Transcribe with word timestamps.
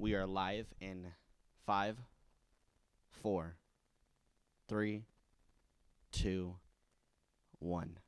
We 0.00 0.14
are 0.14 0.26
live 0.26 0.64
in 0.80 1.08
five, 1.66 1.98
four, 3.10 3.56
three, 4.66 5.02
two, 6.10 6.54
one. 7.58 7.98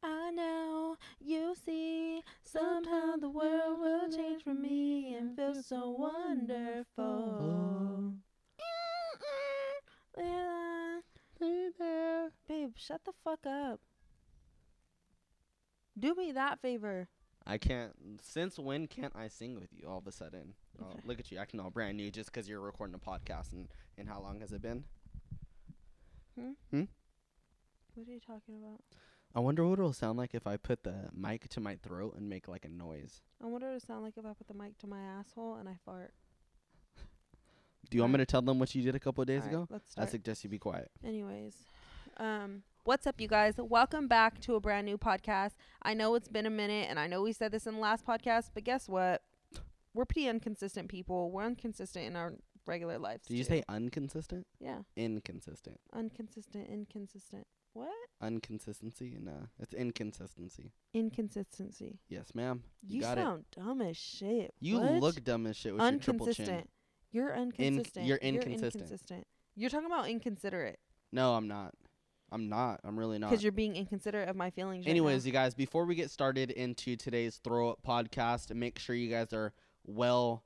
I 0.00 0.30
know 0.30 0.96
you 1.18 1.56
see 1.66 2.22
somehow 2.44 3.16
the 3.20 3.28
world 3.28 3.80
will 3.80 4.08
change 4.08 4.44
for 4.44 4.54
me 4.54 5.16
and 5.16 5.34
feel 5.34 5.60
so 5.60 5.90
wonderful. 5.90 8.14
Yeah. 10.16 11.00
Babe, 12.46 12.70
shut 12.76 13.00
the 13.04 13.12
fuck 13.24 13.44
up. 13.44 13.80
Do 15.98 16.14
me 16.14 16.30
that 16.30 16.62
favor. 16.62 17.08
I 17.44 17.58
can't. 17.58 17.92
Since 18.22 18.56
when 18.56 18.86
can't 18.86 19.16
I 19.16 19.26
sing 19.26 19.56
with 19.56 19.70
you 19.72 19.88
all 19.88 19.98
of 19.98 20.06
a 20.06 20.12
sudden? 20.12 20.54
Oh, 20.80 20.94
look 21.04 21.18
at 21.20 21.30
you 21.30 21.38
acting 21.38 21.60
all 21.60 21.70
brand 21.70 21.96
new 21.96 22.10
just 22.10 22.32
'cause 22.32 22.48
you're 22.48 22.60
recording 22.60 22.94
a 22.94 22.98
podcast. 22.98 23.52
And, 23.52 23.68
and 23.98 24.08
how 24.08 24.20
long 24.20 24.40
has 24.40 24.52
it 24.52 24.62
been? 24.62 24.84
Hmm? 26.38 26.50
Hmm? 26.70 26.84
What 27.94 28.08
are 28.08 28.12
you 28.12 28.20
talking 28.20 28.56
about? 28.56 28.80
I 29.34 29.40
wonder 29.40 29.64
what 29.66 29.78
it'll 29.78 29.92
sound 29.92 30.18
like 30.18 30.34
if 30.34 30.46
I 30.46 30.56
put 30.56 30.82
the 30.82 31.08
mic 31.12 31.48
to 31.50 31.60
my 31.60 31.76
throat 31.76 32.14
and 32.16 32.28
make 32.28 32.48
like 32.48 32.64
a 32.64 32.68
noise. 32.68 33.20
I 33.42 33.46
wonder 33.46 33.68
what 33.68 33.76
it 33.76 33.82
sound 33.82 34.02
like 34.02 34.16
if 34.16 34.24
I 34.24 34.32
put 34.32 34.48
the 34.48 34.54
mic 34.54 34.78
to 34.78 34.86
my 34.86 35.00
asshole 35.00 35.54
and 35.56 35.68
I 35.68 35.76
fart. 35.84 36.12
Do 37.90 37.96
you 37.96 38.02
want 38.02 38.12
me 38.12 38.18
to 38.18 38.26
tell 38.26 38.42
them 38.42 38.58
what 38.58 38.74
you 38.74 38.82
did 38.82 38.94
a 38.94 39.00
couple 39.00 39.22
of 39.22 39.26
days 39.28 39.46
ago? 39.46 39.66
Let's 39.70 39.90
I 39.90 39.90
start. 39.92 40.10
suggest 40.10 40.44
you 40.44 40.50
be 40.50 40.58
quiet. 40.58 40.90
Anyways, 41.04 41.56
um, 42.18 42.62
what's 42.84 43.06
up, 43.06 43.20
you 43.20 43.26
guys? 43.28 43.54
Welcome 43.58 44.06
back 44.06 44.40
to 44.42 44.54
a 44.54 44.60
brand 44.60 44.86
new 44.86 44.96
podcast. 44.96 45.52
I 45.82 45.94
know 45.94 46.14
it's 46.14 46.28
been 46.28 46.46
a 46.46 46.50
minute, 46.50 46.86
and 46.88 46.98
I 47.00 47.06
know 47.08 47.22
we 47.22 47.32
said 47.32 47.50
this 47.52 47.66
in 47.66 47.74
the 47.74 47.80
last 47.80 48.06
podcast, 48.06 48.50
but 48.54 48.62
guess 48.64 48.88
what? 48.88 49.22
We're 49.94 50.04
pretty 50.04 50.28
inconsistent 50.28 50.88
people. 50.88 51.30
We're 51.30 51.46
inconsistent 51.46 52.06
in 52.06 52.16
our 52.16 52.34
regular 52.66 52.98
lives. 52.98 53.26
Did 53.26 53.36
you 53.38 53.44
too. 53.44 53.48
say 53.48 53.62
inconsistent? 53.74 54.46
Yeah, 54.60 54.78
Inconsistent. 54.96 55.78
inconsistent, 55.96 56.68
inconsistent. 56.68 57.46
What? 57.72 57.88
Inconsistency? 58.22 59.16
No, 59.20 59.46
it's 59.58 59.72
inconsistency. 59.74 60.72
Inconsistency. 60.92 61.98
Yes, 62.08 62.34
ma'am. 62.34 62.62
You, 62.82 62.96
You, 62.96 63.00
got 63.02 63.18
it. 63.18 63.20
sound 63.22 63.44
dumb 63.54 63.80
as 63.80 63.96
shit. 63.96 64.54
You 64.60 64.80
What? 64.80 64.92
look 65.00 65.24
dumb 65.24 65.46
as 65.46 65.56
shit 65.56 65.74
with 65.74 65.82
your 65.82 65.98
triple 66.00 66.26
chin. 66.32 66.44
inconsistent. 66.48 66.70
You're 67.12 67.34
inconsistent. 67.34 68.06
you're 68.06 68.16
inconsistent. 68.18 69.26
You're 69.56 69.70
talking 69.70 69.86
about 69.86 70.08
inconsiderate 70.08 70.78
No, 71.12 71.34
I'm 71.34 71.48
not. 71.48 71.74
I'm 72.32 72.48
not. 72.48 72.80
I'm 72.84 72.96
really 72.98 73.18
not. 73.18 73.30
because 73.30 73.42
you're 73.42 73.50
being 73.52 73.74
inconsiderate 73.74 74.28
of 74.28 74.36
my 74.36 74.50
feelings. 74.50 74.86
right. 74.86 74.90
Anyways, 74.90 75.26
you 75.26 75.32
guys, 75.32 75.54
before 75.54 75.84
we 75.84 75.96
get 75.96 76.10
started 76.10 76.52
into 76.52 76.94
today's 76.96 77.38
throw 77.42 77.70
up 77.70 77.80
podcast, 77.86 78.54
make 78.54 78.78
sure 78.78 78.94
you 78.94 79.10
guys 79.10 79.32
are 79.32 79.52
well 79.84 80.44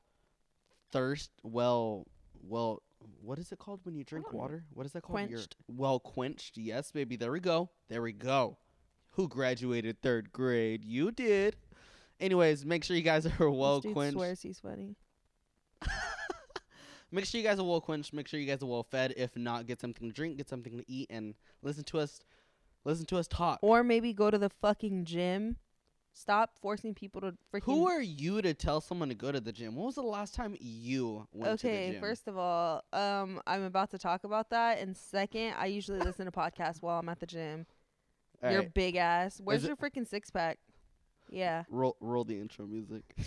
thirst 0.93 1.31
well 1.43 2.07
well 2.43 2.83
what 3.21 3.39
is 3.39 3.53
it 3.53 3.59
called 3.59 3.81
when 3.85 3.95
you 3.95 4.05
drink 4.05 4.27
don't 4.27 4.35
know. 4.35 4.41
water? 4.41 4.65
What 4.73 4.87
is 4.87 4.93
that 4.93 5.03
called? 5.03 5.21
You're 5.29 5.39
Quenched. 5.41 5.57
well 5.69 6.01
quenched. 6.01 6.57
Yes, 6.57 6.91
baby. 6.91 7.17
There 7.17 7.33
we 7.33 7.41
go. 7.41 7.69
There 7.89 8.01
we 8.03 8.13
go. 8.13 8.57
Who 9.11 9.29
graduated 9.29 10.01
third 10.01 10.33
grade? 10.33 10.85
You 10.85 11.11
did. 11.11 11.57
Anyways, 12.19 12.65
make 12.65 12.83
sure 12.85 12.97
you 12.97 13.03
guys 13.03 13.27
are 13.41 13.51
well 13.51 13.77
this 13.77 13.85
dude 13.85 13.93
quenched. 13.95 14.15
swears 14.15 14.41
he's 14.43 14.57
sweaty. 14.59 14.97
Make 17.13 17.27
sure 17.27 17.41
you 17.41 17.47
guys 17.47 17.61
are 17.61 17.65
well 17.65 17.81
quenched. 17.81 18.13
Make 18.13 18.27
sure 18.27 18.41
you 18.41 18.47
guys 18.47 18.63
are 18.63 18.67
well 18.67 18.83
fed. 18.83 19.15
If 19.17 19.37
not, 19.37 19.67
get 19.67 19.81
something 19.81 20.09
to 20.09 20.13
drink, 20.13 20.37
get 20.37 20.49
something 20.49 20.77
to 20.79 20.85
eat, 20.91 21.07
and 21.11 21.35
listen 21.63 21.85
to 21.85 22.01
us. 22.01 22.21
Listen 22.85 23.07
to 23.07 23.19
us 23.19 23.29
talk. 23.29 23.61
Or 23.63 23.85
maybe 23.85 24.13
go 24.13 24.31
to 24.33 24.39
the 24.39 24.51
fucking 24.51 25.05
gym. 25.05 25.57
Stop 26.17 26.53
forcing 26.63 26.95
people 26.95 27.21
to 27.23 27.35
freaking. 27.53 27.65
Who 27.65 27.89
are 27.89 28.01
you 28.01 28.41
to 28.41 28.55
tell 28.55 28.81
someone 28.81 29.09
to 29.09 29.17
go 29.17 29.33
to 29.33 29.41
the 29.41 29.51
gym? 29.53 29.75
When 29.75 29.85
was 29.85 29.97
the 29.97 30.03
last 30.03 30.33
time 30.33 30.57
you 30.61 31.27
went 31.33 31.59
to 31.61 31.67
the 31.67 31.73
gym? 31.73 31.91
okay, 31.91 32.01
first 32.01 32.29
of 32.29 32.39
all, 32.39 32.85
um, 32.93 33.41
I'm 33.49 33.65
about 33.65 33.91
to 33.91 33.99
talk 33.99 34.23
about 34.23 34.51
that. 34.51 34.79
And 34.79 34.97
second, 34.97 35.55
I 35.59 35.67
usually 35.67 35.99
listen 35.99 36.27
to 36.27 36.31
podcasts 36.31 36.81
while 36.81 37.01
I'm 37.01 37.09
at 37.09 37.19
the 37.19 37.27
gym. 37.27 37.67
All 38.45 38.51
Your 38.51 38.61
right, 38.61 38.75
big 38.75 38.95
ass. 38.95 39.41
Where's 39.43 39.65
it- 39.65 39.67
your 39.67 39.77
freaking 39.77 40.07
six 40.07 40.31
pack? 40.31 40.59
Yeah. 41.31 41.65
roll 41.69 41.97
roll 42.01 42.23
the 42.25 42.39
intro 42.39 42.67
music. 42.67 43.03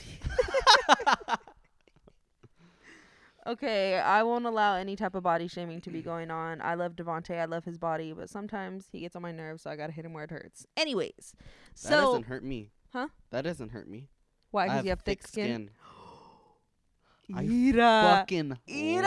Okay, 3.47 3.97
I 3.97 4.23
won't 4.23 4.45
allow 4.45 4.75
any 4.75 4.97
type 4.97 5.15
of 5.15 5.23
body 5.23 5.47
shaming 5.47 5.79
to 5.81 5.89
be 5.89 6.01
going 6.11 6.29
on. 6.29 6.61
I 6.61 6.75
love 6.75 6.97
Devonte. 6.97 7.39
I 7.39 7.45
love 7.45 7.63
his 7.63 7.77
body, 7.77 8.11
but 8.11 8.29
sometimes 8.29 8.87
he 8.91 8.99
gets 8.99 9.15
on 9.15 9.21
my 9.21 9.31
nerves, 9.31 9.61
so 9.61 9.69
I 9.69 9.77
gotta 9.77 9.93
hit 9.93 10.03
him 10.03 10.11
where 10.13 10.25
it 10.25 10.31
hurts. 10.31 10.65
Anyways, 10.75 11.33
that 11.37 11.77
so 11.77 12.01
doesn't 12.01 12.23
hurt 12.23 12.43
me. 12.43 12.71
Huh? 12.97 13.07
That 13.29 13.43
doesn't 13.43 13.69
hurt 13.69 13.87
me. 13.87 14.07
why? 14.49 14.63
I 14.63 14.67
Because 14.69 14.83
you 14.85 14.89
have 14.89 15.01
thick 15.01 15.27
skin. 15.27 15.69
I 17.35 17.43
Ira. 17.43 18.15
Fucking 18.19 18.49
love 18.49 18.57
you. 18.65 19.01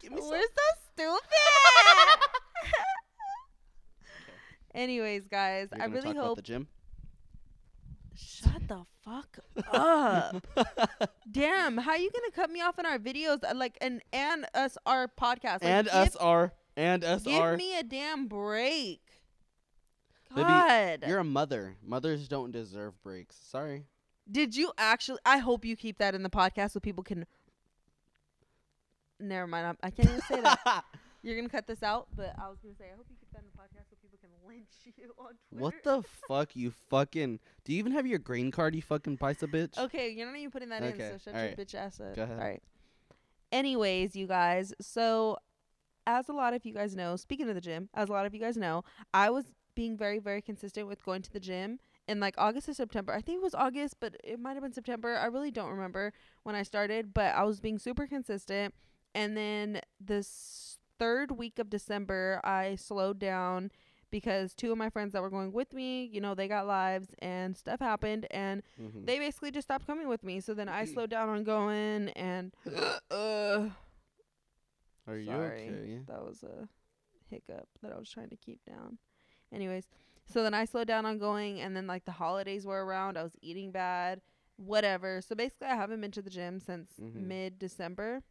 Give. 0.00 0.12
We're 0.12 0.40
so 0.40 0.46
stupid. 0.92 1.22
Anyways, 4.74 5.26
guys, 5.28 5.68
You're 5.72 5.82
I 5.82 5.86
really 5.86 6.14
hope. 6.14 6.36
the 6.36 6.42
gym. 6.42 6.68
Shut 8.16 8.66
the 8.68 8.84
fuck 9.04 9.38
up. 9.72 10.44
Damn, 11.30 11.78
how 11.78 11.92
are 11.92 11.96
you 11.98 12.10
gonna 12.10 12.32
cut 12.34 12.50
me 12.50 12.60
off 12.60 12.78
in 12.78 12.86
our 12.86 12.98
videos? 12.98 13.38
uh, 13.48 13.54
Like, 13.54 13.78
and 13.80 14.02
and 14.12 14.44
us 14.54 14.76
our 14.86 15.06
podcast. 15.08 15.62
Like, 15.62 15.64
and 15.64 15.86
give, 15.86 15.94
us 15.94 16.16
are 16.16 16.52
and 16.76 17.04
us 17.04 17.22
Give 17.22 17.40
are. 17.40 17.56
me 17.56 17.78
a 17.78 17.82
damn 17.84 18.26
break. 18.26 19.00
God, 20.34 21.04
You're 21.06 21.18
a 21.18 21.24
mother. 21.24 21.76
Mothers 21.84 22.28
don't 22.28 22.50
deserve 22.52 23.00
breaks. 23.02 23.36
Sorry. 23.36 23.84
did 24.30 24.56
you 24.56 24.72
actually? 24.78 25.18
I 25.24 25.38
hope 25.38 25.64
you 25.64 25.76
keep 25.76 25.98
that 25.98 26.14
in 26.14 26.22
the 26.22 26.30
podcast 26.30 26.72
so 26.72 26.80
people 26.80 27.02
can. 27.04 27.26
Never 29.20 29.46
mind. 29.46 29.66
I'm, 29.66 29.76
I 29.82 29.90
can't 29.90 30.08
even 30.08 30.20
say 30.22 30.40
that. 30.40 30.84
You're 31.22 31.36
gonna 31.36 31.48
cut 31.48 31.66
this 31.66 31.82
out, 31.82 32.06
but 32.14 32.32
I 32.38 32.48
was 32.48 32.58
gonna 32.62 32.76
say 32.76 32.84
I 32.92 32.96
hope 32.96 33.06
you 33.10 33.16
keep 33.18 33.30
that 33.32 33.40
in 33.40 33.46
the 33.52 33.58
podcast 33.58 33.90
so 33.90 33.96
people 34.00 34.18
can 34.20 34.30
lynch 34.46 34.68
you 34.96 35.12
on 35.18 35.32
Twitter. 35.50 35.62
what 35.62 35.74
the 35.82 36.04
fuck, 36.28 36.54
you 36.54 36.70
fucking? 36.88 37.40
Do 37.64 37.72
you 37.72 37.78
even 37.80 37.92
have 37.92 38.06
your 38.06 38.20
green 38.20 38.52
card? 38.52 38.76
You 38.76 38.82
fucking 38.82 39.16
bicep 39.16 39.50
bitch. 39.50 39.76
Okay, 39.76 40.10
you're 40.10 40.26
not 40.26 40.36
even 40.38 40.52
putting 40.52 40.68
that 40.68 40.82
Okay, 40.84 41.06
in, 41.06 41.12
so 41.12 41.18
shut 41.24 41.34
alright. 41.34 41.56
your 41.58 41.66
bitch 41.66 41.74
ass 41.74 42.00
up. 42.00 42.14
Go 42.14 42.22
ahead. 42.22 42.38
All 42.38 42.44
right. 42.44 42.62
Anyways, 43.50 44.14
you 44.14 44.26
guys, 44.28 44.72
so 44.80 45.38
as 46.06 46.28
a 46.28 46.32
lot 46.32 46.54
of 46.54 46.64
you 46.64 46.72
guys 46.72 46.94
know, 46.94 47.16
speaking 47.16 47.48
of 47.48 47.54
the 47.56 47.60
gym, 47.60 47.88
as 47.94 48.08
a 48.08 48.12
lot 48.12 48.24
of 48.26 48.32
you 48.34 48.40
guys 48.40 48.56
know, 48.56 48.84
I 49.12 49.30
was 49.30 49.46
being 49.78 49.96
very, 49.96 50.18
very 50.18 50.42
consistent 50.42 50.88
with 50.88 51.04
going 51.04 51.22
to 51.22 51.32
the 51.32 51.38
gym 51.38 51.78
in 52.08 52.18
like 52.18 52.34
August 52.36 52.68
or 52.68 52.74
September. 52.74 53.12
I 53.14 53.20
think 53.20 53.36
it 53.36 53.42
was 53.44 53.54
August, 53.54 53.94
but 54.00 54.16
it 54.24 54.40
might 54.40 54.54
have 54.54 54.62
been 54.64 54.72
September. 54.72 55.16
I 55.16 55.26
really 55.26 55.52
don't 55.52 55.70
remember 55.70 56.12
when 56.42 56.56
I 56.56 56.64
started, 56.64 57.14
but 57.14 57.32
I 57.36 57.44
was 57.44 57.60
being 57.60 57.78
super 57.78 58.08
consistent. 58.08 58.74
And 59.14 59.36
then 59.36 59.80
this 60.00 60.80
third 60.98 61.30
week 61.30 61.60
of 61.60 61.70
December, 61.70 62.40
I 62.42 62.74
slowed 62.74 63.20
down 63.20 63.70
because 64.10 64.52
two 64.52 64.72
of 64.72 64.78
my 64.78 64.90
friends 64.90 65.12
that 65.12 65.22
were 65.22 65.30
going 65.30 65.52
with 65.52 65.72
me, 65.72 66.06
you 66.12 66.20
know, 66.20 66.34
they 66.34 66.48
got 66.48 66.66
lives 66.66 67.10
and 67.20 67.56
stuff 67.56 67.78
happened 67.78 68.26
and 68.32 68.64
Mhm. 68.80 69.06
they 69.06 69.20
basically 69.20 69.52
just 69.52 69.68
stopped 69.68 69.86
coming 69.86 70.08
with 70.08 70.24
me. 70.24 70.40
So 70.40 70.54
then 70.54 70.68
I 70.68 70.86
slowed 70.86 71.10
down 71.10 71.28
on 71.28 71.44
going 71.44 72.08
and 72.16 72.52
uh 73.12 73.68
Are 75.06 75.16
you 75.16 75.26
sorry. 75.26 75.68
okay? 75.68 76.02
that 76.08 76.24
was 76.24 76.42
a 76.42 76.68
hiccup 77.30 77.68
that 77.82 77.92
I 77.92 77.98
was 77.98 78.10
trying 78.10 78.30
to 78.30 78.36
keep 78.36 78.58
down. 78.64 78.98
Anyways, 79.52 79.84
so 80.26 80.42
then 80.42 80.54
I 80.54 80.64
slowed 80.64 80.88
down 80.88 81.06
on 81.06 81.18
going 81.18 81.60
and 81.60 81.74
then 81.76 81.86
like 81.86 82.04
the 82.04 82.12
holidays 82.12 82.66
were 82.66 82.84
around, 82.84 83.16
I 83.16 83.22
was 83.22 83.36
eating 83.40 83.70
bad, 83.70 84.20
whatever. 84.56 85.20
So 85.20 85.34
basically 85.34 85.68
I 85.68 85.76
haven't 85.76 86.00
been 86.00 86.10
to 86.12 86.22
the 86.22 86.30
gym 86.30 86.60
since 86.60 86.92
Mhm. 87.00 87.14
mid 87.14 87.58
December. 87.58 88.22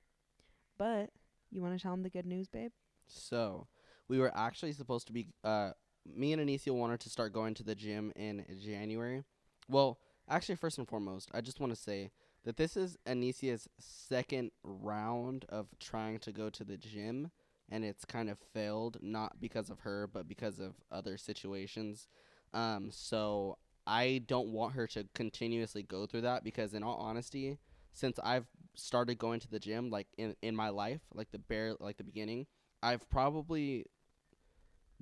But 0.77 1.11
you 1.51 1.61
want 1.61 1.77
to 1.77 1.81
tell 1.81 1.91
them 1.91 2.03
the 2.03 2.09
good 2.09 2.25
news, 2.25 2.47
babe? 2.47 2.71
So, 3.07 3.67
we 4.07 4.19
were 4.19 4.35
actually 4.37 4.73
supposed 4.73 5.07
to 5.07 5.13
be. 5.13 5.27
Uh, 5.43 5.71
me 6.05 6.33
and 6.33 6.41
Anicia 6.41 6.71
wanted 6.73 6.99
to 7.01 7.09
start 7.09 7.33
going 7.33 7.53
to 7.55 7.63
the 7.63 7.75
gym 7.75 8.13
in 8.15 8.45
January. 8.63 9.23
Well, 9.67 9.99
actually, 10.29 10.55
first 10.55 10.77
and 10.77 10.87
foremost, 10.87 11.29
I 11.33 11.41
just 11.41 11.59
want 11.59 11.71
to 11.71 11.75
say 11.75 12.11
that 12.43 12.57
this 12.57 12.77
is 12.77 12.97
Anicia's 13.05 13.67
second 13.79 14.51
round 14.63 15.45
of 15.49 15.67
trying 15.79 16.19
to 16.19 16.31
go 16.31 16.49
to 16.49 16.63
the 16.63 16.77
gym, 16.77 17.31
and 17.69 17.83
it's 17.83 18.05
kind 18.05 18.29
of 18.29 18.37
failed, 18.53 18.97
not 19.01 19.39
because 19.39 19.69
of 19.69 19.81
her, 19.81 20.07
but 20.11 20.27
because 20.27 20.59
of 20.59 20.75
other 20.91 21.17
situations. 21.17 22.07
Um, 22.53 22.89
so 22.91 23.57
I 23.85 24.23
don't 24.27 24.49
want 24.49 24.73
her 24.73 24.87
to 24.87 25.05
continuously 25.13 25.83
go 25.83 26.05
through 26.05 26.21
that 26.21 26.43
because, 26.43 26.73
in 26.73 26.83
all 26.83 26.97
honesty, 26.97 27.57
since 27.93 28.19
I've 28.23 28.47
started 28.75 29.17
going 29.17 29.39
to 29.41 29.49
the 29.49 29.59
gym, 29.59 29.89
like 29.89 30.07
in 30.17 30.35
in 30.41 30.55
my 30.55 30.69
life, 30.69 31.01
like 31.13 31.31
the 31.31 31.39
bare 31.39 31.73
like 31.79 31.97
the 31.97 32.03
beginning, 32.03 32.47
I've 32.83 33.09
probably 33.09 33.85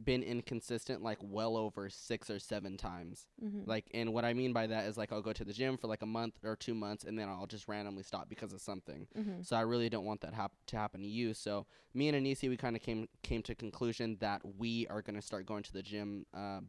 been 0.04 0.24
inconsistent 0.24 1.02
like 1.02 1.18
well 1.22 1.56
over 1.56 1.90
six 1.90 2.30
or 2.30 2.40
seven 2.40 2.78
times. 2.78 3.28
Mm-hmm. 3.44 3.70
Like, 3.70 3.86
and 3.94 4.14
what 4.14 4.26
I 4.26 4.34
mean 4.34 4.54
by 4.54 4.68
that 4.68 4.86
is 4.86 4.98
like 4.98 5.12
I'll 5.12 5.22
go 5.22 5.34
to 5.34 5.44
the 5.44 5.54
gym 5.54 5.78
for 5.78 5.88
like 5.88 6.02
a 6.02 6.08
month 6.08 6.36
or 6.44 6.56
two 6.56 6.74
months, 6.74 7.04
and 7.04 7.18
then 7.18 7.30
I'll 7.30 7.48
just 7.48 7.68
randomly 7.68 8.04
stop 8.04 8.30
because 8.30 8.54
of 8.54 8.62
something. 8.62 9.08
mm-hmm. 9.18 9.42
So 9.42 9.56
I 9.56 9.62
really 9.62 9.90
don't 9.90 10.06
want 10.06 10.22
that 10.22 10.34
hap- 10.34 10.54
to 10.68 10.78
happen 10.78 11.02
to 11.02 11.08
you. 11.08 11.34
So 11.34 11.66
me 11.94 12.10
and 12.10 12.26
Anisi, 12.26 12.50
we 12.50 12.58
kind 12.58 12.76
of 12.76 12.82
came 12.82 13.08
came 13.24 13.42
to 13.44 13.56
conclusion 13.56 14.18
that 14.20 14.42
we 14.58 14.88
are 14.88 15.02
gonna 15.02 15.22
start 15.22 15.46
going 15.46 15.64
to 15.64 15.74
the 15.74 15.84
gym 15.84 16.26
uh, 16.34 16.60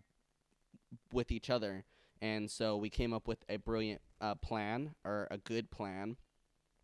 with 1.13 1.33
each 1.33 1.51
other, 1.51 1.85
and 2.21 2.51
so 2.51 2.77
we 2.77 2.91
came 2.91 3.13
up 3.13 3.27
with 3.27 3.45
a 3.49 3.57
brilliant 3.57 4.01
uh, 4.21 4.35
plan 4.35 4.95
or 5.05 5.27
a 5.31 5.39
good 5.39 5.71
plan 5.71 6.17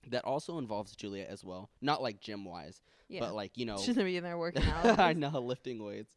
that 0.08 0.24
also 0.24 0.58
involves 0.58 0.94
Julia 0.96 1.26
as 1.28 1.44
well. 1.44 1.70
Not 1.80 2.02
like 2.02 2.20
gym 2.20 2.44
wise, 2.44 2.82
Yeah. 3.08 3.20
but 3.20 3.34
like 3.34 3.56
you 3.56 3.64
know, 3.66 3.76
She's 3.78 3.94
gonna 3.94 4.04
be 4.06 4.16
in 4.16 4.24
there 4.24 4.38
working 4.38 4.64
out. 4.84 4.98
I 4.98 5.12
know 5.12 5.30
lifting 5.40 5.84
weights, 5.84 6.12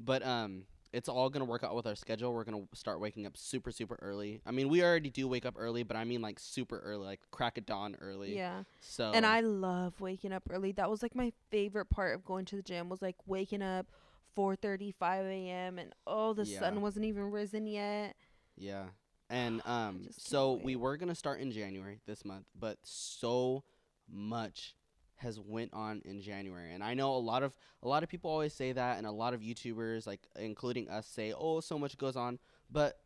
but 0.00 0.24
um, 0.24 0.64
it's 0.92 1.08
all 1.08 1.28
gonna 1.30 1.44
work 1.44 1.64
out 1.64 1.74
with 1.74 1.86
our 1.86 1.96
schedule. 1.96 2.32
We're 2.32 2.44
gonna 2.44 2.68
start 2.74 3.00
waking 3.00 3.26
up 3.26 3.36
super 3.36 3.70
super 3.72 3.98
early. 4.00 4.40
I 4.46 4.50
mean, 4.52 4.68
we 4.68 4.82
already 4.82 5.10
do 5.10 5.26
wake 5.26 5.44
up 5.46 5.54
early, 5.58 5.82
but 5.82 5.96
I 5.96 6.04
mean 6.04 6.22
like 6.22 6.38
super 6.38 6.78
early, 6.78 7.04
like 7.06 7.20
crack 7.30 7.58
of 7.58 7.66
dawn 7.66 7.96
early. 8.00 8.36
Yeah. 8.36 8.62
So 8.80 9.10
And 9.12 9.26
I 9.26 9.40
love 9.40 10.00
waking 10.00 10.32
up 10.32 10.44
early. 10.50 10.72
That 10.72 10.88
was 10.90 11.02
like 11.02 11.14
my 11.14 11.32
favorite 11.50 11.90
part 11.90 12.14
of 12.14 12.24
going 12.24 12.44
to 12.46 12.56
the 12.56 12.62
gym 12.62 12.88
was 12.88 13.02
like 13.02 13.16
waking 13.26 13.62
up 13.62 13.86
4:30, 14.36 14.92
5 14.94 15.26
a.m. 15.26 15.78
and 15.78 15.92
oh, 16.06 16.32
the 16.32 16.44
Yeah. 16.44 16.60
sun 16.60 16.80
wasn't 16.80 17.04
even 17.06 17.30
risen 17.30 17.66
yet. 17.66 18.16
Yeah. 18.56 18.86
And 19.34 19.60
um 19.66 20.08
so 20.16 20.60
we 20.62 20.76
were 20.76 20.96
going 20.96 21.08
to 21.08 21.14
start 21.14 21.40
in 21.40 21.50
January 21.50 22.00
this 22.06 22.24
month, 22.24 22.46
but 22.58 22.78
so 22.82 23.64
much 24.10 24.74
has 25.16 25.38
went 25.38 25.72
on 25.72 26.02
in 26.04 26.20
January. 26.20 26.72
And 26.72 26.82
I 26.82 26.94
know 26.94 27.14
a 27.14 27.18
lot 27.18 27.42
of 27.42 27.56
a 27.82 27.88
lot 27.88 28.02
of 28.02 28.08
people 28.08 28.30
always 28.30 28.52
say 28.52 28.72
that 28.72 28.98
and 28.98 29.06
a 29.06 29.12
lot 29.12 29.34
of 29.34 29.40
YouTubers 29.40 30.06
like 30.06 30.20
including 30.38 30.88
us 30.88 31.06
say, 31.06 31.32
"Oh, 31.32 31.60
so 31.60 31.78
much 31.78 31.98
goes 31.98 32.16
on." 32.16 32.38
But 32.70 32.98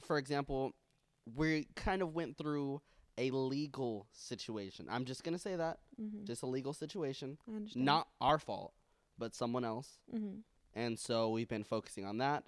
for 0.00 0.18
example, 0.18 0.72
we 1.34 1.68
kind 1.74 2.02
of 2.02 2.14
went 2.14 2.36
through 2.36 2.82
a 3.18 3.30
legal 3.30 4.06
situation. 4.12 4.86
I'm 4.90 5.04
just 5.04 5.24
going 5.24 5.32
to 5.32 5.38
say 5.38 5.56
that. 5.56 5.78
Mm-hmm. 6.00 6.24
Just 6.24 6.42
a 6.42 6.46
legal 6.46 6.74
situation. 6.74 7.38
Not 7.74 8.08
our 8.20 8.38
fault, 8.38 8.74
but 9.18 9.34
someone 9.34 9.64
else. 9.64 9.98
Mm-hmm. 10.14 10.40
And 10.74 10.98
so 10.98 11.30
we've 11.30 11.48
been 11.48 11.64
focusing 11.64 12.04
on 12.04 12.18
that, 12.18 12.44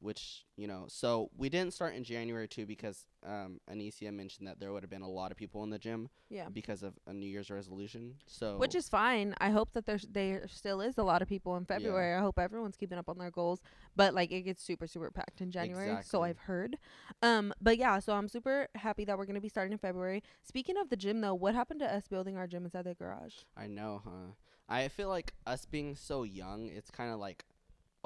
which, 0.00 0.44
you 0.56 0.66
know, 0.66 0.84
so 0.88 1.30
we 1.36 1.48
didn't 1.48 1.72
start 1.72 1.94
in 1.94 2.04
January 2.04 2.46
too 2.46 2.66
because 2.66 3.06
um, 3.26 3.60
Anicia 3.70 4.12
mentioned 4.12 4.46
that 4.46 4.60
there 4.60 4.72
would 4.72 4.82
have 4.82 4.90
been 4.90 5.02
a 5.02 5.08
lot 5.08 5.30
of 5.30 5.36
people 5.36 5.64
in 5.64 5.70
the 5.70 5.78
gym 5.78 6.08
Yeah. 6.28 6.48
because 6.52 6.82
of 6.82 6.94
a 7.06 7.12
New 7.12 7.26
Year's 7.26 7.50
resolution. 7.50 8.16
So, 8.26 8.58
Which 8.58 8.74
is 8.74 8.88
fine. 8.88 9.34
I 9.40 9.50
hope 9.50 9.72
that 9.72 9.86
there's 9.86 10.06
there 10.10 10.46
still 10.48 10.80
is 10.80 10.98
a 10.98 11.02
lot 11.02 11.22
of 11.22 11.28
people 11.28 11.56
in 11.56 11.64
February. 11.64 12.14
I 12.14 12.20
hope 12.20 12.38
everyone's 12.38 12.76
keeping 12.76 12.98
up 12.98 13.08
on 13.08 13.18
their 13.18 13.30
goals. 13.30 13.60
But 13.96 14.14
like 14.14 14.30
it 14.32 14.42
gets 14.42 14.62
super 14.62 14.86
super 14.86 15.10
packed 15.10 15.40
in 15.40 15.50
January, 15.50 15.96
so 16.02 16.22
I've 16.22 16.38
heard. 16.38 16.76
Um, 17.22 17.52
but 17.60 17.78
yeah, 17.78 17.98
so 17.98 18.12
I'm 18.12 18.28
super 18.28 18.68
happy 18.74 19.04
that 19.06 19.16
we're 19.16 19.26
gonna 19.26 19.40
be 19.40 19.48
starting 19.48 19.72
in 19.72 19.78
February. 19.78 20.22
Speaking 20.42 20.76
of 20.76 20.90
the 20.90 20.96
gym 20.96 21.20
though, 21.20 21.34
what 21.34 21.54
happened 21.54 21.80
to 21.80 21.92
us 21.92 22.06
building 22.06 22.36
our 22.36 22.46
gym 22.46 22.64
inside 22.64 22.84
the 22.84 22.94
garage? 22.94 23.34
I 23.56 23.66
know, 23.66 24.02
huh? 24.04 24.32
I 24.68 24.88
feel 24.88 25.08
like 25.08 25.32
us 25.46 25.64
being 25.64 25.94
so 25.94 26.24
young, 26.24 26.66
it's 26.66 26.90
kind 26.90 27.12
of 27.12 27.20
like, 27.20 27.44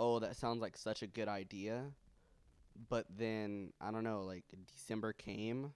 oh, 0.01 0.19
that 0.21 0.35
sounds 0.37 0.61
like 0.63 0.77
such 0.77 1.03
a 1.03 1.07
good 1.07 1.29
idea. 1.29 1.85
But 2.89 3.07
then, 3.15 3.73
I 3.81 3.91
don't 3.91 4.05
know, 4.05 4.23
like 4.23 4.45
December 4.73 5.13
came. 5.13 5.73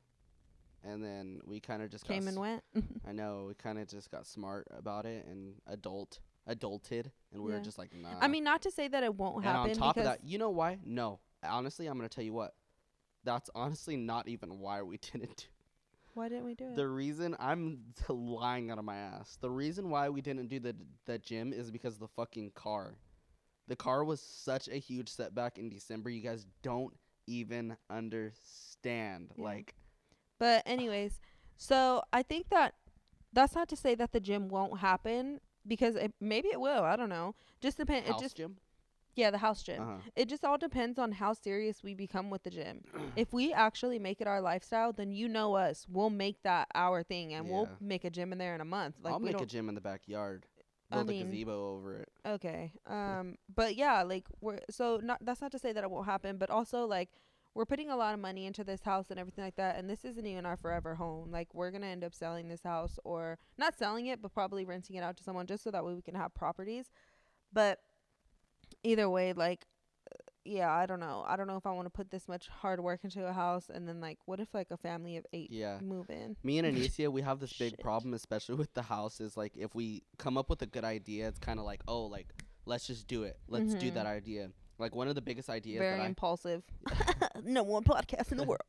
And 0.82 1.02
then 1.02 1.40
we 1.46 1.60
kind 1.60 1.82
of 1.82 1.90
just 1.90 2.06
got 2.06 2.14
Came 2.14 2.28
and 2.28 2.36
s- 2.36 2.40
went. 2.40 2.62
I 3.08 3.12
know 3.12 3.44
we 3.48 3.54
kind 3.54 3.78
of 3.78 3.88
just 3.88 4.10
got 4.10 4.26
smart 4.26 4.66
about 4.76 5.06
it 5.06 5.26
and 5.26 5.54
adult 5.66 6.18
adulted, 6.48 7.10
and 7.32 7.42
we 7.42 7.50
Yeah. 7.50 7.58
were 7.58 7.64
just 7.64 7.78
like, 7.78 7.94
nah. 7.94 8.18
I 8.20 8.28
mean, 8.28 8.44
not 8.44 8.62
to 8.62 8.70
say 8.70 8.88
that 8.88 9.02
it 9.02 9.14
won't 9.14 9.36
and 9.36 9.44
happen 9.44 9.70
And 9.70 9.80
on 9.80 9.86
top 9.88 9.96
of 9.96 10.04
that, 10.04 10.24
you 10.24 10.38
know 10.38 10.50
why? 10.50 10.78
No, 10.84 11.20
honestly, 11.42 11.86
I'm 11.86 11.96
gonna 11.96 12.08
tell 12.08 12.24
you 12.24 12.34
what. 12.34 12.54
That's 13.24 13.48
honestly 13.54 13.96
not 13.96 14.28
even 14.28 14.58
why 14.58 14.82
we 14.82 14.96
didn't 15.12 15.36
do. 15.36 15.44
why 16.14 16.28
didn't 16.28 16.44
we 16.44 16.54
do 16.54 16.64
it? 16.66 16.76
The 16.76 16.86
reason 16.88 17.34
I'm 17.38 17.80
lying 18.08 18.70
out 18.70 18.78
of 18.78 18.84
my 18.84 18.96
ass. 18.96 19.38
The 19.40 19.50
reason 19.50 19.88
why 19.90 20.10
we 20.10 20.20
didn't 20.20 20.48
do 20.48 20.60
the 20.60 20.74
the 21.06 21.18
gym 21.18 21.52
is 21.54 21.70
because 21.70 21.94
of 21.94 22.00
the 22.00 22.08
fucking 22.08 22.50
car. 22.54 22.94
The 23.68 23.76
car 23.76 24.04
was 24.04 24.20
such 24.20 24.68
a 24.68 24.76
huge 24.76 25.08
setback 25.08 25.58
in 25.58 25.70
December. 25.70 26.10
You 26.10 26.20
guys 26.20 26.46
don't 26.62 26.94
even 27.26 27.76
understand. 27.90 29.32
Yeah. 29.36 29.44
Like, 29.44 29.74
But 30.38 30.62
anyways, 30.66 31.20
so 31.56 32.02
I 32.12 32.22
think 32.22 32.50
that 32.50 32.74
that's 33.32 33.54
not 33.54 33.68
to 33.68 33.76
say 33.76 33.94
that 33.94 34.12
the 34.12 34.20
gym 34.20 34.48
won't 34.48 34.78
happen 34.80 35.40
because 35.66 35.96
it, 35.96 36.12
maybe 36.20 36.48
it 36.48 36.60
will. 36.60 36.82
I 36.84 36.96
don't 36.96 37.08
know. 37.08 37.34
Just 37.60 37.78
depend. 37.78 38.06
It 38.06 38.12
house 38.12 38.20
just 38.20 38.36
gym. 38.36 38.56
yeah, 39.14 39.30
the 39.30 39.38
house 39.38 39.62
gym. 39.62 39.82
Uh-huh. 39.82 39.96
It 40.14 40.28
just 40.28 40.44
all 40.44 40.58
depends 40.58 40.98
on 40.98 41.12
how 41.12 41.32
serious 41.32 41.82
we 41.82 41.94
become 41.94 42.30
with 42.30 42.42
the 42.42 42.50
gym. 42.50 42.82
if 43.16 43.32
we 43.32 43.52
actually 43.52 43.98
make 43.98 44.20
it 44.20 44.26
our 44.26 44.40
lifestyle, 44.40 44.92
then 44.92 45.10
you 45.12 45.28
know 45.28 45.54
us. 45.54 45.86
We'll 45.90 46.10
make 46.10 46.42
that 46.42 46.68
our 46.74 47.02
thing, 47.02 47.32
and 47.32 47.48
we'll 47.48 47.68
make 47.80 48.04
a 48.04 48.10
gym 48.10 48.32
in 48.32 48.38
there 48.38 48.54
in 48.54 48.60
a 48.60 48.66
month. 48.66 48.96
Like 49.02 49.14
I'll 49.14 49.20
make 49.20 49.40
a 49.40 49.46
gym 49.46 49.68
in 49.68 49.74
the 49.74 49.80
backyard. 49.80 50.46
I 50.98 51.02
Build 51.02 51.10
a 51.10 51.24
gazebo 51.24 51.74
over 51.74 51.96
it. 52.00 52.08
Okay. 52.26 52.72
Um. 52.86 53.36
But 53.54 53.76
yeah, 53.76 54.02
like 54.02 54.26
we're 54.40 54.60
so 54.70 55.00
not. 55.02 55.24
That's 55.24 55.40
not 55.40 55.52
to 55.52 55.58
say 55.58 55.72
that 55.72 55.84
it 55.84 55.90
won't 55.90 56.06
happen, 56.06 56.36
but 56.38 56.50
also 56.50 56.86
like 56.86 57.10
we're 57.54 57.64
putting 57.64 57.90
a 57.90 57.96
lot 57.96 58.14
of 58.14 58.20
money 58.20 58.46
into 58.46 58.64
this 58.64 58.82
house 58.82 59.06
and 59.10 59.18
everything 59.18 59.44
like 59.44 59.56
that, 59.56 59.76
and 59.76 59.88
this 59.88 60.04
isn't 60.04 60.26
even 60.26 60.46
our 60.46 60.56
forever 60.56 60.94
home. 60.94 61.30
Like 61.30 61.54
we're 61.54 61.70
gonna 61.70 61.86
end 61.86 62.04
up 62.04 62.14
selling 62.14 62.48
this 62.48 62.62
house, 62.62 62.98
or 63.04 63.38
not 63.58 63.76
selling 63.78 64.06
it, 64.06 64.20
but 64.22 64.32
probably 64.32 64.64
renting 64.64 64.96
it 64.96 65.02
out 65.02 65.16
to 65.18 65.24
someone 65.24 65.46
just 65.46 65.62
so 65.64 65.70
that 65.70 65.84
way 65.84 65.94
we 65.94 66.02
can 66.02 66.14
have 66.14 66.34
properties. 66.34 66.90
But 67.52 67.80
either 68.82 69.08
way, 69.08 69.32
like. 69.32 69.66
Yeah, 70.44 70.70
I 70.70 70.86
don't 70.86 71.00
know. 71.00 71.24
I 71.26 71.36
don't 71.36 71.46
know 71.46 71.56
if 71.56 71.66
I 71.66 71.72
want 71.72 71.86
to 71.86 71.90
put 71.90 72.10
this 72.10 72.28
much 72.28 72.48
hard 72.48 72.80
work 72.80 73.00
into 73.02 73.26
a 73.26 73.32
house 73.32 73.70
and 73.72 73.88
then 73.88 74.00
like 74.00 74.18
what 74.26 74.40
if 74.40 74.52
like 74.52 74.70
a 74.70 74.76
family 74.76 75.16
of 75.16 75.24
8 75.32 75.50
Yeah. 75.50 75.78
move 75.80 76.10
in? 76.10 76.36
Me 76.42 76.58
and 76.58 76.66
Anicia, 76.76 77.10
we 77.10 77.22
have 77.22 77.40
this 77.40 77.52
big 77.52 77.70
Shit. 77.72 77.80
problem, 77.80 78.12
especially 78.14 78.56
with 78.56 78.72
the 78.74 78.82
house. 78.82 79.20
Is 79.20 79.36
like 79.36 79.56
if 79.56 79.74
we 79.74 80.02
come 80.18 80.36
up 80.36 80.50
with 80.50 80.60
a 80.62 80.66
good 80.66 80.84
idea, 80.84 81.28
it's 81.28 81.38
kind 81.38 81.58
of 81.58 81.64
like, 81.64 81.80
oh, 81.88 82.04
like 82.06 82.28
let's 82.66 82.86
just 82.86 83.06
do 83.06 83.22
it. 83.24 83.38
Let's 83.48 83.74
do 83.74 83.90
Mhm. 83.90 83.94
that 83.94 84.06
idea. 84.06 84.50
Like 84.78 84.94
one 84.94 85.08
of 85.08 85.14
the 85.14 85.22
biggest 85.22 85.48
ideas 85.48 85.78
Very 85.80 85.98
that 85.98 86.02
I 86.02 86.06
impulsive. 86.06 86.62
no 87.44 87.62
one 87.62 87.84
podcast 87.84 88.30
in 88.32 88.38
the 88.38 88.44
world. 88.44 88.60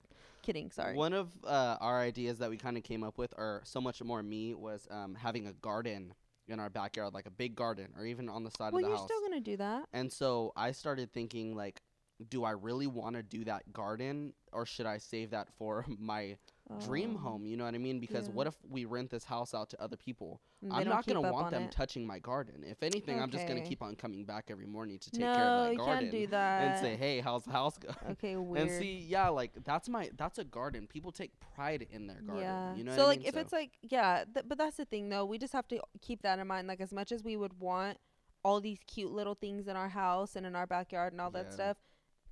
Kidding, 0.44 0.70
sorry. 0.70 0.96
One 0.96 1.14
of 1.14 1.30
uh, 1.44 1.78
our 1.82 2.00
ideas 2.00 2.38
that 2.38 2.52
we 2.52 2.58
kind 2.58 2.78
of 2.78 2.84
came 2.84 3.04
up 3.04 3.18
with, 3.18 3.34
or 3.38 3.62
so 3.64 3.82
much 3.82 4.02
more 4.04 4.22
me, 4.22 4.54
was 4.54 4.88
um, 4.92 5.16
having 5.16 5.48
a 5.48 5.54
garden 5.54 6.14
in 6.48 6.60
our 6.60 6.70
backyard, 6.70 7.14
like 7.14 7.26
a 7.26 7.32
big 7.32 7.56
garden, 7.56 7.88
or 7.98 8.06
even 8.06 8.30
on 8.30 8.44
the 8.44 8.52
side 8.52 8.74
well, 8.74 8.84
of 8.84 8.90
the 8.90 8.98
house. 8.98 9.00
Well, 9.00 9.00
you're 9.00 9.08
still 9.08 9.30
gonna 9.30 9.42
do 9.42 9.58
that. 9.58 9.88
and 9.94 10.12
so 10.12 10.54
I 10.56 10.72
started 10.72 11.12
thinking, 11.12 11.56
like, 11.56 11.82
do 12.30 12.44
I 12.44 12.52
really 12.52 12.88
want 12.88 13.16
to 13.16 13.24
do 13.24 13.44
that 13.46 13.72
garden, 13.74 14.34
or 14.52 14.66
should 14.66 14.86
I 14.86 14.98
save 14.98 15.32
that 15.32 15.50
for 15.58 15.86
my 16.00 16.38
dream 16.86 17.16
Oh. 17.16 17.20
home? 17.20 17.46
You 17.46 17.58
know 17.58 17.66
what 17.66 17.76
I 17.76 17.78
mean? 17.78 18.00
Because 18.00 18.28
yeah. 18.28 18.34
what 18.34 18.48
if 18.48 18.56
we 18.70 18.86
rent 18.86 19.10
this 19.12 19.24
house 19.24 19.54
out 19.54 19.70
to 19.70 19.82
other 19.82 19.96
people? 19.98 20.42
Mm, 20.64 20.70
they 20.70 20.76
I'm 20.78 20.84
don't 20.86 21.06
gonna 21.06 21.32
want 21.32 21.52
them 21.52 21.64
it. 21.64 21.72
touching 21.72 22.06
my 22.08 22.20
garden. 22.20 22.64
If 22.66 22.82
anything, 22.82 23.20
I'm 23.22 23.30
just 23.30 23.48
gonna 23.48 23.62
keep 23.62 23.82
on 23.84 23.96
coming 23.96 24.26
back 24.26 24.46
every 24.50 24.66
morning 24.66 24.98
to 25.00 25.12
take 25.12 25.22
no, 25.22 25.34
care 25.34 25.44
of 25.44 25.64
that 25.66 25.72
you 25.74 25.78
garden 25.78 26.10
do 26.12 26.28
that. 26.28 26.62
and 26.64 26.80
say, 26.80 26.96
"Hey, 26.96 27.20
how's 27.20 27.44
the 27.44 27.52
house 27.52 27.78
going?" 27.78 27.96
okay, 28.12 28.36
weird. 28.38 28.68
And 28.68 28.72
see, 28.72 29.06
yeah, 29.08 29.30
like 29.30 29.52
that's 29.64 29.88
my 29.90 30.10
that's 30.18 30.40
a 30.40 30.44
garden. 30.44 30.88
People 30.88 31.12
take 31.12 31.32
pride 31.56 31.86
in 31.92 32.08
their 32.08 32.22
garden. 32.22 32.44
yeah. 32.44 32.76
You 32.76 32.84
know 32.84 32.92
so 32.96 32.98
what 33.00 33.04
I 33.06 33.08
like 33.10 33.20
mean? 33.20 33.28
if 33.28 33.38
it's 33.38 33.54
like 33.54 33.72
yeah, 33.82 34.24
th- 34.34 34.46
but 34.48 34.58
that's 34.58 34.78
the 34.78 34.86
thing 34.86 35.10
though. 35.10 35.26
We 35.26 35.38
just 35.38 35.54
have 35.54 35.68
to 35.70 35.80
keep 36.02 36.22
that 36.24 36.40
in 36.40 36.48
mind. 36.48 36.68
Like 36.68 36.82
as 36.82 36.92
much 36.94 37.12
as 37.12 37.24
we 37.24 37.38
would 37.38 37.60
want 37.60 37.98
all 38.44 38.62
these 38.62 38.80
cute 38.86 39.12
little 39.12 39.34
things 39.36 39.68
in 39.68 39.76
our 39.76 39.90
house 39.90 40.36
and 40.36 40.46
in 40.46 40.56
our 40.56 40.68
backyard 40.68 41.14
and 41.14 41.22
all 41.22 41.32
that 41.32 41.52
stuff, 41.52 41.78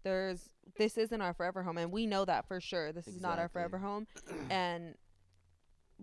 there's 0.04 0.50
this 0.78 0.98
isn't 0.98 1.22
our 1.22 1.34
forever 1.34 1.64
home, 1.64 1.78
and 1.78 1.92
we 1.92 2.06
know 2.08 2.26
that 2.26 2.48
for 2.48 2.60
sure. 2.60 2.92
This 2.92 3.08
is 3.08 3.22
not 3.22 3.40
our 3.40 3.50
forever 3.50 3.78
home, 3.78 4.08
and 4.50 4.96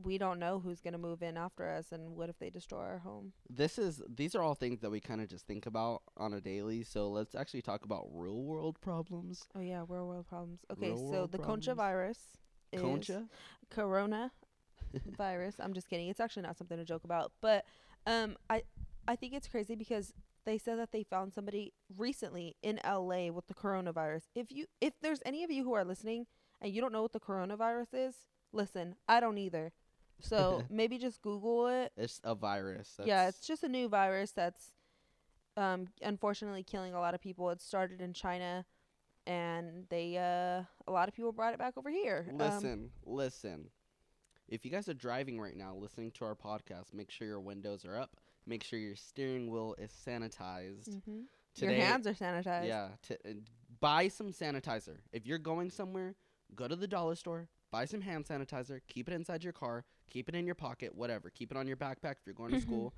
we 0.03 0.17
don't 0.19 0.39
know 0.39 0.61
who's 0.61 0.81
gonna 0.81 0.99
move 0.99 1.23
in 1.23 1.37
after 1.37 1.69
us, 1.69 1.93
and 1.93 2.17
what 2.17 2.29
if 2.29 2.39
they 2.39 2.49
destroy 2.51 2.81
our 2.81 2.99
home? 2.99 3.33
this 3.49 3.79
is 3.79 4.01
these 4.09 4.35
are 4.35 4.43
all 4.43 4.55
things 4.55 4.81
that 4.81 4.91
we 4.91 5.01
kind 5.01 5.21
of 5.21 5.29
just 5.29 5.47
think 5.47 5.67
about 5.67 6.03
on 6.17 6.33
a 6.35 6.41
daily. 6.41 6.83
So 6.83 7.09
let's 7.11 7.35
actually 7.35 7.63
talk 7.63 7.85
about 7.85 8.07
real 8.13 8.43
world 8.43 8.81
problems. 8.81 9.45
Oh 9.55 9.61
yeah, 9.61 9.85
real 9.89 10.07
world 10.07 10.27
problems. 10.29 10.61
Okay, 10.71 10.89
Real 10.91 11.11
so 11.11 11.27
the 11.27 11.39
concha 11.39 11.75
virus 11.75 12.19
is 12.73 12.81
Concha? 12.81 13.27
corona 13.71 14.31
virus. 15.17 15.57
I'm 15.61 15.73
just 15.75 15.89
kidding. 15.91 16.09
It's 16.09 16.21
actually 16.21 16.43
not 16.43 16.57
something 16.57 16.79
to 16.79 16.85
joke 16.85 17.05
about, 17.05 17.33
but 17.41 17.65
um, 18.07 18.37
I 18.49 18.63
I 19.09 19.17
think 19.17 19.35
it's 19.35 19.49
crazy 19.49 19.75
because 19.75 20.13
they 20.45 20.59
said 20.59 20.79
that 20.79 20.93
they 20.93 21.03
found 21.03 21.33
somebody 21.33 21.73
recently 21.97 22.57
in 22.63 22.81
LA 22.85 23.31
with 23.31 23.47
the 23.47 23.55
coronavirus. 23.55 24.23
If 24.35 24.51
you 24.51 24.67
if 24.81 24.95
there's 25.01 25.21
any 25.25 25.45
of 25.45 25.51
you 25.51 25.65
who 25.65 25.75
are 25.75 25.85
listening 25.85 26.27
and 26.61 26.73
you 26.73 26.81
don't 26.81 26.93
know 26.93 27.03
what 27.03 27.13
the 27.13 27.21
coronavirus 27.21 27.89
is, 27.93 28.15
listen, 28.53 28.97
I 29.09 29.21
don't 29.21 29.39
either. 29.39 29.73
So 30.21 30.65
maybe 30.71 30.99
just 30.99 31.23
Google 31.23 31.67
it. 31.69 31.93
It's 31.97 32.21
a 32.25 32.35
virus. 32.35 32.95
That's, 32.97 33.09
yeah, 33.09 33.29
it's 33.29 33.47
just 33.47 33.63
a 33.63 33.69
new 33.69 33.89
virus 33.89 34.33
that's 34.33 34.73
um 35.57 35.89
unfortunately 36.01 36.63
killing 36.63 36.95
a 36.95 37.01
lot 37.01 37.15
of 37.15 37.21
people. 37.21 37.51
It 37.51 37.61
started 37.61 38.01
in 38.01 38.13
China 38.13 38.65
and 39.27 39.87
they 39.91 40.17
uh 40.17 40.65
a 40.89 40.93
lot 40.93 41.09
of 41.09 41.15
people 41.15 41.33
brought 41.33 41.55
it 41.55 41.59
back 41.59 41.75
over 41.77 41.91
here. 41.91 42.27
Um, 42.31 42.39
Listen, 42.39 42.91
listen. 43.05 43.71
If 44.49 44.65
you 44.65 44.71
guys 44.73 44.89
are 44.89 44.95
driving 44.95 45.41
right 45.41 45.57
now, 45.57 45.77
listening 45.77 46.11
to 46.13 46.25
our 46.25 46.35
podcast, 46.35 46.93
make 46.93 47.11
sure 47.11 47.27
your 47.29 47.41
windows 47.41 47.85
are 47.85 47.97
up. 47.97 48.17
Make 48.47 48.65
sure 48.65 48.79
your 48.79 48.97
steering 48.97 49.51
wheel 49.51 49.75
is 49.79 49.91
sanitized. 49.93 50.89
mhm. 50.89 51.25
Today, 51.55 51.77
Your 51.77 51.85
hands 51.87 52.07
are 52.07 52.15
sanitized. 52.15 52.67
Yeah, 52.69 52.89
t- 53.07 53.17
uh, 53.29 53.33
buy 53.81 54.09
some 54.09 54.33
sanitizer. 54.33 54.99
If 55.13 55.27
you're 55.27 55.39
going 55.39 55.71
somewhere, 55.71 56.15
go 56.55 56.69
to 56.69 56.77
the 56.77 56.87
dollar 56.87 57.17
store, 57.17 57.49
buy 57.71 57.85
some 57.87 58.01
hand 58.01 58.25
sanitizer, 58.25 58.81
keep 58.87 59.09
it 59.09 59.13
inside 59.15 59.43
your 59.45 59.53
car, 59.53 59.85
keep 60.09 60.29
it 60.29 60.35
in 60.35 60.47
your 60.47 60.55
pocket, 60.55 60.95
whatever. 60.95 61.29
Keep 61.31 61.51
it 61.51 61.57
on 61.57 61.67
your 61.67 61.77
backpack 61.77 62.13
if 62.13 62.27
you're 62.27 62.35
going 62.35 62.53
to 62.53 62.59
Mhm. 62.59 62.63
school. 62.63 62.95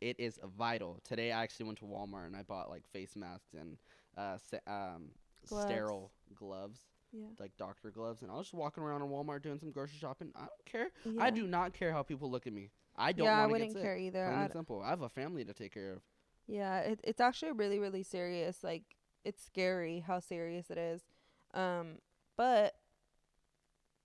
It 0.00 0.18
is 0.18 0.38
vital. 0.44 0.98
Today 1.04 1.30
I 1.30 1.42
actually 1.44 1.66
went 1.66 1.78
to 1.78 1.84
Walmart 1.84 2.26
and 2.26 2.36
I 2.36 2.42
bought 2.42 2.68
like 2.68 2.86
face 2.88 3.14
masks 3.16 3.54
and 3.54 3.78
uh 4.16 4.36
sa- 4.38 4.58
um 4.66 5.12
Gloves. 5.46 5.64
sterile 5.66 6.12
gloves. 6.34 6.80
Yeah. 7.14 7.26
like 7.38 7.54
doctor 7.58 7.90
gloves, 7.90 8.22
and 8.22 8.30
I 8.30 8.36
was 8.36 8.46
just 8.46 8.54
walking 8.54 8.82
around 8.82 9.02
in 9.02 9.08
Walmart 9.08 9.42
doing 9.42 9.58
some 9.58 9.70
grocery 9.70 9.98
shopping. 9.98 10.32
I 10.34 10.40
don't 10.46 10.64
care. 10.64 10.90
yeah. 11.04 11.22
I 11.22 11.28
do 11.28 11.46
not 11.46 11.74
care 11.74 11.92
how 11.92 12.02
people 12.02 12.30
look 12.30 12.46
at 12.46 12.54
me. 12.54 12.70
I 12.96 13.12
don't 13.12 13.26
yeah, 13.26 13.42
I 13.42 13.46
wouldn't 13.46 13.74
care 13.80 13.96
either. 13.96 14.24
Plain 14.26 14.38
and 14.42 14.52
simple. 14.52 14.82
I 14.82 14.90
have 14.90 15.02
a 15.02 15.08
family 15.08 15.44
to 15.44 15.54
take 15.54 15.72
care 15.72 15.92
of. 15.92 16.02
Yeah, 16.46 16.80
it, 16.80 17.00
it's 17.04 17.20
actually 17.20 17.52
really, 17.52 17.78
really 17.78 18.02
serious. 18.02 18.62
Like, 18.62 18.82
it's 19.24 19.42
scary 19.44 20.00
how 20.06 20.20
serious 20.20 20.70
it 20.70 20.78
is. 20.78 21.02
Um, 21.54 21.98
but 22.36 22.74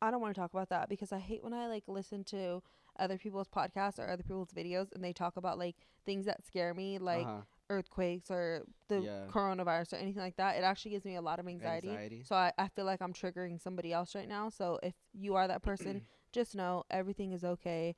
I 0.02 0.12
don't 0.12 0.22
want 0.22 0.36
to 0.36 0.40
talk 0.40 0.54
about 0.54 0.70
that 0.70 0.90
because 0.90 1.12
I 1.12 1.20
hate 1.20 1.44
when 1.44 1.54
I 1.54 1.68
like 1.68 1.84
listen 1.88 2.24
to 2.26 2.62
other 3.00 3.18
people's 3.18 3.48
podcasts 3.48 4.00
or 4.00 4.10
other 4.10 4.24
people's 4.24 4.52
videos 4.52 4.92
and 4.94 5.04
they 5.04 5.14
talk 5.14 5.38
about 5.38 5.58
like 5.58 5.76
things 6.06 6.26
that 6.26 6.46
scare 6.46 6.74
me, 6.74 7.00
like 7.00 7.26
uh-huh. 7.26 7.42
earthquakes 7.70 8.30
or 8.30 8.64
the 8.90 9.02
Yeah. 9.02 9.28
coronavirus 9.30 9.94
or 9.94 9.96
anything 9.98 10.22
like 10.22 10.38
that. 10.38 10.56
It 10.56 10.64
actually 10.64 10.92
gives 10.92 11.06
me 11.06 11.16
a 11.16 11.22
lot 11.22 11.40
of 11.40 11.48
anxiety. 11.48 11.90
anxiety. 11.90 12.24
So 12.28 12.36
I, 12.36 12.52
I 12.58 12.68
feel 12.70 12.86
like 12.86 13.02
I'm 13.02 13.14
triggering 13.14 13.62
somebody 13.62 13.92
else 13.92 14.14
right 14.16 14.28
now. 14.28 14.50
So 14.50 14.80
if 14.84 14.94
you 15.14 15.36
are 15.36 15.48
that 15.48 15.64
person, 15.64 16.02
just 16.32 16.56
know 16.56 16.84
everything 16.90 17.34
is 17.34 17.44
okay. 17.44 17.96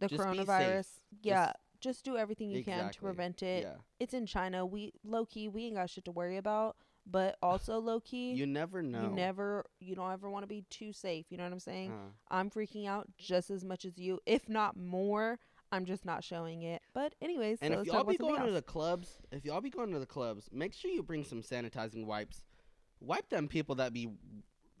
The 0.00 0.08
Just 0.08 0.22
coronavirus, 0.22 0.86
yeah, 1.22 1.52
just 1.80 2.04
do 2.04 2.16
everything 2.16 2.50
you 2.50 2.64
can 2.64 2.90
to 2.90 3.00
prevent 3.00 3.42
it 3.42 3.64
yeah. 3.64 3.74
it's 4.00 4.14
in 4.14 4.26
China. 4.26 4.66
We 4.66 4.92
low 5.04 5.24
key, 5.24 5.48
we 5.48 5.66
ain't 5.66 5.76
got 5.76 5.90
shit 5.90 6.04
to 6.06 6.12
worry 6.12 6.36
about. 6.36 6.76
But 7.08 7.36
also 7.40 7.78
low 7.80 8.00
key, 8.00 8.32
You 8.32 8.46
never 8.46 8.82
know. 8.82 9.02
you 9.02 9.08
never, 9.10 9.64
you 9.78 9.94
don't 9.94 10.12
ever 10.12 10.28
want 10.28 10.42
to 10.42 10.48
be 10.48 10.64
too 10.70 10.92
safe. 10.92 11.26
You 11.30 11.38
know 11.38 11.44
what 11.44 11.52
I'm 11.52 11.60
saying? 11.60 11.92
Uh, 11.92 12.34
I'm 12.34 12.50
freaking 12.50 12.88
out 12.88 13.08
just 13.16 13.50
as 13.50 13.64
much 13.64 13.84
as 13.84 13.96
you, 13.96 14.18
if 14.26 14.48
not 14.48 14.76
more. 14.76 15.38
I'm 15.72 15.84
just 15.84 16.04
not 16.04 16.22
showing 16.24 16.62
it. 16.62 16.82
But 16.94 17.14
anyways, 17.20 17.58
and 17.60 17.74
so 17.74 17.80
if 17.80 17.86
y'all 17.86 18.04
be 18.04 18.16
going 18.16 18.44
to 18.44 18.52
the 18.52 18.62
clubs, 18.62 19.18
if 19.32 19.44
y'all 19.44 19.60
be 19.60 19.70
going 19.70 19.92
to 19.92 19.98
the 19.98 20.06
clubs, 20.06 20.48
make 20.52 20.72
sure 20.74 20.90
you 20.90 21.02
bring 21.02 21.24
some 21.24 21.42
sanitizing 21.42 22.06
wipes. 22.06 22.42
Wipe 23.00 23.28
them 23.28 23.48
people 23.48 23.74
that 23.76 23.92
be 23.92 24.08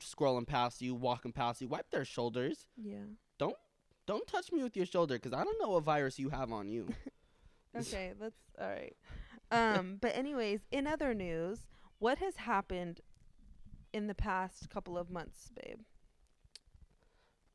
scrolling 0.00 0.46
past 0.46 0.80
you, 0.80 0.94
walking 0.94 1.32
past 1.32 1.60
you. 1.60 1.68
Wipe 1.68 1.90
their 1.90 2.04
shoulders. 2.04 2.66
yeah. 2.76 2.98
Don't 4.06 4.26
touch 4.26 4.52
me 4.52 4.62
with 4.62 4.76
your 4.76 4.86
shoulder, 4.86 5.18
cause 5.18 5.32
I 5.32 5.42
don't 5.44 5.60
know 5.60 5.70
what 5.70 5.82
virus 5.82 6.18
you 6.18 6.30
have 6.30 6.52
on 6.52 6.68
you. 6.68 6.88
Okay, 7.78 8.12
that's 8.20 8.40
all 8.58 8.68
right. 8.68 8.96
Um, 9.50 9.98
but 10.00 10.16
anyways, 10.16 10.60
in 10.70 10.86
other 10.86 11.12
news, 11.14 11.66
what 11.98 12.18
has 12.18 12.36
happened 12.36 13.00
in 13.92 14.06
the 14.06 14.14
past 14.14 14.70
couple 14.70 14.96
of 14.96 15.10
months, 15.10 15.50
babe? 15.54 15.80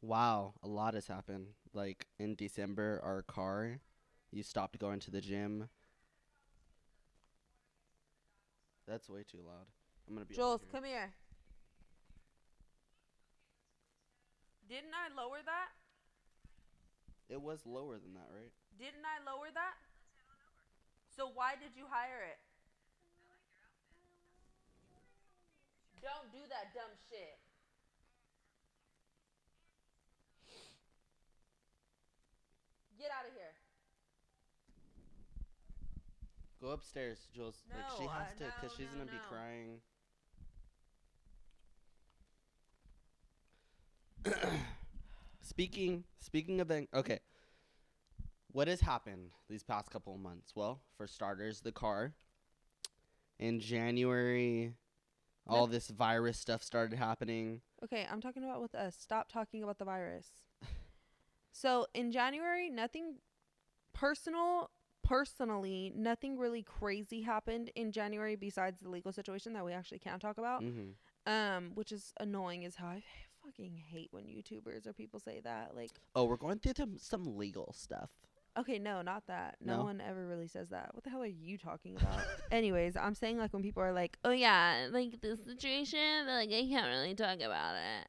Wow, 0.02 0.54
a 0.64 0.68
lot 0.68 0.94
has 0.94 1.08
happened. 1.08 1.48
Like 1.74 2.06
in 2.20 2.36
December, 2.36 3.02
our 3.04 3.24
car, 3.24 3.80
you 4.32 4.44
stopped 4.44 4.78
going 4.80 5.00
to 5.02 5.12
the 5.12 5.22
gym. 5.22 5.70
That's 8.88 9.10
way 9.10 9.24
too 9.24 9.40
loud. 9.46 9.68
I'm 10.08 10.16
gonna 10.16 10.26
be. 10.26 10.36
over 10.36 10.42
Jules, 10.42 10.62
here. 10.62 10.70
come 10.72 10.84
here. 10.84 11.14
Didn't 14.68 14.92
I 14.94 15.20
lower 15.22 15.40
that? 15.46 15.70
It 17.32 17.40
was 17.40 17.64
lower 17.66 17.96
than 17.96 18.12
that, 18.20 18.28
right? 18.28 18.52
Didn't 18.76 19.08
I 19.08 19.24
lower 19.24 19.48
that? 19.56 19.80
So 21.16 21.32
why 21.32 21.56
did 21.56 21.80
you 21.80 21.88
hire 21.88 22.28
it? 22.28 22.36
Don't 26.04 26.28
do 26.36 26.44
that 26.52 26.76
dumb 26.76 26.92
shit. 27.08 27.40
Get 33.00 33.08
out 33.16 33.24
of 33.24 33.32
here. 33.32 33.56
Go 36.60 36.72
upstairs, 36.72 37.30
Jules. 37.34 37.64
No, 37.72 37.78
like 37.80 37.86
she 37.96 38.04
has 38.12 38.28
uh, 38.36 38.44
to, 38.44 38.52
cause 38.60 38.78
no, 38.78 38.78
she's 38.78 38.92
no, 38.92 39.00
gonna 39.00 39.12
be 39.16 39.24
crying. 39.32 39.80
speaking, 45.42 46.04
speaking 46.20 46.60
of 46.62 46.68
the 46.68 46.88
okay, 46.94 47.20
what 48.52 48.68
has 48.68 48.82
happened 48.82 49.32
these 49.50 49.64
past 49.64 49.90
couple 49.92 50.14
of 50.14 50.20
months? 50.20 50.54
Well, 50.56 50.82
for 50.98 51.08
starters, 51.08 51.62
the 51.62 51.72
car. 51.72 52.14
In 53.40 53.60
January, 53.60 54.76
all 55.48 55.66
this 55.66 55.88
virus 55.90 56.38
stuff 56.38 56.62
started 56.62 56.98
happening. 56.98 57.62
Okay, 57.84 58.08
I'm 58.10 58.22
talking 58.22 58.44
about 58.44 58.62
with 58.62 58.76
us. 58.76 58.96
Stop 59.00 59.32
talking 59.32 59.64
about 59.64 59.80
the 59.80 59.86
virus. 59.86 60.28
so 61.52 61.88
in 61.94 62.12
January, 62.12 62.70
nothing 62.70 63.16
personal. 63.94 64.70
Personally, 65.04 65.92
nothing 65.96 66.38
really 66.38 66.62
crazy 66.62 67.22
happened 67.24 67.72
in 67.76 67.92
January 67.92 68.36
besides 68.36 68.80
the 68.80 68.90
legal 68.90 69.12
situation 69.12 69.54
that 69.54 69.66
we 69.66 69.74
actually 69.74 70.00
can't 70.00 70.22
talk 70.22 70.38
about. 70.38 70.62
hmm 70.62 70.92
Um, 71.26 71.72
which 71.74 71.92
is 71.92 72.14
annoying 72.20 72.64
as 72.66 72.76
how 72.76 72.88
I 72.88 73.04
fucking 73.46 73.76
hate 73.90 74.10
when 74.12 74.24
YouTubers 74.26 74.88
or 74.88 74.94
people 74.94 75.20
say 75.20 75.42
that. 75.44 75.76
Like, 75.76 75.92
Oh, 76.16 76.26
we're 76.26 76.38
going 76.38 76.60
through 76.60 76.74
some, 76.78 76.98
some 76.98 77.38
legal 77.38 77.74
stuff. 77.78 78.10
okay, 78.58 78.78
no, 78.80 79.02
not 79.02 79.26
that. 79.28 79.56
No, 79.62 79.78
No? 79.78 79.84
one 79.86 80.02
ever 80.02 80.28
really 80.28 80.48
says 80.48 80.70
that. 80.70 80.94
What 80.94 81.04
the 81.04 81.10
hell 81.10 81.22
are 81.22 81.26
you 81.26 81.58
talking 81.58 81.96
about? 81.96 82.22
Anyways, 82.52 82.96
I'm 82.98 83.16
saying 83.16 83.38
like 83.38 83.54
when 83.54 83.64
people 83.64 83.82
are 83.84 83.94
like, 83.94 84.18
"Oh 84.26 84.32
yeah, 84.32 84.88
like 84.92 85.22
this 85.22 85.40
situation, 85.46 86.26
but 86.26 86.34
like 86.34 86.50
I 86.50 86.68
can't 86.68 86.88
really 86.88 87.16
talk 87.16 87.40
about 87.42 87.76
it." 87.76 88.08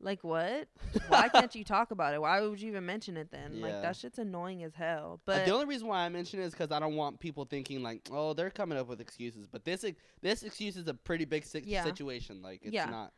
Like 0.00 0.22
what? 0.22 0.68
Why 1.08 1.28
can't 1.32 1.54
you 1.54 1.64
talk 1.64 1.90
about 1.90 2.12
it? 2.12 2.20
Why 2.20 2.40
would 2.42 2.60
you 2.60 2.68
even 2.68 2.84
mention 2.84 3.16
it 3.16 3.30
then? 3.30 3.60
Like 3.62 3.80
that 3.80 3.96
shit's 3.96 4.18
annoying 4.18 4.62
as 4.62 4.74
hell. 4.74 5.14
Uh, 5.14 5.22
But 5.24 5.46
the 5.46 5.52
only 5.52 5.64
reason 5.66 5.88
why 5.88 6.04
I 6.04 6.08
mention 6.10 6.40
it 6.40 6.44
is 6.44 6.52
because 6.52 6.70
I 6.72 6.78
don't 6.78 6.94
want 6.96 7.20
people 7.20 7.46
thinking 7.46 7.82
like, 7.82 8.06
oh, 8.12 8.34
they're 8.34 8.50
coming 8.50 8.76
up 8.76 8.86
with 8.86 9.00
excuses. 9.00 9.46
But 9.50 9.64
this 9.64 9.82
ex- 9.82 9.98
this 10.20 10.42
excuse 10.42 10.76
is 10.76 10.88
a 10.88 10.94
pretty 10.94 11.24
big 11.24 11.44
si- 11.44 11.62
Yeah. 11.64 11.84
situation. 11.84 12.42
Like 12.42 12.60
it's 12.62 12.74
Yeah. 12.74 12.84
not 12.90 13.12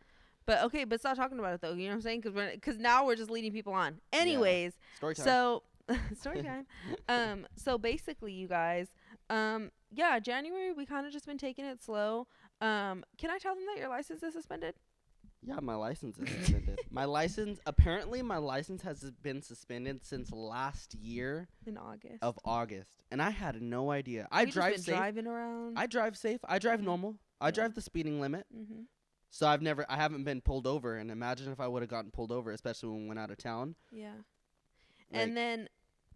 but 0.46 0.62
okay, 0.64 0.84
but 0.84 1.00
stop 1.00 1.16
talking 1.16 1.38
about 1.38 1.54
it 1.54 1.60
though. 1.60 1.72
You 1.72 1.84
know 1.84 1.88
what 1.90 1.94
I'm 1.96 2.00
saying? 2.02 2.20
Because 2.20 2.34
we're 2.34 2.52
because 2.52 2.78
now 2.78 3.04
we're 3.06 3.16
just 3.16 3.30
leading 3.30 3.52
people 3.52 3.72
on. 3.72 4.00
Anyways, 4.12 4.72
story 4.96 5.14
time. 5.14 5.24
So 5.24 5.62
story 6.18 6.42
time. 6.50 6.66
um, 7.08 7.46
so 7.56 7.78
basically, 7.78 8.32
you 8.32 8.48
guys, 8.48 8.88
um, 9.30 9.70
yeah, 9.92 10.18
January 10.18 10.72
we 10.72 10.86
kind 10.86 11.06
of 11.06 11.12
just 11.12 11.26
been 11.26 11.38
taking 11.38 11.64
it 11.64 11.82
slow. 11.82 12.26
Um, 12.60 13.04
can 13.18 13.30
I 13.30 13.38
tell 13.38 13.54
them 13.54 13.64
that 13.66 13.78
your 13.78 13.88
license 13.88 14.22
is 14.22 14.32
suspended? 14.34 14.74
yeah, 15.42 15.60
my 15.60 15.74
license 15.76 16.18
is 16.18 16.28
suspended. 16.28 16.80
my 16.90 17.04
license 17.04 17.60
apparently 17.66 18.20
my 18.22 18.38
license 18.38 18.82
has 18.82 19.12
been 19.22 19.42
suspended 19.42 20.04
since 20.04 20.32
last 20.32 20.94
year 20.96 21.46
In 21.66 21.76
August. 21.76 22.16
of 22.22 22.36
August, 22.44 23.04
and 23.12 23.20
I 23.22 23.30
had 23.30 23.60
no 23.62 23.90
idea. 23.92 24.26
I 24.32 24.44
We 24.46 24.50
drive 24.50 24.78
safe. 24.78 24.96
driving 24.96 25.26
around. 25.26 25.78
I 25.78 25.86
drive 25.86 26.16
safe. 26.16 26.40
I 26.48 26.58
drive 26.58 26.80
Mhm. 26.80 26.84
normal. 26.84 27.16
I 27.40 27.48
Yeah. 27.48 27.50
drive 27.52 27.74
the 27.74 27.80
speeding 27.82 28.20
limit. 28.20 28.46
mm-hmm. 28.52 28.82
So 29.36 29.46
I've 29.46 29.60
never, 29.60 29.84
I 29.90 29.96
haven't 29.96 30.24
been 30.24 30.40
pulled 30.40 30.66
over. 30.66 30.96
And 30.96 31.10
imagine 31.10 31.52
if 31.52 31.60
I 31.60 31.68
would 31.68 31.82
have 31.82 31.90
gotten 31.90 32.10
pulled 32.10 32.32
over, 32.32 32.52
especially 32.52 32.88
when 32.88 33.02
we 33.02 33.08
went 33.08 33.20
out 33.20 33.30
of 33.30 33.36
town. 33.36 33.74
Yeah. 33.92 34.12
Like, 35.12 35.22
and 35.22 35.36
then, 35.36 35.68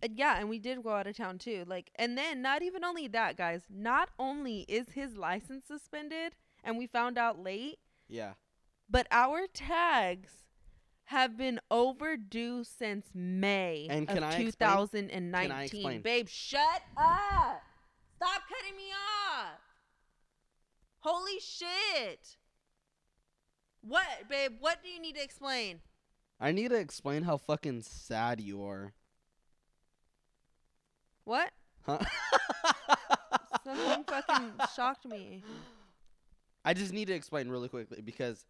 uh, 0.03 0.09
yeah, 0.15 0.39
and 0.39 0.49
we 0.49 0.59
did 0.59 0.83
go 0.83 0.89
out 0.91 1.07
of 1.07 1.15
town 1.19 1.37
too. 1.37 1.65
Like, 1.67 1.91
and 1.97 2.17
then 2.17 2.41
not 2.41 2.63
even 2.63 2.83
only 2.83 3.09
that, 3.09 3.37
guys. 3.37 3.65
Not 3.69 4.09
only 4.19 4.61
is 4.61 4.93
his 4.95 5.19
license 5.19 5.67
suspended, 5.67 6.35
and 6.65 6.79
we 6.79 6.87
found 6.87 7.19
out 7.19 7.39
late, 7.39 7.79
yeah, 8.09 8.33
but 8.89 9.07
our 9.11 9.47
tags 9.53 10.33
have 11.05 11.37
been 11.37 11.61
overdue 11.71 12.65
since 12.65 13.09
May 13.15 13.87
And 13.91 14.09
can 14.09 14.19
of 14.19 14.25
I 14.25 14.27
explain- 14.39 14.47
2019. 14.53 15.43
can 15.51 15.53
I 15.53 15.63
explain? 15.65 16.01
Babe, 16.01 16.29
shut 16.29 16.83
up. 16.97 17.63
Stop 18.17 18.43
cutting 18.49 18.77
me 18.79 18.91
off. 19.37 19.59
Holy 21.01 21.39
shit. 21.39 22.37
What, 23.83 24.07
babe? 24.29 24.53
What 24.61 24.83
do 24.83 24.89
you 24.89 25.01
need 25.01 25.17
to 25.17 25.23
explain? 25.23 25.81
I 26.39 26.53
need 26.53 26.69
to 26.69 26.77
explain 26.77 27.23
how 27.23 27.37
fucking 27.37 27.83
sad 27.83 28.41
you 28.41 28.63
are. 28.65 28.93
What? 31.25 31.51
Huh? 31.87 31.99
Something 33.65 34.05
fucking 34.05 34.53
shocked 34.75 35.07
me. 35.07 35.43
I 36.65 36.75
just 36.75 36.93
need 36.93 37.07
to 37.07 37.15
explain 37.15 37.49
really 37.49 37.69
quickly 37.69 38.01
because 38.03 38.45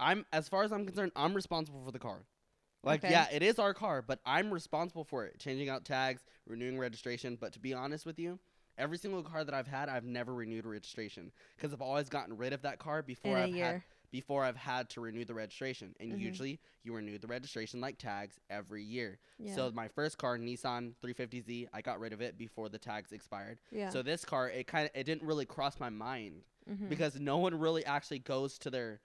I'm, 0.00 0.24
as 0.32 0.48
far 0.48 0.62
as 0.62 0.72
I'm 0.72 0.84
concerned, 0.84 1.12
I'm 1.14 1.34
responsible 1.34 1.82
for 1.84 1.92
the 1.92 1.98
car. 1.98 2.24
Like, 2.84 3.00
Okay. 3.04 3.12
yeah, 3.12 3.26
it 3.32 3.42
is 3.42 3.58
our 3.60 3.74
car, 3.74 4.02
but 4.02 4.18
I'm 4.26 4.52
responsible 4.52 5.04
for 5.04 5.24
it, 5.24 5.38
changing 5.38 5.68
out 5.68 5.84
tags, 5.84 6.22
renewing 6.46 6.78
registration. 6.78 7.36
But 7.40 7.52
to 7.52 7.60
be 7.60 7.72
honest 7.74 8.04
with 8.04 8.18
you, 8.18 8.40
every 8.78 8.98
single 8.98 9.22
car 9.22 9.44
that 9.44 9.54
I've 9.54 9.68
had, 9.68 9.88
I've 9.88 10.04
never 10.04 10.34
renewed 10.34 10.66
registration 10.66 11.30
because 11.56 11.72
I've 11.72 11.82
always 11.82 12.08
gotten 12.08 12.36
rid 12.36 12.52
of 12.52 12.62
that 12.62 12.78
car 12.80 13.02
before 13.02 13.36
In 13.36 13.38
a 13.38 13.44
I've 13.44 13.54
had. 13.54 13.82
Before 14.12 14.44
I've 14.44 14.56
had 14.56 14.88
to 14.90 15.00
renew 15.00 15.24
the 15.24 15.34
registration. 15.34 15.96
And 15.98 16.12
Mhm. 16.12 16.20
usually, 16.20 16.60
you 16.84 16.94
renew 16.94 17.18
the 17.18 17.26
registration 17.26 17.80
like 17.80 17.98
tags 17.98 18.38
every 18.48 18.84
year. 18.84 19.18
Yeah. 19.38 19.54
So 19.56 19.72
my 19.72 19.88
first 19.88 20.18
car, 20.18 20.38
Nissan 20.38 20.94
350Z, 21.02 21.66
I 21.72 21.80
got 21.82 21.98
rid 21.98 22.12
of 22.12 22.20
it 22.20 22.38
before 22.38 22.68
the 22.68 22.78
tags 22.78 23.10
expired. 23.12 23.58
yeah. 23.72 23.88
So 23.88 24.02
this 24.02 24.24
car, 24.24 24.48
it 24.48 24.66
kind 24.68 24.84
of 24.84 24.92
it 24.94 25.04
didn't 25.04 25.22
really 25.26 25.46
cross 25.46 25.80
my 25.80 25.88
mind 25.90 26.44
Mhm. 26.70 26.88
because 26.88 27.18
no 27.18 27.38
one 27.38 27.58
really 27.58 27.84
actually 27.84 28.20
goes 28.20 28.58
to 28.58 28.70
their 28.70 29.00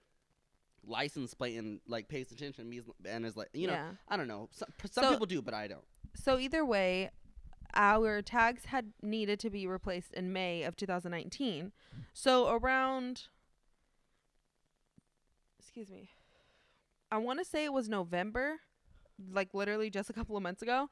license 0.84 1.34
plate 1.34 1.56
and 1.56 1.80
like 1.86 2.08
pays 2.08 2.30
attention 2.30 2.72
and 3.04 3.26
is 3.26 3.36
like, 3.36 3.48
you 3.52 3.66
know, 3.66 3.72
yeah. 3.72 3.94
I 4.08 4.16
don't 4.16 4.28
know. 4.28 4.48
Some, 4.52 4.68
some 4.90 5.04
So- 5.04 5.10
people 5.10 5.26
do, 5.26 5.42
but 5.42 5.54
I 5.54 5.66
don't. 5.68 5.84
So 6.14 6.38
either 6.38 6.64
way, 6.64 7.10
our 7.74 8.22
tags 8.22 8.66
had 8.66 8.92
needed 9.02 9.40
to 9.40 9.50
be 9.50 9.66
replaced 9.66 10.12
in 10.14 10.32
May 10.32 10.62
of 10.64 10.76
2019. 10.76 11.72
So 12.12 12.48
around 12.48 13.28
excuse 15.68 15.90
me. 15.90 16.08
I 17.12 17.18
want 17.18 17.38
to 17.40 17.44
say 17.44 17.64
it 17.66 17.72
was 17.74 17.90
November, 17.90 18.56
like 19.30 19.52
literally 19.52 19.90
just 19.90 20.08
a 20.08 20.14
couple 20.14 20.34
of 20.34 20.42
months 20.42 20.62
ago. 20.62 20.88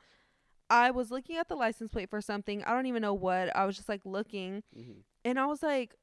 I 0.68 0.90
was 0.90 1.10
looking 1.10 1.36
at 1.36 1.48
the 1.48 1.54
license 1.54 1.90
plate 1.90 2.10
for 2.10 2.20
something. 2.20 2.62
I 2.64 2.72
don't 2.74 2.84
even 2.86 3.00
know 3.00 3.14
what. 3.14 3.54
I 3.56 3.64
was 3.64 3.76
just 3.76 3.88
like 3.88 4.02
looking 4.04 4.62
hmm 4.74 5.00
and 5.24 5.40
I 5.40 5.46
was 5.46 5.60
like, 5.62 5.94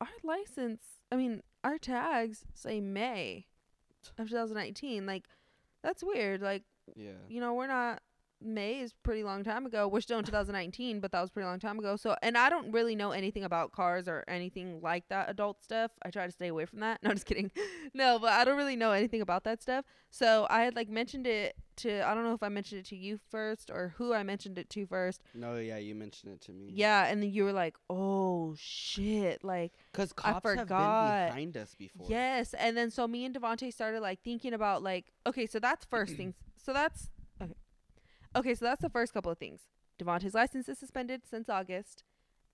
our 0.00 0.08
license, 0.24 0.82
I 1.10 1.16
mean, 1.16 1.42
our 1.64 1.78
tags 1.78 2.44
say 2.54 2.80
May 2.82 3.46
of 4.18 4.28
2019. 4.28 5.06
Like, 5.06 5.24
that's 5.82 6.02
weird. 6.04 6.42
Like, 6.42 6.64
Yeah. 6.96 7.12
you 7.28 7.40
know, 7.40 7.54
we're 7.54 7.66
not, 7.68 8.02
May 8.44 8.80
is 8.80 8.92
pretty 9.02 9.24
long 9.24 9.44
time 9.44 9.66
ago. 9.66 9.88
We're 9.88 10.00
still 10.00 10.18
in 10.18 10.24
2019, 10.24 11.00
but 11.00 11.12
that 11.12 11.20
was 11.20 11.30
pretty 11.30 11.46
long 11.46 11.58
time 11.58 11.78
ago. 11.78 11.96
So, 11.96 12.16
and 12.22 12.36
I 12.36 12.50
don't 12.50 12.72
really 12.72 12.96
know 12.96 13.12
anything 13.12 13.44
about 13.44 13.72
cars 13.72 14.08
or 14.08 14.24
anything 14.28 14.80
like 14.80 15.08
that 15.08 15.30
adult 15.30 15.62
stuff. 15.62 15.90
I 16.02 16.10
try 16.10 16.26
to 16.26 16.32
stay 16.32 16.48
away 16.48 16.66
from 16.66 16.80
that. 16.80 17.00
No, 17.02 17.10
I'm 17.10 17.16
just 17.16 17.26
kidding. 17.26 17.50
no, 17.94 18.18
but 18.20 18.30
I 18.32 18.44
don't 18.44 18.56
really 18.56 18.76
know 18.76 18.92
anything 18.92 19.22
about 19.22 19.42
that 19.44 19.60
stuff. 19.60 19.84
So 20.10 20.46
I 20.48 20.62
had 20.62 20.76
like 20.76 20.88
mentioned 20.88 21.26
it 21.26 21.56
to, 21.76 22.06
I 22.06 22.14
don't 22.14 22.22
know 22.22 22.34
if 22.34 22.42
I 22.42 22.48
mentioned 22.48 22.80
it 22.80 22.86
to 22.86 22.96
you 22.96 23.18
first 23.30 23.70
or 23.70 23.94
who 23.96 24.12
I 24.12 24.22
mentioned 24.22 24.56
it 24.58 24.70
to 24.70 24.86
first. 24.86 25.22
No, 25.34 25.56
yeah, 25.56 25.78
you 25.78 25.94
mentioned 25.94 26.34
it 26.34 26.40
to 26.42 26.52
me. 26.52 26.70
Yeah. 26.72 27.06
And 27.06 27.22
then 27.22 27.30
you 27.32 27.44
were 27.44 27.52
like, 27.52 27.76
oh 27.90 28.54
shit. 28.56 29.42
Like, 29.42 29.72
Because 29.90 30.12
I 30.18 30.32
cops 30.32 30.48
have 30.54 30.68
been 30.68 30.76
behind 30.76 31.56
us 31.56 31.74
before. 31.74 32.06
Yes, 32.08 32.54
and 32.54 32.76
then 32.76 32.90
so 32.90 33.08
me 33.08 33.24
and 33.24 33.34
Devonte 33.34 33.72
started 33.72 34.00
like 34.00 34.22
thinking 34.22 34.52
about 34.52 34.82
like 34.82 35.12
okay, 35.26 35.46
so 35.46 35.58
that's 35.58 35.84
first 35.86 36.14
things. 36.16 36.34
So 36.56 36.72
that's 36.72 37.08
okay. 38.36 38.54
So 38.54 38.64
that's 38.64 38.82
the 38.82 38.90
first 38.90 39.12
couple 39.12 39.30
of 39.32 39.38
things. 39.38 39.62
Devonte's 39.98 40.34
license 40.34 40.68
is 40.68 40.78
suspended 40.78 41.22
since 41.28 41.48
August, 41.48 42.02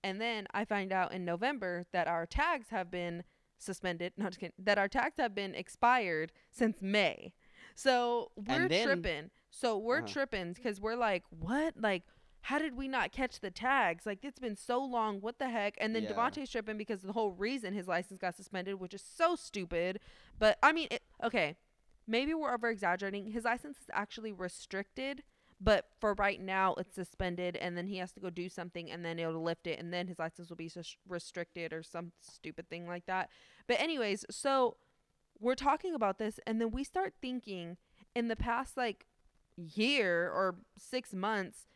and 0.03 0.19
then 0.21 0.47
I 0.53 0.65
find 0.65 0.91
out 0.91 1.13
in 1.13 1.25
November 1.25 1.85
that 1.93 2.07
our 2.07 2.25
tags 2.25 2.69
have 2.69 2.91
been 2.91 3.23
suspended. 3.57 4.13
Not 4.17 4.29
just 4.31 4.39
kidding. 4.39 4.53
That 4.59 4.77
our 4.77 4.87
tags 4.87 5.15
have 5.17 5.33
been 5.35 5.55
expired 5.55 6.31
since 6.51 6.81
May. 6.81 7.33
So 7.75 8.31
we're 8.35 8.67
then- 8.67 8.85
tripping. 8.85 9.29
So 9.51 9.77
we're 9.77 9.99
Uh-huh. 9.99 10.07
tripping 10.07 10.53
because 10.53 10.79
we're 10.79 10.95
like, 10.95 11.23
what? 11.31 11.73
Like, 11.75 12.03
how 12.41 12.59
did 12.59 12.75
we 12.77 12.87
not 12.87 13.11
catch 13.11 13.39
the 13.39 13.49
tags? 13.51 14.05
Like, 14.05 14.23
it's 14.23 14.39
been 14.39 14.55
so 14.55 14.81
long. 14.83 15.19
What 15.21 15.39
the 15.39 15.49
heck? 15.49 15.75
And 15.81 15.95
then 15.95 16.03
Yeah. 16.03 16.09
Devontae's 16.09 16.49
tripping 16.51 16.77
because 16.77 17.01
the 17.01 17.11
whole 17.13 17.31
reason 17.31 17.73
his 17.73 17.87
license 17.87 18.19
got 18.21 18.35
suspended, 18.35 18.75
which 18.75 18.93
is 18.93 19.01
so 19.01 19.35
stupid. 19.35 19.99
But 20.37 20.59
I 20.61 20.71
mean, 20.71 20.87
it, 20.91 21.01
okay, 21.23 21.57
maybe 22.07 22.33
we're 22.33 22.53
over 22.53 22.69
exaggerating. 22.69 23.31
His 23.31 23.43
license 23.43 23.77
is 23.79 23.89
actually 23.91 24.31
restricted, 24.31 25.23
but 25.61 25.85
for 25.99 26.13
right 26.13 26.39
now, 26.39 26.73
it's 26.75 26.95
suspended, 26.95 27.55
and 27.57 27.77
then 27.77 27.87
he 27.87 27.97
has 27.97 28.11
to 28.13 28.19
go 28.19 28.29
do 28.29 28.47
something, 28.49 28.89
and 28.89 29.03
then 29.03 29.19
it'll 29.19 29.43
lift 29.43 29.67
it, 29.67 29.79
and 29.79 29.93
then 29.93 30.07
his 30.07 30.19
license 30.19 30.49
will 30.49 30.55
be 30.57 30.69
sus- 30.69 30.97
restricted 31.07 31.73
or 31.73 31.83
some 31.83 32.11
stupid 32.21 32.69
thing 32.69 32.87
like 32.87 33.05
that. 33.07 33.29
But 33.67 33.79
anyways, 33.79 34.25
so 34.29 34.77
we're 35.39 35.55
talking 35.55 35.93
about 35.93 36.17
this, 36.17 36.39
and 36.47 36.59
then 36.61 36.71
we 36.71 36.83
start 36.83 37.13
thinking 37.21 37.77
in 38.15 38.27
the 38.27 38.35
past 38.35 38.77
like 38.77 39.05
year 39.57 40.29
or 40.29 40.55
six 40.77 41.13
months, 41.13 41.67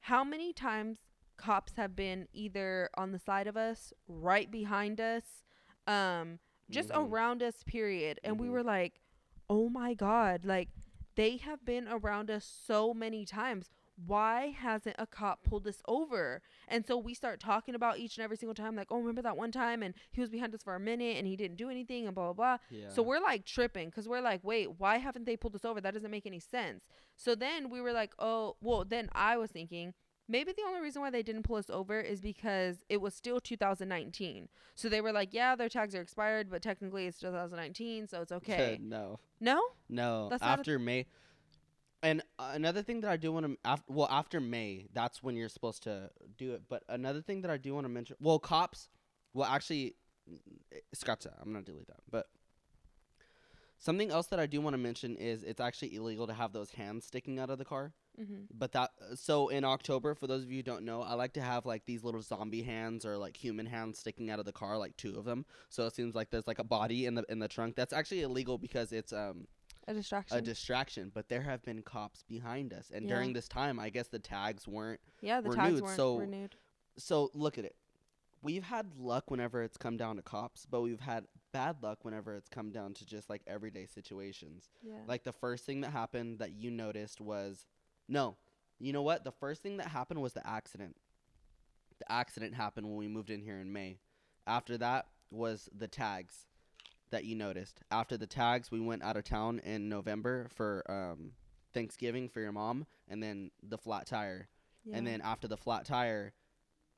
how 0.00 0.24
many 0.24 0.52
times 0.52 0.98
cops 1.36 1.74
have 1.76 1.96
been 1.96 2.28
either 2.32 2.90
on 2.96 3.12
the 3.12 3.18
side 3.18 3.46
of 3.46 3.56
us, 3.56 3.92
right 4.06 4.50
behind 4.50 5.00
us, 5.00 5.42
um, 5.86 6.38
just 6.70 6.90
Mhm. 6.90 7.10
around 7.10 7.42
us, 7.42 7.62
period. 7.64 8.20
And 8.22 8.38
we 8.38 8.48
Mhm. 8.48 8.52
were 8.52 8.62
like, 8.62 9.00
oh 9.48 9.68
my 9.68 9.94
God, 9.94 10.44
like 10.44 10.68
they 11.14 11.36
have 11.38 11.64
been 11.64 11.88
around 11.88 12.30
us 12.30 12.44
so 12.66 12.94
many 12.94 13.24
times. 13.24 13.70
Why 14.06 14.54
hasn't 14.58 14.96
a 14.98 15.06
cop 15.06 15.44
pulled 15.44 15.66
us 15.66 15.82
over? 15.86 16.40
And 16.66 16.84
so 16.86 16.96
we 16.96 17.14
start 17.14 17.40
talking 17.40 17.74
about 17.74 17.98
each 17.98 18.16
and 18.16 18.24
every 18.24 18.36
single 18.36 18.54
time, 18.54 18.74
like, 18.74 18.90
oh, 18.90 18.98
remember 18.98 19.22
that 19.22 19.36
one 19.36 19.52
time 19.52 19.82
and 19.82 19.94
he 20.10 20.20
was 20.20 20.30
behind 20.30 20.54
us 20.54 20.62
for 20.62 20.74
a 20.74 20.80
minute 20.80 21.18
and 21.18 21.26
he 21.26 21.36
didn't 21.36 21.56
do 21.56 21.68
anything 21.68 22.06
and 22.06 22.14
blah, 22.14 22.32
blah, 22.32 22.32
blah. 22.32 22.56
Yeah. 22.70 22.88
So 22.88 23.02
we're 23.02 23.20
like 23.20 23.44
tripping 23.44 23.90
because 23.90 24.08
we're 24.08 24.22
like, 24.22 24.40
wait, 24.42 24.78
why 24.78 24.96
haven't 24.96 25.26
they 25.26 25.36
pulled 25.36 25.54
us 25.54 25.64
over? 25.64 25.80
That 25.80 25.94
doesn't 25.94 26.10
make 26.10 26.26
any 26.26 26.40
sense. 26.40 26.84
So 27.16 27.34
then 27.34 27.68
we 27.68 27.80
were 27.80 27.92
like, 27.92 28.14
oh, 28.18 28.56
well, 28.60 28.84
then 28.84 29.08
I 29.12 29.36
was 29.36 29.50
thinking 29.50 29.92
maybe 30.32 30.50
the 30.52 30.62
only 30.66 30.80
reason 30.80 31.02
why 31.02 31.10
they 31.10 31.22
didn't 31.22 31.42
pull 31.42 31.56
us 31.56 31.68
over 31.68 32.00
is 32.00 32.20
because 32.20 32.78
it 32.88 33.00
was 33.00 33.14
still 33.14 33.38
2019. 33.38 34.48
So 34.74 34.88
they 34.88 35.02
were 35.02 35.12
like, 35.12 35.28
yeah, 35.32 35.54
their 35.54 35.68
tags 35.68 35.94
are 35.94 36.00
expired, 36.00 36.50
but 36.50 36.62
technically 36.62 37.06
it's 37.06 37.18
2019, 37.20 38.08
so 38.08 38.22
it's 38.22 38.32
okay. 38.32 38.78
no. 38.82 39.20
no? 39.38 39.60
No. 39.88 40.28
That's 40.30 40.42
a- 40.42 40.46
after 40.46 40.78
May. 40.78 41.06
And 42.02 42.22
another 42.38 42.82
thing 42.82 43.02
that 43.02 43.10
I 43.10 43.16
do 43.16 43.30
want 43.30 43.46
to, 43.46 43.56
af- 43.64 43.84
well, 43.86 44.08
after 44.10 44.40
May, 44.40 44.86
that's 44.92 45.22
when 45.22 45.36
you're 45.36 45.50
supposed 45.50 45.84
to 45.84 46.10
do 46.36 46.52
it. 46.54 46.62
But 46.68 46.82
another 46.88 47.20
thing 47.20 47.42
that 47.42 47.50
I 47.50 47.58
do 47.58 47.74
want 47.74 47.84
to 47.84 47.88
mention, 47.90 48.16
well, 48.18 48.40
cops, 48.40 48.88
well, 49.34 49.48
actually, 49.48 49.94
eh, 50.72 50.78
scratch 50.94 51.24
that. 51.24 51.34
I'm 51.40 51.52
gonna 51.52 51.64
delete 51.64 51.86
that. 51.86 52.00
But 52.10 52.26
something 53.78 54.10
else 54.10 54.26
that 54.28 54.40
I 54.40 54.46
do 54.46 54.60
want 54.60 54.74
to 54.74 54.78
mention 54.78 55.14
is 55.14 55.44
it's 55.44 55.60
actually 55.60 55.94
illegal 55.94 56.26
to 56.26 56.32
have 56.32 56.52
those 56.52 56.72
hands 56.72 57.04
sticking 57.04 57.38
out 57.38 57.50
of 57.50 57.58
the 57.58 57.64
car. 57.64 57.92
Mm-hmm. 58.20 58.42
But 58.56 58.72
that, 58.72 58.90
so 59.14 59.48
in 59.48 59.64
October, 59.64 60.14
for 60.14 60.26
those 60.26 60.42
of 60.42 60.50
you 60.50 60.58
who 60.58 60.62
don't 60.62 60.84
know, 60.84 61.02
I 61.02 61.14
like 61.14 61.32
to 61.34 61.40
have 61.40 61.64
like 61.64 61.86
these 61.86 62.04
little 62.04 62.20
zombie 62.22 62.62
hands 62.62 63.04
or 63.06 63.16
like 63.16 63.36
human 63.36 63.66
hands 63.66 63.98
sticking 63.98 64.30
out 64.30 64.38
of 64.38 64.44
the 64.44 64.52
car, 64.52 64.76
like 64.76 64.96
two 64.96 65.16
of 65.18 65.24
them. 65.24 65.46
So 65.70 65.86
it 65.86 65.94
seems 65.94 66.14
like 66.14 66.30
there's 66.30 66.46
like 66.46 66.58
a 66.58 66.64
body 66.64 67.06
in 67.06 67.14
the 67.14 67.24
in 67.28 67.38
the 67.38 67.48
trunk. 67.48 67.74
That's 67.74 67.92
actually 67.92 68.20
illegal 68.22 68.58
because 68.58 68.92
it's 68.92 69.12
um 69.12 69.46
A 69.88 69.94
distraction. 69.94 70.36
a 70.36 70.42
distraction, 70.42 71.10
but 71.14 71.28
there 71.28 71.42
have 71.42 71.62
been 71.62 71.82
cops 71.82 72.22
behind 72.22 72.72
us, 72.74 72.90
and 72.94 73.08
Yeah. 73.08 73.14
during 73.14 73.32
this 73.32 73.48
time, 73.48 73.78
I 73.80 73.88
guess 73.90 74.08
the 74.08 74.18
tags 74.18 74.68
weren't. 74.68 75.00
yeah, 75.22 75.40
the 75.40 75.48
renewed, 75.50 75.64
tags 75.64 75.82
weren't 75.82 75.96
so- 75.96 76.18
renewed. 76.18 76.56
So 76.98 77.30
look 77.32 77.56
at 77.56 77.64
it. 77.64 77.76
We've 78.42 78.64
had 78.64 78.96
luck 78.98 79.30
whenever 79.30 79.62
it's 79.62 79.76
come 79.76 79.96
down 79.96 80.16
to 80.16 80.22
cops, 80.22 80.66
but 80.66 80.80
we've 80.82 81.00
had 81.00 81.26
bad 81.52 81.76
luck 81.82 82.04
whenever 82.04 82.34
it's 82.34 82.48
come 82.48 82.70
down 82.72 82.92
to 82.94 83.06
just 83.06 83.30
like 83.30 83.40
everyday 83.46 83.86
situations. 83.86 84.68
Yeah. 84.82 84.96
Like 85.06 85.22
the 85.22 85.32
first 85.32 85.64
thing 85.64 85.80
that 85.82 85.90
happened 85.92 86.40
that 86.40 86.50
you 86.52 86.70
noticed 86.70 87.20
was, 87.20 87.64
no, 88.08 88.36
you 88.78 88.92
know 88.92 89.02
what? 89.02 89.24
The 89.24 89.32
first 89.32 89.62
thing 89.62 89.76
that 89.78 89.88
happened 89.88 90.20
was 90.20 90.32
the 90.32 90.46
accident. 90.46 90.96
The 91.98 92.10
accident 92.10 92.54
happened 92.54 92.86
when 92.86 92.96
we 92.96 93.08
moved 93.08 93.30
in 93.30 93.40
here 93.42 93.58
in 93.58 93.72
May. 93.72 93.98
After 94.46 94.76
that 94.78 95.06
was 95.30 95.68
the 95.76 95.86
tags 95.88 96.46
that 97.10 97.24
you 97.24 97.36
noticed. 97.36 97.80
After 97.90 98.16
the 98.16 98.26
tags, 98.26 98.70
we 98.70 98.80
went 98.80 99.02
out 99.02 99.16
of 99.16 99.24
town 99.24 99.60
in 99.60 99.88
November 99.88 100.48
for 100.54 100.82
um, 100.90 101.32
Thanksgiving 101.72 102.28
for 102.28 102.40
your 102.40 102.52
mom, 102.52 102.86
and 103.08 103.22
then 103.22 103.50
the 103.62 103.78
flat 103.78 104.06
tire, 104.06 104.48
Yeah. 104.84 104.96
and 104.96 105.06
then 105.06 105.20
after 105.20 105.46
the 105.46 105.56
flat 105.56 105.84
tire, 105.84 106.32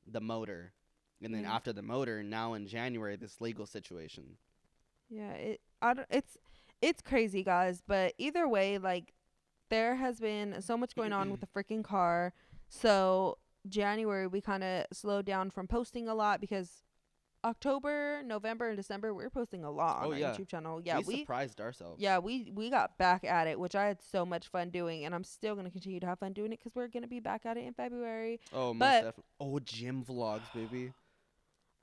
the 0.07 0.21
motor, 0.21 0.73
and 1.21 1.33
then 1.33 1.43
Yeah. 1.43 1.53
after 1.55 1.71
the 1.73 1.81
motor, 1.81 2.23
now 2.23 2.53
in 2.53 2.65
January, 2.67 3.15
this 3.15 3.39
legal 3.41 3.65
situation. 3.65 4.37
Yeah, 5.09 5.31
it 5.33 5.61
I 5.81 5.93
don't, 5.93 6.07
it's 6.09 6.37
it's 6.81 7.01
crazy, 7.01 7.43
guys. 7.43 7.81
But 7.85 8.13
either 8.17 8.47
way, 8.47 8.77
like 8.79 9.13
there 9.69 9.95
has 9.95 10.19
been 10.19 10.61
so 10.61 10.77
much 10.77 10.95
going 10.95 11.13
on 11.13 11.31
with 11.31 11.41
the 11.41 11.47
freaking 11.55 11.83
car. 11.83 12.33
So 12.69 13.37
January 13.67 14.27
we 14.27 14.41
kind 14.41 14.63
of 14.63 14.85
slowed 14.93 15.25
down 15.25 15.49
from 15.49 15.67
posting 15.67 16.07
a 16.07 16.13
lot 16.15 16.39
because 16.41 16.81
October, 17.43 18.21
November, 18.25 18.69
and 18.69 18.75
December 18.77 19.13
we 19.13 19.23
were 19.23 19.29
posting 19.29 19.63
a 19.63 19.69
lot 19.69 19.99
on 20.01 20.07
Oh, 20.07 20.11
our 20.13 20.17
yeah. 20.17 20.31
YouTube 20.33 20.47
channel. 20.47 20.81
Yeah, 20.83 20.97
we, 20.99 21.03
we. 21.05 21.19
surprised 21.19 21.61
ourselves. 21.61 22.01
yeah, 22.01 22.17
we 22.17 22.51
we 22.55 22.69
got 22.71 22.97
back 22.97 23.23
at 23.23 23.45
it, 23.47 23.59
which 23.59 23.75
I 23.75 23.85
had 23.85 24.01
so 24.01 24.25
much 24.25 24.47
fun 24.47 24.71
doing, 24.71 25.05
and 25.05 25.13
I'm 25.13 25.23
still 25.23 25.55
gonna 25.55 25.69
continue 25.69 25.99
to 25.99 26.07
have 26.07 26.17
fun 26.19 26.33
doing 26.33 26.51
it 26.53 26.59
because 26.59 26.73
we're 26.75 26.87
gonna 26.87 27.07
be 27.07 27.19
back 27.19 27.45
at 27.45 27.55
it 27.57 27.65
in 27.65 27.73
February. 27.73 28.39
Oh, 28.51 28.73
most 28.73 28.79
But- 28.79 28.91
definitely. 29.03 29.23
Oh, 29.39 29.59
gym 29.59 30.03
vlogs, 30.03 30.41
baby. 30.55 30.91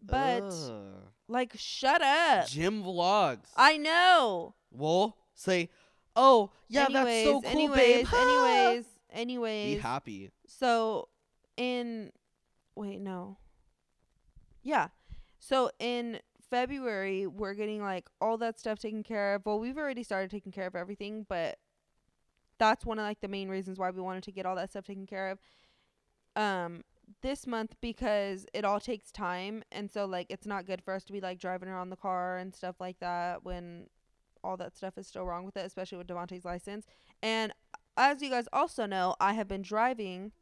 But 0.05 0.43
Ugh. 0.43 0.95
like, 1.29 1.53
shut 1.57 2.03
up! 2.03 2.49
gym 2.49 2.83
vlogs. 2.83 3.47
I 3.57 3.77
know. 3.77 4.57
well, 4.73 5.17
say, 5.35 5.71
oh 6.17 6.51
yeah, 6.69 6.85
anyways, 6.85 7.05
that's 7.05 7.25
so 7.25 7.41
cool, 7.41 7.51
anyways, 7.51 8.09
babe. 8.11 8.15
anyways, 8.15 8.85
anyways. 9.11 9.75
Be 9.77 9.81
happy. 9.81 10.31
So 10.47 11.09
in 11.57 12.13
wait, 12.75 13.01
no. 13.01 13.37
Yeah. 14.63 14.89
So 15.39 15.71
in 15.79 16.21
February 16.51 17.27
we're 17.27 17.55
getting 17.55 17.83
like 17.83 18.09
all 18.21 18.39
that 18.39 18.59
stuff 18.59 18.79
taken 18.79 19.03
care 19.03 19.35
of. 19.35 19.47
Well, 19.47 19.59
we've 19.59 19.79
already 19.79 20.03
started 20.03 20.31
taking 20.31 20.53
care 20.53 20.67
of 20.67 20.77
everything, 20.77 21.27
but 21.29 21.59
that's 22.59 22.87
one 22.87 22.99
of 22.99 23.05
like 23.05 23.21
the 23.21 23.29
main 23.29 23.49
reasons 23.49 23.79
why 23.79 23.91
we 23.91 24.01
wanted 24.01 24.23
to 24.25 24.33
get 24.33 24.47
all 24.47 24.57
that 24.57 24.71
stuff 24.71 24.85
taken 24.85 25.07
care 25.07 25.31
of. 25.31 25.39
Um 26.37 26.83
this 27.21 27.47
month 27.47 27.75
because 27.81 28.47
it 28.55 28.65
all 28.65 28.81
takes 28.81 29.11
time 29.11 29.63
and 29.71 29.91
so 29.91 30.07
like 30.07 30.27
it's 30.31 30.47
not 30.47 30.67
good 30.67 30.83
for 30.83 30.95
us 30.95 31.05
to 31.05 31.13
be 31.13 31.21
like 31.21 31.39
driving 31.39 31.69
around 31.69 31.91
the 31.91 31.97
car 31.97 32.39
and 32.39 32.55
stuff 32.55 32.77
like 32.81 32.99
that 33.01 33.45
when 33.45 33.87
all 34.45 34.57
that 34.57 34.77
stuff 34.77 34.99
is 34.99 35.07
still 35.07 35.25
wrong 35.25 35.45
with 35.45 35.57
it, 35.57 35.67
especially 35.67 35.99
with 35.99 36.07
Devontae's 36.07 36.45
license. 36.45 36.87
And 37.23 37.53
as 37.97 38.23
you 38.23 38.31
guys 38.31 38.49
also 38.53 38.87
know, 38.87 39.15
I 39.21 39.35
have 39.35 39.49
been 39.49 39.63
driving 39.63 40.33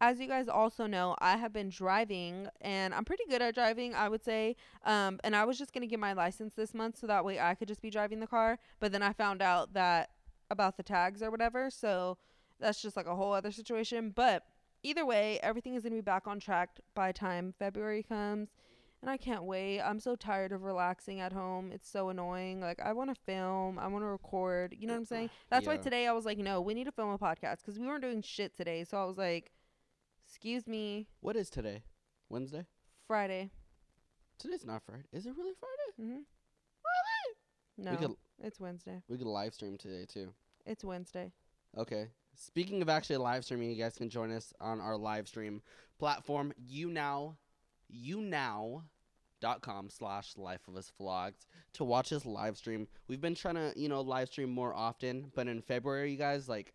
as 0.00 0.20
you 0.20 0.28
guys 0.28 0.48
also 0.48 0.86
know, 0.86 1.16
I 1.18 1.36
have 1.36 1.52
been 1.52 1.70
driving 1.70 2.48
and 2.60 2.94
I'm 2.94 3.04
pretty 3.04 3.24
good 3.28 3.42
at 3.42 3.54
driving, 3.54 3.94
I 3.94 4.08
would 4.08 4.24
say. 4.24 4.56
Um, 4.84 5.18
and 5.24 5.34
I 5.34 5.44
was 5.44 5.58
just 5.58 5.72
going 5.72 5.82
to 5.82 5.88
get 5.88 5.98
my 5.98 6.12
license 6.12 6.54
this 6.54 6.72
month 6.72 6.98
so 6.98 7.06
that 7.08 7.24
way 7.24 7.40
I 7.40 7.54
could 7.54 7.68
just 7.68 7.82
be 7.82 7.90
driving 7.90 8.20
the 8.20 8.26
car. 8.26 8.58
But 8.80 8.92
then 8.92 9.02
I 9.02 9.12
found 9.12 9.42
out 9.42 9.74
that 9.74 10.10
about 10.50 10.76
the 10.76 10.82
tags 10.82 11.22
or 11.22 11.30
whatever. 11.30 11.68
So 11.70 12.16
That's 12.60 12.80
just 12.82 12.96
like 12.96 13.06
a 13.06 13.14
whole 13.16 13.32
other 13.32 13.52
situation. 13.52 14.10
But 14.14 14.44
either 14.82 15.04
way, 15.06 15.38
everything 15.42 15.74
is 15.74 15.82
gonna 15.82 15.94
be 15.94 16.00
back 16.00 16.26
on 16.26 16.40
track 16.40 16.80
by 16.94 17.12
time 17.12 17.54
February 17.58 18.02
comes. 18.02 18.48
And 19.00 19.08
I 19.08 19.16
can't 19.16 19.44
wait. 19.44 19.80
I'm 19.80 20.00
so 20.00 20.16
tired 20.16 20.50
of 20.50 20.64
relaxing 20.64 21.20
at 21.20 21.32
home. 21.32 21.70
It's 21.72 21.88
so 21.88 22.08
annoying. 22.08 22.60
Like 22.60 22.80
I 22.80 22.92
want 22.92 23.14
to 23.14 23.20
film. 23.26 23.78
I 23.78 23.86
want 23.86 24.02
to 24.02 24.08
record. 24.08 24.74
You 24.76 24.88
know 24.88 24.94
what 24.94 24.98
I'm 25.00 25.04
saying? 25.04 25.30
That's 25.50 25.66
why 25.68 25.76
today 25.76 26.08
I 26.08 26.12
was 26.12 26.24
like, 26.26 26.38
no, 26.38 26.60
we 26.60 26.74
need 26.74 26.84
to 26.84 26.92
film 26.92 27.10
a 27.10 27.18
podcast 27.18 27.58
because 27.58 27.78
we 27.78 27.86
weren't 27.86 28.02
doing 28.02 28.22
shit 28.22 28.56
today. 28.56 28.82
So 28.82 29.00
I 29.00 29.04
was 29.04 29.16
like, 29.16 29.52
excuse 30.26 30.66
me, 30.66 31.06
What 31.20 31.36
is 31.36 31.48
today? 31.48 31.84
Wednesday? 32.28 32.66
Friday. 33.06 33.50
Today's 34.36 34.66
not 34.66 34.82
Friday. 34.84 35.04
Is 35.12 35.26
it 35.26 35.34
really 35.36 35.54
Friday? 35.58 36.10
Mm-hmm. 36.12 36.22
No, 37.84 37.90
We 37.92 37.96
could 37.96 38.16
it's 38.42 38.58
Wednesday. 38.58 39.02
we 39.08 39.16
could 39.16 39.26
live 39.28 39.54
stream 39.54 39.78
today 39.78 40.04
too. 40.06 40.32
It's 40.66 40.84
Wednesday. 40.84 41.30
Okay. 41.76 42.08
Speaking 42.40 42.82
of 42.82 42.88
actually 42.88 43.16
live 43.16 43.44
streaming, 43.44 43.70
you 43.70 43.82
guys 43.82 43.96
can 43.96 44.08
join 44.08 44.30
us 44.30 44.54
on 44.60 44.80
our 44.80 44.96
live 44.96 45.26
stream 45.26 45.60
platform. 45.98 46.52
YouNow, 46.70 47.34
you 47.88 48.20
now. 48.20 48.84
Dot 49.40 49.62
com 49.62 49.88
slash 49.88 50.36
life 50.36 50.66
of 50.66 50.76
us 50.76 50.90
vlogs 51.00 51.46
to 51.74 51.84
watch 51.84 52.10
this 52.10 52.26
live 52.26 52.56
stream. 52.56 52.88
We've 53.06 53.20
been 53.20 53.36
trying 53.36 53.54
to, 53.54 53.72
you 53.76 53.88
know, 53.88 54.00
live 54.00 54.28
stream 54.30 54.50
more 54.50 54.74
often, 54.74 55.30
but 55.32 55.46
in 55.46 55.62
February, 55.62 56.10
you 56.10 56.16
guys, 56.16 56.48
like, 56.48 56.74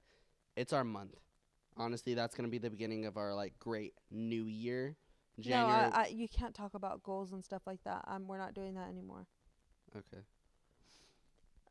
it's 0.55 0.71
our 0.71 0.85
month. 0.85 1.19
Honestly, 1.75 2.13
that's 2.13 2.35
gonna 2.35 2.47
be 2.47 2.59
the 2.59 2.69
beginning 2.69 3.05
of 3.05 3.17
our 3.17 3.33
like 3.33 3.59
great 3.59 3.95
new 4.09 4.45
year. 4.45 4.95
January. 5.41 5.89
No, 5.89 5.97
I, 5.97 6.03
I, 6.03 6.07
you 6.07 6.29
can't 6.29 6.53
talk 6.55 6.73
about 6.73 7.03
goals 7.03 7.33
and 7.33 7.43
stuff 7.43 7.63
like 7.65 7.83
that. 7.83 8.05
Um, 8.07 8.27
we're 8.27 8.37
not 8.37 8.53
doing 8.53 8.75
that 8.75 8.87
anymore. 8.87 9.27
okay. 9.97 10.23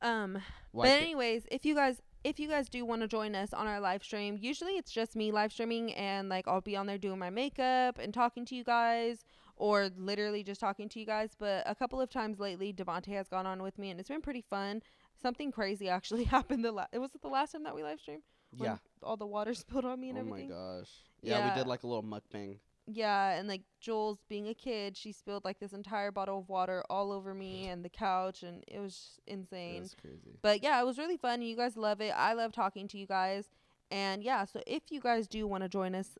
Um, 0.02 0.42
Why 0.72 0.88
but 0.88 1.00
anyways, 1.00 1.44
if 1.50 1.64
you 1.64 1.74
guys 1.74 2.02
if 2.24 2.38
you 2.38 2.48
guys 2.48 2.68
do 2.68 2.84
want 2.84 3.02
to 3.02 3.08
join 3.08 3.34
us 3.34 3.52
on 3.52 3.66
our 3.66 3.80
live 3.80 4.02
stream, 4.04 4.38
usually 4.40 4.72
it's 4.72 4.90
just 4.92 5.16
me 5.16 5.32
live 5.32 5.52
streaming 5.52 5.92
and 5.94 6.28
like 6.28 6.46
I'll 6.46 6.60
be 6.60 6.76
on 6.76 6.86
there 6.86 6.98
doing 6.98 7.18
my 7.18 7.30
makeup 7.30 7.98
and 7.98 8.14
talking 8.14 8.44
to 8.46 8.54
you 8.54 8.64
guys 8.64 9.24
or 9.56 9.90
literally 9.96 10.42
just 10.42 10.60
talking 10.60 10.88
to 10.90 11.00
you 11.00 11.06
guys. 11.06 11.30
But 11.38 11.64
a 11.66 11.74
couple 11.74 12.00
of 12.00 12.10
times 12.10 12.38
lately, 12.38 12.72
Devonte 12.72 13.12
has 13.14 13.28
gone 13.28 13.46
on 13.46 13.62
with 13.62 13.78
me 13.78 13.90
and 13.90 13.98
it's 13.98 14.08
been 14.08 14.20
pretty 14.22 14.44
fun. 14.48 14.82
Something 15.20 15.50
crazy 15.52 15.88
actually 15.88 16.24
happened. 16.36 16.64
The 16.64 16.72
la- 16.72 16.86
it 16.92 16.98
was 16.98 17.14
it 17.14 17.22
the 17.22 17.28
last 17.28 17.52
time 17.52 17.64
that 17.64 17.74
we 17.74 17.82
live 17.82 18.00
streamed. 18.00 18.22
when 18.56 18.70
yeah. 18.70 18.76
all 19.02 19.16
the 19.16 19.26
water 19.26 19.54
spilled 19.62 19.84
on 19.84 20.00
me 20.00 20.10
and 20.10 20.18
Oh 20.18 20.20
everything. 20.22 20.48
my 20.50 20.54
gosh. 20.54 20.90
Yeah, 21.22 21.48
we 21.52 21.58
did 21.58 21.66
like 21.68 21.82
a 21.82 21.86
little 21.86 22.02
mukbang. 22.02 22.58
Yeah, 22.86 23.30
and 23.38 23.46
like 23.48 23.62
Jules 23.80 24.18
being 24.28 24.48
a 24.48 24.54
kid, 24.54 24.96
she 24.96 25.12
spilled 25.12 25.44
like 25.44 25.60
this 25.60 25.72
entire 25.72 26.10
bottle 26.10 26.38
of 26.40 26.48
water 26.48 26.82
all 26.90 27.12
over 27.12 27.32
me 27.32 27.66
and 27.68 27.84
the 27.84 27.88
couch, 27.88 28.42
and 28.42 28.64
it 28.66 28.80
was 28.80 29.20
insane. 29.26 29.82
was 29.82 29.94
crazy. 30.00 30.38
But 30.42 30.62
yeah, 30.62 30.80
it 30.80 30.84
was 30.84 30.98
really 30.98 31.16
fun. 31.16 31.42
You 31.42 31.56
guys 31.56 31.76
love 31.76 32.00
it. 32.00 32.10
I 32.16 32.32
love 32.32 32.52
talking 32.52 32.88
to 32.88 32.98
you 32.98 33.06
guys. 33.06 33.44
And 33.90 34.22
yeah, 34.22 34.44
so 34.46 34.60
if 34.66 34.84
you 34.90 35.00
guys 35.00 35.28
do 35.28 35.46
want 35.46 35.62
to 35.62 35.68
join 35.68 35.94
us, 35.94 36.18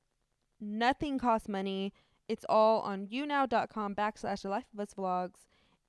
nothing 0.60 1.18
costs 1.18 1.48
money. 1.48 1.92
It's 2.28 2.44
all 2.48 2.80
on 2.82 3.06
younow.com 3.08 3.94
backslash 3.94 4.42
the 4.42 4.48
life 4.50 4.66
of 4.72 4.80
us 4.80 4.94
vlogs. 4.94 5.40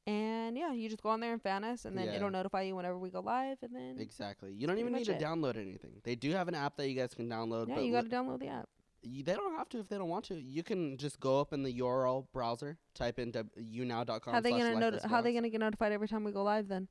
And 0.08 0.58
yeah, 0.58 0.74
you 0.74 0.90
just 0.90 1.02
go 1.04 1.10
on 1.10 1.20
there 1.22 1.32
and 1.34 1.42
fan 1.42 1.64
us, 1.64 1.86
and 1.86 1.98
then 1.98 2.08
Yeah. 2.08 2.16
it'll 2.16 2.30
notify 2.32 2.64
you 2.64 2.76
whenever 2.76 2.98
we 2.98 3.10
go 3.10 3.22
live. 3.22 3.58
And 3.62 3.74
then 3.76 3.98
Exactly. 4.00 4.52
You 4.52 4.68
don't 4.68 4.78
even 4.80 4.92
need 4.94 5.06
to 5.06 5.14
it. 5.16 5.22
download 5.22 5.56
anything. 5.56 6.02
They 6.04 6.16
do 6.16 6.32
have 6.32 6.48
an 6.50 6.56
app 6.56 6.76
that 6.78 6.90
you 6.90 6.96
guys 6.96 7.14
can 7.14 7.30
download. 7.30 7.70
yeah, 7.70 7.76
but 7.76 7.84
you 7.86 7.92
got 7.94 8.04
to 8.06 8.10
download 8.10 8.40
the 8.40 8.48
app. 8.48 8.68
Y- 9.04 9.22
they 9.26 9.34
don't 9.34 9.56
have 9.56 9.70
to 9.70 9.80
if 9.80 9.90
they 9.90 9.98
don't 9.98 10.10
want 10.10 10.26
to. 10.26 10.36
You 10.36 10.64
can 10.64 10.98
just 10.98 11.20
go 11.20 11.40
up 11.40 11.54
in 11.54 11.64
the 11.64 11.72
URL 11.80 12.28
browser, 12.34 12.78
type 12.96 13.20
in 13.20 13.32
w- 13.32 13.86
younow.com. 13.86 14.34
How 14.34 14.40
they 14.42 14.52
gonna 14.52 14.80
noti- 14.80 15.08
How 15.08 15.22
they 15.22 15.34
gonna 15.34 15.50
get 15.50 15.60
notified 15.60 15.92
every 15.92 16.08
time 16.08 16.24
we 16.24 16.32
go 16.32 16.44
live? 16.44 16.68
Then 16.68 16.88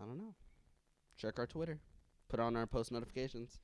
I 0.00 0.04
don't 0.04 0.18
know. 0.18 0.34
Check 1.16 1.38
our 1.38 1.46
Twitter. 1.46 1.78
Put 2.28 2.40
on 2.40 2.56
our 2.56 2.66
post 2.66 2.90
notifications. 2.92 3.58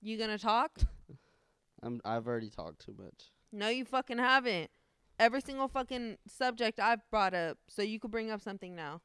you 0.00 0.18
gonna 0.18 0.38
talk? 0.38 0.70
I'm. 1.82 2.00
I've 2.04 2.26
already 2.26 2.50
talked 2.50 2.84
too 2.84 2.94
much. 2.98 3.30
No, 3.52 3.68
you 3.68 3.84
fucking 3.84 4.18
haven't. 4.18 4.70
Every 5.20 5.42
single 5.42 5.68
fucking 5.68 6.16
subject 6.26 6.80
I've 6.80 7.08
brought 7.10 7.34
up, 7.34 7.58
so 7.68 7.82
you 7.82 8.00
could 8.00 8.10
bring 8.10 8.30
up 8.30 8.40
something 8.40 8.74
now. 8.74 9.02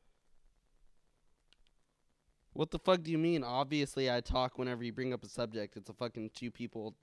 What 2.54 2.72
the 2.72 2.80
fuck 2.80 3.04
do 3.04 3.12
you 3.12 3.18
mean? 3.18 3.44
Obviously, 3.44 4.10
I 4.10 4.22
talk 4.22 4.58
whenever 4.58 4.82
you 4.82 4.94
bring 4.94 5.12
up 5.12 5.26
a 5.26 5.28
subject. 5.28 5.76
It's 5.76 5.90
a 5.90 5.94
fucking 5.94 6.30
two 6.34 6.52
people 6.52 6.96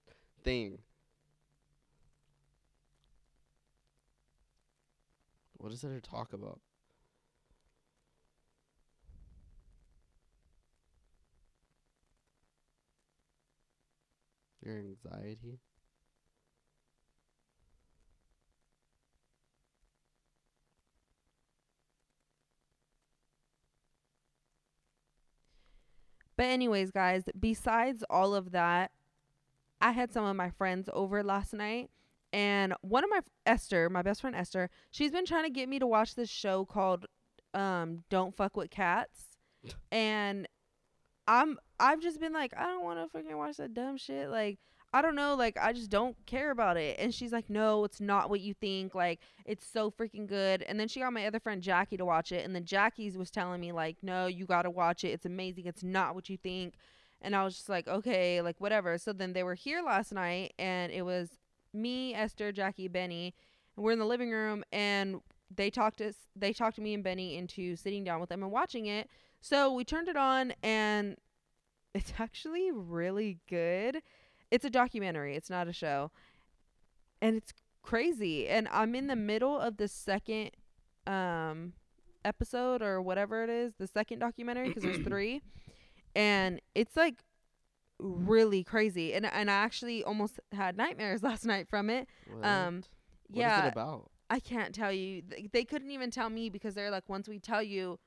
thing. 0.43 0.79
What 5.59 5.73
is 5.73 5.83
there 5.83 5.93
to 5.93 6.01
talk 6.01 6.33
about? 6.33 6.59
Your 14.65 14.79
anxiety? 14.79 15.59
But 26.43 26.49
anyways, 26.49 26.91
guys, 26.91 27.23
besides 27.39 28.03
all 28.11 28.35
of 28.35 28.51
that, 28.51 28.91
I 29.81 29.93
had 29.93 30.13
some 30.13 30.25
of 30.25 30.35
my 30.35 30.51
friends 30.51 30.91
over 30.93 31.23
last 31.23 31.55
night 31.55 31.89
and 32.33 32.75
one 32.81 33.05
of 33.05 33.11
my 33.11 33.21
Esther, 33.47 33.89
my 33.89 34.03
best 34.03 34.23
friend 34.23 34.35
Esther, 34.35 34.69
she's 34.91 35.13
been 35.13 35.25
trying 35.25 35.45
to 35.45 35.51
get 35.51 35.69
me 35.69 35.79
to 35.79 35.87
watch 35.87 36.17
this 36.17 36.29
show 36.29 36.65
called 36.65 37.07
um 37.55 38.03
Don't 38.11 38.37
Fuck 38.37 38.57
with 38.57 38.71
Cats. 38.71 39.37
and 39.93 40.49
I'm 41.29 41.61
I've 41.79 42.01
just 42.01 42.19
been 42.19 42.33
like, 42.33 42.53
I 42.57 42.65
don't 42.65 42.83
want 42.83 42.99
to 42.99 43.17
freaking 43.17 43.39
watch 43.39 43.59
that 43.59 43.73
dumb 43.73 43.97
shit 43.97 44.29
like 44.29 44.59
I 44.93 45.01
don't 45.01 45.15
know, 45.15 45.35
like 45.35 45.57
I 45.61 45.73
just 45.73 45.91
don't 45.91 46.17
care 46.27 46.51
about 46.51 46.77
it. 46.77 46.97
And 46.99 47.15
she's 47.15 47.33
like, 47.33 47.49
"No, 47.49 47.85
it's 47.85 48.01
not 48.01 48.29
what 48.31 48.41
you 48.41 48.55
think. 48.55 48.95
Like 48.95 49.21
it's 49.47 49.67
so 49.67 49.91
freaking 49.91 50.27
good." 50.27 50.63
And 50.63 50.79
then 50.79 50.89
she 50.89 51.01
got 51.01 51.13
my 51.13 51.27
other 51.27 51.41
friend 51.41 51.63
Jackie 51.63 51.97
to 51.97 52.05
watch 52.05 52.31
it, 52.33 52.45
and 52.45 52.55
then 52.55 52.65
Jackie's 52.65 53.17
was 53.17 53.31
telling 53.31 53.61
me 53.61 53.73
like, 53.73 53.97
"No, 54.03 54.27
you 54.27 54.45
got 54.47 54.63
to 54.63 54.71
watch 54.71 55.05
it. 55.05 55.09
It's 55.09 55.27
amazing. 55.27 55.67
It's 55.67 55.83
not 55.83 56.15
what 56.15 56.29
you 56.29 56.37
think." 56.37 56.75
And 57.23 57.35
I 57.37 57.45
was 57.45 57.55
just 57.57 57.69
like, 57.69 57.89
"Okay, 57.89 58.43
like 58.43 58.61
whatever." 58.61 58.99
So 58.99 59.13
then 59.13 59.33
they 59.33 59.43
were 59.45 59.55
here 59.55 59.83
last 59.83 60.13
night 60.13 60.53
and 60.59 60.93
it 60.93 61.03
was 61.03 61.39
me, 61.73 62.15
Esther, 62.15 62.53
Jackie, 62.53 62.89
Benny, 62.89 63.35
and 63.77 63.85
we're 63.85 63.93
in 63.93 63.99
the 63.99 64.05
living 64.07 64.31
room 64.31 64.63
and 64.73 65.21
they 65.55 65.71
talked 65.71 66.01
us 66.01 66.15
they 66.37 66.53
talked 66.53 66.79
me 66.79 66.95
and 66.95 67.05
Benny 67.05 67.37
into 67.37 67.77
sitting 67.77 68.05
down 68.05 68.21
with 68.21 68.29
them 68.29 68.43
and 68.43 68.53
watching 68.53 68.87
it. 68.87 69.09
So 69.41 69.73
we 69.73 69.85
turned 69.85 70.09
it 70.09 70.17
on 70.17 70.53
and 70.63 71.17
it's 71.95 72.13
actually 72.19 72.71
really 72.73 73.39
good. 73.49 74.03
It's 74.53 74.65
a 74.67 74.71
documentary, 74.71 75.35
it's 75.35 75.49
not 75.51 75.67
a 75.67 75.73
show. 75.73 76.11
And 77.23 77.37
it's 77.37 77.53
crazy. 77.83 78.49
And 78.49 78.69
I'm 78.71 78.95
in 78.95 79.07
the 79.07 79.17
middle 79.17 79.59
of 79.59 79.79
the 79.79 79.89
second 79.89 80.51
um 81.07 81.73
episode 82.25 82.83
or 82.83 83.03
whatever 83.03 83.43
it 83.43 83.51
is, 83.51 83.73
the 83.79 83.87
second 83.89 84.19
documentary 84.21 84.69
because 84.69 84.83
there's 84.85 84.99
3. 85.07 85.41
And 86.15 86.61
it's 86.75 86.97
like 86.97 87.25
really 87.99 88.63
crazy. 88.63 89.15
And 89.15 89.25
and 89.25 89.51
I 89.51 89.55
actually 89.55 90.05
almost 90.05 90.39
had 90.53 90.77
nightmares 90.77 91.23
last 91.31 91.47
night 91.47 91.67
from 91.69 91.89
it. 91.89 92.07
What? 92.29 92.47
Um 92.47 92.75
What 93.29 93.39
is 93.39 93.41
yeah. 93.41 93.67
it 93.67 93.73
about? 93.73 94.11
I 94.29 94.39
can't 94.41 94.75
tell 94.75 94.93
you. 94.93 95.23
Th- 95.23 95.51
They 95.51 95.65
couldn't 95.65 95.91
even 95.91 96.11
tell 96.11 96.29
me 96.31 96.51
because 96.51 96.75
they're 96.75 96.91
like, 96.91 97.09
once 97.09 97.29
we 97.29 97.39
tell 97.39 97.63
you, 97.63 97.99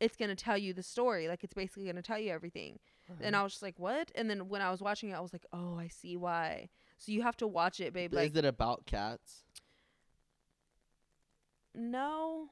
it's 0.00 0.16
gonna 0.16 0.36
tell 0.36 0.56
you 0.58 0.72
the 0.72 0.82
story. 0.82 1.26
Like 1.28 1.42
it's 1.44 1.54
basically 1.54 1.86
gonna 1.86 2.02
tell 2.02 2.18
you 2.20 2.30
everything. 2.30 2.78
And 3.20 3.34
I 3.36 3.42
was 3.42 3.52
just 3.52 3.62
like, 3.62 3.78
what? 3.78 4.10
And 4.14 4.28
then 4.28 4.48
when 4.48 4.62
I 4.62 4.70
was 4.70 4.80
watching 4.80 5.10
it, 5.10 5.14
I 5.14 5.20
was 5.20 5.32
like, 5.32 5.46
oh, 5.52 5.78
I 5.78 5.88
see 5.88 6.16
why. 6.16 6.68
So 6.98 7.12
you 7.12 7.22
have 7.22 7.36
to 7.38 7.46
watch 7.46 7.80
it, 7.80 7.92
babe. 7.92 8.12
Like 8.12 8.30
is 8.30 8.36
it 8.36 8.44
about 8.44 8.86
cats? 8.86 9.44
no, 11.74 12.50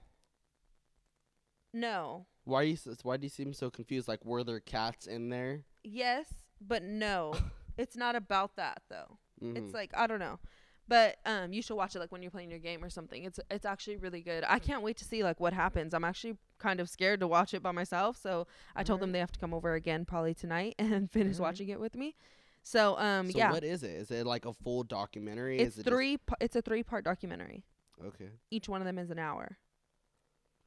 no, 1.73 2.27
Why 2.45 2.61
are 2.61 2.65
you? 2.65 2.77
Why 3.03 3.17
do 3.17 3.25
you 3.25 3.31
seem 3.31 3.53
so 3.53 3.71
confused? 3.71 4.09
Like, 4.09 4.25
were 4.25 4.45
there 4.45 4.61
cats 4.61 5.07
in 5.07 5.29
there? 5.31 5.65
yes, 5.85 6.27
but 6.61 6.83
no. 6.83 7.35
it's 7.77 7.97
not 7.97 8.15
about 8.17 8.57
that 8.57 8.83
though. 8.89 9.19
Mhm. 9.43 9.59
It's 9.59 9.75
like 9.75 9.91
I 9.95 10.07
don't 10.07 10.21
know. 10.21 10.39
But 10.89 11.17
um 11.27 11.53
you 11.53 11.63
should 11.63 11.77
watch 11.77 11.97
it 11.97 11.99
like 11.99 12.13
when 12.13 12.23
you're 12.23 12.31
playing 12.31 12.51
your 12.51 12.59
game 12.59 12.83
or 12.85 12.91
something. 12.91 13.25
It's 13.25 13.41
it's 13.51 13.65
actually 13.65 13.97
really 13.97 14.21
good. 14.21 14.45
I 14.47 14.59
can't 14.59 14.83
wait 14.83 14.97
to 14.99 15.05
see 15.05 15.23
like 15.23 15.41
what 15.41 15.53
happens. 15.53 15.95
I'm 15.95 16.05
actually 16.05 16.37
kind 16.59 16.81
of 16.81 16.89
scared 16.89 17.21
to 17.21 17.27
watch 17.27 17.55
it 17.55 17.63
by 17.63 17.73
myself, 17.73 18.17
so 18.17 18.47
I 18.75 18.83
told 18.83 19.01
them 19.01 19.13
they 19.13 19.19
have 19.19 19.33
to 19.33 19.39
come 19.41 19.53
over 19.53 19.75
again 19.75 20.05
probably 20.05 20.35
tonight 20.35 20.75
and 20.79 21.11
finish 21.11 21.37
Alright. 21.37 21.55
watching 21.55 21.69
it 21.69 21.81
with 21.81 21.95
me. 21.95 22.15
So 22.63 22.99
um 22.99 23.31
so 23.31 23.39
yeah. 23.39 23.53
what 23.53 23.65
is 23.65 23.83
it? 23.83 23.91
Is 23.91 24.11
it 24.11 24.27
like 24.27 24.45
a 24.45 24.53
full 24.53 24.85
documentary? 24.85 25.59
it's 25.59 25.77
is 25.77 25.81
it 25.81 25.91
three 25.91 26.19
pa- 26.19 26.37
it's 26.41 26.57
a 26.57 26.63
three 26.63 26.83
part 26.83 27.05
documentary. 27.05 27.65
okay. 28.05 28.31
Each 28.51 28.69
one 28.69 28.81
of 28.81 28.87
them 28.87 28.99
is 28.99 29.11
an 29.11 29.19
hour. 29.19 29.59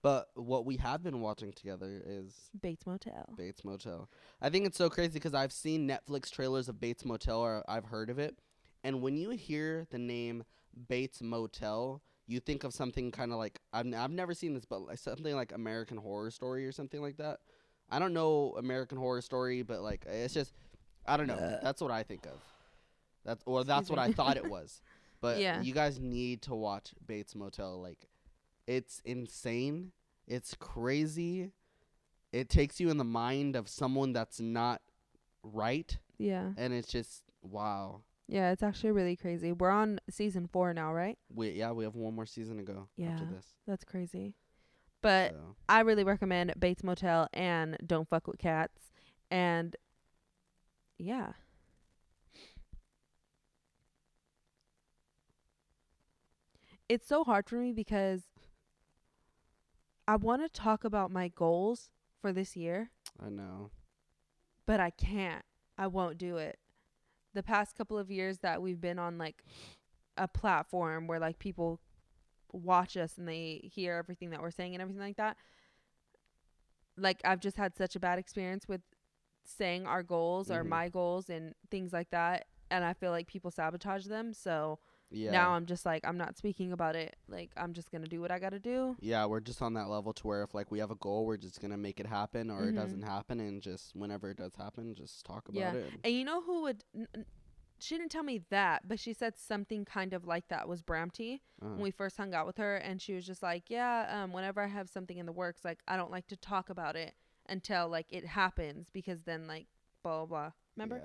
But 0.01 0.29
what 0.35 0.65
we 0.65 0.77
have 0.77 1.03
been 1.03 1.19
watching 1.19 1.51
together 1.51 2.01
is 2.05 2.49
Bates 2.61 2.85
Motel. 2.85 3.33
Bates 3.35 3.65
Motel. 3.65 4.09
I 4.41 4.49
think 4.49 4.65
it's 4.65 4.77
so 4.77 4.89
crazy 4.89 5.13
because 5.13 5.33
I've 5.33 5.51
seen 5.51 5.89
Netflix 5.89 6.31
trailers 6.31 6.69
of 6.69 6.79
Bates 6.79 7.03
Motel 7.03 7.39
or 7.39 7.65
I've 7.67 7.85
heard 7.85 8.09
of 8.09 8.17
it. 8.17 8.39
And 8.83 9.01
when 9.01 9.17
you 9.17 9.31
hear 9.31 9.85
the 9.89 9.97
name 9.99 10.43
Bates 10.87 11.21
Motel, 11.21 12.01
you 12.27 12.39
think 12.39 12.63
of 12.63 12.73
something 12.73 13.11
kind 13.11 13.31
of 13.31 13.37
like 13.37 13.59
I've 13.73 13.85
n- 13.85 13.93
I've 13.95 14.11
never 14.11 14.33
seen 14.33 14.53
this, 14.53 14.65
but 14.65 14.81
like 14.81 14.97
something 14.99 15.35
like 15.35 15.51
American 15.53 15.97
Horror 15.97 16.31
Story 16.31 16.65
or 16.65 16.71
something 16.71 17.01
like 17.01 17.17
that. 17.17 17.39
I 17.89 17.97
don't 17.99 18.13
know 18.13 18.55
American 18.57 18.97
Horror 18.97 19.21
Story, 19.21 19.63
but 19.63 19.81
like 19.81 20.05
it's 20.07 20.33
just 20.33 20.53
I 21.05 21.17
don't 21.17 21.27
know. 21.27 21.33
Ugh. 21.35 21.59
That's 21.63 21.81
what 21.81 21.91
I 21.91 22.03
think 22.03 22.25
of. 22.25 22.39
That's 23.25 23.43
or 23.45 23.63
that's 23.63 23.89
what 23.89 23.99
I 23.99 24.11
thought 24.11 24.37
it 24.37 24.49
was. 24.49 24.81
But 25.21 25.39
Yeah. 25.41 25.61
you 25.61 25.73
guys 25.73 25.99
need 25.99 26.43
to 26.43 26.55
watch 26.55 26.93
Bates 27.05 27.35
Motel. 27.35 27.81
Like, 27.81 28.07
it's 28.67 29.01
insane. 29.03 29.91
It's 30.27 30.55
crazy. 30.57 31.51
It 32.31 32.47
takes 32.47 32.79
you 32.79 32.89
in 32.89 32.95
the 32.95 33.03
mind 33.03 33.57
of 33.57 33.67
someone 33.67 34.13
that's 34.13 34.39
not 34.39 34.81
right, 35.43 35.97
Yeah. 36.17 36.51
and 36.55 36.71
it's 36.73 36.87
just 36.87 37.23
wow. 37.41 37.99
Yeah, 38.31 38.51
it's 38.51 38.61
actually 38.61 38.91
really 38.91 39.15
crazy. 39.15 39.51
We're 39.51 39.71
on 39.71 39.99
season 40.07 40.45
four 40.45 40.71
now, 40.71 40.93
right? 40.93 41.17
We 41.33 41.49
yeah, 41.49 41.71
we 41.71 41.83
have 41.83 41.95
one 41.95 42.13
more 42.13 42.27
season 42.27 42.57
to 42.57 42.63
go 42.63 42.87
Yeah. 42.95 43.13
after 43.13 43.25
this. 43.25 43.47
That's 43.65 43.83
crazy. 43.83 44.35
But 45.01 45.31
so. 45.31 45.55
I 45.67 45.79
really 45.79 46.03
recommend 46.03 46.53
Bates 46.59 46.83
Motel 46.83 47.27
and 47.33 47.75
Don't 47.85 48.07
Fuck 48.07 48.27
with 48.27 48.37
Cats. 48.37 48.91
And 49.31 49.75
yeah. 50.99 51.31
It's 56.87 57.07
so 57.07 57.23
hard 57.23 57.47
for 57.47 57.55
me 57.55 57.71
because 57.71 58.23
I 60.07 60.15
want 60.15 60.41
to 60.41 60.49
talk 60.49 60.83
about 60.83 61.11
my 61.11 61.27
goals 61.27 61.89
for 62.21 62.33
this 62.33 62.55
year, 62.55 62.89
I 63.23 63.29
know. 63.29 63.69
but 64.65 64.79
I 64.79 64.89
can't. 64.89 65.45
I 65.77 65.87
won't 65.87 66.17
do 66.17 66.37
it. 66.37 66.57
The 67.39 67.43
past 67.43 67.77
couple 67.77 67.97
of 67.97 68.11
years 68.11 68.39
that 68.39 68.61
we've 68.61 68.81
been 68.81 68.99
on 68.99 69.17
like 69.17 69.45
a 70.17 70.27
platform 70.27 71.07
where 71.07 71.19
like 71.21 71.39
people 71.39 71.79
watch 72.51 72.97
us 72.97 73.17
and 73.17 73.25
they 73.25 73.61
hear 73.73 73.95
everything 73.95 74.31
that 74.31 74.41
we're 74.41 74.51
saying 74.51 74.75
and 74.75 74.81
everything 74.81 75.01
like 75.01 75.15
that. 75.15 75.37
Like 76.97 77.21
I've 77.23 77.39
just 77.39 77.55
had 77.55 77.77
such 77.77 77.95
a 77.95 77.99
bad 78.01 78.19
experience 78.19 78.67
with 78.67 78.81
saying 79.45 79.85
our 79.87 80.03
goals 80.03 80.51
or 80.51 80.65
Mhm. 80.65 80.67
my 80.67 80.89
goals 80.89 81.29
and 81.29 81.55
things 81.71 81.93
like 81.93 82.09
that 82.09 82.47
and 82.69 82.83
I 82.83 82.91
feel 82.91 83.11
like 83.11 83.27
people 83.27 83.51
sabotage 83.51 84.07
them. 84.07 84.33
So 84.33 84.79
Yeah. 85.11 85.31
now 85.31 85.51
I'm 85.51 85.65
just 85.65 85.85
like 85.85 86.05
I'm 86.05 86.17
not 86.17 86.37
speaking 86.37 86.71
about 86.71 86.95
it. 86.95 87.15
Like 87.27 87.49
I'm 87.57 87.73
just 87.73 87.91
going 87.91 88.03
to 88.03 88.07
do 88.09 88.21
what 88.21 88.31
I 88.31 88.39
got 88.39 88.51
to 88.51 88.59
do. 88.59 88.95
yeah, 88.99 89.25
we're 89.25 89.39
just 89.39 89.61
on 89.61 89.73
that 89.73 89.89
level 89.89 90.13
to 90.13 90.27
where 90.27 90.43
if 90.43 90.53
like 90.53 90.69
we 90.71 90.79
have 90.79 90.91
a 90.91 90.95
goal, 90.95 91.25
we're 91.25 91.37
just 91.37 91.61
gonna 91.61 91.77
make 91.77 91.99
it 91.99 92.05
happen, 92.05 92.49
or 92.51 92.67
it 92.69 92.73
Mhm. 92.73 92.75
doesn't 92.75 93.01
happen, 93.01 93.39
and 93.39 93.61
just 93.61 93.95
whenever 93.95 94.29
it 94.29 94.37
does 94.37 94.53
happen, 94.55 94.93
just 94.93 95.25
talk 95.25 95.47
about 95.49 95.59
Yeah. 95.59 95.73
it. 95.73 95.93
And 96.03 96.13
you 96.13 96.23
know 96.23 96.41
who 96.41 96.61
would 96.63 96.83
n- 96.95 97.07
n- 97.15 97.25
she 97.81 97.97
didn't 97.97 98.11
tell 98.11 98.23
me 98.23 98.43
that, 98.49 98.87
but 98.87 98.99
she 98.99 99.13
said 99.13 99.37
something 99.37 99.85
kind 99.85 100.13
of 100.13 100.25
like 100.27 100.47
that 100.49 100.67
was 100.67 100.81
Bramty. 100.81 101.39
Uh, 101.61 101.69
when 101.69 101.79
we 101.79 101.91
first 101.91 102.17
hung 102.17 102.33
out 102.33 102.45
with 102.45 102.57
her 102.57 102.75
and 102.77 103.01
she 103.01 103.13
was 103.13 103.25
just 103.25 103.41
like 103.43 103.69
yeah 103.69 104.23
um 104.23 104.31
whenever 104.31 104.61
i 104.61 104.67
have 104.67 104.87
something 104.89 105.17
in 105.17 105.25
the 105.25 105.31
works 105.33 105.65
like 105.65 105.79
i 105.89 105.97
don't 105.97 106.09
like 106.11 106.25
to 106.27 106.37
talk 106.37 106.69
about 106.69 106.95
it 106.95 107.13
until 107.49 107.89
like 107.89 108.05
it 108.09 108.25
happens 108.25 108.89
because 108.93 109.23
then 109.23 109.45
like 109.45 109.67
blah 110.03 110.19
blah 110.19 110.25
blah 110.25 110.51
remember 110.77 111.01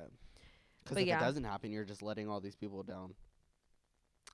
Because 0.84 0.94
But 0.96 1.02
if 1.02 1.08
yeah. 1.08 1.16
it 1.18 1.20
doesn't 1.20 1.44
happen, 1.44 1.72
you're 1.72 1.84
just 1.84 2.02
letting 2.02 2.28
all 2.28 2.40
these 2.40 2.54
people 2.56 2.82
down. 2.84 3.14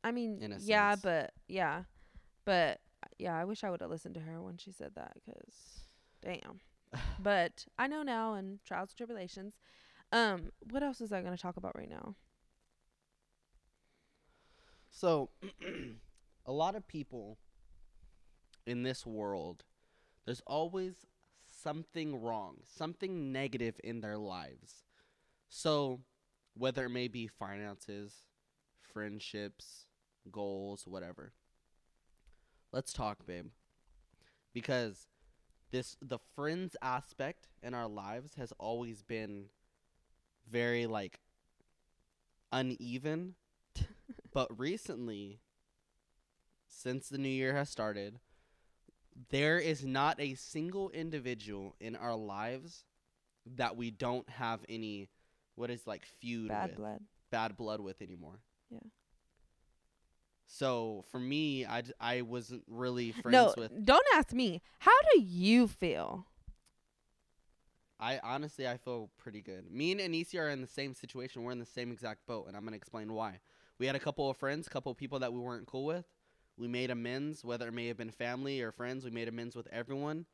I 0.05 0.11
mean 0.11 0.39
yeah 0.61 0.91
sense. 0.91 1.03
but 1.03 1.33
yeah 1.49 1.83
but 2.45 2.81
yeah 3.19 3.37
i 3.37 3.45
wish 3.45 3.65
i 3.65 3.71
would 3.71 3.81
have 3.81 3.91
listened 3.91 4.15
to 4.15 4.21
her 4.21 4.41
when 4.43 4.57
she 4.57 4.71
said 4.73 4.93
that 4.95 5.13
because 5.15 5.81
damn 6.23 6.61
but 7.19 7.65
i 7.79 7.87
know 7.87 8.03
now 8.03 8.35
and 8.35 8.59
trials 8.65 8.91
and 8.91 8.97
tribulations 8.97 9.55
um 10.13 10.51
what 10.71 10.83
else 10.83 11.01
is 11.01 11.13
i 11.13 11.21
going 11.21 11.37
to 11.37 11.43
talk 11.43 11.57
about 11.57 11.77
right 11.77 11.91
now 11.91 12.15
So, 14.91 15.31
a 16.47 16.53
lot 16.53 16.75
of 16.75 16.87
people 16.87 17.39
in 18.67 18.83
this 18.83 19.07
world, 19.07 19.65
there's 20.25 20.43
always 20.47 21.07
something 21.47 22.21
wrong, 22.21 22.59
something 22.65 23.33
negative 23.33 23.77
in 23.83 24.01
their 24.01 24.19
lives. 24.19 24.85
So, 25.49 26.01
whether 26.55 26.87
it 26.87 26.91
may 26.91 27.09
be 27.09 27.27
finances, 27.27 28.25
friendships, 28.93 29.87
goals, 30.31 30.87
whatever. 30.87 31.33
Let's 32.73 32.93
talk, 32.93 33.27
babe. 33.27 33.47
Because 34.53 35.07
this 35.71 35.97
the 36.03 36.19
friends 36.35 36.77
aspect 36.83 37.49
in 37.63 37.75
our 37.75 37.89
lives 37.89 38.35
has 38.35 38.53
always 38.59 39.03
been 39.03 39.47
very 40.51 40.87
like 40.87 41.21
uneven 42.53 43.35
but 44.33 44.59
recently, 44.59 45.41
since 46.69 47.09
the 47.09 47.19
new 47.19 47.29
year 47.29 47.55
has 47.55 47.69
started, 47.69 48.19
there 49.31 49.59
is 49.59 49.85
not 49.85 50.21
a 50.21 50.35
single 50.35 50.91
individual 50.91 51.75
in 51.81 51.97
our 51.97 52.15
lives 52.15 52.85
that 53.57 53.77
we 53.77 53.91
don't 53.91 54.29
have 54.29 54.61
any, 54.69 55.09
what 55.55 55.71
is 55.71 55.87
like 55.87 56.05
feud 56.21 56.49
bad 56.49 56.71
with, 56.71 56.77
blood 56.77 57.01
bad 57.31 57.57
blood 57.57 57.81
with 57.81 58.03
anymore. 58.03 58.41
Yeah. 58.71 58.79
So 60.53 61.05
for 61.13 61.21
me, 61.21 61.65
I, 61.65 61.85
I 62.01 62.23
wasn't 62.23 62.65
really 62.67 63.13
friends 63.13 63.33
no 63.33 63.55
with. 63.57 63.85
don't 63.85 64.05
ask 64.15 64.33
me 64.33 64.61
how 64.81 64.91
do 65.15 65.21
you 65.21 65.69
feel 65.69 66.27
I 68.03 68.19
honestly, 68.23 68.67
I 68.67 68.79
feel 68.79 69.11
pretty 69.19 69.43
good. 69.43 69.71
Me 69.71 69.93
and 69.93 70.01
Anisia 70.01 70.41
are 70.41 70.49
in 70.49 70.63
the 70.63 70.67
same 70.67 70.95
situation. 70.95 71.43
We're 71.43 71.53
in 71.53 71.59
the 71.59 71.67
same 71.67 71.93
exact 71.93 72.27
boat, 72.27 72.47
and 72.49 72.57
I'm 72.57 72.65
gonna 72.65 72.77
explain 72.77 73.13
why. 73.13 73.41
We 73.79 73.87
had 73.87 73.95
a 73.95 73.99
couple 74.01 74.29
of 74.31 74.37
friends, 74.39 74.69
couple 74.69 74.91
of 74.91 74.97
people 74.99 75.19
that 75.19 75.33
we 75.33 75.39
weren't 75.39 75.67
cool 75.67 75.85
with. 75.85 76.07
We 76.57 76.67
made 76.67 76.91
amends, 76.91 77.45
whether 77.45 77.69
it 77.69 77.73
may 77.73 77.87
have 77.89 77.97
been 77.99 78.11
family 78.11 78.63
or 78.63 78.73
friends. 78.73 79.05
We 79.05 79.11
made 79.11 79.29
amends 79.29 79.55
with 79.55 79.69
everyone, 79.71 80.25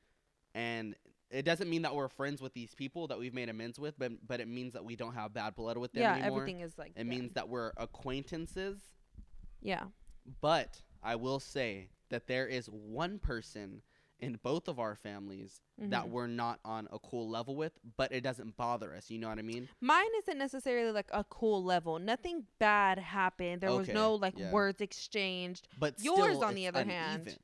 and 0.55 0.95
it 1.31 1.45
doesn't 1.45 1.69
mean 1.69 1.83
that 1.83 1.95
we're 1.95 2.09
friends 2.09 2.41
with 2.41 2.55
these 2.55 2.73
people 2.75 3.09
that 3.09 3.19
we've 3.19 3.35
made 3.35 3.49
amends 3.49 3.79
with, 3.81 3.99
but 3.99 4.13
but 4.27 4.41
it 4.41 4.47
means 4.49 4.73
that 4.75 4.85
we 4.85 4.95
don't 4.95 5.15
have 5.15 5.35
bad 5.35 5.57
blood 5.57 5.77
with 5.77 5.93
them 5.93 6.03
yeah 6.03 6.15
anymore. 6.15 6.43
everything 6.43 6.61
is 6.61 6.79
like 6.79 6.93
It 6.97 7.05
means 7.05 7.33
that 7.35 7.49
we're 7.49 7.73
acquaintances. 7.77 8.79
yeah 9.61 9.85
But 10.41 10.83
I 11.03 11.17
will 11.17 11.41
say 11.41 11.91
that 12.09 12.27
there 12.27 12.47
is 12.47 12.69
one 12.69 13.19
person 13.19 13.83
in 14.19 14.39
both 14.43 14.67
of 14.67 14.79
our 14.79 14.95
families 14.95 15.61
that 15.77 16.07
Mhm. 16.07 16.11
we're 16.11 16.27
not 16.27 16.59
on 16.65 16.89
a 16.91 16.99
cool 16.99 17.29
level 17.29 17.55
with, 17.55 17.79
but 17.97 18.13
it 18.13 18.23
doesn't 18.23 18.57
bother 18.57 18.95
us. 18.95 19.11
You 19.11 19.19
know 19.19 19.29
what 19.29 19.39
I 19.39 19.43
mean? 19.43 19.69
Mine 19.81 20.09
isn't 20.19 20.39
necessarily 20.39 20.91
like 20.91 21.11
a 21.13 21.25
cool 21.25 21.63
level. 21.63 21.99
Nothing 21.99 22.47
bad 22.59 22.99
happened. 22.99 23.61
There 23.61 23.73
was 23.75 23.89
no 23.89 24.15
like 24.15 24.39
yeah. 24.39 24.51
words 24.53 24.81
exchanged. 24.81 25.69
But 25.79 26.03
Yours, 26.03 26.39
on 26.39 26.55
the 26.55 26.67
other 26.67 26.85
hand. 26.85 27.39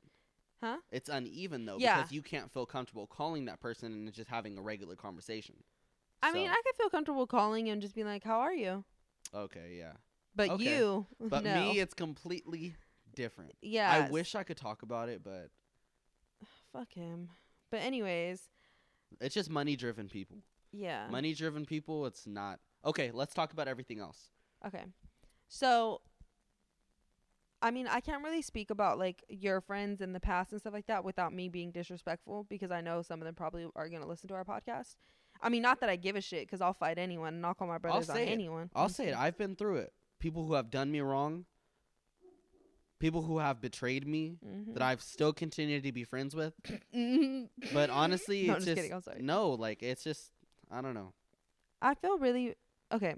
Huh? 0.61 0.77
It's 0.91 1.09
uneven 1.09 1.65
though 1.65 1.77
Yeah. 1.77 1.97
because 1.97 2.11
you 2.11 2.21
can't 2.21 2.49
feel 2.51 2.65
comfortable 2.65 3.05
calling 3.05 3.45
that 3.45 3.59
person 3.59 3.91
and 3.91 4.13
just 4.13 4.29
having 4.29 4.57
a 4.57 4.61
regular 4.61 4.95
conversation. 4.95 5.63
I 6.21 6.31
mean, 6.31 6.49
I 6.49 6.61
could 6.65 6.75
feel 6.77 6.89
comfortable 6.89 7.27
calling 7.27 7.67
and 7.69 7.81
just 7.81 7.93
being 7.93 8.07
like, 8.07 8.23
"How 8.23 8.39
are 8.39 8.53
you?" 8.53 8.85
okay, 9.33 9.75
yeah. 9.77 9.97
But 10.35 10.49
Okay. 10.51 10.77
you, 10.77 11.05
But 11.19 11.43
no. 11.43 11.55
me, 11.71 11.79
it's 11.79 11.93
completely 11.93 12.75
different. 13.15 13.53
yeah. 13.61 13.91
I 13.91 14.09
wish 14.09 14.35
I 14.35 14.43
could 14.43 14.57
talk 14.57 14.81
about 14.81 15.09
it, 15.09 15.23
but 15.23 15.49
Fuck 16.73 16.93
him. 16.93 17.29
But 17.71 17.81
anyways, 17.81 18.49
it's 19.21 19.35
just 19.35 19.49
money-driven 19.49 20.09
people. 20.09 20.37
yeah. 20.71 21.07
Money-driven 21.09 21.65
people, 21.65 22.05
it's 22.07 22.25
not. 22.27 22.59
Okay, 22.85 23.11
let's 23.11 23.33
talk 23.33 23.53
about 23.53 23.67
everything 23.67 23.99
else. 23.99 24.29
Okay. 24.65 24.83
So 25.47 26.01
I 27.61 27.71
mean, 27.71 27.87
I 27.87 28.01
can't 28.01 28.23
really 28.23 28.41
speak 28.41 28.71
about 28.71 28.99
like 28.99 29.23
your 29.29 29.61
friends 29.61 30.01
in 30.01 30.11
the 30.11 30.19
past 30.19 30.51
and 30.51 30.59
stuff 30.59 30.73
like 30.73 30.87
that 30.87 31.05
without 31.05 31.31
me 31.31 31.47
being 31.47 31.71
disrespectful 31.71 32.45
because 32.49 32.71
I 32.71 32.81
know 32.81 33.01
some 33.01 33.21
of 33.21 33.25
them 33.25 33.35
probably 33.35 33.65
are 33.75 33.87
going 33.87 34.01
to 34.01 34.07
listen 34.07 34.27
to 34.29 34.33
our 34.33 34.43
podcast. 34.43 34.97
I 35.41 35.47
mean, 35.47 35.61
not 35.61 35.79
that 35.79 35.89
I 35.89 35.95
give 35.95 36.17
a 36.17 36.21
shit 36.21 36.49
cuz 36.49 36.59
I'll 36.59 36.73
fight 36.73 36.97
anyone 36.97 37.35
and 37.35 37.45
I'll 37.45 37.53
call 37.53 37.67
my 37.69 37.77
brothers 37.77 38.09
on 38.09 38.17
say 38.17 38.23
it. 38.27 38.31
anyone. 38.31 38.69
I'll 38.75 38.89
say 38.89 39.07
it. 39.09 39.15
I've 39.17 39.37
been 39.37 39.55
through 39.55 39.77
it. 39.77 39.93
People 40.23 40.45
who 40.45 40.53
have 40.53 40.69
done 40.69 40.89
me 40.89 41.01
wrong, 41.01 41.43
people 42.97 43.23
who 43.23 43.39
have 43.39 43.59
betrayed 43.59 44.07
me, 44.07 44.37
Mhm. 44.41 44.73
that 44.73 44.81
I've 44.81 45.01
still 45.01 45.33
continued 45.33 45.83
to 45.83 45.91
be 45.91 46.05
friends 46.05 46.33
with. 46.33 46.53
But 47.73 47.89
honestly, 47.89 48.47
No, 48.47 48.53
I'm 48.53 48.57
it's 48.59 48.65
just 48.67 48.75
kidding, 48.77 48.93
I'm 48.93 49.01
sorry. 49.01 49.21
no, 49.21 49.49
like 49.51 49.83
it's 49.83 50.01
just 50.01 50.31
I 50.71 50.79
don't 50.81 50.93
know. 50.93 51.11
I 51.81 51.93
feel 51.93 52.17
really 52.17 52.55
okay. 52.89 53.15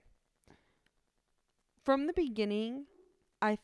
From 1.84 2.08
the 2.08 2.13
beginning, 2.13 2.88
I 3.39 3.60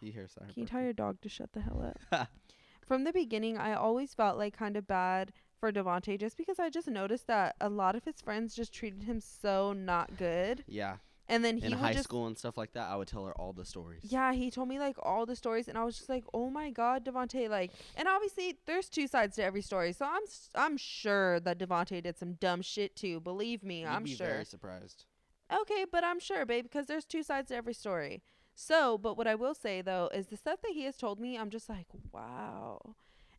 You 0.00 0.12
hear 0.12 0.28
sorry. 0.28 0.52
Can 0.52 0.60
you 0.62 0.66
tell 0.68 0.80
your 0.80 0.92
dog 0.92 1.20
to 1.22 1.28
shut 1.28 1.52
the 1.52 1.62
hell 1.62 1.82
up? 2.12 2.28
From 2.86 3.02
the 3.02 3.12
beginning, 3.12 3.58
I 3.58 3.74
always 3.74 4.14
felt 4.14 4.38
like 4.38 4.56
kind 4.56 4.76
of 4.76 4.86
bad 4.86 5.32
for 5.58 5.72
Devonte 5.72 6.16
just 6.16 6.36
because 6.36 6.60
I 6.60 6.70
just 6.70 6.86
noticed 6.86 7.26
that 7.26 7.56
a 7.60 7.68
lot 7.68 7.96
of 7.96 8.04
his 8.04 8.20
friends 8.20 8.54
just 8.54 8.72
treated 8.72 9.02
him 9.02 9.18
so 9.18 9.72
not 9.72 10.16
good. 10.16 10.62
Yeah, 10.68 10.98
And 11.28 11.42
then 11.42 11.56
he 11.56 11.66
in 11.66 11.72
would 11.72 11.80
high 11.80 11.92
just 11.92 12.04
school 12.04 12.26
and 12.26 12.36
stuff 12.36 12.58
like 12.58 12.72
that, 12.74 12.90
I 12.90 12.96
would 12.96 13.08
tell 13.08 13.24
her 13.24 13.32
all 13.32 13.52
the 13.54 13.64
stories. 13.64 14.02
Yeah, 14.04 14.34
he 14.34 14.50
told 14.50 14.68
me 14.68 14.78
like 14.78 14.96
all 15.02 15.24
the 15.24 15.36
stories 15.36 15.68
and 15.68 15.78
I 15.78 15.84
was 15.84 15.96
just 15.96 16.08
like, 16.10 16.24
"Oh 16.34 16.50
my 16.50 16.70
god, 16.70 17.04
Devonte!" 17.04 17.48
Like, 17.48 17.72
and 17.96 18.06
obviously 18.06 18.58
there's 18.66 18.90
two 18.90 19.06
sides 19.06 19.36
to 19.36 19.44
every 19.44 19.62
story. 19.62 19.92
So 19.92 20.04
I'm 20.04 20.22
I'm 20.54 20.76
sure 20.76 21.40
that 21.40 21.58
Devonte 21.58 22.02
did 22.02 22.18
some 22.18 22.34
dumb 22.34 22.60
shit 22.60 22.94
too. 22.94 23.20
Believe 23.20 23.62
me, 23.62 23.80
You'd 23.80 23.88
I'm 23.88 24.04
be 24.04 24.14
sure. 24.14 24.26
very 24.26 24.44
surprised. 24.44 25.06
Okay, 25.52 25.86
but 25.90 26.04
I'm 26.04 26.20
sure, 26.20 26.44
babe, 26.44 26.64
because 26.64 26.86
there's 26.86 27.04
two 27.04 27.22
sides 27.22 27.48
to 27.48 27.54
every 27.56 27.74
story. 27.74 28.22
So, 28.54 28.98
but 28.98 29.16
what 29.16 29.26
I 29.26 29.34
will 29.34 29.54
say 29.54 29.80
though 29.80 30.10
is 30.12 30.26
the 30.26 30.36
stuff 30.36 30.60
that 30.62 30.72
he 30.72 30.84
has 30.84 30.96
told 30.96 31.18
me, 31.18 31.38
I'm 31.38 31.50
just 31.50 31.68
like, 31.68 31.86
wow. 32.12 32.94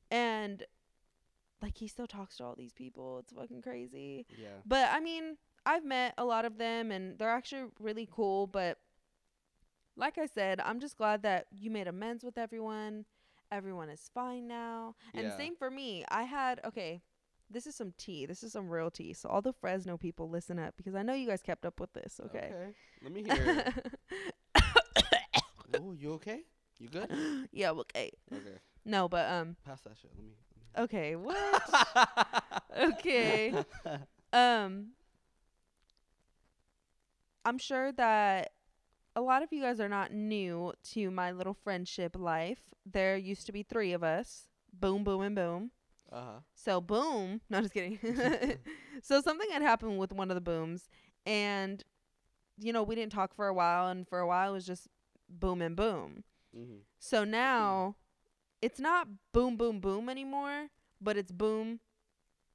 And 0.09 0.63
like 1.61 1.77
he 1.77 1.87
still 1.87 2.07
talks 2.07 2.37
to 2.37 2.43
all 2.43 2.55
these 2.55 2.73
people. 2.73 3.19
It's 3.19 3.33
fucking 3.33 3.61
crazy. 3.61 4.25
Yeah. 4.37 4.47
But 4.65 4.89
I 4.91 4.99
mean, 4.99 5.37
I've 5.65 5.85
met 5.85 6.13
a 6.17 6.25
lot 6.25 6.45
of 6.45 6.57
them 6.57 6.91
and 6.91 7.17
they're 7.17 7.29
actually 7.29 7.69
really 7.79 8.07
cool, 8.11 8.47
but 8.47 8.77
like 9.97 10.17
I 10.17 10.25
said, 10.25 10.59
I'm 10.59 10.79
just 10.79 10.97
glad 10.97 11.23
that 11.23 11.47
you 11.51 11.71
made 11.71 11.87
amends 11.87 12.23
with 12.23 12.37
everyone. 12.37 13.05
Everyone 13.51 13.89
is 13.89 14.09
fine 14.13 14.47
now. 14.47 14.95
And 15.13 15.25
Yeah. 15.27 15.37
same 15.37 15.55
for 15.55 15.71
me. 15.71 16.03
I 16.09 16.23
had 16.23 16.59
okay, 16.65 17.01
this 17.49 17.65
is 17.67 17.75
some 17.75 17.93
tea. 17.97 18.25
This 18.25 18.43
is 18.43 18.51
some 18.51 18.69
real 18.69 18.91
tea. 18.91 19.13
So 19.13 19.29
all 19.29 19.41
the 19.41 19.53
Fresno 19.53 19.97
people 19.97 20.29
listen 20.29 20.59
up 20.59 20.75
because 20.77 20.95
I 20.95 21.03
know 21.03 21.13
you 21.13 21.27
guys 21.27 21.41
kept 21.41 21.65
up 21.65 21.79
with 21.79 21.93
this, 21.93 22.19
okay? 22.25 22.51
Let 23.01 23.11
me 23.11 23.23
hear. 23.23 23.63
oh, 25.75 25.93
you 25.97 26.13
okay? 26.13 26.41
You 26.79 26.89
good? 26.89 27.09
yeah, 27.51 27.71
okay. 27.71 28.11
Okay. 28.31 28.59
No, 28.83 29.07
but 29.07 29.29
um 29.31 29.55
Pass 29.65 29.81
that 29.81 29.97
shit. 29.97 30.11
Let 30.15 30.25
me. 30.25 30.33
okay, 30.77 31.15
what? 31.15 31.63
okay. 32.77 33.53
Um 34.33 34.87
I'm 37.45 37.57
sure 37.59 37.91
that 37.93 38.51
a 39.15 39.21
lot 39.21 39.43
of 39.43 39.51
you 39.53 39.61
guys 39.61 39.79
are 39.79 39.89
not 39.89 40.11
new 40.13 40.73
to 40.93 41.11
my 41.11 41.31
little 41.31 41.53
friendship 41.53 42.15
life. 42.17 42.59
There 42.85 43.17
used 43.17 43.45
to 43.47 43.51
be 43.53 43.63
3 43.63 43.93
of 43.93 44.03
us. 44.03 44.47
Boom 44.73 45.03
boom 45.03 45.21
and 45.21 45.35
boom. 45.35 45.71
Uh 46.11 46.21
huh. 46.21 46.39
So 46.55 46.81
boom, 46.81 47.41
no 47.49 47.61
just 47.61 47.73
kidding. 47.73 47.99
so 49.03 49.21
something 49.21 49.49
had 49.51 49.61
happened 49.61 49.97
with 49.99 50.13
one 50.13 50.31
of 50.31 50.35
the 50.35 50.41
booms 50.41 50.89
and 51.25 51.83
you 52.59 52.73
know, 52.73 52.83
we 52.83 52.95
didn't 52.95 53.11
talk 53.13 53.33
for 53.35 53.47
a 53.47 53.53
while 53.53 53.87
and 53.87 54.07
for 54.07 54.19
a 54.19 54.27
while 54.27 54.51
it 54.51 54.53
was 54.53 54.65
just 54.65 54.87
boom 55.29 55.61
and 55.61 55.75
boom. 55.75 56.23
Mm-hmm. 56.57 56.79
So 56.99 57.23
now 57.23 57.95
it's 58.61 58.79
not 58.79 59.07
boom 59.33 59.57
boom 59.57 59.79
boom 59.79 60.09
anymore, 60.09 60.69
but 61.01 61.17
it's 61.17 61.31
boom 61.31 61.79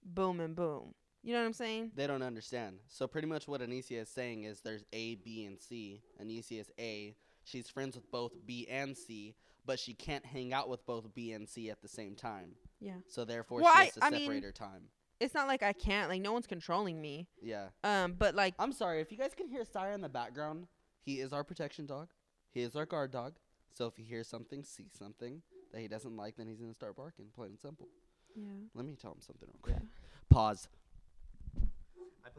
boom 0.04 0.40
and 0.40 0.56
boom. 0.56 0.94
You 1.22 1.34
know 1.34 1.40
what 1.40 1.46
I'm 1.46 1.52
saying? 1.52 1.92
They 1.94 2.06
don't 2.06 2.22
understand. 2.22 2.78
So 2.88 3.06
pretty 3.06 3.26
much 3.26 3.46
what 3.46 3.60
Anicia 3.60 4.00
is 4.02 4.08
saying 4.08 4.44
is 4.44 4.60
there's 4.60 4.84
A, 4.92 5.16
B, 5.16 5.44
and 5.44 5.60
C. 5.60 6.00
Anicia 6.22 6.60
is 6.60 6.70
A. 6.78 7.14
She's 7.44 7.68
friends 7.68 7.94
with 7.96 8.10
both 8.10 8.32
B 8.46 8.66
and 8.70 8.96
C, 8.96 9.34
but 9.66 9.78
she 9.78 9.92
can't 9.92 10.24
hang 10.24 10.52
out 10.54 10.68
with 10.68 10.84
both 10.86 11.12
B 11.14 11.32
and 11.32 11.48
C 11.48 11.68
at 11.70 11.82
the 11.82 11.88
same 11.88 12.14
time. 12.14 12.52
Yeah. 12.80 12.94
So 13.08 13.24
therefore, 13.24 13.60
Well, 13.60 13.72
she 13.74 13.84
has 13.84 13.94
to 13.94 14.04
I 14.04 14.10
separate 14.10 14.28
mean- 14.28 14.42
her 14.44 14.52
time. 14.52 14.84
It's 15.18 15.34
not 15.34 15.46
like 15.46 15.62
I 15.62 15.74
can't, 15.74 16.08
like 16.08 16.22
no 16.22 16.32
one's 16.32 16.46
controlling 16.46 16.98
me. 16.98 17.26
Yeah. 17.42 17.66
Um, 17.84 18.14
but 18.18 18.34
like 18.34 18.54
I'm 18.58 18.72
sorry 18.72 19.02
if 19.02 19.12
you 19.12 19.18
guys 19.18 19.34
can 19.34 19.48
hear 19.48 19.66
Sire 19.66 19.92
in 19.92 20.00
the 20.00 20.08
background. 20.08 20.66
He 21.02 21.20
is 21.20 21.34
our 21.34 21.44
protection 21.44 21.84
dog. 21.84 22.08
He 22.52 22.62
is 22.62 22.74
our 22.74 22.86
guard 22.86 23.10
dog. 23.10 23.34
So 23.74 23.84
if 23.86 23.96
he 23.96 24.02
hears 24.02 24.26
something, 24.28 24.64
sees 24.64 24.92
something 24.98 25.42
that 25.72 25.80
he 25.82 25.88
doesn't 25.88 26.16
like, 26.16 26.36
then 26.38 26.46
he's 26.46 26.58
gonna 26.58 26.72
start 26.72 26.96
barking. 26.96 27.26
Plain 27.36 27.50
and 27.50 27.60
simple. 27.60 27.86
yeah. 28.34 28.44
Let 28.74 28.86
me 28.86 28.94
tell 28.94 29.12
him 29.12 29.20
something 29.20 29.46
real 29.46 29.58
quick. 29.60 29.76
Yeah. 29.78 29.88
Pause. 30.30 30.68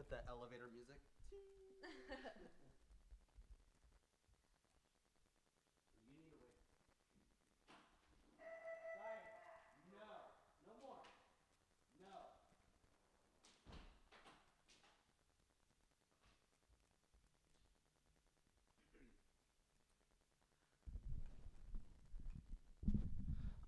Put 0.02 0.10
that 0.10 0.24
elevator 0.28 0.68
music. 0.74 0.96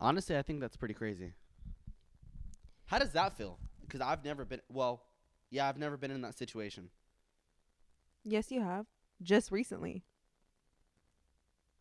Honestly, 0.01 0.37
I 0.37 0.43
think 0.43 0.59
that's 0.61 0.77
pretty 0.77 0.95
crazy. 0.95 1.33
How 2.87 2.99
does 2.99 3.13
that 3.13 3.39
feel? 3.39 3.57
Because 3.83 4.01
I've 4.01 4.25
never 4.25 4.45
been. 4.45 4.61
Well, 4.69 5.05
yeah, 5.55 5.69
I've 5.69 5.79
never 5.79 5.97
been 5.97 6.11
in 6.11 6.21
that 6.23 6.37
situation. 6.37 6.91
Yes, 8.25 8.51
you 8.51 8.61
have. 8.63 8.87
Just 9.23 9.53
recently. 9.53 10.03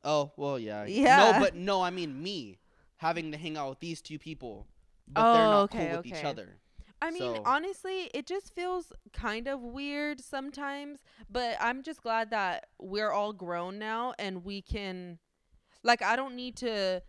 Oh 0.04 0.32
well, 0.38 0.60
yeah. 0.60 0.86
Yeah. 0.86 1.32
No, 1.34 1.40
but 1.40 1.56
no, 1.56 1.82
I 1.82 1.90
mean 1.90 2.22
me 2.22 2.60
having 2.98 3.32
to 3.32 3.38
hang 3.38 3.58
out 3.58 3.70
with 3.70 3.80
these 3.80 4.02
two 4.02 4.20
people, 4.20 4.68
but 5.08 5.34
they're 5.34 5.42
Oh, 5.46 5.50
not 5.52 5.64
okay, 5.64 5.88
cool 5.88 5.98
with 5.98 6.06
each 6.06 6.24
other. 6.24 6.58
I 7.02 7.12
mean, 7.12 7.36
So- 7.36 7.44
honestly, 7.46 8.10
it 8.14 8.26
just 8.28 8.54
feels 8.54 8.94
kind 9.12 9.48
of 9.48 9.60
weird 9.62 10.22
sometimes, 10.22 11.00
but 11.30 11.58
I'm 11.60 11.84
just 11.84 12.02
glad 12.02 12.30
that 12.30 12.68
we're 12.80 13.12
all 13.12 13.34
grown 13.34 13.78
now 13.80 14.14
and 14.20 14.46
we 14.46 14.62
can 14.62 15.20
like 15.84 16.02
I 16.02 16.16
don't 16.16 16.36
need 16.36 16.56
to 16.58 17.02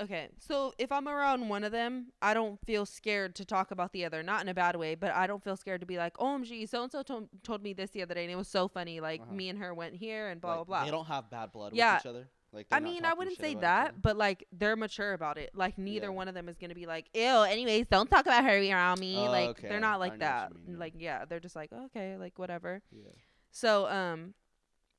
Okay, 0.00 0.28
so 0.38 0.72
if 0.78 0.92
I'm 0.92 1.08
around 1.08 1.48
one 1.48 1.64
of 1.64 1.72
them, 1.72 2.12
I 2.22 2.32
don't 2.32 2.60
feel 2.64 2.86
scared 2.86 3.34
to 3.36 3.44
talk 3.44 3.72
about 3.72 3.92
the 3.92 4.04
other, 4.04 4.22
not 4.22 4.40
in 4.42 4.48
a 4.48 4.54
bad 4.54 4.76
way, 4.76 4.94
but 4.94 5.10
I 5.12 5.26
don't 5.26 5.42
feel 5.42 5.56
scared 5.56 5.80
to 5.80 5.86
be 5.86 5.98
like, 5.98 6.16
"OMG, 6.18 6.68
so 6.68 6.84
and 6.84 6.92
so 6.92 7.02
told 7.42 7.62
me 7.64 7.72
this 7.72 7.90
the 7.90 8.02
other 8.02 8.14
day 8.14 8.22
and 8.22 8.30
it 8.30 8.36
was 8.36 8.46
so 8.46 8.68
funny. 8.68 9.00
Like 9.00 9.22
Uh-huh. 9.22 9.32
me 9.34 9.48
and 9.48 9.58
her 9.58 9.74
went 9.74 9.96
here 9.96 10.28
and 10.28 10.40
blah 10.40 10.50
Like, 10.58 10.66
blah 10.66 10.76
blah." 10.78 10.84
They 10.84 10.90
don't 10.92 11.06
have 11.06 11.28
bad 11.30 11.50
blood 11.50 11.72
Yeah. 11.74 11.94
with 11.94 12.02
each 12.02 12.06
other. 12.06 12.28
Like 12.52 12.66
I 12.70 12.78
mean, 12.80 13.04
I 13.04 13.12
wouldn't 13.12 13.36
say 13.38 13.54
that, 13.56 14.00
but 14.00 14.16
like 14.16 14.46
they're 14.52 14.76
mature 14.76 15.12
about 15.14 15.36
it. 15.36 15.50
Like 15.54 15.76
neither 15.78 16.06
Yeah. 16.06 16.12
one 16.12 16.28
of 16.28 16.34
them 16.34 16.48
is 16.48 16.56
gonna 16.58 16.76
be 16.76 16.86
like, 16.86 17.08
"Ew." 17.12 17.20
Anyways, 17.42 17.88
don't 17.88 18.08
talk 18.08 18.24
about 18.24 18.44
her 18.44 18.56
around 18.56 19.00
me. 19.00 19.16
Oh, 19.16 19.30
like 19.30 19.50
okay. 19.50 19.68
they're 19.68 19.80
not 19.80 19.98
like 20.00 20.20
that. 20.20 20.54
mean, 20.54 20.62
yeah. 20.74 20.78
Like 20.78 20.94
yeah, 20.96 21.24
they're 21.24 21.40
just 21.40 21.56
like 21.56 21.72
okay, 21.72 22.16
like 22.16 22.38
whatever. 22.38 22.82
Yeah. 22.92 23.10
So 23.50 23.88
um, 23.88 24.34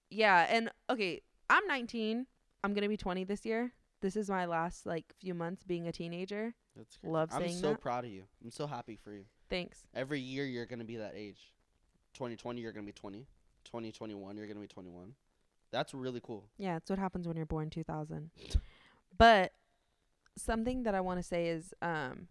yeah, 0.09 0.45
and 0.49 0.69
okay, 0.89 1.21
I'm 1.49 1.65
19. 1.67 2.27
I'm 2.63 2.73
gonna 2.73 2.89
be 2.89 2.97
20 2.97 3.23
this 3.23 3.45
year. 3.45 3.71
This 4.01 4.15
is 4.15 4.29
my 4.29 4.45
last 4.45 4.85
like 4.85 5.13
few 5.19 5.33
months 5.33 5.63
being 5.63 5.87
a 5.87 5.91
teenager. 5.91 6.53
That's 6.75 6.97
crazy. 6.97 7.11
Love 7.11 7.29
I'm 7.33 7.41
saying 7.41 7.57
so 7.57 7.71
that. 7.71 7.81
proud 7.81 8.05
of 8.05 8.11
you. 8.11 8.23
I'm 8.43 8.51
so 8.51 8.67
happy 8.67 8.97
for 9.03 9.11
you. 9.11 9.25
Thanks. 9.49 9.87
Every 9.93 10.19
year 10.19 10.45
you're 10.45 10.65
gonna 10.65 10.85
be 10.85 10.97
that 10.97 11.13
age. 11.15 11.53
2020 12.13 12.61
you're 12.61 12.71
gonna 12.71 12.85
be 12.85 12.91
20. 12.91 13.25
2021 13.65 14.37
you're 14.37 14.47
gonna 14.47 14.59
be 14.59 14.67
21. 14.67 15.13
That's 15.71 15.93
really 15.93 16.21
cool. 16.23 16.45
Yeah, 16.57 16.77
it's 16.77 16.89
what 16.89 16.97
happens 16.99 17.27
when 17.27 17.37
you're 17.37 17.45
born 17.45 17.69
2000. 17.69 18.31
But 19.17 19.51
something 20.37 20.83
that 20.83 20.95
I 20.95 21.01
want 21.01 21.19
to 21.19 21.23
say 21.23 21.47
is 21.47 21.73
um 21.81 22.27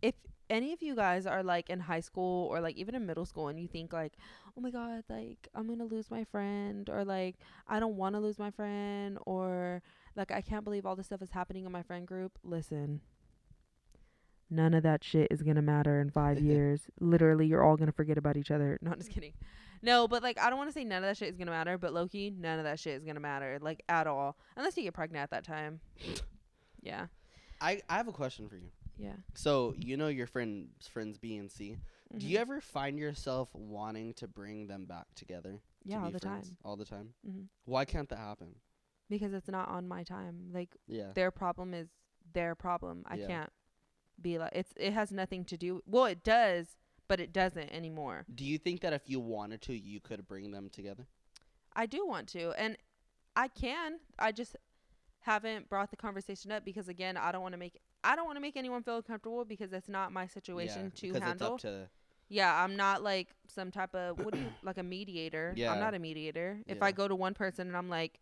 if 0.00 0.14
any 0.48 0.72
of 0.72 0.82
you 0.82 0.94
guys 0.94 1.26
are 1.26 1.42
like 1.42 1.70
in 1.70 1.80
high 1.80 2.00
school 2.00 2.46
or 2.48 2.60
like 2.60 2.76
even 2.76 2.94
in 2.94 3.06
middle 3.06 3.24
school 3.26 3.48
and 3.48 3.58
you 3.60 3.68
think 3.68 3.92
like, 3.92 4.14
"Oh 4.56 4.60
my 4.60 4.70
god, 4.70 5.04
like 5.08 5.48
I'm 5.54 5.66
going 5.66 5.78
to 5.78 5.84
lose 5.84 6.10
my 6.10 6.24
friend" 6.24 6.88
or 6.90 7.04
like 7.04 7.36
I 7.68 7.80
don't 7.80 7.96
want 7.96 8.14
to 8.14 8.20
lose 8.20 8.38
my 8.38 8.50
friend 8.50 9.18
or 9.26 9.82
like 10.16 10.30
I 10.30 10.40
can't 10.40 10.64
believe 10.64 10.84
all 10.86 10.96
this 10.96 11.06
stuff 11.06 11.22
is 11.22 11.30
happening 11.30 11.64
in 11.64 11.72
my 11.72 11.82
friend 11.82 12.06
group, 12.06 12.38
listen. 12.44 13.00
None 14.50 14.74
of 14.74 14.82
that 14.82 15.02
shit 15.02 15.28
is 15.30 15.42
going 15.42 15.56
to 15.56 15.62
matter 15.62 15.98
in 16.00 16.10
5 16.10 16.38
years. 16.42 16.82
Literally, 17.00 17.46
you're 17.46 17.62
all 17.64 17.76
going 17.76 17.86
to 17.86 17.92
forget 17.92 18.18
about 18.18 18.36
each 18.36 18.50
other. 18.50 18.78
No, 18.82 18.94
just 18.94 19.10
kidding. 19.10 19.32
No, 19.80 20.06
but 20.06 20.22
like 20.22 20.38
I 20.38 20.48
don't 20.50 20.58
want 20.58 20.68
to 20.68 20.74
say 20.74 20.84
none 20.84 20.98
of 21.02 21.08
that 21.08 21.16
shit 21.16 21.28
is 21.28 21.36
gonna 21.36 21.50
matter, 21.50 21.76
but 21.76 21.92
Loki, 21.92 22.30
none 22.30 22.58
of 22.60 22.64
that 22.64 22.78
shit 22.78 22.94
is 22.94 23.02
gonna 23.04 23.18
matter, 23.18 23.58
like 23.60 23.82
at 23.88 24.06
all, 24.06 24.36
unless 24.56 24.76
you 24.76 24.84
get 24.84 24.94
pregnant 24.94 25.24
at 25.24 25.30
that 25.30 25.44
time. 25.44 25.80
Yeah, 26.84 27.06
I 27.60 27.80
I 27.88 27.96
have 27.96 28.06
a 28.08 28.12
question 28.12 28.48
for 28.48 28.56
you. 28.56 28.70
yeah. 28.96 29.14
So, 29.34 29.74
you 29.76 29.96
know 29.96 30.06
your 30.08 30.26
friends 30.28 30.86
friends 30.88 31.18
B 31.18 31.36
and 31.36 31.50
C. 31.50 31.78
Do 32.16 32.26
Mhm. 32.26 32.30
you 32.30 32.38
ever 32.38 32.60
find 32.60 32.96
yourself 32.98 33.48
wanting 33.54 34.14
to 34.14 34.28
bring 34.28 34.66
them 34.68 34.84
back 34.84 35.06
together? 35.16 35.60
to 35.84 35.88
Yeah, 35.88 35.98
all 36.00 36.06
be 36.06 36.12
the 36.12 36.20
friends 36.20 36.48
time. 36.48 36.56
All 36.64 36.76
the 36.76 36.84
time. 36.84 37.14
hmm 37.24 37.42
Why 37.64 37.84
can't 37.84 38.08
that 38.08 38.18
happen? 38.18 38.54
Because 39.12 39.34
it's 39.34 39.48
not 39.48 39.68
on 39.68 39.86
my 39.86 40.04
time. 40.04 40.50
Like 40.54 40.74
Yeah. 40.86 41.12
their 41.14 41.30
problem 41.30 41.74
is 41.74 41.88
their 42.32 42.54
problem. 42.54 43.04
I 43.06 43.16
Yeah. 43.16 43.26
can't 43.26 43.52
be 44.20 44.38
like 44.38 44.52
it's. 44.54 44.72
It 44.76 44.94
has 44.94 45.12
nothing 45.12 45.44
to 45.46 45.56
do. 45.58 45.82
Well, 45.86 46.06
it 46.06 46.24
does, 46.24 46.76
but 47.08 47.20
it 47.20 47.30
doesn't 47.32 47.70
anymore. 47.70 48.24
Do 48.34 48.44
you 48.44 48.56
think 48.56 48.80
that 48.80 48.94
if 48.94 49.10
you 49.10 49.20
wanted 49.20 49.60
to, 49.62 49.74
you 49.74 50.00
could 50.00 50.26
bring 50.26 50.50
them 50.50 50.70
together? 50.70 51.06
I 51.74 51.84
do 51.86 52.06
want 52.06 52.26
to, 52.28 52.52
and 52.52 52.78
I 53.36 53.48
can. 53.48 54.00
I 54.18 54.32
just 54.32 54.56
haven't 55.20 55.68
brought 55.68 55.90
the 55.90 55.96
conversation 55.96 56.50
up 56.50 56.64
because 56.64 56.88
again, 56.88 57.16
I 57.18 57.32
don't 57.32 57.42
want 57.42 57.52
to 57.52 57.58
make. 57.58 57.78
I 58.02 58.16
don't 58.16 58.24
want 58.26 58.36
to 58.36 58.40
make 58.40 58.56
anyone 58.56 58.82
feel 58.82 58.96
uncomfortable 58.96 59.44
because 59.44 59.70
that's 59.70 59.88
not 59.90 60.10
my 60.10 60.26
situation 60.26 60.84
yeah, 60.84 61.00
to 61.00 61.12
because 61.12 61.22
handle. 61.22 61.54
it's 61.56 61.64
up 61.66 61.70
to 61.70 61.88
Yeah, 62.28 62.64
I'm 62.64 62.76
not 62.76 63.02
like 63.02 63.28
some 63.48 63.70
type 63.70 63.94
of 63.94 64.18
what 64.24 64.32
do 64.32 64.40
you 64.40 64.50
like 64.62 64.78
a 64.78 64.82
mediator. 64.82 65.52
Yeah. 65.54 65.72
I'm 65.72 65.80
not 65.80 65.92
a 65.94 65.98
mediator. 65.98 66.62
If. 66.66 66.82
I 66.82 66.92
go 66.92 67.06
to 67.08 67.14
one 67.14 67.34
person 67.34 67.68
and 67.68 67.76
I'm 67.76 67.90
like, 67.90 68.18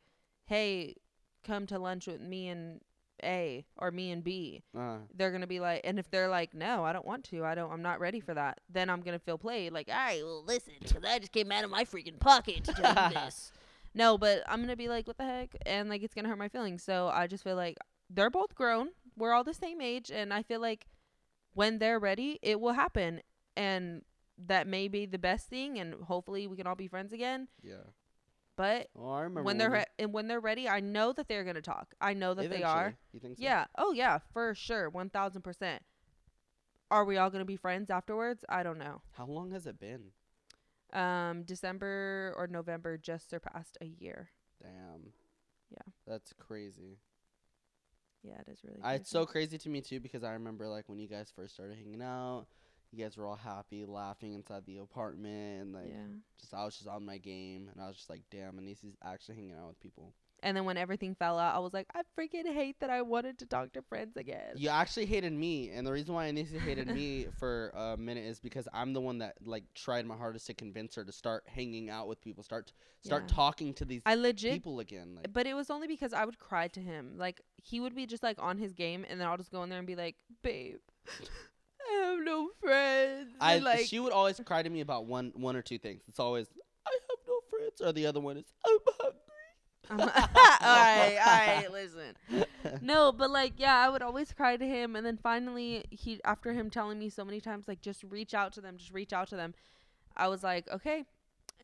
"Hey, 0.51 0.97
come 1.45 1.67
to 1.69 1.79
lunch 1.79 2.07
with 2.07 2.21
me 2.21 2.49
and 2.49 2.81
A 3.23 3.65
or 3.77 3.91
me 3.91 4.11
and 4.11 4.23
B." 4.25 4.63
uh, 4.77 4.99
They're 5.15 5.31
going 5.31 5.41
to 5.41 5.47
be 5.47 5.61
like 5.61 5.81
and 5.85 5.99
if 5.99 6.11
they're 6.11 6.29
like, 6.29 6.53
"No, 6.55 6.85
I 6.85 6.93
don't 6.93 7.07
want 7.07 7.25
to. 7.31 7.45
I 7.45 7.55
don't 7.55 7.73
I'm 7.73 7.83
not 7.83 8.01
ready 8.01 8.21
for 8.21 8.35
that." 8.35 8.61
Then 8.69 8.91
I'm 8.91 9.01
going 9.01 9.19
to 9.19 9.25
feel 9.25 9.39
played 9.39 9.73
like, 9.73 9.89
"All 9.89 9.95
right, 9.95 10.23
well, 10.25 10.45
listen, 10.45 10.75
cuz 10.83 11.05
I 11.07 11.19
just 11.21 11.33
came 11.33 11.51
out 11.53 11.65
of 11.65 11.71
my 11.71 11.85
freaking 11.85 12.19
pocket 12.19 12.65
to 12.65 12.73
tell 12.73 12.95
you 13.09 13.15
this." 13.15 13.53
No, 13.95 14.19
but 14.19 14.43
I'm 14.47 14.59
going 14.59 14.69
to 14.69 14.77
be 14.77 14.89
like, 14.89 15.07
"What 15.07 15.19
the 15.19 15.25
heck?" 15.25 15.55
and 15.67 15.89
like 15.89 16.03
it's 16.03 16.15
going 16.15 16.25
to 16.25 16.29
hurt 16.29 16.39
my 16.39 16.49
feelings. 16.49 16.83
So 16.83 17.09
I 17.09 17.27
just 17.27 17.45
feel 17.45 17.57
like 17.57 17.77
they're 18.11 18.31
both 18.31 18.55
grown. 18.55 18.89
We're 19.17 19.33
all 19.33 19.45
the 19.45 19.55
same 19.55 19.81
age 19.81 20.11
and 20.11 20.33
I 20.33 20.43
feel 20.43 20.61
like 20.61 20.87
when 21.55 21.79
they're 21.79 21.99
ready, 21.99 22.39
it 22.43 22.61
will 22.61 22.73
happen 22.73 23.23
and 23.57 24.03
that 24.39 24.67
may 24.67 24.89
be 24.89 25.05
the 25.07 25.19
best 25.19 25.49
thing 25.49 25.79
and 25.79 25.95
hopefully 26.05 26.47
we 26.47 26.57
can 26.57 26.67
all 26.67 26.75
be 26.75 26.89
friends 26.89 27.13
again 27.13 27.49
yeah. 27.63 27.85
But 28.61 28.89
Oh, 28.95 29.09
I 29.09 29.23
remember 29.23 29.45
when 29.45 29.57
they're 29.57 29.71
re- 29.71 29.85
and 29.99 30.13
when 30.13 30.29
they're 30.29 30.39
ready, 30.39 30.69
I 30.69 30.81
know 30.81 31.15
that 31.15 31.29
they're 31.29 31.45
gonna 31.45 31.63
talk. 31.63 31.95
I 31.99 32.13
know 32.13 32.35
that 32.35 32.51
they 32.51 32.63
are. 32.63 32.95
You 33.15 33.19
think 33.19 33.39
so? 33.39 33.43
Yeah. 33.43 33.65
Oh 33.79 33.93
yeah, 33.95 34.19
for 34.35 34.55
sure, 34.55 34.91
one 34.91 35.09
thousand 35.09 35.41
percent. 35.41 35.83
Are 36.91 37.07
we 37.07 37.17
all 37.17 37.31
gonna 37.31 37.47
be 37.47 37.57
friends 37.57 37.89
afterwards? 37.89 38.45
I 38.51 38.63
don't 38.63 38.77
know. 38.77 39.01
How 39.13 39.25
long 39.25 39.53
has 39.53 39.67
it 39.67 39.81
been? 39.81 40.11
Um, 40.93 41.45
December 41.45 42.35
or 42.37 42.49
November 42.49 42.99
just 42.99 43.31
surpassed 43.31 43.79
a 43.81 43.87
year. 43.87 44.29
Damn. 44.61 45.15
Yeah. 45.71 45.93
That's 46.07 46.35
crazy. 46.35 46.99
Yeah, 48.23 48.43
it 48.47 48.51
is 48.53 48.61
really. 48.63 48.81
I, 48.83 48.97
it's 48.97 49.09
so 49.09 49.25
crazy 49.25 49.57
to 49.57 49.71
me 49.71 49.81
too 49.81 50.01
because 50.01 50.23
I 50.23 50.33
remember 50.33 50.69
like 50.69 50.87
when 50.87 50.99
you 50.99 51.09
guys 51.09 51.33
first 51.35 51.55
started 51.55 51.79
hanging 51.79 52.03
out, 52.03 52.45
you 52.93 53.03
guys 53.05 53.17
were 53.17 53.27
all 53.27 53.37
happy, 53.37 53.85
laughing 53.87 54.35
inside 54.35 54.65
the 54.67 54.79
apartment, 54.79 55.63
and 55.63 55.73
like 55.73 55.89
yeah. 55.89 55.97
just 56.41 56.55
I 56.55 56.65
was 56.65 56.75
just 56.77 56.89
on 56.89 57.05
my 57.05 57.19
game, 57.19 57.69
and 57.73 57.81
I 57.83 57.87
was 57.89 57.97
just 57.97 58.11
like, 58.11 58.23
damn, 58.31 58.55
Anisi's 58.55 58.97
actually 59.05 59.37
hanging 59.37 59.55
out 59.61 59.69
with 59.69 59.81
people. 59.81 60.13
And 60.43 60.57
then 60.57 60.65
when 60.65 60.79
everything 60.79 61.15
fell 61.15 61.39
out, 61.39 61.55
I 61.55 61.59
was 61.59 61.75
like, 61.75 61.87
I 61.95 62.01
freaking 62.19 62.51
hate 62.51 62.81
that 62.81 62.89
I 62.89 63.03
wanted 63.03 63.39
to 63.41 63.47
talk 63.47 63.75
to 63.75 63.83
friends 63.83 64.17
again. 64.17 64.55
You 64.57 64.71
actually 64.71 65.05
hated 65.05 65.35
me, 65.35 65.69
and 65.71 65.87
the 65.87 65.93
reason 65.93 66.15
why 66.15 66.31
Anisi 66.33 66.59
hated 66.59 66.89
me 66.89 67.27
for 67.39 67.69
a 67.75 67.97
minute 67.99 68.25
is 68.25 68.41
because 68.41 68.67
I'm 68.73 68.95
the 68.95 69.03
one 69.03 69.19
that 69.19 69.35
like 69.45 69.65
tried 69.75 70.07
my 70.07 70.17
hardest 70.17 70.47
to 70.47 70.55
convince 70.55 70.95
her 70.95 71.05
to 71.05 71.13
start 71.13 71.45
hanging 71.47 71.91
out 71.91 72.09
with 72.09 72.23
people, 72.23 72.43
start 72.43 72.73
start 73.03 73.25
Yeah. 73.29 73.35
talking 73.35 73.75
to 73.75 73.85
these 73.85 74.01
I 74.07 74.15
legit 74.15 74.55
people 74.55 74.81
again. 74.81 75.15
Like, 75.15 75.31
But 75.31 75.47
it 75.47 75.53
was 75.55 75.69
only 75.69 75.87
because 75.87 76.15
I 76.15 76.25
would 76.25 76.39
cry 76.39 76.69
to 76.69 76.81
him. 76.81 77.17
Like 77.19 77.43
he 77.57 77.79
would 77.79 77.95
be 77.95 78.07
just 78.07 78.23
like 78.23 78.39
on 78.41 78.57
his 78.57 78.73
game, 78.73 79.05
and 79.09 79.21
then 79.21 79.29
I'll 79.29 79.37
just 79.37 79.53
go 79.53 79.63
in 79.63 79.69
there 79.69 79.79
and 79.79 79.87
be 79.87 79.97
like, 79.97 80.17
"Babe, 80.43 80.79
I 81.91 82.07
have 82.07 82.25
no 82.25 82.51
friends." 82.61 83.35
I 83.41 83.55
and, 83.55 83.65
like, 83.65 83.87
she 83.87 83.99
would 83.99 84.13
always 84.13 84.41
cry 84.45 84.63
to 84.63 84.71
me 84.71 84.81
about 84.81 85.07
one 85.07 85.33
one 85.35 85.57
or 85.57 85.63
two 85.63 85.79
things. 85.79 86.03
It's 86.09 86.21
always 86.21 86.47
I 86.87 86.91
have 87.09 87.19
no 87.27 87.41
friends, 87.51 87.81
or 87.81 87.93
the 87.93 88.07
other 88.07 88.21
one 88.21 88.37
is 88.37 88.45
I'm 88.65 88.79
hungry. 88.87 89.17
All 89.91 89.97
right, 89.97 91.19
all 91.19 91.57
right, 91.57 91.73
listen. 91.73 92.15
No, 92.81 93.11
but 93.11 93.31
like, 93.31 93.55
yeah, 93.57 93.75
I 93.75 93.89
would 93.89 94.03
always 94.03 94.33
cry 94.33 94.57
to 94.57 94.65
him, 94.65 94.95
and 94.95 95.05
then 95.05 95.19
finally, 95.21 95.85
he 95.91 96.21
after 96.25 96.53
him 96.53 96.71
telling 96.71 96.99
me 96.99 97.09
so 97.09 97.25
many 97.25 97.41
times, 97.41 97.67
like, 97.67 97.81
just 97.81 98.05
reach 98.05 98.33
out 98.33 98.53
to 98.53 98.61
them, 98.61 98.77
just 98.77 98.93
reach 98.93 99.13
out 99.13 99.29
to 99.31 99.37
them. 99.37 99.53
I 100.17 100.29
was 100.29 100.45
like, 100.45 100.71
okay, 100.71 101.07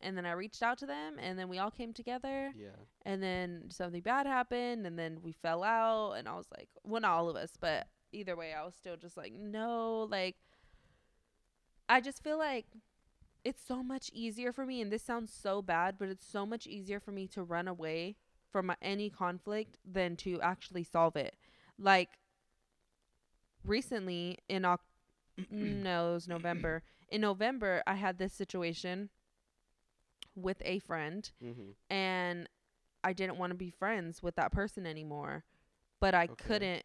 and 0.01 0.17
then 0.17 0.25
I 0.25 0.31
reached 0.33 0.61
out 0.61 0.77
to 0.79 0.85
them, 0.85 1.17
and 1.19 1.39
then 1.39 1.47
we 1.47 1.59
all 1.59 1.71
came 1.71 1.93
together, 1.93 2.51
yeah. 2.57 2.69
and 3.05 3.23
then 3.23 3.65
something 3.69 4.01
bad 4.01 4.25
happened, 4.25 4.85
and 4.85 4.99
then 4.99 5.19
we 5.23 5.31
fell 5.31 5.63
out, 5.63 6.13
and 6.13 6.27
I 6.27 6.35
was 6.35 6.47
like, 6.51 6.67
well, 6.83 7.01
not 7.01 7.11
all 7.11 7.29
of 7.29 7.37
us, 7.37 7.51
but 7.59 7.87
either 8.17 8.35
way, 8.35 8.53
I 8.53 8.65
was 8.65 8.75
still 8.75 8.97
just 8.97 9.17
like, 9.17 9.33
no, 9.33 10.07
like, 10.09 10.35
I 11.89 12.01
just 12.01 12.23
feel 12.23 12.37
like 12.37 12.65
it's 13.43 13.63
so 13.63 13.83
much 13.83 14.09
easier 14.13 14.51
for 14.51 14.65
me, 14.65 14.81
and 14.81 14.91
this 14.91 15.03
sounds 15.03 15.33
so 15.33 15.61
bad, 15.61 15.97
but 15.97 16.09
it's 16.09 16.25
so 16.27 16.45
much 16.45 16.67
easier 16.67 16.99
for 16.99 17.11
me 17.11 17.27
to 17.29 17.43
run 17.43 17.67
away 17.67 18.15
from 18.51 18.73
any 18.81 19.09
conflict 19.09 19.77
than 19.85 20.15
to 20.17 20.41
actually 20.41 20.83
solve 20.83 21.15
it. 21.15 21.35
Like, 21.77 22.09
recently 23.63 24.39
in 24.49 24.65
October, 24.65 24.83
no, 25.51 26.11
it 26.11 26.13
was 26.15 26.27
November. 26.27 26.83
In 27.09 27.21
November, 27.21 27.83
I 27.87 27.95
had 27.95 28.17
this 28.17 28.33
situation 28.33 29.09
with 30.35 30.61
a 30.65 30.79
friend 30.79 31.29
Mm-hmm. 31.43 31.71
and 31.89 32.49
I 33.03 33.13
didn't 33.13 33.37
want 33.37 33.51
to 33.51 33.57
be 33.57 33.69
friends 33.71 34.21
with 34.23 34.35
that 34.35 34.51
person 34.51 34.85
anymore. 34.85 35.43
But 35.99 36.15
I 36.15 36.27
Okay. 36.29 36.35
couldn't 36.47 36.83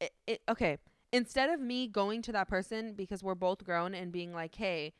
it, 0.00 0.12
it 0.26 0.42
okay, 0.48 0.78
instead 1.12 1.50
of 1.50 1.60
me 1.60 1.86
going 1.86 2.22
to 2.22 2.32
that 2.32 2.48
person 2.48 2.94
because 2.94 3.22
we're 3.22 3.34
both 3.34 3.64
grown 3.64 3.94
and 3.94 4.12
being 4.12 4.32
like, 4.32 4.54
"Hey, 4.54 4.92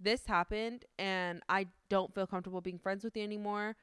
this 0.00 0.26
happened 0.26 0.84
and 0.98 1.42
I 1.48 1.66
don't 1.88 2.14
feel 2.14 2.26
comfortable 2.26 2.60
being 2.60 2.78
friends 2.78 3.04
with 3.04 3.16
you 3.16 3.22
anymore." 3.22 3.76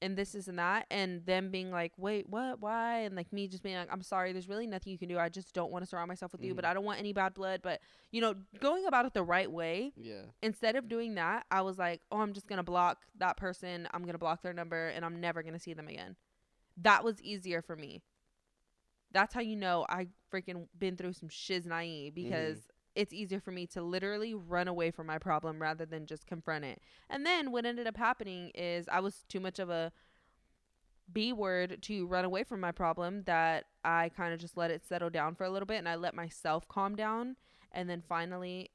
And 0.00 0.16
this 0.16 0.36
is 0.36 0.46
and 0.46 0.60
that, 0.60 0.86
and 0.92 1.26
them 1.26 1.50
being 1.50 1.72
like, 1.72 1.92
"Wait, 1.96 2.28
what? 2.28 2.60
Why?" 2.60 3.00
And 3.00 3.16
like 3.16 3.32
me 3.32 3.48
just 3.48 3.64
being 3.64 3.76
like, 3.76 3.92
"I'm 3.92 4.02
sorry. 4.02 4.32
There's 4.32 4.48
really 4.48 4.66
nothing 4.66 4.92
you 4.92 4.98
can 4.98 5.08
do. 5.08 5.18
I 5.18 5.28
just 5.28 5.52
don't 5.54 5.72
want 5.72 5.82
to 5.82 5.88
surround 5.88 6.08
myself 6.08 6.30
with 6.32 6.44
you, 6.44 6.54
but 6.54 6.64
Mhm. 6.64 6.68
I 6.68 6.74
don't 6.74 6.84
want 6.84 7.00
any 7.00 7.12
bad 7.12 7.34
blood." 7.34 7.62
But 7.62 7.80
you 8.12 8.20
know, 8.20 8.34
going 8.60 8.86
about 8.86 9.06
it 9.06 9.12
the 9.14 9.24
right 9.24 9.50
way, 9.50 9.92
Yeah. 9.96 10.22
instead 10.40 10.76
of 10.76 10.88
doing 10.88 11.16
that, 11.16 11.46
I 11.50 11.62
was 11.62 11.78
like, 11.78 12.00
oh, 12.12 12.20
I'm 12.20 12.32
just 12.32 12.46
going 12.46 12.58
to 12.58 12.62
block 12.62 13.06
that 13.16 13.36
person. 13.36 13.88
I'm 13.92 14.02
going 14.02 14.12
to 14.12 14.18
block 14.18 14.40
their 14.40 14.52
number 14.52 14.86
and 14.86 15.04
I'm 15.04 15.20
never 15.20 15.42
going 15.42 15.54
to 15.54 15.58
see 15.58 15.74
them 15.74 15.88
again. 15.88 16.14
That 16.76 17.02
was 17.02 17.20
easier 17.20 17.60
for 17.60 17.74
me. 17.74 18.02
That's 19.12 19.34
how 19.34 19.40
you 19.40 19.56
know 19.56 19.86
I 19.88 20.08
freaking 20.32 20.66
been 20.78 20.96
through 20.96 21.14
some 21.14 21.28
shiznai 21.28 22.06
mm-hmm. 22.06 22.14
because 22.14 22.68
it's 22.94 23.12
easier 23.12 23.40
for 23.40 23.52
me 23.52 23.66
to 23.68 23.82
literally 23.82 24.34
run 24.34 24.68
away 24.68 24.90
from 24.90 25.06
my 25.06 25.18
problem 25.18 25.60
rather 25.62 25.86
than 25.86 26.06
just 26.06 26.26
confront 26.26 26.64
it. 26.64 26.80
And 27.08 27.24
then 27.24 27.52
what 27.52 27.64
ended 27.64 27.86
up 27.86 27.96
happening 27.96 28.50
is 28.54 28.88
I 28.90 29.00
was 29.00 29.24
too 29.28 29.40
much 29.40 29.58
of 29.58 29.70
a 29.70 29.92
B 31.12 31.32
word 31.32 31.78
to 31.82 32.06
run 32.06 32.24
away 32.24 32.44
from 32.44 32.60
my 32.60 32.72
problem 32.72 33.22
that 33.24 33.64
I 33.84 34.10
kind 34.16 34.34
of 34.34 34.40
just 34.40 34.56
let 34.56 34.70
it 34.70 34.84
settle 34.84 35.10
down 35.10 35.34
for 35.34 35.44
a 35.44 35.50
little 35.50 35.66
bit 35.66 35.78
and 35.78 35.88
I 35.88 35.94
let 35.94 36.14
myself 36.14 36.68
calm 36.68 36.96
down. 36.96 37.36
And 37.72 37.88
then 37.88 38.02
finally, 38.06 38.70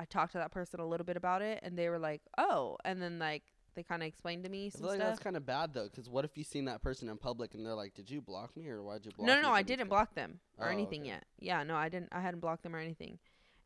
I 0.00 0.04
talked 0.04 0.32
to 0.32 0.38
that 0.38 0.50
person 0.50 0.80
a 0.80 0.86
little 0.86 1.06
bit 1.06 1.16
about 1.16 1.42
it 1.42 1.60
and 1.62 1.78
they 1.78 1.88
were 1.88 1.98
like, 1.98 2.22
oh. 2.36 2.76
And 2.84 3.00
then, 3.00 3.18
like, 3.18 3.44
they 3.74 3.82
kind 3.82 4.02
of 4.02 4.06
explained 4.08 4.44
to 4.44 4.50
me 4.50 4.66
I 4.66 4.68
some 4.70 4.80
feel 4.80 4.88
like 4.90 4.96
stuff. 4.98 5.08
that's 5.10 5.20
kind 5.22 5.36
of 5.36 5.44
bad 5.46 5.72
though, 5.74 5.84
because 5.84 6.08
what 6.08 6.24
if 6.24 6.36
you 6.36 6.44
seen 6.44 6.64
that 6.66 6.82
person 6.82 7.08
in 7.08 7.16
public 7.16 7.54
and 7.54 7.64
they're 7.64 7.74
like, 7.74 7.94
"Did 7.94 8.10
you 8.10 8.20
block 8.20 8.56
me 8.56 8.68
or 8.68 8.82
why'd 8.82 9.04
you 9.04 9.12
block 9.12 9.26
No, 9.26 9.36
me?" 9.36 9.42
no, 9.42 9.48
no, 9.48 9.54
I 9.54 9.62
didn't 9.62 9.88
block 9.88 10.14
them 10.14 10.40
or 10.58 10.68
Oh, 10.68 10.70
anything 10.72 11.00
okay. 11.02 11.10
yet. 11.10 11.24
Yeah, 11.38 11.62
no, 11.62 11.74
I 11.76 11.88
didn't. 11.88 12.08
I 12.12 12.20
hadn't 12.20 12.40
blocked 12.40 12.62
them 12.62 12.74
or 12.74 12.78
anything. 12.78 13.18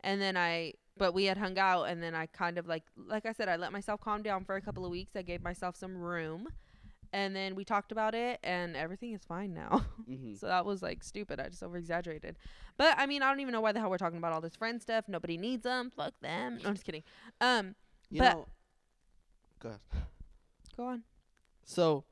And 0.03 0.21
then 0.21 0.37
I, 0.37 0.75
but 0.97 1.15
we 1.15 1.25
had 1.25 1.37
hung 1.37 1.59
out, 1.59 1.85
and 1.85 2.03
then 2.03 2.15
I 2.15 2.27
kind 2.27 2.59
of 2.59 2.67
like, 2.67 2.85
like 2.97 3.27
I 3.27 3.33
said, 3.33 3.49
I 3.49 3.57
let 3.57 3.73
myself 3.73 4.01
calm 4.01 4.23
down 4.23 4.45
for 4.45 4.55
a 4.57 4.61
couple 4.61 4.85
of 4.85 4.91
weeks. 4.91 5.17
I 5.17 5.23
gave 5.23 5.43
myself 5.43 5.75
some 5.75 5.97
room, 5.97 6.47
and 7.13 7.35
then 7.35 7.55
we 7.57 7.65
talked 7.65 7.91
about 7.91 8.15
it, 8.15 8.39
and 8.45 8.77
everything 8.77 9.13
is 9.13 9.25
fine 9.25 9.53
now. 9.55 9.85
Mhm. 10.09 10.39
so 10.39 10.47
that 10.47 10.65
was 10.65 10.83
like 10.83 11.03
stupid. 11.03 11.41
I 11.41 11.49
just 11.49 11.63
over 11.65 11.77
exaggerated. 11.77 12.37
But 12.77 12.95
I 12.99 13.07
mean, 13.07 13.23
I 13.23 13.29
don't 13.31 13.41
even 13.41 13.51
know 13.53 13.61
why 13.61 13.73
the 13.73 13.81
hell 13.81 13.91
we're 13.91 13.99
talking 13.99 14.19
about 14.19 14.33
all 14.33 14.41
this 14.41 14.55
friend 14.55 14.81
stuff. 14.81 15.07
Nobody 15.09 15.37
needs 15.37 15.65
them. 15.65 15.91
Fuck 15.97 16.15
them. 16.21 16.59
No, 16.63 16.69
I'm 16.69 16.75
just 16.75 16.87
kidding. 16.87 17.03
Um, 17.41 17.75
You 18.11 18.21
but- 18.21 18.35
know. 18.35 18.47
Go 19.61 19.69
ahead. 19.71 19.81
go 20.77 20.85
on. 20.85 21.03
So, 21.65 22.05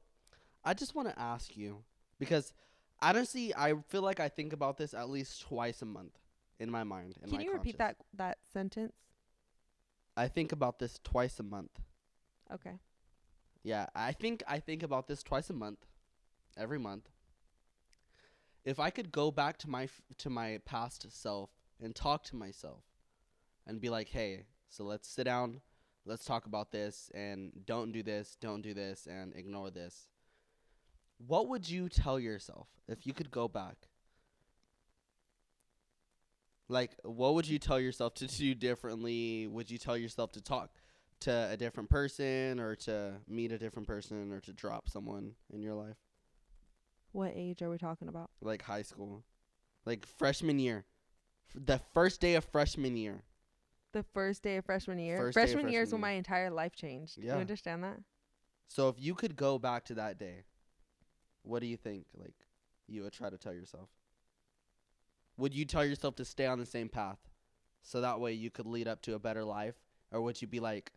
I 0.65 0.75
just 0.75 0.95
want 0.95 1.09
to 1.09 1.19
ask 1.19 1.57
you 1.57 1.85
because 2.19 2.53
honestly, 3.01 3.55
I 3.55 3.75
feel 3.89 4.03
like 4.03 4.21
I 4.21 4.29
think 4.29 4.53
about 4.53 4.79
this 4.79 4.95
at 4.95 5.09
least 5.09 5.43
twice 5.43 5.83
a 5.83 5.85
month 5.85 6.19
in 6.59 6.71
my 6.71 6.85
mind. 6.85 7.17
In 7.23 7.29
Can 7.29 7.39
my 7.39 7.45
you 7.45 7.53
repeat 7.53 7.79
that 7.79 7.97
that 8.15 8.39
sentence? 8.53 8.93
I 10.17 10.29
think 10.29 10.53
about 10.53 10.79
this 10.79 11.01
twice 11.03 11.39
a 11.41 11.43
month. 11.43 11.81
Okay. 12.53 12.79
Yeah, 13.63 13.87
I 13.95 14.13
think 14.13 14.43
I 14.47 14.59
think 14.61 14.83
about 14.83 15.09
this 15.09 15.23
twice 15.23 15.51
a 15.51 15.55
month, 15.55 15.87
every 16.57 16.79
month. 16.79 17.09
If 18.65 18.81
I 18.81 18.91
could 18.91 19.13
go 19.13 19.31
back 19.31 19.59
to 19.59 19.71
my 19.71 19.85
f- 19.85 20.03
to 20.19 20.31
my 20.31 20.61
past 20.65 21.07
self 21.11 21.51
and 21.81 21.95
talk 21.95 22.25
to 22.25 22.37
myself, 22.37 22.85
and 23.67 23.81
be 23.81 23.91
like, 23.91 24.09
"Hey, 24.09 24.47
so 24.69 24.85
let's 24.85 25.09
sit 25.09 25.25
down, 25.25 25.61
let's 26.05 26.25
talk 26.25 26.47
about 26.47 26.71
this, 26.71 27.11
and 27.15 27.53
don't 27.67 27.93
do 27.93 28.03
this, 28.03 28.37
don't 28.41 28.63
do 28.63 28.75
this, 28.75 29.07
and 29.07 29.35
ignore 29.35 29.71
this." 29.71 30.09
What 31.27 31.49
would 31.49 31.69
you 31.69 31.89
tell 31.89 32.19
yourself 32.19 32.69
if 32.89 33.07
you 33.07 33.15
could 33.15 33.31
go 33.31 33.49
back? 33.49 33.89
Like, 36.69 36.97
what 37.05 37.35
would 37.35 37.47
you 37.47 37.59
tell 37.59 37.79
yourself 37.79 38.15
to 38.15 38.27
do 38.27 38.55
differently? 38.55 39.47
Would 39.47 39.71
you 39.71 39.79
tell 39.79 39.97
yourself 39.97 40.33
to 40.33 40.41
talk 40.41 40.71
to 41.21 41.49
a 41.51 41.57
different 41.57 41.89
person 41.89 42.59
or 42.59 42.75
to 42.77 43.15
meet 43.29 43.53
a 43.53 43.59
different 43.59 43.87
person 43.87 44.33
or 44.33 44.41
to 44.41 44.53
drop 44.53 44.89
someone 44.89 45.35
in 45.53 45.63
your 45.63 45.75
life? 45.75 45.97
What 47.13 47.33
age 47.35 47.63
are 47.63 47.71
we 47.71 47.79
talking 47.79 48.09
about? 48.09 48.31
Like 48.41 48.63
high 48.63 48.83
school. 48.83 49.25
Like 49.85 50.07
freshman 50.07 50.59
year. 50.59 50.85
The 51.55 51.81
first 51.93 52.21
day 52.21 52.35
of 52.35 52.45
freshman 52.45 52.97
year. 52.97 53.23
The 53.95 54.03
first 54.03 54.43
day 54.43 54.57
of 54.57 54.65
freshman 54.65 54.99
year. 54.99 55.17
First 55.19 55.39
of 55.39 55.51
freshman 55.51 55.73
year 55.73 55.83
is 55.83 55.93
when 55.93 56.01
my 56.01 56.11
entire 56.11 56.51
life 56.51 56.75
changed. 56.75 57.15
Do 57.15 57.23
Yeah. 57.23 57.37
you 57.37 57.41
understand 57.41 57.85
that? 57.85 58.01
So 58.67 58.89
if 58.89 59.01
you 59.01 59.15
could 59.15 59.37
go 59.37 59.57
back 59.57 59.85
to 59.85 59.95
that 59.95 60.19
day, 60.19 60.43
what 61.43 61.61
do 61.61 61.67
you 61.67 61.77
think 61.77 62.07
like 62.13 62.35
you 62.89 63.05
would 63.05 63.13
try 63.13 63.31
to 63.31 63.39
tell 63.39 63.55
yourself? 63.55 63.89
Would 65.37 65.55
you 65.55 65.65
tell 65.65 65.85
yourself 65.85 66.17
to 66.17 66.25
stay 66.25 66.45
on 66.47 66.59
the 66.59 66.67
same 66.67 66.89
path 66.89 67.19
so 67.83 68.01
that 68.01 68.19
way 68.19 68.33
you 68.33 68.51
could 68.51 68.67
lead 68.67 68.89
up 68.89 69.01
to 69.03 69.15
a 69.15 69.21
better 69.21 69.45
life 69.45 69.77
or 70.11 70.21
would 70.23 70.43
you 70.43 70.49
be 70.49 70.59
like 70.59 70.91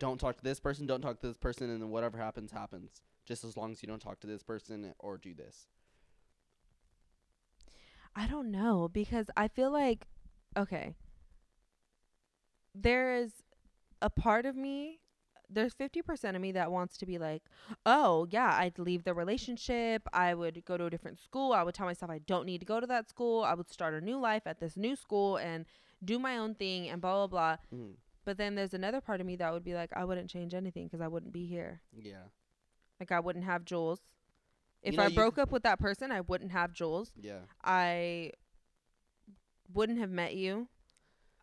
don't 0.00 0.18
talk 0.18 0.36
to 0.36 0.42
this 0.42 0.58
person, 0.58 0.86
don't 0.86 1.02
talk 1.02 1.20
to 1.20 1.28
this 1.28 1.38
person 1.38 1.70
and 1.70 1.80
then 1.80 1.90
whatever 1.90 2.18
happens 2.18 2.50
happens 2.50 3.00
just 3.24 3.44
as 3.44 3.56
long 3.56 3.70
as 3.70 3.80
you 3.80 3.86
don't 3.86 4.02
talk 4.02 4.18
to 4.20 4.26
this 4.26 4.42
person 4.42 4.92
or 4.98 5.18
do 5.18 5.34
this. 5.34 5.68
I 8.16 8.26
don't 8.26 8.50
know 8.50 8.88
because 8.88 9.30
I 9.36 9.46
feel 9.46 9.70
like 9.70 10.08
okay. 10.56 10.96
There 12.74 13.14
is 13.14 13.42
a 14.02 14.10
part 14.10 14.46
of 14.46 14.56
me 14.56 15.00
there's 15.50 15.74
50% 15.74 16.34
of 16.34 16.40
me 16.40 16.52
that 16.52 16.72
wants 16.72 16.96
to 16.98 17.06
be 17.06 17.18
like, 17.18 17.42
"Oh, 17.84 18.26
yeah, 18.30 18.56
I'd 18.58 18.78
leave 18.78 19.04
the 19.04 19.14
relationship. 19.14 20.02
I 20.12 20.34
would 20.34 20.64
go 20.64 20.76
to 20.76 20.86
a 20.86 20.90
different 20.90 21.20
school. 21.20 21.52
I 21.52 21.62
would 21.62 21.74
tell 21.74 21.86
myself 21.86 22.10
I 22.10 22.18
don't 22.18 22.46
need 22.46 22.58
to 22.60 22.66
go 22.66 22.80
to 22.80 22.86
that 22.86 23.08
school. 23.08 23.44
I 23.44 23.54
would 23.54 23.68
start 23.68 23.94
a 23.94 24.00
new 24.00 24.18
life 24.18 24.46
at 24.46 24.58
this 24.58 24.76
new 24.76 24.96
school 24.96 25.36
and 25.36 25.66
do 26.02 26.18
my 26.18 26.38
own 26.38 26.54
thing 26.54 26.88
and 26.88 27.00
blah 27.00 27.26
blah 27.26 27.26
blah." 27.26 27.56
Mm. 27.78 27.96
But 28.24 28.38
then 28.38 28.54
there's 28.54 28.74
another 28.74 29.00
part 29.00 29.20
of 29.20 29.26
me 29.26 29.36
that 29.36 29.52
would 29.52 29.64
be 29.64 29.74
like, 29.74 29.90
I 29.94 30.04
wouldn't 30.04 30.30
change 30.30 30.54
anything 30.54 30.88
'cause 30.88 31.00
I 31.02 31.08
wouldn't 31.08 31.32
be 31.32 31.46
here. 31.46 31.82
Yeah. 31.92 32.24
Like 32.98 33.12
I 33.12 33.20
wouldn't 33.20 33.44
have 33.44 33.64
Jules. 33.64 34.00
If 34.82 34.96
know, 34.96 35.04
I 35.04 35.08
broke 35.10 35.38
up 35.38 35.50
with 35.50 35.62
that 35.64 35.78
person, 35.78 36.10
I 36.10 36.22
wouldn't 36.22 36.52
have 36.52 36.72
Jules. 36.72 37.12
Yeah. 37.20 37.40
I 37.62 38.32
wouldn't 39.72 39.98
have 39.98 40.10
met 40.10 40.34
you. 40.34 40.68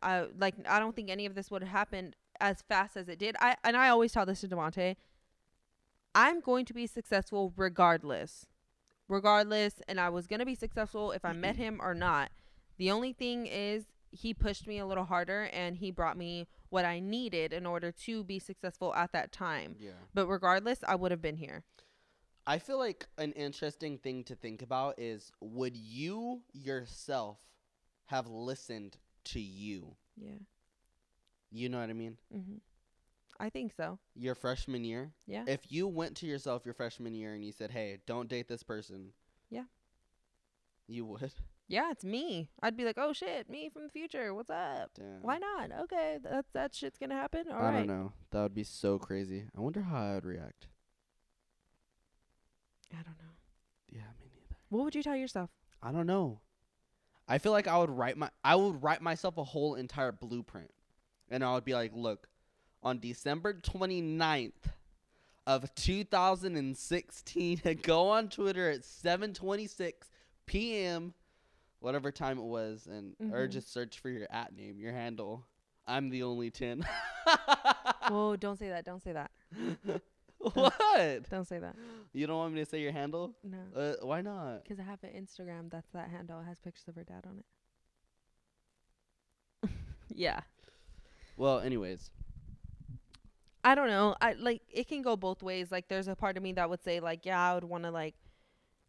I 0.02 0.28
like 0.38 0.56
I 0.68 0.80
don't 0.80 0.96
think 0.96 1.10
any 1.10 1.26
of 1.26 1.36
this 1.36 1.52
would 1.52 1.62
have 1.62 1.72
happened 1.72 2.16
as 2.40 2.62
fast 2.62 2.98
as 2.98 3.08
it 3.08 3.20
did. 3.20 3.36
I 3.40 3.56
and 3.64 3.78
I 3.78 3.90
always 3.90 4.12
tell 4.12 4.26
this 4.26 4.42
to 4.42 4.48
Devonte. 4.48 4.96
I'm 6.14 6.42
going 6.42 6.66
to 6.66 6.74
be 6.74 6.88
successful 6.88 7.54
regardless. 7.56 8.48
Regardless, 9.08 9.76
and 9.88 10.00
I 10.00 10.10
was 10.10 10.28
gonna 10.28 10.46
be 10.46 10.56
successful 10.56 11.12
if 11.12 11.26
I 11.26 11.34
met 11.34 11.56
him 11.56 11.80
or 11.82 11.94
not. 11.94 12.32
The 12.78 12.92
only 12.92 13.14
thing 13.14 13.46
is 13.46 13.86
he 14.12 14.34
pushed 14.34 14.68
me 14.68 14.80
a 14.80 14.86
little 14.86 15.06
harder 15.06 15.50
and 15.54 15.78
he 15.78 15.92
brought 15.92 16.18
me 16.18 16.48
what 16.70 16.86
I 16.86 17.00
needed 17.00 17.54
in 17.54 17.66
order 17.66 17.92
to 17.92 18.24
be 18.24 18.40
successful 18.40 18.94
at 18.94 19.12
that 19.14 19.32
time. 19.32 19.76
Yeah. 19.80 19.92
But 20.14 20.28
regardless, 20.28 20.80
I 20.88 20.96
would 20.96 21.12
have 21.12 21.22
been 21.22 21.38
here. 21.38 21.64
I 22.46 22.60
feel 22.60 22.78
like 22.78 23.06
an 23.18 23.34
interesting 23.34 23.98
thing 23.98 24.24
to 24.26 24.36
think 24.36 24.62
about 24.62 24.96
is 24.98 25.32
would 25.42 25.78
you 25.78 26.42
yourself 26.54 27.38
have 28.08 28.28
listened 28.28 28.98
to 29.26 29.40
you? 29.40 29.96
Yeah. 30.16 30.40
You 31.52 31.70
know 31.70 31.80
what 31.80 31.90
I 31.90 31.94
mean? 31.94 32.18
Mhm. 32.34 32.62
I 33.40 33.50
think 33.50 33.74
so. 33.74 33.98
Your 34.16 34.36
freshman 34.36 34.84
year? 34.84 35.12
Yeah. 35.26 35.46
If 35.48 35.72
you 35.72 35.88
went 35.88 36.16
to 36.18 36.28
yourself 36.28 36.64
your 36.64 36.74
freshman 36.76 37.14
year 37.16 37.34
and 37.34 37.44
you 37.44 37.52
said, 37.52 37.72
"Hey, 37.72 38.00
don't 38.06 38.30
date 38.30 38.48
this 38.48 38.64
person." 38.64 39.14
Yeah. 39.50 39.66
You 40.88 41.06
would. 41.06 41.34
Yeah, 41.68 41.90
it's 41.92 42.04
me. 42.04 42.50
I'd 42.62 42.76
be 42.78 42.84
like, 42.86 42.98
"Oh 42.98 43.14
shit, 43.14 43.50
me 43.50 43.70
from 43.70 43.84
the 43.84 43.90
future. 43.90 44.34
What's 44.34 44.50
up? 44.50 44.92
Damn. 44.94 45.22
Why 45.22 45.38
not? 45.38 45.72
Okay, 45.72 46.20
that 46.22 46.46
that 46.54 46.76
shit's 46.76 46.98
gonna 47.00 47.16
happen. 47.16 47.48
All 47.50 47.58
I 47.58 47.62
right. 47.72 47.72
don't 47.78 47.88
know. 47.88 48.14
That 48.32 48.42
would 48.44 48.54
be 48.54 48.64
so 48.64 49.00
crazy. 49.00 49.48
I 49.56 49.60
wonder 49.62 49.82
how 49.82 50.02
I 50.04 50.14
would 50.16 50.26
react. 50.26 50.68
I 52.92 52.98
don't 53.04 53.18
know. 53.18 53.36
Yeah, 53.90 54.02
me 54.20 54.30
neither. 54.34 54.58
What 54.70 54.84
would 54.84 54.96
you 54.96 55.04
tell 55.04 55.16
yourself? 55.16 55.50
I 55.82 55.92
don't 55.92 56.08
know. 56.08 56.42
I 57.28 57.38
feel 57.38 57.52
like 57.52 57.68
I 57.68 57.78
would 57.78 57.90
write 57.90 58.18
my 58.18 58.30
I 58.44 58.56
would 58.56 58.82
write 58.84 59.02
myself 59.02 59.38
a 59.38 59.44
whole 59.44 59.76
entire 59.76 60.12
blueprint. 60.12 60.72
And 61.30 61.44
I 61.44 61.54
would 61.54 61.64
be 61.66 61.74
like, 61.74 61.92
look, 61.96 62.28
on 62.84 63.00
December 63.00 63.54
29th 63.54 64.52
of 65.48 65.74
2016, 65.76 67.62
go 67.84 68.10
on 68.10 68.30
Twitter 68.30 68.70
at 68.70 68.82
7:26 68.82 69.94
p.m. 70.46 71.14
whatever 71.80 72.12
time 72.12 72.38
it 72.38 72.44
was 72.44 72.88
and 72.88 73.16
or 73.34 73.48
Mhm. 73.48 73.52
just 73.52 73.72
search 73.72 74.00
for 74.00 74.10
your 74.10 74.28
at 74.30 74.54
name, 74.54 74.80
your 74.80 74.92
handle. 74.94 75.46
I'm 75.88 76.10
the 76.10 76.24
only 76.24 76.52
10. 76.52 76.86
Whoa, 78.10 78.36
don't 78.36 78.58
say 78.60 78.70
that. 78.70 78.86
Don't 78.86 79.02
say 79.02 79.14
that. 79.14 79.32
what? 80.54 81.30
Don't 81.30 81.46
say 81.48 81.60
that. 81.60 81.76
You 82.14 82.28
don't 82.28 82.36
want 82.38 82.54
me 82.54 82.60
to 82.60 82.70
say 82.70 82.82
your 82.82 82.92
handle? 82.92 83.34
No. 83.42 83.58
Uh, 83.74 83.94
why 84.06 84.20
not? 84.22 84.66
'Cause 84.68 84.82
I 84.82 84.84
have 84.84 85.02
an 85.04 85.12
Instagram 85.12 85.70
that's 85.72 85.88
that 85.94 86.10
handle. 86.10 86.42
It 86.42 86.46
has 86.46 86.60
pictures 86.60 86.90
of 86.90 86.96
her 86.96 87.06
dad 87.06 87.26
on 87.26 87.42
it. 89.64 89.70
yeah. 90.14 90.42
Well, 91.38 91.60
anyways, 91.62 92.10
I 93.64 93.76
don't 93.76 93.88
know. 93.88 94.16
I 94.20 94.34
like 94.34 94.62
it 94.70 94.88
can 94.90 95.02
go 95.02 95.16
both 95.16 95.42
ways. 95.42 95.72
Like 95.72 95.88
there's 95.88 96.10
a 96.10 96.16
part 96.16 96.36
of 96.36 96.44
me 96.44 96.52
that 96.54 96.70
would 96.70 96.84
say 96.84 97.00
like, 97.00 97.26
yeah, 97.26 97.40
I 97.52 97.54
would 97.54 97.64
want 97.64 97.84
to 97.86 97.92
like 97.92 98.16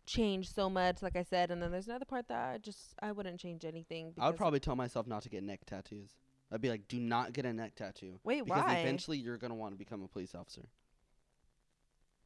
change 0.04 0.52
so 0.52 0.68
much, 0.68 1.00
like 1.00 1.14
I 1.14 1.22
said, 1.22 1.50
and 1.52 1.62
then 1.62 1.70
there's 1.70 1.86
another 1.86 2.04
part 2.04 2.26
that 2.28 2.54
I 2.54 2.58
just 2.58 2.94
I 3.00 3.12
wouldn't 3.12 3.38
change 3.38 3.64
anything. 3.64 4.14
I 4.18 4.26
would 4.26 4.36
probably 4.36 4.58
tell 4.60 4.74
myself 4.76 5.06
not 5.06 5.22
to 5.22 5.28
get 5.28 5.44
neck 5.44 5.60
tattoos. 5.66 6.16
I'd 6.50 6.60
be 6.60 6.68
like, 6.68 6.88
do 6.88 6.98
not 7.00 7.32
get 7.32 7.46
a 7.46 7.52
neck 7.52 7.76
tattoo. 7.76 8.18
wait. 8.24 8.44
Because 8.44 8.64
Why, 8.64 8.78
eventually 8.78 9.16
you're 9.16 9.38
going 9.38 9.50
to 9.52 9.54
want 9.54 9.72
to 9.74 9.78
become 9.78 10.02
a 10.02 10.08
police 10.08 10.34
officer. 10.34 10.68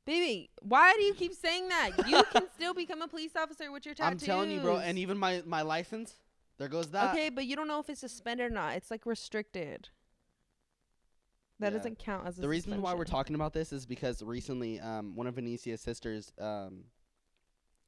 Baby? 0.07 0.51
Why 0.63 0.95
do 0.95 1.03
you 1.03 1.13
keep 1.15 1.35
saying 1.35 1.69
that? 1.69 1.91
You 2.07 2.25
can 2.33 2.45
still 2.55 2.73
become 2.73 3.03
a 3.03 3.09
police 3.09 3.37
officer 3.37 3.71
with 3.71 3.85
your 3.85 3.95
tattoos. 3.95 4.23
I'm 4.23 4.27
telling 4.27 4.51
you, 4.51 4.61
bro. 4.61 4.79
And 4.79 4.99
even 4.99 5.19
my, 5.19 5.43
my 5.45 5.63
license, 5.63 6.15
there 6.59 6.69
goes 6.69 6.91
that. 6.93 7.13
okay, 7.13 7.29
but 7.29 7.45
you 7.45 7.57
don't 7.57 7.69
know 7.69 7.81
if 7.81 7.91
it's 7.91 8.01
suspended 8.01 8.47
or 8.47 8.55
not. 8.55 8.77
It's 8.77 8.91
like 8.91 9.05
restricted. 9.05 9.91
That 11.59 11.73
Yeah. 11.73 11.79
doesn't 11.79 11.99
count 11.99 12.27
as 12.27 12.39
a 12.39 12.43
The 12.43 12.49
reason 12.49 12.81
why 12.83 12.95
we're 12.95 13.05
talking 13.05 13.35
about 13.35 13.53
this 13.53 13.73
is 13.73 13.87
because 13.87 14.23
recently, 14.23 14.79
um, 14.81 15.15
one 15.17 15.27
of 15.27 15.35
Venetia's 15.35 15.81
sisters, 15.81 16.33
um, 16.39 16.85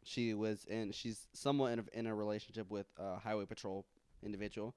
she 0.02 0.32
was 0.34 0.64
in, 0.64 0.90
she's 0.92 1.28
somewhat 1.34 1.72
in 1.72 1.78
a, 1.80 1.84
in 1.98 2.06
a 2.06 2.14
relationship 2.14 2.70
with 2.70 2.86
a 2.96 3.18
highway 3.18 3.44
patrol 3.44 3.84
individual, 4.22 4.74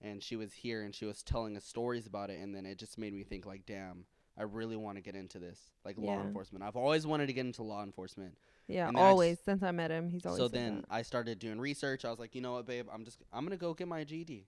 and 0.00 0.22
she 0.22 0.34
was 0.34 0.52
here 0.52 0.82
and 0.82 0.92
she 0.92 1.04
was 1.04 1.22
telling 1.22 1.56
us 1.56 1.64
stories 1.64 2.06
about 2.06 2.30
it, 2.30 2.40
and 2.40 2.52
then 2.54 2.66
it 2.66 2.78
just 2.78 2.98
made 2.98 3.12
me 3.14 3.22
think 3.22 3.46
like, 3.46 3.64
damn, 3.64 4.06
I 4.38 4.44
really 4.44 4.76
want 4.76 4.96
to 4.96 5.02
get 5.02 5.14
into 5.14 5.38
this, 5.38 5.58
like 5.84 5.96
law 5.98 6.20
enforcement. 6.20 6.64
I've 6.64 6.76
always 6.76 7.06
wanted 7.06 7.26
to 7.26 7.32
get 7.32 7.44
into 7.44 7.62
law 7.62 7.82
enforcement. 7.82 8.36
Yeah, 8.66 8.86
then 8.86 8.96
I 8.96 9.00
always 9.00 9.38
since 9.44 9.62
I 9.62 9.70
met 9.72 9.90
him, 9.90 10.08
he's 10.08 10.24
always 10.24 10.38
so 10.38 10.48
then 10.48 10.76
that. 10.76 10.84
I 10.90 11.02
started 11.02 11.38
doing 11.38 11.60
research. 11.60 12.04
I 12.04 12.10
was 12.10 12.18
like, 12.18 12.34
you 12.34 12.40
know 12.40 12.52
what, 12.54 12.66
babe? 12.66 12.86
I'm 12.92 13.04
just 13.04 13.18
I'm 13.32 13.44
gonna 13.44 13.56
go 13.56 13.74
get 13.74 13.88
my 13.88 14.04
GED. 14.04 14.46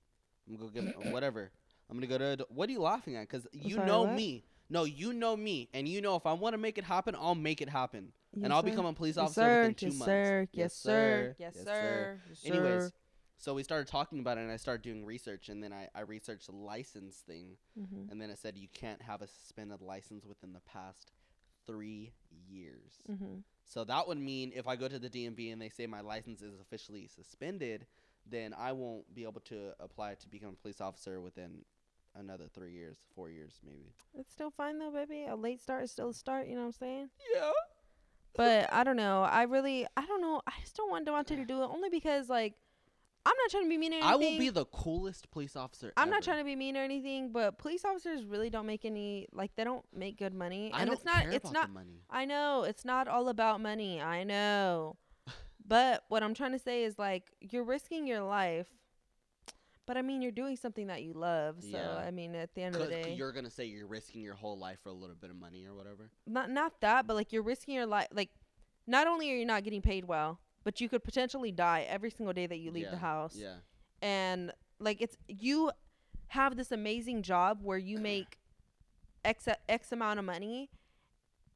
I'm 0.48 0.56
gonna 0.56 0.70
go 0.70 0.80
get 0.80 1.12
whatever. 1.12 1.50
I'm 1.90 1.96
gonna 1.96 2.06
go 2.06 2.18
to. 2.18 2.24
ad- 2.32 2.42
What 2.48 2.68
are 2.68 2.72
you 2.72 2.80
laughing 2.80 3.16
at? 3.16 3.28
Because 3.28 3.46
you 3.52 3.74
sorry, 3.74 3.86
know 3.86 4.02
what? 4.02 4.14
me. 4.14 4.44
No, 4.70 4.84
you 4.84 5.12
know 5.12 5.36
me, 5.36 5.68
and 5.74 5.86
you 5.86 6.00
know 6.00 6.16
if 6.16 6.24
I 6.24 6.32
want 6.32 6.54
to 6.54 6.58
make 6.58 6.78
it 6.78 6.84
happen, 6.84 7.14
I'll 7.14 7.34
make 7.34 7.60
it 7.60 7.68
happen, 7.68 8.12
Yes, 8.32 8.44
and 8.44 8.52
I'll 8.52 8.62
sir. 8.62 8.70
become 8.70 8.86
a 8.86 8.94
police 8.94 9.16
yes, 9.16 9.24
officer 9.24 9.40
sir. 9.42 9.60
within 9.60 9.74
two 9.74 9.86
yes, 9.86 9.94
months. 9.98 10.04
Sir. 10.06 10.48
Yes, 10.52 10.74
sir. 10.74 11.36
Yes, 11.38 11.54
sir. 11.54 11.60
Yes, 11.60 11.64
sir. 11.66 12.20
Yes, 12.30 12.44
Anyways. 12.46 12.92
So 13.38 13.54
we 13.54 13.62
started 13.62 13.88
talking 13.88 14.20
about 14.20 14.38
it, 14.38 14.42
and 14.42 14.50
I 14.52 14.56
started 14.56 14.82
doing 14.82 15.04
research, 15.04 15.48
and 15.48 15.62
then 15.62 15.72
I 15.72 15.88
I 15.94 16.00
researched 16.00 16.46
the 16.46 16.56
license 16.56 17.16
thing, 17.18 17.56
Mhm. 17.78 18.10
and 18.10 18.20
then 18.20 18.30
it 18.30 18.38
said 18.38 18.56
you 18.56 18.68
can't 18.68 19.02
have 19.02 19.22
a 19.22 19.26
suspended 19.26 19.80
license 19.80 20.24
within 20.26 20.52
the 20.52 20.60
past 20.60 21.12
three 21.66 22.12
years. 22.30 23.02
Mhm. 23.08 23.42
So 23.64 23.84
that 23.84 24.06
would 24.06 24.18
mean 24.18 24.52
if 24.54 24.66
I 24.66 24.76
go 24.76 24.88
to 24.88 24.98
the 24.98 25.08
DMV 25.08 25.50
and 25.50 25.60
they 25.60 25.70
say 25.70 25.86
my 25.86 26.00
license 26.00 26.42
is 26.42 26.58
officially 26.60 27.06
suspended, 27.06 27.86
then 28.26 28.52
I 28.54 28.72
won't 28.72 29.12
be 29.14 29.24
able 29.24 29.40
to 29.42 29.74
apply 29.80 30.16
to 30.16 30.28
become 30.28 30.50
a 30.50 30.56
police 30.56 30.80
officer 30.80 31.20
within 31.20 31.64
another 32.14 32.46
three 32.48 32.72
years, 32.72 32.98
four 33.14 33.30
years 33.30 33.60
maybe. 33.64 33.92
It's 34.14 34.32
still 34.32 34.50
fine 34.50 34.78
though, 34.78 34.90
baby. 34.90 35.24
A 35.24 35.34
late 35.34 35.60
start 35.60 35.84
is 35.84 35.90
still 35.90 36.10
a 36.10 36.14
start. 36.14 36.46
You 36.46 36.54
know 36.54 36.60
what 36.60 36.66
I'm 36.66 36.72
saying? 36.72 37.10
Yeah. 37.32 37.52
But 38.34 38.72
I 38.72 38.84
don't 38.84 38.96
know. 38.96 39.22
I 39.22 39.42
really, 39.44 39.86
I 39.96 40.04
don't 40.06 40.20
know. 40.20 40.42
I 40.46 40.52
just 40.60 40.76
don't 40.76 40.90
want 40.90 41.06
Devontae 41.06 41.36
to 41.36 41.44
do 41.44 41.62
it 41.62 41.66
only 41.66 41.88
because 41.88 42.28
like, 42.28 42.54
I'm 43.26 43.32
not 43.42 43.50
trying 43.50 43.64
to 43.64 43.68
be 43.70 43.78
mean 43.78 43.92
or 43.92 43.96
anything. 43.96 44.12
I 44.12 44.16
will 44.16 44.38
be 44.38 44.50
the 44.50 44.66
coolest 44.66 45.30
police 45.30 45.56
officer. 45.56 45.92
I'm 45.96 46.10
not 46.10 46.22
trying 46.22 46.38
to 46.38 46.44
be 46.44 46.54
mean 46.56 46.76
or 46.76 46.80
anything, 46.80 47.32
but 47.32 47.56
police 47.58 47.84
officers 47.84 48.24
really 48.24 48.50
don't 48.50 48.66
make 48.66 48.84
any 48.84 49.28
like 49.32 49.54
they 49.56 49.64
don't 49.64 49.84
make 49.94 50.18
good 50.18 50.34
money, 50.34 50.70
I 50.74 50.80
and 50.80 50.86
don't 50.88 50.96
it's 50.96 51.04
not. 51.04 51.22
care 51.22 51.30
It's 51.32 51.44
about 51.50 51.52
not. 51.52 51.66
the 51.68 51.72
money. 51.74 52.02
I 52.10 52.24
know 52.26 52.64
it's 52.64 52.84
not 52.84 53.08
all 53.08 53.28
about 53.28 53.60
money. 53.62 54.00
I 54.00 54.24
know. 54.24 54.96
but 55.66 56.04
what 56.08 56.22
I'm 56.22 56.34
trying 56.34 56.52
to 56.52 56.58
say 56.58 56.84
is 56.84 56.98
like 56.98 57.32
you're 57.40 57.64
risking 57.64 58.06
your 58.06 58.20
life. 58.22 58.66
But 59.86 59.98
I 59.98 60.02
mean, 60.02 60.22
you're 60.22 60.32
doing 60.32 60.56
something 60.56 60.86
that 60.86 61.02
you 61.02 61.12
love. 61.12 61.56
So 61.60 61.68
Yeah. 61.76 61.96
I 61.96 62.10
mean, 62.10 62.34
at 62.34 62.54
the 62.54 62.62
end 62.62 62.74
of 62.74 62.80
the 62.82 62.88
day, 62.88 63.14
you're 63.16 63.32
gonna 63.32 63.50
say 63.50 63.66
you're 63.66 63.86
risking 63.86 64.22
your 64.22 64.34
whole 64.34 64.58
life 64.58 64.78
for 64.82 64.88
a 64.88 64.92
little 64.94 65.16
bit 65.16 65.30
of 65.30 65.36
money 65.36 65.64
or 65.66 65.74
whatever. 65.74 66.10
not 66.26 66.50
not 66.50 66.80
that, 66.80 67.06
but 67.06 67.14
like 67.16 67.32
you're 67.32 67.42
risking 67.42 67.74
your 67.74 67.86
life. 67.86 68.08
Like, 68.12 68.30
not 68.86 69.06
only 69.06 69.30
are 69.32 69.36
you 69.36 69.44
not 69.46 69.62
getting 69.64 69.82
paid 69.82 70.04
well, 70.06 70.40
but 70.64 70.80
you 70.80 70.88
could 70.88 71.04
potentially 71.04 71.52
die 71.52 71.86
every 71.88 72.10
single 72.10 72.32
day 72.32 72.46
that 72.46 72.58
you 72.58 72.70
leave 72.70 72.90
the 72.90 72.96
house. 72.96 73.36
Yeah. 73.36 73.54
and 74.02 74.52
like 74.80 75.00
it's 75.00 75.16
you 75.28 75.70
have 76.28 76.56
this 76.56 76.72
amazing 76.72 77.22
job 77.22 77.60
where 77.62 77.78
you 77.78 77.98
make 78.12 78.38
x 79.24 79.48
x 79.68 79.92
amount 79.92 80.18
of 80.18 80.24
money 80.24 80.68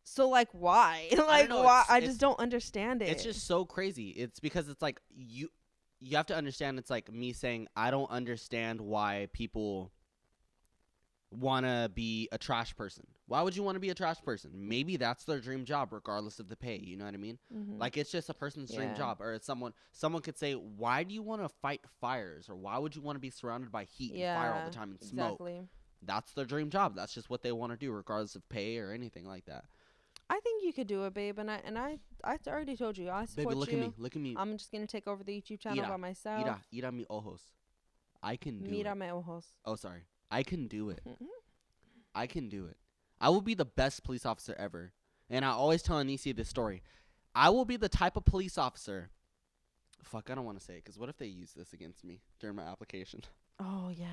so 0.05 0.29
like 0.29 0.49
why 0.53 1.09
like 1.19 1.49
know, 1.49 1.63
why 1.63 1.85
i 1.89 2.01
just 2.01 2.19
don't 2.21 2.39
understand 2.39 3.03
it 3.03 3.09
It's 3.09 3.25
just 3.25 3.47
so 3.47 3.65
crazy. 3.65 4.11
It's 4.11 4.41
because 4.41 4.69
it's 4.69 4.81
like 4.81 5.01
you 5.15 5.51
you 6.01 6.17
have 6.17 6.27
to 6.27 6.37
understand 6.37 6.79
it's 6.79 6.91
like 6.91 7.13
me 7.13 7.33
saying 7.33 7.67
I 7.77 7.91
don't 7.91 8.09
understand 8.11 8.81
why 8.81 9.29
people 9.33 9.91
want 11.31 11.66
to 11.66 11.91
be 11.95 12.29
a 12.33 12.39
trash 12.39 12.74
person. 12.74 13.07
Why 13.26 13.43
would 13.43 13.55
you 13.55 13.62
want 13.62 13.76
to 13.76 13.81
be 13.81 13.91
a 13.91 13.95
trash 13.95 14.20
person? 14.22 14.51
Maybe 14.55 14.97
that's 14.97 15.24
their 15.24 15.41
dream 15.41 15.64
job 15.66 15.93
regardless 15.93 16.39
of 16.39 16.49
the 16.49 16.57
pay, 16.57 16.79
you 16.79 16.97
know 16.97 17.05
what 17.05 17.12
I 17.14 17.18
mean? 17.18 17.39
Mhm. 17.55 17.79
Like 17.79 17.97
it's 17.99 18.11
just 18.11 18.31
a 18.31 18.35
person's 18.35 18.72
dream 18.74 18.95
job 18.97 19.20
or 19.20 19.35
it's 19.35 19.45
someone 19.47 19.74
someone 19.93 20.22
could 20.22 20.39
say 20.39 20.55
why 20.55 21.03
do 21.05 21.12
you 21.14 21.22
want 21.22 21.43
to 21.43 21.49
fight 21.49 21.83
fires 22.01 22.49
or 22.49 22.57
why 22.57 22.79
would 22.79 22.97
you 22.97 23.03
want 23.03 23.16
to 23.16 23.20
be 23.20 23.29
surrounded 23.31 23.70
by 23.70 23.85
heat 23.85 24.12
and 24.14 24.20
fire 24.22 24.53
all 24.55 24.64
the 24.64 24.74
time 24.74 24.91
and 24.91 25.01
smoke? 25.03 25.33
exactly 25.41 25.68
That's 26.03 26.33
their 26.33 26.47
dream 26.47 26.70
job. 26.70 26.95
That's 26.97 27.12
just 27.12 27.29
what 27.29 27.43
they 27.43 27.53
want 27.53 27.72
to 27.72 27.76
do 27.79 27.93
regardless 27.93 28.35
of 28.35 28.49
pay 28.49 28.79
or 28.79 28.93
anything 28.93 29.26
like 29.26 29.45
that. 29.47 29.64
i 30.31 30.41
think 30.41 30.62
you 30.64 30.72
could 30.72 30.87
do 30.87 31.05
it 31.07 31.12
babe 31.14 31.39
and 31.39 31.51
i 31.51 31.61
and 31.64 31.79
i 31.79 31.99
i 32.24 32.37
already 32.47 32.76
told 32.76 32.97
you 32.99 33.11
i 33.11 33.24
support 33.24 33.49
Baby, 33.49 33.55
look 33.61 33.72
you 33.72 33.79
at 33.79 33.85
me. 33.87 33.93
Look 33.99 34.14
at 34.16 34.22
me. 34.22 34.35
i'm 34.37 34.57
just 34.59 34.70
gonna 34.72 34.87
take 34.87 35.07
over 35.07 35.22
the 35.24 35.33
youtube 35.41 35.61
channel 35.61 35.79
Ira, 35.85 35.89
by 35.89 35.97
myself 35.97 36.41
Ira, 36.47 36.61
ira 36.72 36.93
mi 36.93 37.05
ojos. 37.11 37.43
I 38.22 38.37
can 38.37 38.62
do 38.62 38.70
mira 38.70 38.93
it. 38.93 38.97
me 38.97 39.11
ojos 39.11 39.53
Oh, 39.64 39.74
sorry. 39.76 40.03
I 40.31 40.43
can 40.43 40.66
do 40.68 40.91
it. 40.91 41.01
Mhm. 41.07 41.26
I 42.14 42.26
can 42.26 42.49
do 42.49 42.66
it. 42.66 42.76
I 43.20 43.29
will 43.31 43.41
be 43.41 43.55
the 43.55 43.64
best 43.64 44.05
police 44.05 44.26
officer 44.26 44.55
ever. 44.59 44.93
And 45.31 45.45
I 45.45 45.49
always 45.51 45.83
tell 45.83 45.97
Anisi 45.99 46.35
this 46.35 46.49
story. 46.49 46.83
I 47.35 47.51
will 47.51 47.64
be 47.64 47.76
the 47.76 47.89
type 47.89 48.16
of 48.16 48.24
police 48.24 48.57
officer. 48.59 49.11
Fuck, 50.03 50.31
I 50.31 50.35
don't 50.35 50.45
want 50.45 50.59
to 50.59 50.64
say 50.64 50.74
it 50.74 50.85
because 50.85 50.99
what 50.99 51.09
if 51.09 51.18
they 51.18 51.26
use 51.26 51.53
this 51.53 51.72
against 51.72 52.05
me 52.05 52.22
during 52.41 52.57
my 52.57 52.62
application? 52.62 53.22
oh 53.59 53.89
yeah 53.91 54.07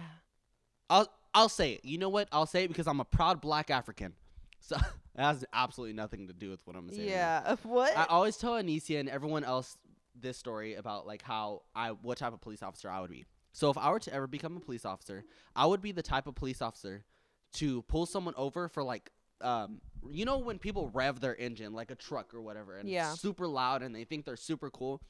I'll 0.89 1.07
I'll 1.33 1.49
say 1.49 1.73
it. 1.73 1.85
You 1.85 1.97
know 1.97 2.09
what? 2.09 2.27
I'll 2.31 2.45
say 2.45 2.63
it 2.63 2.67
because 2.67 2.87
I'm 2.87 2.99
a 2.99 3.05
proud 3.05 3.41
Black 3.41 3.69
African. 3.69 4.13
So 4.61 4.77
it 4.77 4.81
has 5.21 5.45
absolutely 5.53 5.93
nothing 5.93 6.25
to 6.25 6.33
do 6.33 6.49
with 6.49 6.59
what 6.65 6.75
I'm 6.75 6.89
saying. 6.89 7.07
Yeah. 7.07 7.55
What? 7.61 7.95
I 7.95 8.05
always 8.05 8.35
tell 8.35 8.53
Anicia 8.53 8.99
and 8.99 9.07
everyone 9.07 9.43
else 9.43 9.77
this 10.19 10.37
story 10.39 10.73
about 10.73 11.05
like 11.05 11.21
how 11.21 11.61
I 11.75 11.89
what 11.91 12.17
type 12.17 12.33
of 12.33 12.41
police 12.41 12.63
officer 12.63 12.89
I 12.89 12.99
would 13.01 13.11
be. 13.11 13.25
So 13.55 13.69
if 13.69 13.77
I 13.77 13.89
were 13.89 13.99
to 14.01 14.13
ever 14.13 14.27
become 14.27 14.57
a 14.57 14.59
police 14.59 14.83
officer, 14.83 15.23
I 15.55 15.65
would 15.65 15.81
be 15.81 15.93
the 15.93 16.03
type 16.03 16.27
of 16.27 16.35
police 16.35 16.61
officer 16.61 17.05
to 17.53 17.83
pull 17.83 18.05
someone 18.05 18.33
over 18.35 18.67
for 18.67 18.83
like 18.83 19.11
um 19.39 19.79
you 20.09 20.25
know 20.25 20.39
when 20.39 20.59
people 20.59 20.89
rev 20.89 21.21
their 21.21 21.35
engine 21.37 21.71
like 21.73 21.89
a 21.89 21.95
truck 21.95 22.33
or 22.33 22.41
whatever 22.41 22.77
and 22.77 22.89
Yeah. 22.89 23.11
it's 23.11 23.21
super 23.21 23.47
loud 23.47 23.81
and 23.81 23.95
they 23.95 24.03
think 24.03 24.25
they're 24.25 24.35
super 24.35 24.69
cool. 24.69 25.01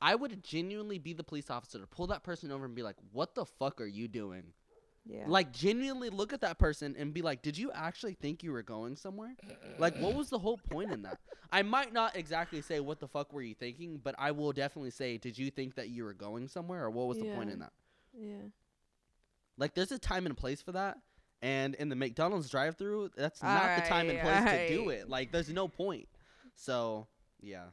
I 0.00 0.14
would 0.14 0.44
genuinely 0.44 0.98
be 0.98 1.14
the 1.14 1.24
police 1.24 1.50
officer 1.50 1.80
to 1.80 1.86
pull 1.88 2.06
that 2.06 2.22
person 2.22 2.52
over 2.52 2.64
and 2.64 2.76
be 2.76 2.84
like, 2.84 2.96
"What 3.10 3.34
the 3.34 3.44
fuck 3.44 3.80
are 3.80 3.86
you 3.86 4.06
doing?" 4.06 4.52
yeah. 5.04 5.24
Like 5.26 5.52
genuinely 5.52 6.10
look 6.10 6.32
at 6.32 6.42
that 6.42 6.58
person 6.60 6.94
and 6.96 7.12
be 7.12 7.22
like, 7.22 7.42
"Did 7.42 7.58
you 7.58 7.72
actually 7.72 8.14
think 8.14 8.44
you 8.44 8.52
were 8.52 8.62
going 8.62 8.94
somewhere? 8.94 9.34
Like 9.78 9.96
what 9.98 10.14
was 10.14 10.30
the 10.30 10.38
whole 10.38 10.58
point 10.58 10.92
in 10.92 11.02
that?" 11.02 11.18
I 11.52 11.62
might 11.62 11.92
not 11.92 12.14
exactly 12.14 12.62
say 12.62 12.78
what 12.78 13.00
the 13.00 13.08
fuck 13.08 13.32
were 13.32 13.42
you 13.42 13.54
thinking, 13.54 14.00
but 14.02 14.14
I 14.16 14.30
will 14.30 14.52
definitely 14.52 14.92
say, 14.92 15.18
"Did 15.18 15.36
you 15.36 15.50
think 15.50 15.74
that 15.74 15.88
you 15.88 16.04
were 16.04 16.14
going 16.14 16.46
somewhere 16.46 16.84
or 16.84 16.90
what 16.90 17.08
was 17.08 17.18
the 17.18 17.24
point 17.24 17.50
in 17.50 17.58
that?" 17.58 17.72
Yeah. 18.20 18.42
Like 19.56 19.74
there's 19.74 19.92
a 19.92 19.98
time 19.98 20.26
and 20.26 20.36
place 20.36 20.62
for 20.62 20.72
that. 20.72 20.98
And 21.42 21.74
in 21.76 21.88
the 21.88 21.96
McDonald's 21.96 22.50
drive-through, 22.50 23.12
that's 23.16 23.42
not 23.42 23.76
the 23.76 23.88
time 23.88 24.10
and 24.10 24.20
place 24.20 24.44
to 24.44 24.68
do 24.68 24.90
it. 24.90 25.08
Like 25.08 25.32
there's 25.32 25.48
no 25.48 25.68
point. 25.68 26.06
So, 26.54 27.06
yeah. 27.40 27.64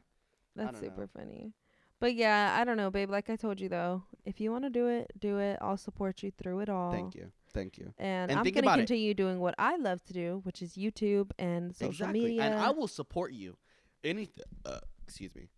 That's 0.56 0.72
don't 0.72 0.82
know. 0.82 0.88
super 0.88 1.06
funny. 1.06 1.52
But 2.00 2.14
yeah, 2.14 2.56
I 2.58 2.64
don't 2.64 2.76
know, 2.76 2.90
babe. 2.90 3.10
Like 3.10 3.28
I 3.28 3.36
told 3.36 3.60
you 3.60 3.68
though, 3.68 4.04
if 4.24 4.40
you 4.40 4.52
want 4.52 4.64
to 4.64 4.70
do 4.70 4.86
it, 4.86 5.10
do 5.18 5.38
it. 5.38 5.58
I'll 5.60 5.76
support 5.76 6.22
you 6.22 6.30
through 6.30 6.60
it 6.60 6.68
all. 6.68 6.92
Thank 6.92 7.14
you. 7.14 7.30
Thank 7.52 7.76
you. 7.76 7.92
And, 7.98 8.30
And 8.30 8.38
I'm 8.38 8.44
gonna 8.44 8.60
about 8.60 8.78
it. 8.78 8.82
continue 8.82 9.14
doing 9.14 9.40
what 9.40 9.54
I 9.58 9.76
love 9.76 10.02
to 10.04 10.12
do, 10.12 10.40
which 10.44 10.62
is 10.62 10.74
YouTube 10.74 11.30
and 11.38 11.74
social 11.74 11.88
exactly. 11.88 12.20
media. 12.20 12.42
And 12.42 12.54
I 12.54 12.70
will 12.70 12.88
support 12.88 13.32
you. 13.32 13.56
Anything. 14.04 14.44
Uh, 14.64 14.78
excuse 15.02 15.34
me. 15.34 15.48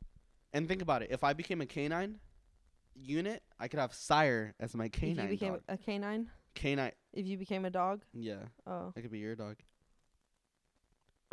And 0.53 0.67
think 0.67 0.83
about 0.83 1.03
it. 1.03 1.11
If 1.11 1.23
I 1.23 1.33
became 1.33 1.61
a 1.61 1.67
canine 1.67 2.19
unit, 2.95 3.43
I 3.59 3.69
could 3.69 3.79
have 3.81 3.93
Sire 3.95 4.55
as 4.61 4.75
my 4.75 4.89
canine. 4.89 5.11
if 5.13 5.17
canine 5.17 5.31
you 5.31 5.37
became 5.39 5.53
dog. 5.55 5.63
a 5.69 5.77
canine, 5.79 6.31
Canine. 6.55 6.93
if 7.13 7.27
you 7.27 7.37
became 7.39 7.65
a 7.65 7.71
dog, 7.71 8.03
Yeah, 8.13 8.45
oh. 8.67 8.93
I 8.97 9.01
could 9.01 9.11
be 9.13 9.19
your 9.19 9.37
dog. 9.37 9.57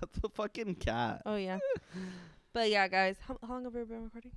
That's 0.00 0.18
a 0.22 0.28
fucking 0.28 0.76
cat. 0.76 1.22
oh 1.26 1.36
yeah. 1.36 1.58
but 2.52 2.70
yeah, 2.70 2.86
guys, 2.88 3.16
how, 3.26 3.36
how 3.42 3.54
long 3.54 3.64
have 3.64 3.74
we 3.74 3.82
been 3.84 4.04
recording? 4.04 4.32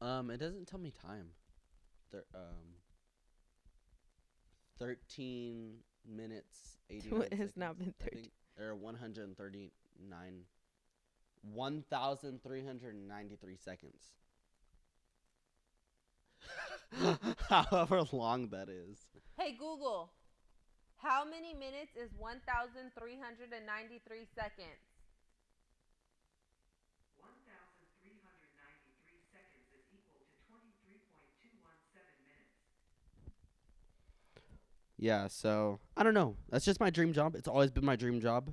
Um, 0.00 0.30
it 0.30 0.38
doesn't 0.38 0.66
tell 0.66 0.80
me 0.80 0.90
time. 0.90 1.28
Thir- 2.12 2.24
um, 2.34 2.74
thirteen 4.78 5.76
minutes 6.06 6.78
eighty. 6.90 7.08
It 7.30 7.34
has 7.34 7.56
not 7.56 7.78
been 7.78 7.94
13. 8.00 8.28
Or 8.60 8.74
one 8.74 8.94
hundred 8.94 9.26
and 9.28 9.36
thirty-nine. 9.36 10.42
One 11.52 11.82
thousand 11.90 12.42
three 12.42 12.64
hundred 12.64 12.94
and 12.94 13.06
ninety-three 13.08 13.56
seconds. 13.56 14.12
However 17.48 18.02
long 18.12 18.48
that 18.48 18.68
is. 18.68 18.98
Hey 19.38 19.52
Google, 19.52 20.10
how 20.96 21.24
many 21.24 21.52
minutes 21.54 21.94
is 21.96 22.10
1,393 22.16 24.26
seconds? 24.34 24.80
1,393 27.20 29.20
seconds 29.32 29.68
is 29.76 29.84
equal 29.92 30.24
to 30.24 30.32
23.217 30.48 32.24
minutes. 32.26 32.56
Yeah, 34.98 35.28
so 35.28 35.78
I 35.96 36.02
don't 36.02 36.14
know. 36.14 36.36
That's 36.48 36.64
just 36.64 36.80
my 36.80 36.90
dream 36.90 37.12
job. 37.12 37.34
It's 37.36 37.48
always 37.48 37.70
been 37.70 37.84
my 37.84 37.96
dream 37.96 38.20
job. 38.20 38.52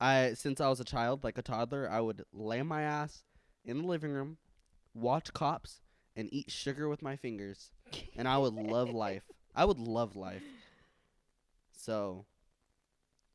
I 0.00 0.34
since 0.34 0.60
I 0.60 0.68
was 0.68 0.80
a 0.80 0.84
child, 0.84 1.24
like 1.24 1.38
a 1.38 1.42
toddler, 1.42 1.88
I 1.90 2.00
would 2.00 2.24
lay 2.32 2.62
my 2.62 2.82
ass 2.82 3.22
in 3.64 3.78
the 3.82 3.86
living 3.88 4.10
room, 4.10 4.36
watch 4.94 5.32
cops, 5.32 5.80
and 6.14 6.28
eat 6.32 6.50
sugar 6.50 6.88
with 6.88 7.02
my 7.02 7.16
fingers, 7.16 7.70
and 8.16 8.28
I 8.28 8.38
would 8.38 8.54
love 8.54 8.90
life. 8.90 9.22
I 9.54 9.64
would 9.64 9.78
love 9.78 10.16
life. 10.16 10.42
So, 11.72 12.26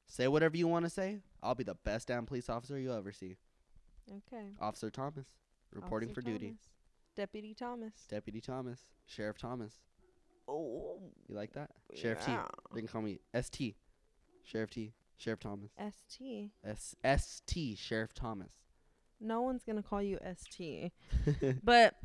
say 0.08 0.28
whatever 0.28 0.56
you 0.58 0.68
want 0.68 0.86
to 0.86 0.90
say. 0.90 1.20
I'll 1.42 1.56
be 1.56 1.64
the 1.64 1.76
best 1.84 2.08
damn 2.10 2.26
police 2.28 2.50
officer 2.50 2.78
you'll 2.78 2.96
ever 2.96 3.12
see. 3.12 3.38
Okay. 4.10 4.50
Officer 4.60 4.92
Thomas, 4.92 5.26
reporting 5.74 6.10
Officer 6.10 6.22
for 6.22 6.28
duty. 6.28 6.54
Deputy 7.16 7.54
Thomas. 7.56 7.94
Deputy 8.08 8.40
Thomas, 8.40 8.82
Sheriff 9.08 9.38
Thomas. 9.40 9.74
Oh, 10.48 11.00
You 11.28 11.36
like 11.36 11.54
that? 11.54 11.72
Sheriff 11.96 12.26
T. 12.26 12.32
They 12.74 12.82
can 12.82 12.88
call 12.88 13.02
me 13.02 13.20
ST. 13.40 13.76
Sheriff 14.44 14.70
T. 14.70 14.94
Sheriff 15.22 15.40
Thomas. 15.40 15.72
ST. 15.78 16.50
S 16.66 16.96
S 17.04 17.42
T 17.46 17.76
Sheriff 17.76 18.14
Thomas. 18.14 18.54
No 19.20 19.42
one's 19.42 19.64
gonna 19.64 19.84
call 19.84 20.02
you 20.02 20.18
ST. 20.36 20.92
But 21.64 21.96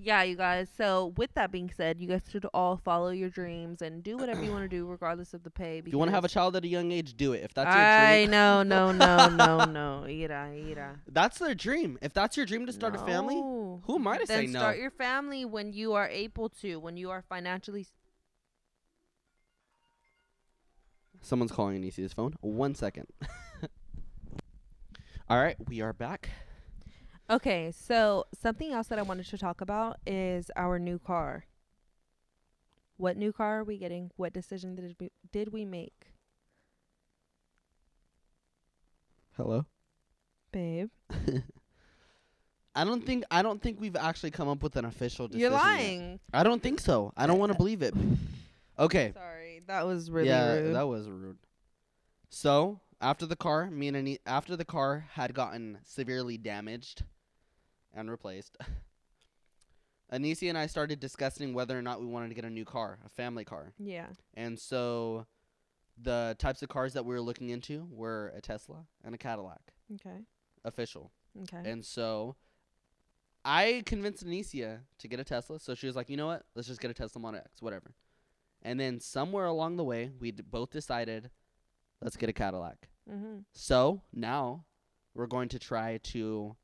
yeah, 0.00 0.22
you 0.22 0.36
guys. 0.36 0.68
So 0.76 1.12
with 1.16 1.34
that 1.34 1.50
being 1.50 1.70
said, 1.76 2.00
you 2.00 2.06
guys 2.08 2.22
should 2.30 2.46
all 2.54 2.76
follow 2.76 3.10
your 3.10 3.30
dreams 3.30 3.82
and 3.82 4.02
do 4.02 4.16
whatever 4.16 4.42
you 4.44 4.50
want 4.52 4.62
to 4.62 4.68
do, 4.68 4.86
regardless 4.90 5.34
of 5.34 5.42
the 5.42 5.50
pay. 5.50 5.78
if 5.78 5.88
you 5.88 5.98
want 5.98 6.08
to 6.08 6.14
have 6.14 6.24
a 6.24 6.28
child 6.28 6.54
at 6.56 6.64
a 6.64 6.68
young 6.68 6.92
age, 6.92 7.16
do 7.16 7.32
it. 7.32 7.42
If 7.44 7.54
that's 7.54 7.74
your 7.74 7.84
I 7.84 8.16
dream, 8.22 8.30
know, 8.30 8.62
no, 8.74 8.92
no, 8.92 9.28
no, 9.28 9.64
no. 9.64 9.64
No 9.64 10.04
ira, 10.06 10.50
Ira. 10.52 11.00
that's 11.08 11.38
their 11.38 11.54
dream. 11.54 11.98
If 12.02 12.12
that's 12.12 12.36
your 12.36 12.46
dream 12.46 12.66
to 12.66 12.72
start 12.72 12.94
a 12.94 12.98
family, 12.98 13.36
who 13.36 13.94
am 13.94 14.06
I 14.06 14.18
to 14.18 14.26
then 14.26 14.46
say 14.46 14.46
no? 14.46 14.58
start 14.60 14.78
your 14.78 14.90
family 14.90 15.44
when 15.44 15.72
you 15.72 15.94
are 15.94 16.08
able 16.08 16.48
to, 16.60 16.76
when 16.78 16.96
you 16.96 17.10
are 17.10 17.22
financially. 17.28 17.86
Someone's 21.20 21.52
calling 21.52 21.76
Anicia's 21.76 22.12
phone. 22.12 22.34
One 22.40 22.74
second. 22.74 23.06
All 25.28 25.38
right, 25.38 25.56
we 25.68 25.80
are 25.80 25.92
back. 25.92 26.30
Okay, 27.30 27.70
so 27.72 28.24
something 28.40 28.72
else 28.72 28.86
that 28.88 28.98
I 28.98 29.02
wanted 29.02 29.26
to 29.26 29.36
talk 29.36 29.60
about 29.60 29.98
is 30.06 30.50
our 30.56 30.78
new 30.78 30.98
car. 30.98 31.44
What 32.96 33.16
new 33.18 33.32
car 33.32 33.60
are 33.60 33.64
we 33.64 33.76
getting? 33.76 34.10
What 34.16 34.32
decision 34.32 34.74
did 34.74 34.96
we 34.98 35.10
did 35.30 35.52
we 35.52 35.64
make, 35.64 36.06
Hello. 39.36 39.66
babe? 40.50 40.88
I 42.74 42.84
don't 42.84 43.04
think 43.04 43.24
I 43.30 43.42
don't 43.42 43.60
think 43.62 43.80
we've 43.80 43.94
actually 43.96 44.30
come 44.30 44.48
up 44.48 44.62
with 44.62 44.76
an 44.76 44.84
official 44.84 45.28
decision. 45.28 45.40
You're 45.42 45.50
yet. 45.52 45.62
lying. 45.62 46.20
I 46.32 46.42
don't 46.42 46.62
think 46.62 46.80
so. 46.80 47.12
I 47.16 47.26
don't 47.26 47.38
want 47.38 47.52
to 47.52 47.58
believe 47.58 47.82
it. 47.82 47.94
Okay. 48.80 49.10
Sorry, 49.12 49.47
that 49.68 49.86
was 49.86 50.10
really 50.10 50.28
yeah, 50.28 50.54
rude. 50.54 50.74
that 50.74 50.88
was 50.88 51.08
rude. 51.08 51.38
So 52.30 52.80
after 53.00 53.24
the 53.26 53.36
car, 53.36 53.70
me 53.70 53.88
and 53.88 53.96
Ani- 53.96 54.18
after 54.26 54.56
the 54.56 54.64
car 54.64 55.06
had 55.12 55.32
gotten 55.34 55.78
severely 55.84 56.36
damaged 56.36 57.04
and 57.94 58.10
replaced, 58.10 58.56
Anicia 60.12 60.48
and 60.48 60.58
I 60.58 60.66
started 60.66 61.00
discussing 61.00 61.52
whether 61.52 61.78
or 61.78 61.82
not 61.82 62.00
we 62.00 62.06
wanted 62.06 62.28
to 62.30 62.34
get 62.34 62.44
a 62.44 62.50
new 62.50 62.64
car, 62.64 62.98
a 63.04 63.08
family 63.08 63.44
car. 63.44 63.72
yeah. 63.78 64.06
And 64.34 64.58
so, 64.58 65.26
the 66.00 66.36
types 66.38 66.62
of 66.62 66.68
cars 66.68 66.92
that 66.94 67.04
we 67.04 67.12
were 67.14 67.20
looking 67.20 67.50
into 67.50 67.86
were 67.90 68.32
a 68.36 68.40
Tesla 68.40 68.86
and 69.04 69.14
a 69.14 69.18
Cadillac, 69.18 69.60
Okay. 69.94 70.18
official. 70.64 71.10
Okay. 71.42 71.68
And 71.70 71.84
so, 71.84 72.36
I 73.44 73.82
convinced 73.84 74.24
Anicia 74.24 74.80
to 74.98 75.08
get 75.08 75.20
a 75.20 75.24
Tesla. 75.24 75.58
So 75.60 75.74
she 75.74 75.86
was 75.86 75.96
like, 75.96 76.08
you 76.08 76.16
know 76.16 76.26
what? 76.26 76.44
Let's 76.54 76.68
just 76.68 76.80
get 76.80 76.90
a 76.90 76.94
Tesla 76.94 77.20
Model 77.20 77.40
X, 77.40 77.60
whatever. 77.62 77.92
And 78.62 78.78
then 78.80 79.00
somewhere 79.00 79.46
along 79.46 79.76
the 79.76 79.84
way, 79.84 80.10
we 80.18 80.32
d- 80.32 80.42
both 80.48 80.70
decided, 80.70 81.30
let's 82.02 82.16
get 82.16 82.28
a 82.28 82.32
Cadillac. 82.32 82.88
mhm. 83.08 83.44
So 83.52 84.02
now 84.12 84.64
we're 85.14 85.26
going 85.26 85.48
to 85.50 85.58
try 85.58 85.98
to 86.04 86.56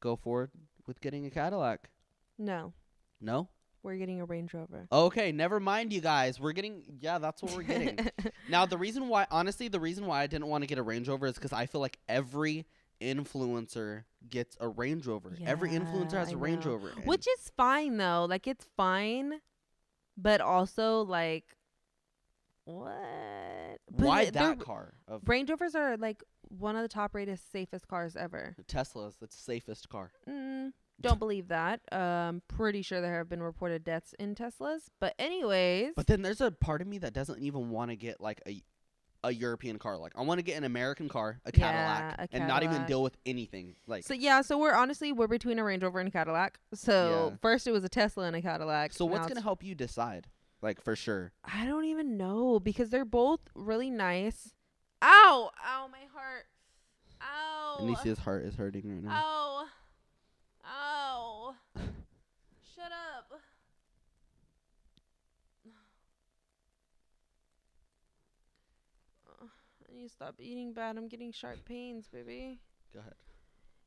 go 0.00 0.16
forward 0.16 0.50
with 0.86 1.00
getting 1.00 1.26
a 1.26 1.30
Cadillac. 1.30 1.90
No, 2.38 2.72
No? 3.20 3.48
we're 3.84 3.96
getting 3.96 4.20
a 4.20 4.24
Range 4.24 4.52
Rover. 4.54 4.86
Okay, 4.92 5.32
never 5.32 5.58
mind, 5.60 5.92
you 5.92 6.00
guys. 6.00 6.38
We're 6.40 6.52
getting, 6.52 6.82
yeah, 7.00 7.18
that's 7.18 7.42
what 7.42 7.52
we're 7.56 7.62
getting. 7.64 7.98
now, 8.48 8.64
the 8.64 8.78
reason 8.78 9.08
why, 9.08 9.26
honestly, 9.30 9.66
the 9.68 9.80
reason 9.80 10.06
why 10.06 10.22
I 10.22 10.26
didn't 10.28 10.46
want 10.46 10.62
to 10.62 10.66
get 10.68 10.78
a 10.78 10.82
Range 10.82 11.08
Rover 11.08 11.26
is 11.26 11.34
because 11.34 11.52
I 11.52 11.66
feel 11.66 11.80
like 11.80 11.98
every 12.08 12.64
influencer 13.00 14.04
gets 14.28 14.56
a 14.60 14.68
Range 14.68 15.06
Rover. 15.06 15.36
every 15.46 15.70
influencer 15.70 16.12
has 16.12 16.28
I 16.28 16.32
a 16.32 16.36
Range 16.36 16.64
know. 16.64 16.72
Rover. 16.72 16.88
Which 17.04 17.26
is 17.26 17.50
fine 17.56 17.96
though. 17.96 18.26
Like 18.28 18.46
it's 18.46 18.66
fine, 18.76 19.40
but 20.16 20.40
also 20.40 21.02
like 21.02 21.44
what? 22.64 23.78
But 23.90 24.06
why 24.06 24.24
the- 24.26 24.30
that 24.32 24.60
car 24.60 24.94
of 25.08 25.28
Range 25.28 25.50
Rovers 25.50 25.74
are 25.74 25.96
like 25.96 26.22
one 26.48 26.76
of 26.76 26.82
the 26.82 26.88
top 26.88 27.14
rated 27.14 27.38
safest 27.38 27.88
cars 27.88 28.16
ever. 28.16 28.54
Tesla's 28.68 29.16
the 29.16 29.26
safest 29.30 29.88
car? 29.88 30.12
Mm, 30.28 30.72
don't 31.00 31.18
believe 31.18 31.48
that. 31.48 31.80
Um, 31.90 32.42
pretty 32.48 32.82
sure 32.82 33.00
there 33.00 33.16
have 33.18 33.28
been 33.28 33.42
reported 33.42 33.84
deaths 33.84 34.14
in 34.18 34.34
Teslas. 34.34 34.82
But 35.00 35.14
anyways, 35.18 35.92
But 35.96 36.06
then 36.06 36.22
there's 36.22 36.40
a 36.40 36.50
part 36.50 36.80
of 36.82 36.86
me 36.88 36.98
that 36.98 37.12
doesn't 37.14 37.40
even 37.40 37.70
want 37.70 37.90
to 37.90 37.96
get 37.96 38.20
like 38.20 38.40
a 38.46 38.62
a 39.24 39.32
European 39.32 39.78
car. 39.78 39.96
Like 39.96 40.12
I 40.16 40.22
want 40.22 40.38
to 40.38 40.42
get 40.42 40.56
an 40.56 40.64
American 40.64 41.08
car, 41.08 41.40
a 41.44 41.50
Yeah, 41.54 41.60
Cadillac, 41.60 42.30
a 42.32 42.36
and 42.36 42.48
not 42.48 42.62
even 42.62 42.84
deal 42.86 43.02
with 43.02 43.16
anything. 43.26 43.76
Like 43.86 44.04
so 44.04 44.14
yeah, 44.14 44.42
so 44.42 44.58
we're 44.58 44.74
honestly 44.74 45.12
we're 45.12 45.28
between 45.28 45.58
a 45.58 45.64
Range 45.64 45.82
Rover 45.82 46.00
and 46.00 46.08
a 46.08 46.12
Cadillac. 46.12 46.58
So 46.74 47.30
Yeah. 47.30 47.36
first 47.40 47.66
it 47.66 47.72
was 47.72 47.84
a 47.84 47.88
Tesla 47.88 48.24
and 48.24 48.36
a 48.36 48.42
Cadillac. 48.42 48.92
So 48.92 49.04
what's 49.04 49.26
gonna 49.26 49.40
help 49.40 49.62
you 49.62 49.74
decide? 49.74 50.26
like 50.62 50.80
for 50.80 50.94
sure. 50.94 51.32
I 51.44 51.66
don't 51.66 51.84
even 51.86 52.16
know 52.16 52.60
because 52.60 52.90
they're 52.90 53.04
both 53.04 53.40
really 53.54 53.90
nice. 53.90 54.54
Ow! 55.02 55.50
Ow, 55.66 55.88
my 55.90 56.06
heart. 56.14 56.44
Ow. 57.20 57.78
Anicia's 57.80 58.18
heart 58.18 58.44
is 58.44 58.54
hurting 58.54 58.88
right 58.88 59.02
now. 59.02 59.10
Ow. 59.12 59.64
Ow. 60.64 61.54
Shut 62.76 62.92
up. 62.92 63.40
I 69.92 69.96
need 69.98 70.04
to 70.08 70.12
stop 70.12 70.36
eating 70.38 70.72
bad. 70.72 70.96
I'm 70.96 71.08
getting 71.08 71.32
sharp 71.32 71.64
pains, 71.66 72.06
baby. 72.12 72.60
Go 72.94 73.00
ahead. 73.00 73.14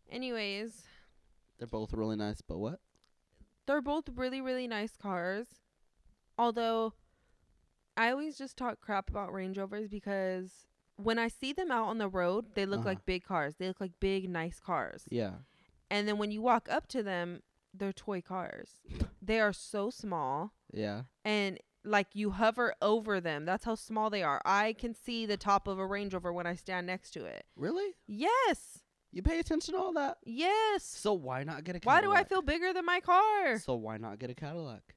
Anyways, 0.10 0.84
They're 1.58 1.68
both 1.68 1.93
really 1.93 2.16
nice, 2.16 2.41
but 2.41 2.58
what? 2.60 2.80
they're 3.68 3.82
both 3.82 4.03
really, 4.16 4.41
really 4.41 4.68
nice 4.68 4.95
cars. 4.95 5.47
Although, 6.38 6.93
I 7.97 8.12
always 8.12 8.38
just 8.38 8.58
talk 8.58 8.80
crap 8.80 9.10
about 9.10 9.34
Range 9.34 9.58
Rovers 9.58 9.88
because 9.88 10.68
when 10.97 11.18
I 11.18 11.28
see 11.30 11.51
them 11.53 11.72
out 11.72 11.88
on 11.88 11.97
the 11.97 12.08
road, 12.08 12.53
they 12.53 12.68
look 12.68 12.82
Uh-huh. 12.82 12.89
like 12.89 13.06
big 13.08 13.24
cars. 13.24 13.56
They 13.56 13.68
look 13.68 13.82
like 13.82 13.99
big, 13.99 14.30
nice 14.30 14.60
cars. 14.60 15.06
Yeah. 15.10 15.38
And 15.89 16.08
then 16.08 16.20
when 16.20 16.30
you 16.30 16.41
walk 16.43 16.68
up 16.70 16.88
to 16.89 17.01
them, 17.01 17.41
they're 17.74 17.91
toy 17.93 18.22
cars. 18.22 18.82
they 19.22 19.39
are 19.39 19.53
so 19.53 19.89
small 19.89 20.53
Yeah. 20.72 21.03
and 21.24 21.60
like 21.86 22.08
you 22.14 22.32
hover 22.32 22.74
over 22.82 23.22
them. 23.22 23.46
That's 23.46 23.64
how 23.66 23.76
small 23.76 24.10
they 24.10 24.24
are. 24.24 24.42
I 24.46 24.74
can 24.74 24.94
see 24.94 25.26
the 25.26 25.38
top 25.38 25.68
of 25.68 25.80
a 25.80 25.86
Range 25.86 26.14
Rover 26.14 26.34
when 26.34 26.48
I 26.48 26.56
stand 26.56 26.88
next 26.88 27.12
to 27.12 27.26
it. 27.26 27.46
Really? 27.56 27.94
Yes. 28.08 28.80
You 29.12 29.22
pay 29.22 29.40
attention 29.40 29.76
to 29.76 29.80
all 29.80 29.94
that? 29.94 30.18
Yes. 30.26 30.84
So 30.84 31.14
why 31.14 31.44
not 31.44 31.64
get 31.64 31.76
a 31.76 31.80
Why 31.84 31.96
Cadillac? 32.02 32.18
do 32.18 32.26
I 32.26 32.28
feel 32.28 32.42
bigger 32.42 32.74
than 32.74 32.86
my 32.86 33.00
car? 33.00 33.60
So 33.60 33.76
why 33.76 33.98
not 33.98 34.20
get 34.20 34.30
a 34.30 34.36
Cadillac? 34.36 34.96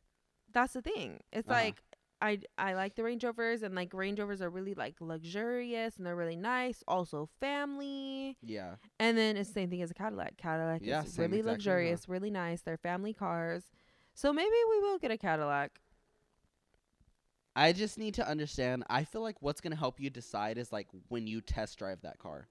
That's 0.53 0.73
the 0.73 0.83
thing. 0.83 1.21
It's 1.33 1.49
Uh-huh. 1.49 1.61
like 1.61 1.83
I 2.21 2.41
I 2.57 2.75
like 2.75 2.97
the 2.97 3.05
Range 3.05 3.23
Rovers 3.23 3.63
and 3.63 3.77
like 3.77 3.95
Range 3.95 4.19
Rovers 4.19 4.43
are 4.43 4.51
really 4.51 4.75
like 4.75 4.97
luxurious 5.01 5.99
and 5.99 6.05
they're 6.07 6.17
really 6.17 6.35
nice, 6.35 6.83
also 6.89 7.29
family. 7.39 8.37
Yeah. 8.43 8.77
And 8.99 9.17
then 9.17 9.37
it's 9.37 9.51
the 9.51 9.55
same 9.55 9.71
thing 9.71 9.83
as 9.83 9.91
a 9.93 9.95
Cadillac. 9.95 10.37
Cadillac 10.37 10.81
Yeah, 10.83 11.05
is 11.05 11.13
same 11.13 11.27
really 11.31 11.39
exact 11.39 11.45
thing, 11.45 11.49
huh? 11.49 11.53
luxurious, 11.53 12.09
really 12.09 12.31
nice. 12.31 12.63
They're 12.63 12.77
family 12.77 13.13
cars. 13.13 13.71
So 14.15 14.33
maybe 14.33 14.51
we 14.71 14.81
will 14.81 14.99
get 14.99 15.13
a 15.13 15.17
Cadillac. 15.19 15.79
I 17.59 17.73
just 17.73 17.99
need 17.99 18.15
to 18.15 18.27
understand. 18.29 18.85
I 18.89 19.03
feel 19.05 19.21
like 19.21 19.43
what's 19.43 19.61
going 19.61 19.73
to 19.73 19.77
help 19.79 19.99
you 20.01 20.11
decide 20.11 20.59
is 20.59 20.73
like 20.73 20.87
when 21.09 21.27
you 21.27 21.41
test 21.41 21.79
drive 21.79 22.01
that 22.03 22.19
car. 22.19 22.47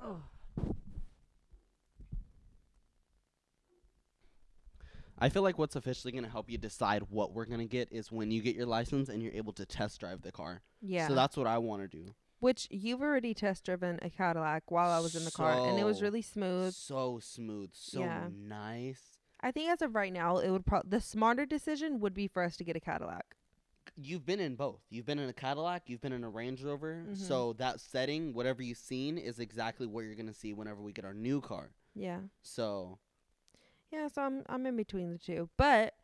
Oh. 0.00 0.29
I 5.20 5.28
feel 5.28 5.42
like 5.42 5.58
what's 5.58 5.76
officially 5.76 6.12
going 6.12 6.24
to 6.24 6.30
help 6.30 6.48
you 6.50 6.56
decide 6.58 7.02
what 7.10 7.32
we're 7.34 7.44
going 7.44 7.60
to 7.60 7.66
get 7.66 7.88
is 7.92 8.10
when 8.10 8.30
you 8.30 8.40
get 8.40 8.56
your 8.56 8.66
license 8.66 9.08
and 9.08 9.22
you're 9.22 9.34
able 9.34 9.52
to 9.54 9.66
test 9.66 10.00
drive 10.00 10.22
the 10.22 10.32
car. 10.32 10.62
Yeah. 10.80 11.08
So 11.08 11.14
that's 11.14 11.36
what 11.36 11.46
I 11.46 11.58
want 11.58 11.82
to 11.82 11.88
do. 11.88 12.14
Which 12.38 12.66
you've 12.70 13.02
already 13.02 13.34
test 13.34 13.64
driven 13.64 13.98
a 14.00 14.08
Cadillac 14.08 14.70
while 14.70 14.90
I 14.90 14.98
was 15.00 15.14
in 15.14 15.26
the 15.26 15.30
car 15.30 15.52
and 15.68 15.78
it 15.78 15.84
was 15.84 16.00
really 16.00 16.22
smooth. 16.22 16.72
So 16.74 17.18
smooth, 17.22 17.70
so 17.74 18.00
Yeah. 18.00 18.28
nice. 18.32 19.18
I 19.42 19.50
think 19.52 19.70
as 19.70 19.82
of 19.82 19.94
right 19.94 20.12
now, 20.12 20.38
it 20.38 20.50
would 20.50 20.64
pro- 20.64 20.82
the 20.84 21.00
smarter 21.00 21.44
decision 21.44 22.00
would 22.00 22.14
be 22.14 22.26
for 22.26 22.42
us 22.42 22.56
to 22.56 22.64
get 22.64 22.76
a 22.76 22.80
Cadillac. 22.80 23.36
You've 23.96 24.24
been 24.24 24.40
in 24.40 24.54
both. 24.54 24.80
You've 24.88 25.04
been 25.06 25.18
in 25.18 25.28
a 25.28 25.32
Cadillac, 25.34 25.82
you've 25.90 26.00
been 26.00 26.12
in 26.12 26.24
a 26.24 26.30
Range 26.30 26.62
Rover. 26.62 27.04
Mhm. 27.10 27.16
So 27.16 27.52
that 27.54 27.80
setting, 27.80 28.32
whatever 28.32 28.62
you've 28.62 28.78
seen, 28.78 29.18
is 29.18 29.38
exactly 29.38 29.86
what 29.86 30.02
you're 30.04 30.14
going 30.14 30.26
to 30.28 30.34
see 30.34 30.54
whenever 30.54 30.80
we 30.80 30.92
get 30.92 31.04
our 31.04 31.12
new 31.14 31.40
car. 31.42 31.70
Yeah. 31.94 32.20
So, 32.42 32.98
Yeah, 33.92 34.08
so 34.08 34.22
I'm 34.22 34.42
I'm 34.48 34.66
in 34.66 34.76
between 34.76 35.10
the 35.10 35.18
two. 35.18 35.48
But 35.56 35.94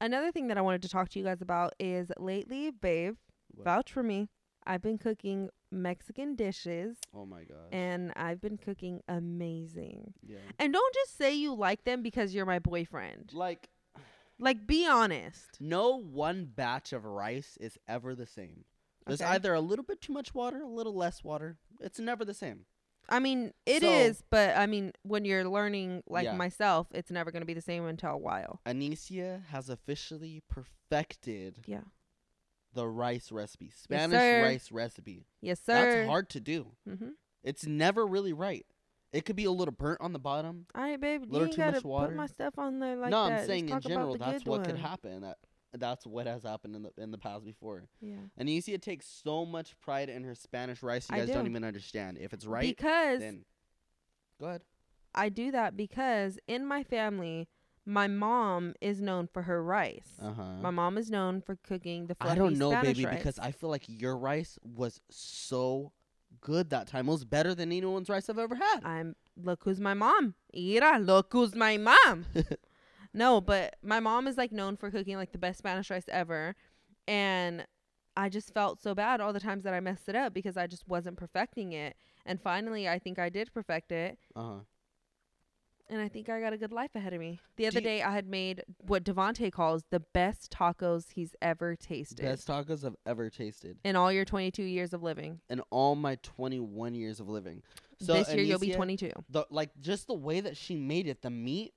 another 0.00 0.32
thing 0.32 0.48
that 0.48 0.58
I 0.58 0.62
wanted 0.62 0.82
to 0.82 0.88
talk 0.88 1.08
to 1.10 1.18
you 1.18 1.24
guys 1.24 1.40
about 1.42 1.74
is 1.78 2.10
lately, 2.18 2.70
babe, 2.70 3.16
What? 3.54 3.64
vouch 3.64 3.92
for 3.92 4.02
me. 4.02 4.28
I've 4.66 4.82
been 4.82 4.98
cooking 4.98 5.48
Mexican 5.70 6.34
dishes 6.34 6.96
oh 7.14 7.24
my 7.24 7.44
gosh. 7.44 7.70
and 7.70 8.12
I've 8.16 8.40
been 8.40 8.56
cooking 8.58 9.00
amazing. 9.08 10.12
yeah. 10.26 10.38
And 10.58 10.72
don't 10.72 10.94
just 10.94 11.16
say 11.16 11.34
you 11.34 11.54
like 11.54 11.84
them 11.84 12.02
because 12.02 12.34
you're 12.34 12.46
my 12.46 12.58
boyfriend. 12.58 13.30
Like, 13.32 13.68
Like 14.40 14.66
be 14.66 14.84
honest. 14.86 15.58
no 15.60 15.96
one 15.96 16.46
batch 16.46 16.92
of 16.92 17.04
rice 17.04 17.56
is 17.60 17.78
ever 17.86 18.16
the 18.16 18.26
same. 18.26 18.64
There's 19.06 19.22
Okay. 19.22 19.30
either 19.30 19.54
a 19.54 19.60
little 19.60 19.84
bit 19.84 20.00
too 20.00 20.12
much 20.12 20.34
water, 20.34 20.62
a 20.62 20.68
little 20.68 20.94
less 20.96 21.22
water. 21.22 21.58
It's 21.80 22.00
never 22.00 22.24
the 22.24 22.34
same. 22.34 22.64
I 23.08 23.20
mean, 23.20 23.52
it 23.66 23.82
is, 23.82 24.18
So- 24.18 24.24
but 24.30 24.56
I 24.56 24.66
mean, 24.66 24.92
when 25.02 25.24
you're 25.24 25.44
learning 25.48 26.02
like 26.08 26.24
Yeah. 26.24 26.34
myself, 26.34 26.88
it's 26.92 27.10
never 27.10 27.30
going 27.30 27.42
to 27.42 27.46
be 27.46 27.54
the 27.54 27.60
same 27.62 27.84
until 27.86 28.10
a 28.10 28.16
while. 28.16 28.60
Anicia 28.66 29.44
has 29.46 29.68
officially 29.68 30.42
perfected 30.48 31.62
Yeah. 31.66 31.82
the 32.72 32.86
rice 32.88 33.30
recipe, 33.32 33.70
Spanish 33.70 34.18
sir. 34.18 34.42
rice 34.42 34.70
recipe. 34.72 35.26
Yes, 35.40 35.60
sir. 35.60 35.72
That's 35.74 36.08
hard 36.08 36.28
to 36.30 36.40
do. 36.40 36.72
Mhm. 36.88 37.12
It's 37.42 37.66
never 37.66 38.06
really 38.06 38.32
right. 38.32 38.66
It 39.12 39.24
could 39.24 39.36
be 39.36 39.44
a 39.44 39.50
little 39.52 39.72
burnt 39.72 40.00
on 40.00 40.12
the 40.12 40.18
bottom. 40.18 40.66
All 40.74 40.82
right, 40.82 41.00
babe. 41.00 41.22
You 41.24 41.30
Little 41.30 41.46
ain't 41.46 41.54
too 41.54 41.58
gotta 41.62 41.76
much 41.76 41.84
water. 41.84 42.08
put 42.08 42.16
my 42.16 42.26
stuff 42.26 42.58
on 42.58 42.80
there 42.80 42.96
like 42.96 43.10
no, 43.10 43.28
that. 43.28 43.40
I'm 43.42 43.46
saying 43.46 43.64
in 43.68 43.70
talk 43.70 43.84
about 43.84 43.88
general 43.88 44.18
that's 44.18 44.44
what 44.44 44.64
could 44.64 44.76
happen. 44.78 45.22
That 45.22 45.38
that's 45.76 46.06
what 46.06 46.26
has 46.26 46.42
happened 46.42 46.76
in 46.76 46.82
the 46.82 46.90
in 46.98 47.10
the 47.10 47.18
past 47.18 47.44
before. 47.44 47.84
Yeah. 48.00 48.16
Anicia 48.40 48.80
takes 48.80 49.06
so 49.06 49.44
much 49.44 49.78
pride 49.80 50.08
in 50.08 50.24
her 50.24 50.34
Spanish 50.34 50.82
rice. 50.82 51.08
You 51.10 51.16
I 51.16 51.20
guys 51.20 51.30
don't 51.30 51.46
even 51.46 51.64
understand. 51.64 52.18
If 52.20 52.32
it's 52.32 52.46
right, 52.46 52.76
because 52.76 53.20
then 53.20 53.44
go 54.40 54.46
ahead. 54.46 54.62
I 55.14 55.28
do 55.30 55.50
that 55.52 55.76
because 55.76 56.38
in 56.46 56.66
my 56.66 56.82
family, 56.82 57.48
my 57.86 58.06
mom 58.06 58.74
is 58.80 59.00
known 59.00 59.28
for 59.32 59.42
her 59.42 59.62
rice. 59.62 60.08
Uh 60.20 60.32
huh. 60.32 60.42
My 60.60 60.70
mom 60.70 60.98
is 60.98 61.10
known 61.10 61.40
for 61.40 61.56
cooking 61.62 62.06
the 62.06 62.14
fluffy 62.14 62.32
I 62.32 62.34
don't 62.34 62.58
know, 62.58 62.70
Spanish 62.70 62.96
baby, 62.96 63.06
rice. 63.06 63.18
because 63.18 63.38
I 63.38 63.52
feel 63.52 63.70
like 63.70 63.84
your 63.86 64.16
rice 64.16 64.58
was 64.62 65.00
so 65.10 65.92
good 66.40 66.70
that 66.70 66.86
time. 66.88 67.08
It 67.08 67.12
was 67.12 67.24
better 67.24 67.54
than 67.54 67.72
anyone's 67.72 68.08
rice 68.08 68.28
I've 68.28 68.38
ever 68.38 68.56
had. 68.56 68.80
I'm 68.84 69.14
look 69.42 69.60
who's 69.64 69.80
my 69.80 69.94
mom. 69.94 70.34
Ira, 70.54 70.98
look 70.98 71.32
who's 71.32 71.54
my 71.54 71.76
mom. 71.76 72.26
no, 73.16 73.40
but 73.40 73.74
my 73.82 73.98
mom 73.98 74.28
is 74.28 74.36
like 74.36 74.52
known 74.52 74.76
for 74.76 74.90
cooking 74.90 75.16
like 75.16 75.32
the 75.32 75.38
best 75.38 75.58
Spanish 75.58 75.90
rice 75.90 76.04
ever, 76.08 76.54
and 77.08 77.66
I 78.16 78.28
just 78.28 78.54
felt 78.54 78.80
so 78.80 78.94
bad 78.94 79.20
all 79.20 79.32
the 79.32 79.40
times 79.40 79.64
that 79.64 79.74
I 79.74 79.80
messed 79.80 80.08
it 80.08 80.14
up 80.14 80.32
because 80.32 80.56
I 80.56 80.66
just 80.66 80.86
wasn't 80.88 81.16
perfecting 81.16 81.72
it. 81.72 81.96
And 82.24 82.40
finally, 82.40 82.88
I 82.88 82.98
think 82.98 83.18
I 83.18 83.28
did 83.28 83.52
perfect 83.52 83.90
it, 83.92 84.18
Uh 84.34 84.42
huh. 84.42 84.54
and 85.88 86.00
I 86.00 86.08
think 86.08 86.28
I 86.28 86.40
got 86.40 86.52
a 86.52 86.58
good 86.58 86.72
life 86.72 86.90
ahead 86.94 87.12
of 87.12 87.20
me. 87.20 87.38
The 87.56 87.66
other 87.66 87.80
day, 87.80 88.02
I 88.02 88.10
had 88.12 88.26
made 88.26 88.64
what 88.78 89.04
Devonte 89.04 89.52
calls 89.52 89.84
the 89.90 90.00
best 90.00 90.50
tacos 90.50 91.12
he's 91.12 91.34
ever 91.40 91.76
tasted 91.76 92.22
Best 92.22 92.48
tacos 92.48 92.84
I've 92.84 92.96
ever 93.06 93.30
tasted 93.30 93.78
in 93.84 93.96
all 93.96 94.10
your 94.12 94.24
22 94.24 94.62
years 94.62 94.92
of 94.92 95.02
living. 95.02 95.40
in 95.48 95.60
all 95.70 95.94
my 95.94 96.16
21 96.22 96.94
years 96.94 97.20
of 97.20 97.28
living. 97.28 97.62
So 98.00 98.14
this 98.14 98.34
year, 98.34 98.42
you'll 98.44 98.58
be 98.58 98.72
22. 98.72 99.10
The 99.30 99.46
like 99.50 99.70
just 99.80 100.06
the 100.06 100.14
way 100.14 100.40
that 100.40 100.56
she 100.56 100.74
made 100.76 101.06
it, 101.06 101.22
the 101.22 101.30
meat, 101.30 101.72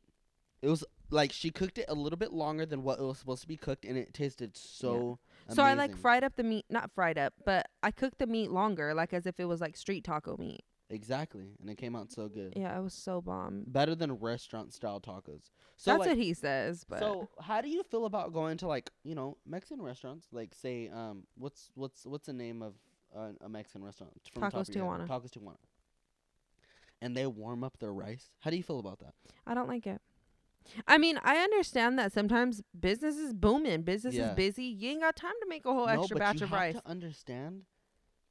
it 0.62 0.68
was 0.68 0.84
like 1.12 1.32
she 1.32 1.50
cooked 1.52 1.78
it 1.78 1.86
a 1.88 1.94
little 1.94 2.18
bit 2.18 2.34
longer 2.34 2.66
than 2.66 2.84
what 2.84 3.00
it 3.00 3.04
was 3.04 3.18
supposed 3.18 3.42
to 3.42 3.48
be 3.48 3.58
cooked, 3.58 3.86
and 3.86 3.98
it 3.98 4.14
tasted 4.14 4.56
so. 4.56 5.20
So 5.50 5.64
I 5.64 5.74
like 5.74 5.98
fried 5.98 6.24
up 6.24 6.36
the 6.36 6.44
meat, 6.44 6.66
not 6.70 6.92
fried 6.92 7.18
up, 7.18 7.34
but 7.46 7.68
I 7.82 7.92
cooked 7.92 8.20
the 8.20 8.28
meat 8.28 8.52
longer, 8.52 8.94
like 8.94 9.14
as 9.14 9.26
if 9.26 9.40
it 9.40 9.46
was 9.46 9.62
like 9.62 9.76
street 9.76 10.04
taco 10.04 10.38
meat. 10.38 10.62
exactly, 10.90 11.56
and 11.60 11.70
it 11.70 11.78
came 11.78 11.96
out 11.96 12.12
so 12.12 12.28
good. 12.28 12.54
Yeah, 12.56 12.78
it 12.78 12.84
was 12.84 12.94
so 12.94 13.22
bomb. 13.22 13.64
Better 13.68 13.96
than 13.96 14.14
restaurant 14.14 14.74
style 14.74 15.00
tacos. 15.00 15.50
So 15.78 15.92
That's 15.92 16.00
like, 16.00 16.10
what 16.10 16.18
he 16.18 16.34
says, 16.34 16.86
but 16.88 17.00
So 17.00 17.30
how 17.40 17.62
do 17.62 17.70
you 17.70 17.84
feel 17.84 18.06
about 18.06 18.34
going 18.34 18.58
to 18.58 18.68
like 18.68 18.92
you 19.04 19.16
know 19.16 19.38
Mexican 19.46 19.82
restaurants? 19.82 20.28
Like 20.32 20.54
say 20.54 20.90
um 20.90 21.24
what's 21.36 21.72
what's 21.76 22.06
what's 22.06 22.28
the 22.28 22.34
name 22.34 22.62
of 22.62 22.74
uh, 23.16 23.32
a 23.42 23.50
Mexican 23.50 23.84
restaurant 23.84 24.14
from 24.34 24.44
Tacos 24.44 24.70
of 24.70 24.76
your 24.76 24.98
head? 24.98 25.08
Tijuana. 25.08 25.10
Tacos 25.10 25.32
Tijuana. 25.32 25.58
And 27.02 27.16
they 27.16 27.26
warm 27.26 27.64
up 27.64 27.80
their 27.80 27.94
rice. 27.94 28.30
How 28.40 28.50
do 28.52 28.58
you 28.58 28.64
feel 28.64 28.80
about 28.80 29.00
that? 29.00 29.14
I 29.48 29.54
don't 29.54 29.70
like 29.70 29.88
it. 29.88 30.02
I 30.88 30.98
mean, 30.98 31.20
I 31.24 31.38
understand 31.38 31.98
that 32.00 32.12
sometimes 32.14 32.62
business 32.80 33.18
is 33.18 33.34
booming, 33.34 33.82
business 33.84 34.16
Yeah. 34.16 34.30
is 34.30 34.36
busy. 34.36 34.66
You 34.66 34.92
ain't 34.92 35.02
got 35.02 35.16
time 35.16 35.34
to 35.42 35.48
make 35.50 35.66
a 35.66 35.74
whole 35.74 35.88
no, 35.88 36.00
extra 36.02 36.16
but 36.16 36.20
batch 36.20 36.40
you 36.42 36.46
of 36.46 36.50
have 36.52 36.60
rice. 36.60 36.76
to 36.76 36.88
understand 36.88 37.64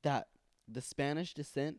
that 0.03 0.29
the 0.69 0.81
Spanish 0.81 1.35
descent 1.35 1.79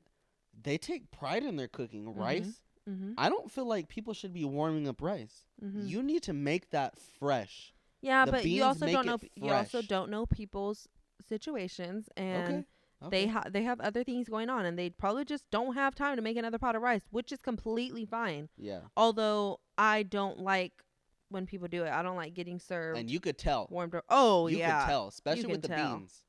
they 0.62 0.78
take 0.78 1.10
pride 1.12 1.43
in 1.43 1.56
their 1.56 1.68
cooking 1.70 2.06
Mhm. 2.06 2.18
rice. 2.18 2.62
Mm-hmm. 2.89 3.14
I 3.18 3.30
don't 3.30 3.50
feel 3.52 3.66
like 3.66 3.88
people 3.88 4.14
should 4.14 4.34
be 4.34 4.43
warming 4.43 4.88
up 4.88 5.02
rice. 5.02 5.45
Mm-hmm. 5.64 5.86
You 5.88 6.04
need 6.04 6.24
to 6.24 6.34
make 6.34 6.72
that 6.72 6.97
fresh. 6.97 7.74
yeah, 8.02 8.26
the 8.26 8.32
but 8.32 8.43
you 8.45 8.50
beans 8.58 8.64
also 8.64 8.86
make 8.86 8.93
don't 8.95 9.06
know. 9.06 9.14
it 9.22 9.32
You 9.36 9.52
also 9.52 9.78
fresh. 9.80 9.88
don't 9.88 10.10
know 10.10 10.26
people's 10.26 10.88
situations, 11.28 12.10
and 12.18 12.43
okay. 12.54 12.66
They 13.02 13.24
okay. 13.24 13.28
ha- 13.28 13.45
they 13.50 13.64
have 13.64 13.80
other 13.80 14.04
things 14.04 14.28
going 14.28 14.50
on, 14.50 14.66
and 14.66 14.78
they 14.78 14.89
probably 14.89 15.26
just 15.26 15.50
don't 15.52 15.76
have 15.76 15.95
time 15.95 16.16
to 16.18 16.22
make 16.22 16.38
another 16.38 16.58
pot 16.58 16.76
of 16.76 16.82
rice, 16.82 17.04
which 17.12 17.32
is 17.32 17.39
completely 17.39 18.06
fine. 18.06 18.50
yeah. 18.58 18.80
Although 18.97 19.60
I 19.78 20.04
don't 20.04 20.39
like 20.39 20.84
when 21.30 21.45
people 21.45 21.68
do 21.68 21.84
it. 21.84 21.91
I 21.91 22.02
don't 22.02 22.18
like 22.18 22.34
getting 22.34 22.60
served 22.60 23.00
and 23.00 23.10
you 23.10 23.20
could 23.20 23.38
tell. 23.38 23.68
warmed 23.70 23.95
up. 23.95 24.04
Oh 24.10 24.47
you 24.47 24.58
yeah. 24.58 24.80
You 24.80 24.86
could 24.86 24.89
tell, 24.89 25.08
especially 25.08 25.45
with 25.47 25.62
the 25.62 25.68
tell. 25.70 25.97
beans. 25.97 26.24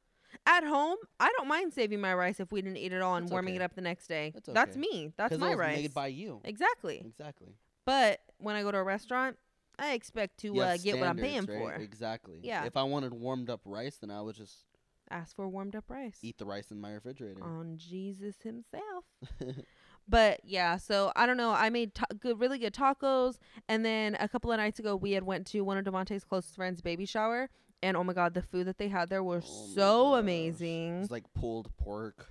At 0.47 0.65
home, 0.65 0.97
I 1.19 1.31
don't 1.37 1.49
mind 1.49 1.73
saving 1.73 2.01
my 2.01 2.15
rice 2.15 2.39
if 2.39 2.53
we 2.53 2.63
didn't 2.63 2.77
eat 2.77 2.93
it 2.93 3.03
all 3.03 3.17
and 3.17 3.27
That's 3.27 3.33
warming 3.33 3.55
okay. 3.55 3.63
it 3.63 3.65
up 3.65 3.75
the 3.75 3.81
next 3.81 4.07
day. 4.07 4.31
That's 4.33 4.49
That's 4.49 4.77
okay. 4.77 4.81
me. 4.81 5.13
That's 5.17 5.37
my 5.37 5.49
it 5.49 5.51
was 5.51 5.59
rice. 5.59 5.77
made 5.77 5.95
by 5.95 6.07
you. 6.07 6.41
exactly. 6.45 7.03
Exactly. 7.05 7.49
But 7.85 8.21
when 8.39 8.55
I 8.55 8.63
go 8.63 8.71
to 8.71 8.79
a 8.79 8.83
restaurant, 8.85 9.37
I 9.79 9.95
expect 9.95 10.39
to 10.41 10.61
uh, 10.61 10.77
get 10.77 10.99
what 10.99 11.09
I'm 11.09 11.17
paying 11.17 11.47
right? 11.47 11.59
for. 11.59 11.73
Exactly. 11.73 12.41
Yeah. 12.43 12.65
If 12.65 12.77
I 12.77 12.85
wanted 12.85 13.13
warmed 13.13 13.51
up 13.51 13.61
rice, 13.65 13.97
then 13.97 14.11
I 14.11 14.21
would 14.21 14.37
just 14.37 14.65
Ask 15.11 15.35
for 15.37 15.49
warmed 15.49 15.75
up 15.75 15.85
rice. 15.89 16.19
eat 16.23 16.39
the 16.39 16.45
rice 16.45 16.71
in 16.71 16.81
my 16.81 16.93
refrigerator. 16.93 17.43
on 17.43 17.77
Jesus 17.77 18.37
himself. 18.43 19.05
But 20.09 20.41
yeah, 20.43 20.77
so 20.77 21.13
I 21.15 21.25
don't 21.25 21.37
know. 21.37 21.51
I 21.53 21.71
made 21.71 21.95
ta- 21.95 22.07
good, 22.19 22.41
really 22.41 22.59
good 22.59 22.75
tacos, 22.75 23.39
and 23.69 23.85
then 23.85 24.17
a 24.19 24.29
couple 24.29 24.51
of 24.51 24.57
nights 24.59 24.81
ago, 24.81 24.97
we 24.97 25.13
had 25.13 25.23
went 25.23 25.47
to 25.49 25.61
one 25.61 25.79
of 25.79 25.85
Devontae's 25.85 26.25
closest 26.25 26.57
friends' 26.57 26.81
baby 26.81 27.07
shower, 27.07 27.49
and 27.81 27.97
oh 27.97 28.03
my 28.03 28.13
god, 28.13 28.35
the 28.35 28.43
food 28.43 28.67
that 28.67 28.79
they 28.79 28.89
had 28.89 29.09
there 29.09 29.23
was 29.23 29.45
Oh 29.47 29.67
so 29.75 30.15
amazing. 30.17 31.03
It's 31.03 31.13
like 31.13 31.33
pulled 31.35 31.71
pork. 31.77 32.27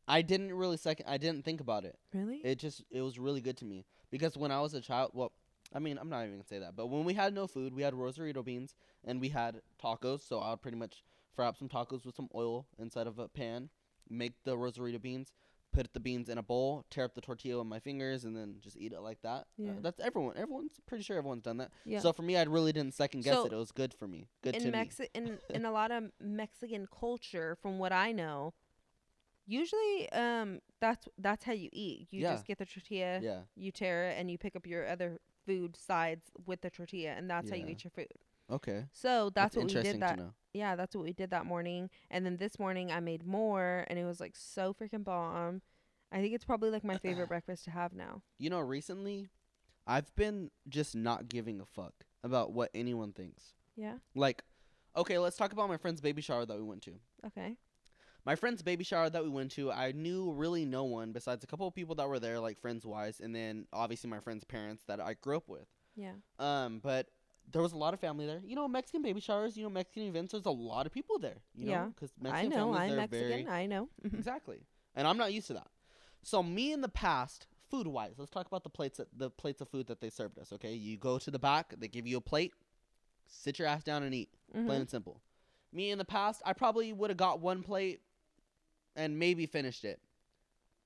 I 0.06 0.22
didn't 0.22 0.52
really 0.52 0.76
second 0.76 1.06
I 1.08 1.16
didn't 1.16 1.44
think 1.44 1.60
about 1.60 1.84
it. 1.84 1.98
really? 2.12 2.40
It 2.44 2.58
just 2.58 2.84
it 2.90 3.00
was 3.00 3.18
really 3.18 3.40
good 3.40 3.56
to 3.58 3.64
me 3.64 3.84
because 4.10 4.36
when 4.36 4.50
I 4.50 4.60
was 4.60 4.74
a 4.74 4.80
child, 4.80 5.10
well, 5.14 5.32
I 5.74 5.78
mean, 5.78 5.98
I'm 5.98 6.08
not 6.08 6.20
even 6.22 6.34
gonna 6.34 6.44
say 6.44 6.58
that, 6.58 6.76
but 6.76 6.86
when 6.86 7.04
we 7.04 7.14
had 7.14 7.34
no 7.34 7.46
food, 7.46 7.74
we 7.74 7.82
had 7.82 7.94
Rosarita 7.94 8.44
beans 8.44 8.74
and 9.04 9.20
we 9.20 9.30
had 9.30 9.60
tacos. 9.82 10.26
So 10.26 10.38
I 10.38 10.50
would 10.50 10.62
pretty 10.62 10.76
much 10.76 11.02
fry 11.34 11.46
up 11.46 11.56
some 11.56 11.68
tacos 11.68 12.04
with 12.04 12.14
some 12.14 12.28
oil 12.34 12.66
inside 12.78 13.06
of 13.06 13.18
a 13.18 13.28
pan, 13.28 13.70
make 14.08 14.34
the 14.44 14.56
Rosarita 14.56 15.00
beans, 15.00 15.32
put 15.74 15.92
the 15.92 16.00
beans 16.00 16.28
in 16.28 16.38
a 16.38 16.42
bowl, 16.42 16.84
tear 16.90 17.04
up 17.04 17.14
the 17.14 17.20
tortilla 17.20 17.58
with 17.58 17.66
my 17.66 17.80
fingers, 17.80 18.24
and 18.24 18.36
then 18.36 18.56
just 18.60 18.76
eat 18.76 18.92
it 18.92 19.00
like 19.00 19.20
that. 19.22 19.40
Uh, 19.40 19.44
Yeah. 19.64 19.72
that's 19.80 20.00
everyone. 20.00 20.36
Everyone's 20.36 20.78
pretty 20.86 21.02
sure 21.04 21.16
everyone's 21.18 21.42
done 21.42 21.56
that. 21.58 21.70
yeah. 21.84 21.98
So 21.98 22.12
for 22.12 22.22
me, 22.22 22.36
I 22.36 22.42
really 22.44 22.72
didn't 22.72 22.94
second 22.94 23.24
guess 23.24 23.34
So, 23.34 23.46
it. 23.46 23.52
It 23.52 23.56
was 23.56 23.72
good 23.72 23.92
for 23.92 24.06
me. 24.08 24.28
Good 24.42 24.54
to 24.54 24.66
in 24.68 24.72
me. 24.72 24.90
In 25.14 25.38
in 25.50 25.64
a 25.64 25.72
lot 25.72 25.90
of 25.90 26.04
Mexican 26.20 26.86
culture, 26.86 27.56
from 27.60 27.78
what 27.78 27.92
I 27.92 28.12
know, 28.12 28.54
usually 29.46 30.10
um 30.12 30.60
that's 30.80 31.06
that's 31.18 31.44
how 31.44 31.52
you 31.52 31.68
eat. 31.72 32.08
You 32.10 32.22
Yeah. 32.22 32.32
just 32.34 32.46
get 32.46 32.58
the 32.58 32.66
tortilla, 32.66 33.20
Yeah. 33.20 33.42
you 33.54 33.72
tear 33.72 34.08
it, 34.10 34.18
and 34.18 34.30
you 34.30 34.38
pick 34.38 34.56
up 34.56 34.66
your 34.66 34.86
other 34.86 35.20
food 35.46 35.76
sides 35.76 36.30
with 36.46 36.60
the 36.62 36.70
tortilla, 36.70 37.10
and 37.10 37.28
that's 37.28 37.50
how 37.50 37.56
you 37.56 37.66
eat 37.66 37.84
your 37.84 37.90
food. 37.90 38.08
Okay. 38.50 38.84
So 38.92 39.30
that's, 39.34 39.56
what 39.56 39.66
we 39.66 39.82
did 39.82 40.00
that. 40.00 40.20
Yeah, 40.52 40.76
that's 40.76 40.94
what 40.94 41.04
we 41.04 41.12
did 41.12 41.30
that 41.30 41.46
morning. 41.46 41.90
And 42.10 42.24
then 42.24 42.36
this 42.36 42.58
morning 42.58 42.92
I 42.92 43.00
made 43.00 43.26
more, 43.26 43.84
and 43.88 43.98
it 43.98 44.04
was 44.04 44.20
like 44.20 44.36
so 44.36 44.74
freaking 44.74 45.04
bomb. 45.04 45.62
I 46.12 46.20
think 46.20 46.34
it's 46.34 46.44
probably 46.44 46.70
like 46.70 46.84
my 46.84 46.98
favorite 46.98 47.28
breakfast 47.28 47.64
to 47.64 47.70
have 47.70 47.92
now. 47.92 48.22
You 48.38 48.50
know, 48.50 48.60
recently, 48.60 49.28
I've 49.86 50.14
been 50.14 50.50
just 50.68 50.94
not 50.94 51.28
giving 51.28 51.60
a 51.60 51.64
fuck 51.64 51.94
about 52.22 52.52
what 52.52 52.70
anyone 52.74 53.12
thinks. 53.12 53.54
Yeah. 53.76 53.96
Like, 54.14 54.42
okay, 54.96 55.18
let's 55.18 55.36
talk 55.36 55.52
about 55.52 55.68
my 55.68 55.76
friend's 55.76 56.00
baby 56.00 56.22
shower 56.22 56.46
that 56.46 56.56
we 56.56 56.62
went 56.62 56.82
to. 56.82 56.92
Okay. 57.26 57.56
My 58.24 58.36
friend's 58.36 58.62
baby 58.62 58.84
shower 58.84 59.10
that 59.10 59.22
we 59.22 59.28
went 59.28 59.50
to, 59.52 59.70
I 59.70 59.92
knew 59.92 60.32
really 60.32 60.64
no 60.64 60.84
one 60.84 61.12
besides 61.12 61.44
a 61.44 61.46
couple 61.46 61.66
of 61.66 61.74
people 61.74 61.94
that 61.96 62.08
were 62.08 62.18
there, 62.18 62.40
like 62.40 62.58
friends 62.58 62.86
wise, 62.86 63.20
and 63.20 63.34
then 63.34 63.66
obviously 63.72 64.08
my 64.08 64.20
friend's 64.20 64.44
parents 64.44 64.82
that 64.86 65.00
I 65.00 65.14
grew 65.14 65.36
up 65.36 65.48
with. 65.48 65.66
Yeah. 65.94 66.12
Um, 66.38 66.80
but 66.82 67.08
there 67.52 67.62
was 67.62 67.72
a 67.72 67.76
lot 67.76 67.94
of 67.94 68.00
family 68.00 68.26
there. 68.26 68.40
You 68.44 68.56
know, 68.56 68.66
Mexican 68.68 69.02
baby 69.02 69.20
showers, 69.20 69.56
you 69.56 69.62
know, 69.62 69.70
Mexican 69.70 70.02
events. 70.04 70.32
There's 70.32 70.46
a 70.46 70.50
lot 70.50 70.86
of 70.86 70.92
people 70.92 71.18
there. 71.18 71.36
You 71.54 71.70
Yeah. 71.70 71.86
because 71.86 72.12
Mexican 72.20 72.52
I 72.52 72.56
know. 72.56 72.72
families 72.72 72.90
I'm 72.92 72.96
Mexican. 72.96 73.28
very 73.28 73.48
I 73.48 73.66
know. 73.66 73.88
exactly, 74.04 74.60
and 74.94 75.06
I'm 75.06 75.16
not 75.18 75.32
used 75.32 75.46
to 75.48 75.54
that. 75.54 75.68
So 76.22 76.42
me 76.42 76.72
in 76.72 76.80
the 76.80 76.88
past, 76.88 77.46
food 77.70 77.86
wise, 77.86 78.14
let's 78.18 78.30
talk 78.30 78.46
about 78.46 78.62
the 78.64 78.70
plates 78.70 78.98
that, 78.98 79.08
the 79.16 79.30
plates 79.30 79.60
of 79.60 79.68
food 79.68 79.86
that 79.88 80.00
they 80.00 80.10
served 80.10 80.38
us. 80.38 80.52
Okay, 80.52 80.72
you 80.74 80.96
go 80.96 81.18
to 81.18 81.30
the 81.30 81.38
back, 81.38 81.74
they 81.78 81.88
give 81.88 82.06
you 82.06 82.16
a 82.16 82.20
plate, 82.20 82.52
sit 83.26 83.58
your 83.58 83.68
ass 83.68 83.84
down 83.84 84.02
and 84.02 84.14
eat. 84.14 84.30
Mhm. 84.54 84.66
Plain 84.66 84.80
and 84.82 84.90
simple. 84.90 85.20
Me 85.72 85.90
in 85.90 85.98
the 85.98 86.04
past, 86.04 86.40
I 86.46 86.52
probably 86.54 86.92
would 86.92 87.10
have 87.10 87.16
got 87.16 87.40
one 87.40 87.62
plate 87.62 88.00
and 88.96 89.18
maybe 89.18 89.44
finished 89.46 89.84
it. 89.84 90.00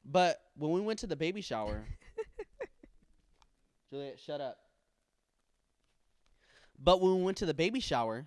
But 0.04 0.40
when 0.56 0.72
we 0.72 0.80
went 0.80 0.98
to 1.00 1.06
the 1.06 1.16
baby 1.16 1.40
shower, 1.42 1.84
Juliet, 3.90 4.18
shut 4.18 4.40
up. 4.40 4.58
But 6.78 7.00
when 7.00 7.16
we 7.16 7.22
went 7.22 7.36
to 7.38 7.46
the 7.46 7.54
baby 7.54 7.80
shower, 7.80 8.26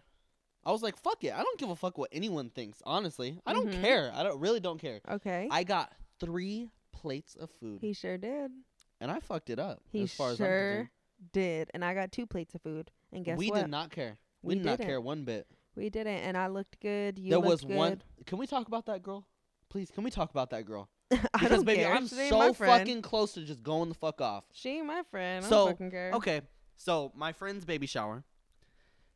I 0.66 0.72
was 0.72 0.84
like, 0.84 0.98
"Fuck 0.98 1.24
it! 1.24 1.34
I 1.34 1.42
don't 1.44 1.58
give 1.60 1.70
a 1.70 1.76
fuck 1.76 1.98
what 1.98 2.10
anyone 2.12 2.50
thinks. 2.50 2.82
Honestly, 2.86 3.40
I 3.46 3.54
don't 3.54 3.68
Mhm. 3.70 3.82
care. 3.82 4.12
I 4.14 4.24
don't 4.24 4.40
really 4.40 4.60
don't 4.60 4.80
care." 4.80 5.00
Okay. 5.10 5.48
I 5.50 5.64
got 5.64 5.94
three 6.20 6.70
plates 6.92 7.36
of 7.36 7.50
food, 7.60 7.80
he 7.82 7.94
sure 7.94 8.18
did. 8.18 8.52
and 9.00 9.10
I 9.10 9.20
fucked 9.20 9.50
it 9.50 9.58
up. 9.58 9.82
He 9.90 10.04
as 10.04 10.14
far 10.14 10.32
as 10.32 10.40
I'm 10.40 10.46
sure 10.46 10.92
did. 11.34 11.72
And 11.74 11.84
I 11.84 11.94
got 11.96 12.12
two 12.12 12.28
plates 12.28 12.54
of 12.56 12.62
food. 12.62 12.92
And 13.12 13.26
guess 13.26 13.34
what? 13.38 13.40
we 13.40 13.50
what? 13.52 13.62
did 13.62 13.70
not 13.72 13.90
care. 13.92 14.18
We, 14.44 14.50
We 14.50 14.56
did 14.56 14.66
not 14.66 14.78
didn't. 14.78 14.88
care 14.90 15.02
one 15.02 15.24
bit. 15.24 15.48
We 15.76 15.90
didn't. 15.90 16.20
And 16.20 16.38
I 16.38 16.48
looked 16.48 16.80
good. 16.80 17.18
You 17.18 17.30
there 17.32 17.40
looked 17.40 17.64
was 17.64 17.66
one. 17.66 18.02
Can 18.26 18.38
we 18.38 18.46
talk 18.46 18.68
about 18.68 18.86
that 18.88 19.02
girl? 19.02 19.26
Please, 19.70 19.90
can 19.90 20.04
we 20.04 20.12
talk 20.12 20.30
about 20.32 20.50
that 20.52 20.66
girl? 20.66 20.90
I 21.12 21.16
Because 21.34 21.50
don't 21.50 21.66
baby, 21.66 21.82
care. 21.84 21.94
I'm 21.94 22.08
she 22.08 22.20
ain't 22.20 22.30
so 22.30 22.38
my 22.40 22.54
friend. 22.54 22.80
fucking 22.80 23.02
close 23.02 23.34
to 23.34 23.44
just 23.44 23.64
going 23.64 23.90
the 23.90 23.96
fuck 23.96 24.20
off. 24.22 24.44
She 24.52 24.70
ain't 24.78 24.86
my 24.86 25.02
friend. 25.10 25.44
I 25.46 25.50
So, 25.50 25.66
don't 25.66 25.74
fucking 25.74 25.92
care. 25.92 26.12
Okay, 26.14 26.42
so 26.78 27.12
my 27.16 27.32
friend's 27.34 27.66
baby 27.66 27.88
shower, 27.88 28.24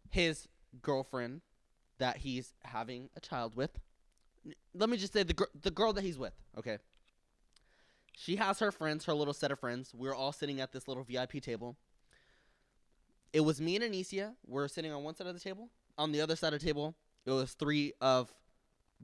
his 0.09 0.47
girlfriend 0.81 1.41
that 1.97 2.17
he's 2.17 2.53
having 2.63 3.09
a 3.15 3.19
child 3.19 3.55
with. 3.55 3.71
Let 4.73 4.89
me 4.89 4.97
just 4.97 5.13
say 5.13 5.23
the 5.23 5.33
gr- 5.33 5.45
the 5.59 5.71
girl 5.71 5.93
that 5.93 6.03
he's 6.03 6.17
with. 6.17 6.33
Okay. 6.57 6.77
She 8.17 8.35
has 8.37 8.59
her 8.59 8.71
friends, 8.71 9.05
her 9.05 9.13
little 9.13 9.33
set 9.33 9.51
of 9.51 9.59
friends. 9.59 9.93
We're 9.93 10.13
all 10.15 10.31
sitting 10.31 10.61
at 10.61 10.71
this 10.71 10.87
little 10.87 11.03
VIP 11.03 11.41
table. 11.41 11.77
It 13.33 13.41
was 13.41 13.59
me 13.59 13.75
and 13.75 13.83
Anicia. 13.83 14.35
We're 14.45 14.67
sitting 14.67 14.91
on 14.91 15.03
one 15.03 15.15
side 15.15 15.27
of 15.27 15.33
the 15.33 15.39
table. 15.39 15.69
On 15.97 16.11
the 16.11 16.21
other 16.21 16.35
side 16.35 16.53
of 16.53 16.59
the 16.59 16.65
table, 16.65 16.95
it 17.25 17.31
was 17.31 17.53
three 17.53 17.93
of 17.99 18.33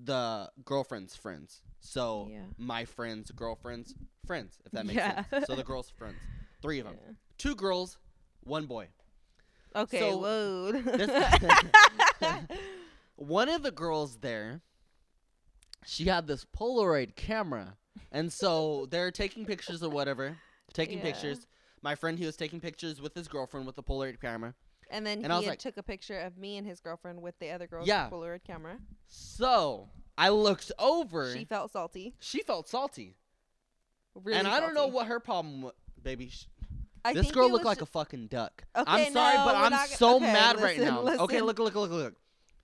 the 0.01 0.49
girlfriend's 0.63 1.15
friends. 1.15 1.61
So 1.81 2.29
Yeah. 2.31 2.43
my 2.57 2.85
friend's 2.85 3.31
girlfriend's 3.31 3.93
friends, 4.25 4.59
if 4.65 4.71
that 4.71 4.85
makes 4.85 4.97
Yeah. 4.97 5.25
sense. 5.25 5.47
So 5.47 5.55
the 5.55 5.63
girl's 5.71 5.89
friends, 5.89 6.17
three 6.61 6.79
of 6.79 6.85
them 6.85 6.97
Yeah. 7.05 7.13
two 7.37 7.55
girls, 7.55 7.97
one 8.41 8.65
boy. 8.67 8.87
Okay, 9.75 9.99
So, 9.99 10.17
whoa. 10.17 10.81
One 13.15 13.49
of 13.49 13.63
the 13.63 13.71
girls 13.71 14.17
there, 14.17 14.61
she 15.85 16.05
had 16.05 16.27
this 16.27 16.45
Polaroid 16.57 17.15
camera, 17.15 17.77
and 18.11 18.31
so 18.33 18.87
they're 18.89 19.11
taking 19.11 19.45
pictures 19.45 19.83
or 19.83 19.89
whatever, 19.89 20.37
taking 20.73 20.97
Yeah. 20.97 21.03
pictures. 21.05 21.47
My 21.83 21.95
friend, 21.95 22.17
he 22.17 22.25
was 22.25 22.35
taking 22.35 22.59
pictures 22.59 22.99
with 23.01 23.13
his 23.13 23.27
girlfriend 23.27 23.65
with 23.65 23.75
the 23.75 23.83
Polaroid 23.83 24.19
camera. 24.21 24.53
and 24.89 25.05
then 25.07 25.23
and 25.23 25.31
I 25.31 25.37
he 25.37 25.39
was 25.41 25.47
like- 25.51 25.59
took 25.59 25.77
a 25.77 25.83
picture 25.83 26.19
of 26.19 26.37
me 26.37 26.57
and 26.57 26.67
his 26.67 26.81
girlfriend 26.81 27.21
with 27.21 27.39
the 27.39 27.49
other 27.51 27.65
girl's 27.65 27.87
Yeah. 27.87 28.09
Polaroid 28.09 28.43
camera. 28.43 28.77
So 29.07 29.87
I 30.17 30.27
looked 30.29 30.69
over. 30.77 31.31
She 31.33 31.45
felt 31.45 31.71
salty. 31.71 32.13
She 32.19 32.41
felt 32.43 32.67
salty, 32.67 33.15
Really 34.15 34.37
and 34.37 34.47
I 34.49 34.59
don't 34.59 34.73
know 34.73 34.87
what 34.87 35.07
her 35.07 35.21
problem 35.21 35.61
wa- 35.61 35.71
baby. 36.01 36.33
I 37.03 37.13
this 37.13 37.31
girl 37.31 37.49
looked 37.51 37.65
like 37.65 37.79
ju- 37.79 37.83
a 37.83 37.87
fucking 37.87 38.27
duck. 38.27 38.63
Okay, 38.75 39.07
I'm 39.07 39.13
sorry, 39.13 39.37
no, 39.37 39.45
but 39.45 39.55
I'm 39.55 39.71
not 39.71 39.89
so 39.89 40.17
okay, 40.17 40.25
mad 40.31 40.59
right 40.61 40.79
now. 40.79 40.99
Okay, 41.01 41.41
listen. 41.41 41.45
look, 41.47 41.59
look, 41.59 41.75
look, 41.75 41.89
look, 41.89 41.91
look. 41.91 42.15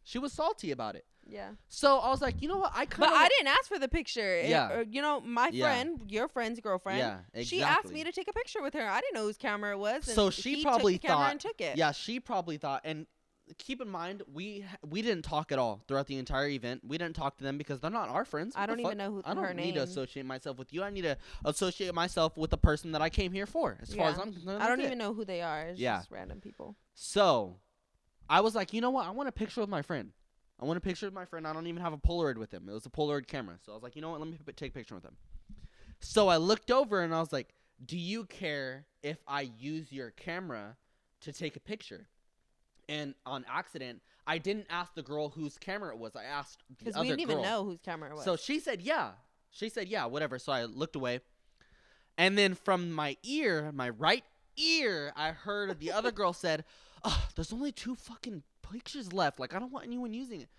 She 0.04 0.20
was 0.20 0.32
salty 0.32 0.72
about 0.72 0.96
it. 0.96 1.06
yeah. 1.28 1.50
So 1.68 1.98
I 1.98 2.10
was 2.10 2.22
like, 2.22 2.42
you 2.42 2.48
know 2.48 2.58
what? 2.58 2.72
I 2.74 2.86
kind 2.86 3.10
But. 3.12 3.18
I 3.18 3.28
didn't 3.28 3.48
ask 3.48 3.66
for 3.68 3.78
the 3.78 3.90
picture. 3.90 4.42
Yeah. 4.42 4.70
or, 4.72 4.82
you 4.84 5.02
know, 5.02 5.20
my 5.20 5.50
Yeah. 5.52 5.66
friend, 5.66 6.00
your 6.08 6.28
friend's 6.30 6.60
girlfriend. 6.62 7.00
Yeah, 7.00 7.18
exactly. 7.34 7.44
She 7.44 7.62
asked 7.64 7.92
me 7.92 8.04
to 8.06 8.12
take 8.14 8.30
a 8.30 8.34
picture 8.34 8.62
with 8.62 8.74
her. 8.76 8.88
I 8.88 9.02
didn't 9.02 9.16
know 9.16 9.24
whose 9.24 9.38
camera 9.38 9.72
it 9.74 9.80
was. 9.80 10.06
So 10.06 10.30
she 10.30 10.56
he 10.56 10.64
probably 10.64 10.98
thought- 10.98 11.32
and 11.32 11.40
took 11.42 11.60
it. 11.60 11.76
Yeah, 11.78 11.92
she 11.92 12.20
probably 12.22 12.58
thought, 12.58 12.82
and 12.86 13.06
keep 13.58 13.82
in 13.82 13.90
mind, 13.90 14.24
we 14.34 14.66
we 14.88 15.02
didn't 15.02 15.24
talk 15.24 15.52
at 15.52 15.60
all 15.60 15.82
throughout 15.88 16.08
the 16.08 16.18
entire 16.18 16.48
event. 16.50 16.82
We 16.86 16.98
didn't 16.98 17.16
talk 17.16 17.38
to 17.38 17.44
them 17.44 17.58
because 17.58 17.80
they're 17.80 17.90
not 17.92 18.10
our 18.10 18.26
friends. 18.26 18.56
I 18.56 18.62
What 18.62 18.68
the 18.68 18.76
don't 18.76 18.86
even 18.86 18.98
know 18.98 19.12
who 19.12 19.22
I 19.26 19.34
don't 19.34 19.56
need 19.56 19.76
to 19.76 19.84
associate 19.84 20.26
myself 20.26 20.58
with 20.58 20.74
you. 20.74 20.84
I 20.84 20.90
need 20.90 21.04
to 21.04 21.18
associate 21.46 21.94
myself 21.94 22.38
with 22.38 22.50
the 22.52 22.58
person 22.58 22.92
that 22.94 23.02
I 23.02 23.10
came 23.10 23.32
here 23.32 23.46
for. 23.46 23.78
As 23.82 23.94
far 23.94 24.10
as 24.10 24.20
I'm 24.20 24.34
concerned, 24.34 24.62
I 24.62 24.68
don't 24.68 24.80
it. 24.80 24.86
even 24.86 24.98
know 24.98 25.14
who 25.14 25.26
they 25.26 25.42
are. 25.42 25.68
It's 25.68 25.80
Yeah. 25.80 25.98
just 25.98 26.12
random 26.12 26.42
people. 26.42 26.76
So, 26.94 27.60
I 28.30 28.42
was 28.42 28.56
like, 28.56 28.74
you 28.74 28.82
know 28.82 28.90
what? 28.90 29.06
I 29.08 29.12
want 29.12 29.30
a 29.30 29.32
picture 29.32 29.62
with 29.62 29.70
my 29.70 29.82
friend. 29.82 30.12
I 30.60 30.66
want 30.66 30.78
a 30.78 30.82
picture 30.82 31.06
with 31.06 31.14
my 31.14 31.26
friend. 31.26 31.48
I 31.48 31.54
don't 31.54 31.68
even 31.68 31.82
have 31.82 31.94
a 31.94 31.98
Polaroid 31.98 32.38
with 32.38 32.52
him. 32.54 32.68
It 32.68 32.74
was 32.74 32.86
a 32.86 32.90
Polaroid 32.90 33.28
camera. 33.28 33.58
So 33.64 33.72
I 33.72 33.76
was 33.76 33.84
like, 33.84 33.96
you 33.96 34.02
know 34.02 34.10
what? 34.10 34.20
Let 34.20 34.30
me 34.30 34.38
p- 34.44 34.52
take 34.54 34.72
a 34.72 34.74
picture 34.74 34.96
with 34.96 35.04
him. 35.06 35.16
So 36.00 36.28
I 36.28 36.38
looked 36.38 36.72
over 36.72 37.02
and 37.02 37.14
I 37.14 37.20
was 37.20 37.32
like, 37.32 37.54
do 37.86 37.98
you 37.98 38.26
care 38.26 38.86
if 39.04 39.18
I 39.28 39.42
use 39.42 39.92
your 39.92 40.12
camera 40.12 40.76
to 41.22 41.32
take 41.32 41.56
a 41.56 41.60
picture? 41.60 42.08
And 42.90 43.16
on 43.26 43.46
accident, 43.50 44.02
I 44.26 44.38
didn't 44.38 44.68
ask 44.70 44.94
the 44.94 45.04
girl 45.04 45.30
whose 45.30 45.58
camera 45.58 45.92
it 45.94 45.98
was. 45.98 46.16
I 46.16 46.24
asked 46.24 46.64
the 46.70 46.76
Because 46.76 46.96
other 46.96 47.04
we 47.04 47.10
didn't 47.10 47.22
even 47.22 47.42
know 47.42 47.66
whose 47.66 47.80
camera 47.84 48.10
it 48.12 48.16
was. 48.16 48.24
So 48.24 48.36
she 48.36 48.60
said, 48.60 48.82
yeah. 48.82 49.12
She 49.52 49.70
said, 49.70 49.88
yeah, 49.88 50.06
whatever. 50.06 50.40
So 50.40 50.52
I 50.52 50.66
looked 50.66 50.96
away. 50.96 51.22
And 52.18 52.38
then 52.38 52.56
from 52.56 52.92
my 52.92 53.18
ear, 53.24 53.72
my 53.74 53.90
right 53.90 54.24
ear, 54.58 55.12
I 55.16 55.32
heard 55.32 55.80
the 55.80 55.92
other 55.92 56.12
girl 56.20 56.34
said, 56.34 56.64
oh, 57.04 57.28
there's 57.36 57.54
only 57.54 57.72
two 57.72 57.96
fucking 57.96 58.44
pictures 58.72 59.14
left. 59.14 59.40
Like, 59.40 59.54
I 59.54 59.60
don't 59.60 59.72
want 59.72 59.86
anyone 59.86 60.14
using 60.14 60.42
it. 60.42 60.50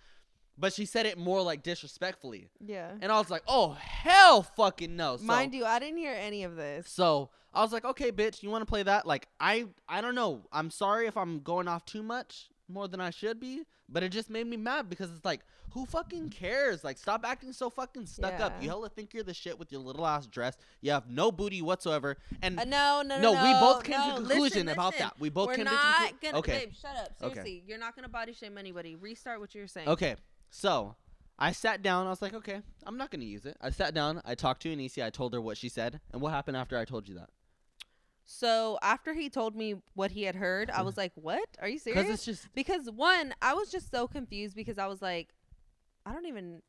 But 0.61 0.73
she 0.73 0.87
said 0.87 1.07
it 1.07 1.17
more 1.17 1.41
like 1.41 1.63
disrespectfully. 1.63 2.49
yeah. 2.65 2.91
And 3.01 3.13
I 3.13 3.19
was 3.19 3.31
like, 3.31 3.43
oh, 3.47 3.73
hell 3.81 4.43
fucking 4.43 4.97
no. 4.97 5.17
So, 5.17 5.25
Mind 5.25 5.55
you, 5.55 5.65
I 5.65 5.79
didn't 5.79 5.99
hear 5.99 6.15
any 6.19 6.43
of 6.45 6.57
this. 6.57 6.89
so 6.91 7.31
I 7.55 7.63
was 7.63 7.73
like, 7.73 7.85
okay, 7.85 8.11
bitch, 8.13 8.43
you 8.43 8.51
want 8.51 8.63
to 8.63 8.67
play 8.67 8.83
that? 8.83 9.07
Like, 9.07 9.29
I, 9.41 9.67
I 9.89 10.01
don't 10.01 10.15
know. 10.15 10.43
I'm 10.53 10.71
sorry 10.71 11.07
if 11.07 11.17
I'm 11.17 11.41
going 11.41 11.69
off 11.69 11.85
too 11.85 12.03
much 12.03 12.49
more 12.69 12.89
than 12.89 13.01
I 13.01 13.11
should 13.11 13.39
be, 13.41 13.63
but 13.89 14.03
it 14.03 14.11
just 14.11 14.29
made 14.31 14.47
me 14.47 14.57
mad 14.57 14.91
because 14.91 15.11
it's 15.11 15.25
like, 15.25 15.41
who 15.71 15.87
fucking 15.87 16.31
cares? 16.31 16.83
Like, 16.83 16.99
stop 16.99 17.25
acting 17.27 17.53
so 17.53 17.71
fucking 17.71 18.07
stuck 18.07 18.41
up. 18.41 18.61
You 18.63 18.69
hella 18.71 18.89
think 18.89 19.15
you're 19.15 19.23
the 19.23 19.35
shit 19.35 19.59
with 19.59 19.71
your 19.71 19.81
little 19.83 20.07
ass 20.07 20.27
dress. 20.27 20.57
You 20.81 20.91
have 20.93 21.09
no 21.09 21.31
booty 21.31 21.63
whatsoever. 21.63 22.17
And 22.43 22.59
Uh, 22.59 22.65
no, 22.65 23.03
no, 23.05 23.21
no, 23.21 23.33
no, 23.35 23.45
we 23.45 23.53
both 23.61 23.85
came 23.85 23.99
no, 23.99 24.07
to 24.07 24.11
a 24.13 24.17
conclusion 24.17 24.43
listen, 24.43 24.69
about 24.71 24.93
listen. 24.95 25.07
that. 25.07 25.21
We 25.21 25.29
both 25.29 25.49
We're 25.49 25.57
came 25.57 25.67
to 25.67 25.71
not 25.73 26.01
conclu- 26.11 26.23
gonna. 26.23 26.39
Okay. 26.39 26.53
Babe, 26.59 26.73
shut 26.75 26.97
up. 26.97 27.11
Okay. 27.23 27.35
Seriously, 27.35 27.63
you're 27.67 27.79
not 27.79 27.95
gonna 27.95 28.09
body 28.09 28.33
shame 28.33 28.57
anybody. 28.59 28.97
Restart 28.97 29.41
what 29.41 29.55
you're 29.55 29.67
saying. 29.67 29.89
Okay, 29.89 30.17
so 30.51 30.97
I 31.39 31.53
sat 31.53 31.83
down. 31.83 32.07
I 32.07 32.11
was 32.11 32.23
like, 32.23 32.35
okay, 32.35 32.63
I'm 32.85 32.97
not 32.97 33.11
gonna 33.11 33.25
use 33.25 33.47
it. 33.47 33.57
I 33.61 33.71
sat 33.71 33.95
down. 33.95 34.21
I 34.25 34.35
talked 34.35 34.63
to 34.63 34.75
Anisia. 34.75 35.05
I 35.05 35.11
told 35.11 35.33
her 35.35 35.41
what 35.41 35.57
she 35.57 35.69
said, 35.69 36.01
and 36.13 36.21
what 36.21 36.33
happened 36.33 36.57
after 36.57 36.77
I 36.79 36.85
told 36.85 37.09
you 37.09 37.15
that. 37.17 37.31
So 38.25 38.79
after 38.83 39.15
he 39.15 39.31
told 39.31 39.57
me 39.57 39.77
what 39.95 40.11
he 40.11 40.25
had 40.25 40.35
heard, 40.35 40.71
I 40.71 40.83
was 40.83 40.97
like, 40.97 41.13
"What? 41.15 41.49
Are 41.61 41.69
you 41.69 41.79
serious?" 41.79 42.03
Because 42.03 42.15
it's 42.15 42.25
just 42.25 42.55
because 42.55 42.91
one, 42.91 43.35
I 43.41 43.55
was 43.55 43.71
just 43.71 43.91
so 43.91 44.07
confused 44.07 44.55
because 44.55 44.79
I 44.79 44.87
was 44.87 45.01
like, 45.01 45.31
I 46.05 46.13
don't 46.13 46.27
even 46.27 46.61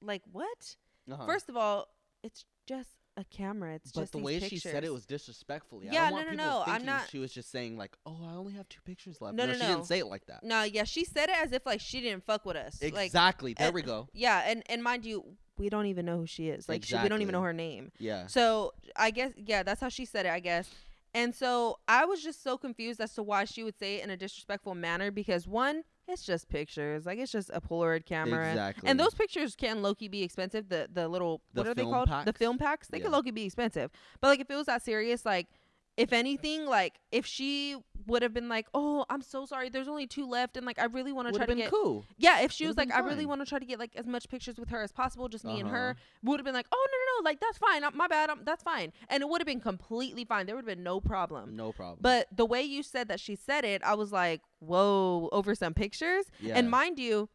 like 0.00 0.22
what. 0.32 0.76
uh-huh. 1.10 1.26
First 1.26 1.48
of 1.48 1.56
all, 1.56 1.88
it's 2.22 2.44
just 2.66 2.88
a 3.16 3.24
camera. 3.24 3.74
It's 3.74 3.92
but 3.92 4.00
just 4.02 4.12
the 4.12 4.18
way 4.18 4.40
she 4.40 4.58
said 4.58 4.84
it 4.84 4.92
was 4.92 5.04
disrespectfully. 5.04 5.88
I 5.88 5.92
Yeah, 5.92 6.04
don't 6.04 6.12
want 6.12 6.26
no, 6.28 6.32
no, 6.32 6.42
people 6.60 6.66
no, 6.66 6.72
I'm 6.72 6.84
not- 6.86 7.10
She 7.10 7.18
was 7.18 7.32
just 7.32 7.50
saying 7.50 7.76
like, 7.76 7.96
"Oh, 8.06 8.18
I 8.24 8.34
only 8.34 8.52
have 8.54 8.68
two 8.68 8.80
pictures 8.84 9.20
left." 9.20 9.36
No, 9.36 9.46
no, 9.46 9.52
she 9.52 9.58
no. 9.60 9.68
didn't 9.68 9.84
say 9.86 9.98
it 9.98 10.06
like 10.06 10.24
that. 10.26 10.42
No, 10.42 10.62
yeah, 10.62 10.84
she 10.84 11.04
said 11.04 11.28
it 11.28 11.36
as 11.36 11.52
if 11.52 11.66
like 11.66 11.80
she 11.80 12.00
didn't 12.00 12.24
fuck 12.24 12.44
with 12.46 12.56
us. 12.56 12.82
Like, 12.82 12.94
Exactly. 13.06 13.54
there 13.54 13.66
and- 13.68 13.74
we 13.74 13.82
go. 13.82 14.08
yeah, 14.14 14.42
and 14.46 14.62
and 14.66 14.82
mind 14.82 15.04
you, 15.04 15.36
we 15.58 15.68
don't 15.68 15.86
even 15.86 16.06
know 16.06 16.16
who 16.18 16.26
she 16.26 16.48
is. 16.48 16.68
Like, 16.68 16.84
she, 16.84 16.96
we 16.96 17.08
don't 17.08 17.20
even 17.22 17.32
know 17.32 17.42
her 17.42 17.52
name. 17.52 17.92
Yeah. 17.98 18.26
So 18.28 18.72
I 18.96 19.10
guess 19.10 19.32
yeah, 19.36 19.62
that's 19.62 19.80
how 19.80 19.88
she 19.90 20.04
said 20.06 20.26
it. 20.26 20.30
I 20.30 20.40
guess. 20.40 20.68
And 21.14 21.34
so 21.34 21.78
I 21.86 22.06
was 22.06 22.22
just 22.22 22.42
so 22.42 22.56
confused 22.56 22.98
as 22.98 23.12
to 23.16 23.22
why 23.22 23.44
she 23.44 23.62
would 23.62 23.78
say 23.78 23.96
it 23.96 24.04
in 24.04 24.08
a 24.08 24.16
disrespectful 24.16 24.74
manner 24.74 25.10
because 25.10 25.46
one, 25.46 25.84
it's 26.08 26.22
just 26.24 26.48
pictures. 26.48 27.06
Like 27.06 27.18
it's 27.18 27.32
just 27.32 27.50
a 27.54 27.60
Polaroid 27.60 28.04
camera. 28.04 28.48
Exactly. 28.50 28.88
And 28.88 28.98
those 28.98 29.14
pictures 29.14 29.54
can 29.56 29.82
low 29.82 29.94
key 29.94 30.08
be 30.08 30.22
expensive. 30.22 30.68
The 30.68 30.88
the 30.92 31.08
little 31.08 31.40
The 31.54 31.60
what 31.62 31.68
are 31.68 31.74
they 31.74 31.82
called? 31.84 32.08
The 32.26 32.32
film 32.32 32.58
packs. 32.58 32.88
They 32.88 32.98
can 32.98 33.10
Yeah. 33.10 33.16
low 33.16 33.22
key 33.22 33.30
be 33.30 33.44
expensive. 33.44 33.90
But 34.20 34.28
like 34.28 34.40
if 34.40 34.50
it 34.50 34.54
was 34.56 34.66
that 34.66 34.82
serious, 34.82 35.24
like 35.24 35.48
if 35.96 36.12
anything, 36.12 36.64
like 36.66 36.94
if 37.10 37.26
she 37.26 37.76
would 38.06 38.22
have 38.22 38.32
been 38.32 38.48
like, 38.48 38.66
"Oh, 38.74 39.04
I'm 39.10 39.20
so 39.22 39.44
sorry. 39.46 39.68
There's 39.68 39.88
only 39.88 40.06
two 40.06 40.26
left, 40.26 40.56
and 40.56 40.64
like 40.66 40.78
I 40.78 40.86
really 40.86 41.12
want 41.12 41.28
to 41.28 41.34
try 41.34 41.46
to 41.46 41.54
get 41.54 41.70
cool. 41.70 42.04
yeah." 42.16 42.40
If 42.40 42.50
she 42.50 42.64
was 42.66 42.76
Would've 42.76 42.88
like, 42.90 42.96
been 42.96 43.04
"I 43.04 43.08
really 43.08 43.26
want 43.26 43.40
to 43.42 43.46
try 43.46 43.58
to 43.58 43.64
get 43.66 43.78
like 43.78 43.94
as 43.94 44.06
much 44.06 44.28
pictures 44.28 44.58
with 44.58 44.70
her 44.70 44.82
as 44.82 44.90
possible, 44.92 45.28
just 45.28 45.44
me 45.44 45.60
and 45.60 45.68
her," 45.68 45.90
Uh-huh. 45.90 46.00
would 46.24 46.40
have 46.40 46.44
been 46.44 46.54
like, 46.54 46.66
"Oh 46.72 46.86
no, 46.90 46.96
no, 46.98 47.20
no, 47.24 47.30
like 47.30 47.40
that's 47.40 47.58
fine. 47.58 47.84
Uh, 47.84 47.90
My 47.94 48.08
bad. 48.08 48.30
Um, 48.30 48.40
that's 48.44 48.62
fine." 48.62 48.92
And 49.08 49.22
it 49.22 49.28
would 49.28 49.40
have 49.40 49.46
been 49.46 49.60
completely 49.60 50.24
fine. 50.24 50.46
There 50.46 50.56
would 50.56 50.66
have 50.66 50.76
been 50.76 50.82
no 50.84 51.00
problem. 51.00 51.54
No 51.56 51.72
problem. 51.72 51.98
But 52.00 52.26
the 52.34 52.46
way 52.46 52.62
you 52.62 52.82
said 52.82 53.08
that 53.08 53.20
she 53.20 53.36
said 53.36 53.64
it, 53.64 53.82
I 53.84 53.94
was 53.94 54.12
like, 54.12 54.40
"Whoa!" 54.60 55.28
Over 55.30 55.54
some 55.54 55.74
pictures. 55.74 56.24
yeah. 56.40 56.54
And 56.58 56.70
mind 56.70 56.98
you, 56.98 57.28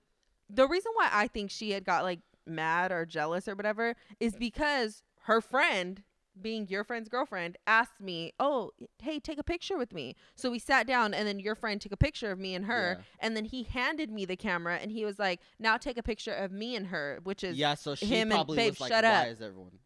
the 0.49 0.68
reason 0.68 0.91
why 0.95 1.10
I 1.12 1.28
think 1.28 1.51
she 1.51 1.72
had 1.72 1.86
got 1.86 2.03
like 2.03 2.20
mad 2.45 2.91
or 2.91 3.05
jealous 3.05 3.47
or 3.47 3.55
whatever 3.55 3.93
is 4.20 4.36
because 4.36 5.03
her 5.24 5.41
friend, 5.41 6.03
being 6.41 6.67
your 6.67 6.83
friend's 6.83 7.09
girlfriend, 7.09 7.57
asked 7.67 7.99
me, 7.99 8.33
"Oh, 8.39 8.71
hey, 9.01 9.19
take 9.19 9.38
a 9.39 9.43
picture 9.43 9.77
with 9.77 9.93
me." 9.93 10.15
So 10.35 10.49
we 10.51 10.59
sat 10.59 10.88
down, 10.88 11.13
and 11.13 11.27
then 11.27 11.39
your 11.39 11.55
friend 11.55 11.79
took 11.81 11.91
a 11.91 11.97
picture 11.97 12.31
of 12.31 12.39
me 12.39 12.55
and 12.55 12.65
her, 12.65 12.97
Yeah. 12.99 13.03
and 13.19 13.35
then 13.35 13.45
he 13.45 13.63
handed 13.63 14.09
me 14.11 14.25
the 14.25 14.35
camera, 14.35 14.77
and 14.77 14.91
he 14.91 15.03
was 15.05 15.17
like, 15.19 15.39
"Now 15.59 15.77
take 15.77 15.97
a 15.97 16.03
picture 16.03 16.33
of 16.33 16.51
me 16.51 16.75
and 16.75 16.88
her," 16.88 17.19
which 17.23 17.43
is 17.43 17.57
yeah. 17.57 17.73
So 17.75 17.95
she 17.95 18.05
him 18.05 18.31
and- 18.31 18.38
probably 18.38 18.57
babe, 18.57 18.71
was 18.71 18.81
like, 18.81 18.91
shut 18.91 19.03
"Why 19.03 19.09
up." 19.09 19.27
is 19.27 19.41
everyone?" 19.41 19.79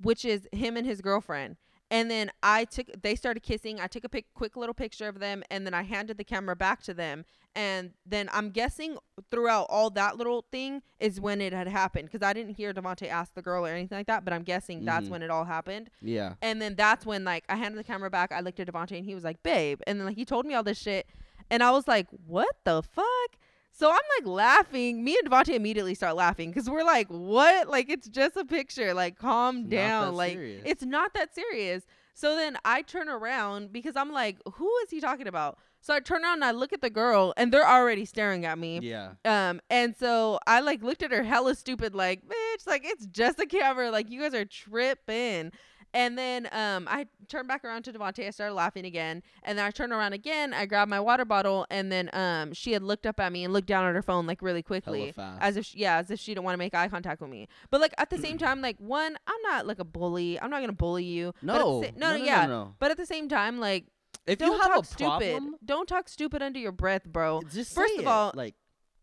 which 0.00 0.24
is 0.24 0.48
him 0.52 0.76
and 0.76 0.86
his 0.86 1.00
girlfriend. 1.00 1.56
And 1.92 2.10
then 2.10 2.30
I 2.42 2.64
took, 2.64 2.86
they 3.02 3.14
started 3.14 3.40
kissing. 3.42 3.78
I 3.78 3.86
took 3.86 4.02
a 4.02 4.08
pic, 4.08 4.24
quick 4.34 4.56
little 4.56 4.74
picture 4.74 5.08
of 5.08 5.20
them, 5.20 5.44
and 5.50 5.66
then 5.66 5.74
I 5.74 5.82
handed 5.82 6.16
the 6.16 6.24
camera 6.24 6.56
back 6.56 6.82
to 6.84 6.94
them. 6.94 7.24
And 7.54 7.92
then 8.06 8.30
I'm 8.32 8.48
guessing 8.50 8.96
throughout 9.30 9.66
all 9.68 9.90
that 9.90 10.16
little 10.16 10.46
thing 10.50 10.80
is 10.98 11.20
when 11.20 11.42
it 11.42 11.52
had 11.52 11.68
happened 11.68 12.06
because 12.10 12.26
I 12.26 12.32
didn't 12.32 12.54
hear 12.54 12.72
Devonte 12.72 13.08
ask 13.10 13.34
the 13.34 13.42
girl 13.42 13.66
or 13.66 13.68
anything 13.68 13.98
like 13.98 14.06
that. 14.06 14.24
But 14.24 14.32
I'm 14.32 14.42
guessing 14.42 14.86
that's 14.86 15.08
Mhm. 15.08 15.10
when 15.10 15.22
it 15.22 15.30
all 15.30 15.44
happened. 15.44 15.90
Yeah. 16.00 16.36
And 16.40 16.62
then 16.62 16.76
that's 16.76 17.04
when 17.04 17.24
like 17.24 17.44
I 17.50 17.56
handed 17.56 17.78
the 17.78 17.84
camera 17.84 18.08
back. 18.08 18.32
I 18.32 18.40
looked 18.40 18.58
at 18.58 18.68
Devonte 18.68 18.96
and 18.96 19.04
he 19.04 19.14
was 19.14 19.22
like, 19.22 19.42
"Babe," 19.42 19.80
and 19.86 20.00
then 20.00 20.06
like 20.06 20.16
he 20.16 20.24
told 20.24 20.46
me 20.46 20.54
all 20.54 20.62
this 20.62 20.78
shit, 20.78 21.06
and 21.50 21.62
I 21.62 21.72
was 21.72 21.86
like, 21.86 22.06
"What 22.26 22.56
the 22.64 22.82
fuck?" 22.82 23.36
So 23.74 23.90
I'm 23.90 23.98
like 24.18 24.26
laughing. 24.26 25.02
Me 25.02 25.16
and 25.18 25.30
Devonte 25.30 25.54
immediately 25.54 25.94
start 25.94 26.14
laughing 26.14 26.50
because 26.50 26.68
we're 26.68 26.84
like, 26.84 27.08
"What? 27.08 27.68
Like 27.68 27.88
it's 27.88 28.08
just 28.08 28.36
a 28.36 28.44
picture. 28.44 28.92
Like 28.94 29.18
calm 29.18 29.68
down. 29.68 30.14
like 30.14 30.34
serious. 30.34 30.62
it's 30.64 30.84
not 30.84 31.14
that 31.14 31.34
serious." 31.34 31.84
So 32.14 32.36
then 32.36 32.58
I 32.64 32.82
turn 32.82 33.08
around 33.08 33.72
because 33.72 33.96
I'm 33.96 34.12
like, 34.12 34.38
"Who 34.54 34.70
is 34.84 34.90
he 34.90 35.00
talking 35.00 35.26
about?" 35.26 35.58
So 35.80 35.92
I 35.92 35.98
turn 36.00 36.22
around 36.22 36.34
and 36.34 36.44
I 36.44 36.52
look 36.52 36.72
at 36.72 36.80
the 36.80 36.90
girl, 36.90 37.34
and 37.36 37.50
they're 37.52 37.68
already 37.68 38.04
staring 38.04 38.44
at 38.44 38.56
me. 38.56 38.78
Yeah. 38.82 39.14
Um, 39.24 39.60
and 39.68 39.96
so 39.96 40.38
I 40.46 40.60
like 40.60 40.82
looked 40.82 41.02
at 41.02 41.10
her 41.10 41.24
hella 41.24 41.56
stupid, 41.56 41.94
like, 41.94 42.22
bitch, 42.24 42.66
like 42.66 42.82
it's 42.84 43.06
just 43.06 43.40
a 43.40 43.46
camera, 43.46 43.90
like 43.90 44.08
you 44.10 44.20
guys 44.20 44.32
are 44.34 44.44
tripping. 44.44 45.50
And 45.94 46.16
then 46.16 46.48
um, 46.52 46.88
I 46.90 47.06
turned 47.28 47.48
back 47.48 47.64
around 47.64 47.82
to 47.82 47.92
Devontae. 47.92 48.26
I 48.26 48.30
started 48.30 48.54
laughing 48.54 48.86
again, 48.86 49.22
and 49.42 49.58
then 49.58 49.66
I 49.66 49.70
turned 49.70 49.92
around 49.92 50.14
again. 50.14 50.54
I 50.54 50.64
grabbed 50.64 50.88
my 50.90 51.00
water 51.00 51.24
bottle, 51.26 51.66
and 51.70 51.92
then 51.92 52.08
um, 52.14 52.54
she 52.54 52.72
had 52.72 52.82
looked 52.82 53.04
up 53.06 53.20
at 53.20 53.30
me 53.30 53.44
and 53.44 53.52
looked 53.52 53.66
down 53.68 53.86
at 53.86 53.94
her 53.94 54.00
phone 54.02 54.26
like 54.26 54.40
really 54.40 54.62
quickly, 54.62 55.12
fast. 55.12 55.42
as 55.42 55.56
if 55.58 55.66
she, 55.66 55.78
yeah, 55.80 55.98
as 55.98 56.10
if 56.10 56.18
she 56.18 56.32
didn't 56.32 56.44
want 56.44 56.54
to 56.54 56.58
make 56.58 56.74
eye 56.74 56.88
contact 56.88 57.20
with 57.20 57.28
me. 57.30 57.46
But 57.70 57.80
like 57.82 57.92
at 57.98 58.08
the 58.10 58.16
same 58.18 58.38
time, 58.38 58.62
like 58.62 58.76
one, 58.78 59.16
I'm 59.26 59.42
not 59.42 59.66
like 59.66 59.78
a 59.80 59.84
bully. 59.84 60.40
I'm 60.40 60.48
not 60.50 60.60
gonna 60.60 60.72
bully 60.72 61.04
you. 61.04 61.34
No, 61.42 61.82
sa- 61.82 61.90
no, 61.96 62.12
no, 62.12 62.16
no, 62.18 62.24
yeah. 62.24 62.46
no. 62.46 62.74
But 62.78 62.90
at 62.90 62.96
the 62.96 63.06
same 63.06 63.28
time, 63.28 63.60
like 63.60 63.84
If 64.26 64.38
don't 64.38 64.52
you 64.52 64.58
have 64.60 64.70
talk 64.72 64.84
a 64.84 64.86
stupid. 64.86 65.04
problem, 65.32 65.56
Don't 65.64 65.86
talk 65.88 66.08
stupid 66.08 66.40
under 66.42 66.58
your 66.58 66.72
breath, 66.72 67.04
bro. 67.04 67.42
just 67.52 67.74
First 67.74 67.92
say 67.94 67.98
of 67.98 68.04
it. 68.04 68.08
all, 68.08 68.32
like, 68.34 68.54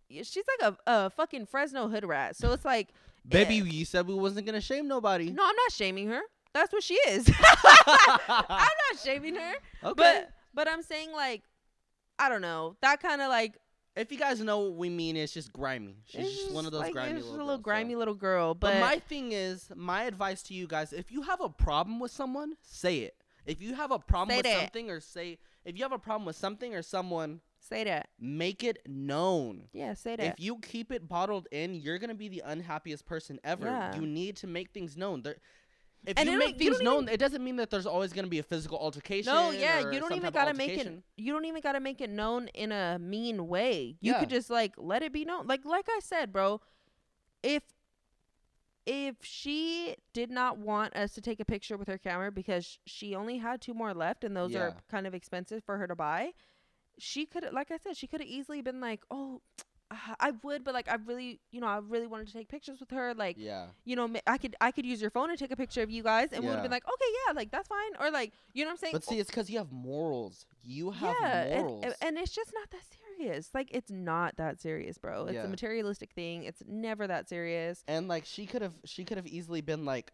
she's 0.10 0.38
like 0.60 0.74
a, 0.74 0.78
a 0.92 1.10
fucking 1.12 1.46
Fresno 1.46 1.88
hood 1.88 2.04
rat. 2.06 2.36
So 2.36 2.52
it's 2.54 2.66
like, 2.66 2.90
baby, 3.28 3.60
eh. 3.60 3.64
you 3.66 3.86
said 3.86 4.08
we 4.08 4.16
wasn't 4.16 4.48
gonna 4.48 4.60
shame 4.62 4.88
nobody. 4.88 5.26
no, 5.30 5.44
I'm 5.44 5.56
not 5.56 5.72
shaming 5.72 6.08
her. 6.08 6.22
That's 6.54 6.74
what 6.74 6.84
she 6.84 6.96
is. 7.08 7.30
I'm 7.78 8.48
not 8.48 9.00
shaming 9.04 9.36
her. 9.36 9.54
okay. 9.84 9.94
But 9.96 10.32
but 10.54 10.68
I'm 10.68 10.82
saying 10.82 11.12
like, 11.12 11.44
I 12.18 12.30
don't 12.30 12.42
know. 12.42 12.76
That 12.82 13.02
kind 13.02 13.22
of 13.22 13.30
like 13.30 13.58
if 13.96 14.12
you 14.12 14.18
guys 14.18 14.40
know 14.40 14.60
what 14.60 14.76
we 14.76 14.90
mean, 14.90 15.18
it's 15.18 15.34
just 15.34 15.52
grimy. 15.52 15.98
She's 16.06 16.22
it's 16.22 16.36
just 16.36 16.52
one 16.52 16.66
of 16.66 16.72
those 16.72 16.82
like, 16.82 16.94
grimy 16.94 17.20
just 17.20 17.30
little 17.30 17.46
a 17.46 17.48
little 17.48 17.58
girls, 17.58 17.60
so. 17.60 17.64
grimy 17.64 17.96
little 17.96 18.14
girl. 18.14 18.54
But, 18.54 18.74
But, 18.74 18.80
my 18.82 19.00
thing 19.00 19.32
is, 19.32 19.70
my 19.76 20.04
advice 20.04 20.42
to 20.44 20.54
you 20.54 20.68
guys: 20.68 20.94
if 20.94 21.12
you 21.12 21.24
have 21.24 21.42
a 21.42 21.50
problem 21.50 22.00
with 22.00 22.12
someone, 22.12 22.54
say 22.62 23.00
it. 23.00 23.16
If 23.46 23.62
you 23.62 23.74
have 23.74 23.92
a 23.92 24.00
problem 24.00 24.30
Say 24.30 24.38
with 24.38 24.46
that. 24.46 24.60
something, 24.60 24.90
or 24.92 25.00
say, 25.00 25.40
if 25.66 25.76
you 25.76 25.84
have 25.84 25.92
a 25.92 25.98
problem 26.00 26.26
with 26.26 26.36
something 26.36 26.76
or 26.76 26.84
someone, 26.84 27.42
say 27.58 27.84
that. 27.84 28.10
make 28.20 28.64
it 28.64 28.78
known. 28.88 29.64
Yeah, 29.74 29.96
say 29.96 30.16
that. 30.18 30.34
If 30.34 30.40
you 30.40 30.60
keep 30.60 30.92
it 30.92 31.08
bottled 31.08 31.48
in, 31.52 31.74
you're 31.74 31.98
gonna 31.98 32.14
be 32.14 32.30
the 32.30 32.44
unhappiest 32.46 33.06
person 33.06 33.40
ever. 33.44 33.66
Yeah. 33.66 33.96
You 33.96 34.06
need 34.06 34.38
to 34.38 34.48
make 34.48 34.72
things 34.72 34.96
known. 34.96 35.24
There, 35.24 35.38
if 36.06 36.18
And 36.18 36.30
you 36.30 36.36
it 36.36 36.40
make 36.40 36.48
don't- 36.58 36.62
you 36.64 36.72
things 36.72 36.84
don't 36.84 37.10
it 37.10 37.18
doesn't 37.20 37.44
mean 37.44 37.58
that 37.58 37.70
there's 37.70 37.86
always 37.86 38.14
gonna 38.14 38.28
be 38.28 38.40
a 38.40 38.44
physical 38.44 38.78
altercation. 38.78 39.34
No, 39.34 39.52
yeah, 39.52 39.92
you 39.92 40.00
don't 40.00 40.14
even 40.14 40.32
gotta 40.32 40.54
make 40.54 40.72
it. 40.78 41.04
You 41.18 41.34
don't 41.34 41.46
even 41.46 41.62
gotta 41.62 41.80
make 41.80 42.02
it 42.02 42.10
known 42.10 42.48
in 42.50 42.72
a 42.72 42.98
mean 43.00 43.48
way. 43.48 43.98
You 44.02 44.14
Yeah. 44.14 44.20
could 44.20 44.30
just 44.30 44.50
like 44.50 44.74
let 44.78 45.04
it 45.04 45.12
be 45.12 45.26
known. 45.26 45.48
Like 45.48 45.66
like 45.66 45.88
I 45.90 46.00
said, 46.02 46.32
bro. 46.32 46.62
If 47.44 47.64
if 48.86 49.18
she 49.24 49.96
did 50.14 50.32
not 50.32 50.58
want 50.58 50.96
us 50.96 51.14
to 51.14 51.22
take 51.22 51.40
a 51.40 51.46
picture 51.46 51.78
with 51.78 51.88
her 51.88 51.98
camera 51.98 52.32
because 52.32 52.80
she 52.86 53.14
only 53.14 53.38
had 53.38 53.62
two 53.62 53.74
more 53.74 53.94
left 53.94 54.24
and 54.24 54.36
those 54.36 54.56
are 54.56 54.78
kind 54.90 55.06
of 55.06 55.14
expensive 55.14 55.64
for 55.64 55.78
her 55.78 55.86
to 55.86 55.96
buy, 55.96 56.32
she 56.98 57.26
could 57.26 57.46
like 57.54 57.70
I 57.72 57.78
said, 57.78 57.96
she 57.98 58.08
could 58.08 58.20
have 58.22 58.30
easily 58.30 58.62
been 58.62 58.80
like, 58.80 59.02
"Oh, 59.12 59.42
I 60.20 60.32
would, 60.44 60.64
but 60.64 60.74
like 60.74 60.88
I 60.88 60.96
really, 61.06 61.40
you 61.52 61.60
know, 61.60 61.68
I 61.68 61.80
really 61.80 62.06
wanted 62.06 62.28
to 62.28 62.34
take 62.34 62.48
pictures 62.48 62.80
with 62.80 62.92
her. 62.92 63.14
Like, 63.16 63.38
Yeah. 63.40 63.68
you 63.86 63.96
know, 63.96 64.08
I 64.28 64.38
could 64.38 64.56
I 64.62 64.72
could 64.72 64.86
use 64.86 65.02
your 65.02 65.10
phone 65.10 65.30
and 65.30 65.40
take 65.40 65.52
a 65.52 65.56
picture 65.56 65.82
of 65.82 65.90
you 65.90 66.04
guys, 66.04 66.32
and 66.32 66.44
we 66.44 66.48
would 66.50 66.56
have 66.56 66.64
been 66.64 66.72
like, 66.72 66.86
okay, 66.86 67.12
yeah, 67.28 67.34
like 67.34 67.50
that's 67.52 67.68
fine, 67.68 67.92
or 68.00 68.12
like, 68.12 68.32
you 68.54 68.64
know 68.64 68.70
what 68.70 68.74
I'm 68.74 68.78
saying? 68.78 68.94
But 68.94 69.04
see, 69.04 69.20
it's 69.20 69.32
because 69.32 69.50
you 69.50 69.58
have 69.58 69.72
morals. 69.72 70.46
You 70.64 70.92
have 70.92 71.16
yeah, 71.22 71.60
morals. 71.60 71.84
and, 71.86 71.96
and 72.02 72.18
it's 72.18 72.32
just 72.32 72.52
not 72.54 72.70
that 72.72 72.84
serious. 73.18 73.50
Like, 73.54 73.70
it's 73.72 73.90
not 73.90 74.38
that 74.38 74.62
serious, 74.62 74.98
bro. 74.98 75.26
It's 75.26 75.36
Yeah. 75.36 75.46
a 75.46 75.48
materialistic 75.48 76.12
thing. 76.14 76.44
It's 76.44 76.62
never 76.68 77.08
that 77.08 77.28
serious. 77.28 77.84
And 77.88 78.08
like 78.08 78.26
she 78.26 78.46
could 78.46 78.62
have 78.62 78.74
she 78.86 79.04
could 79.06 79.18
have 79.18 79.28
easily 79.28 79.62
been 79.62 79.86
like 79.86 80.14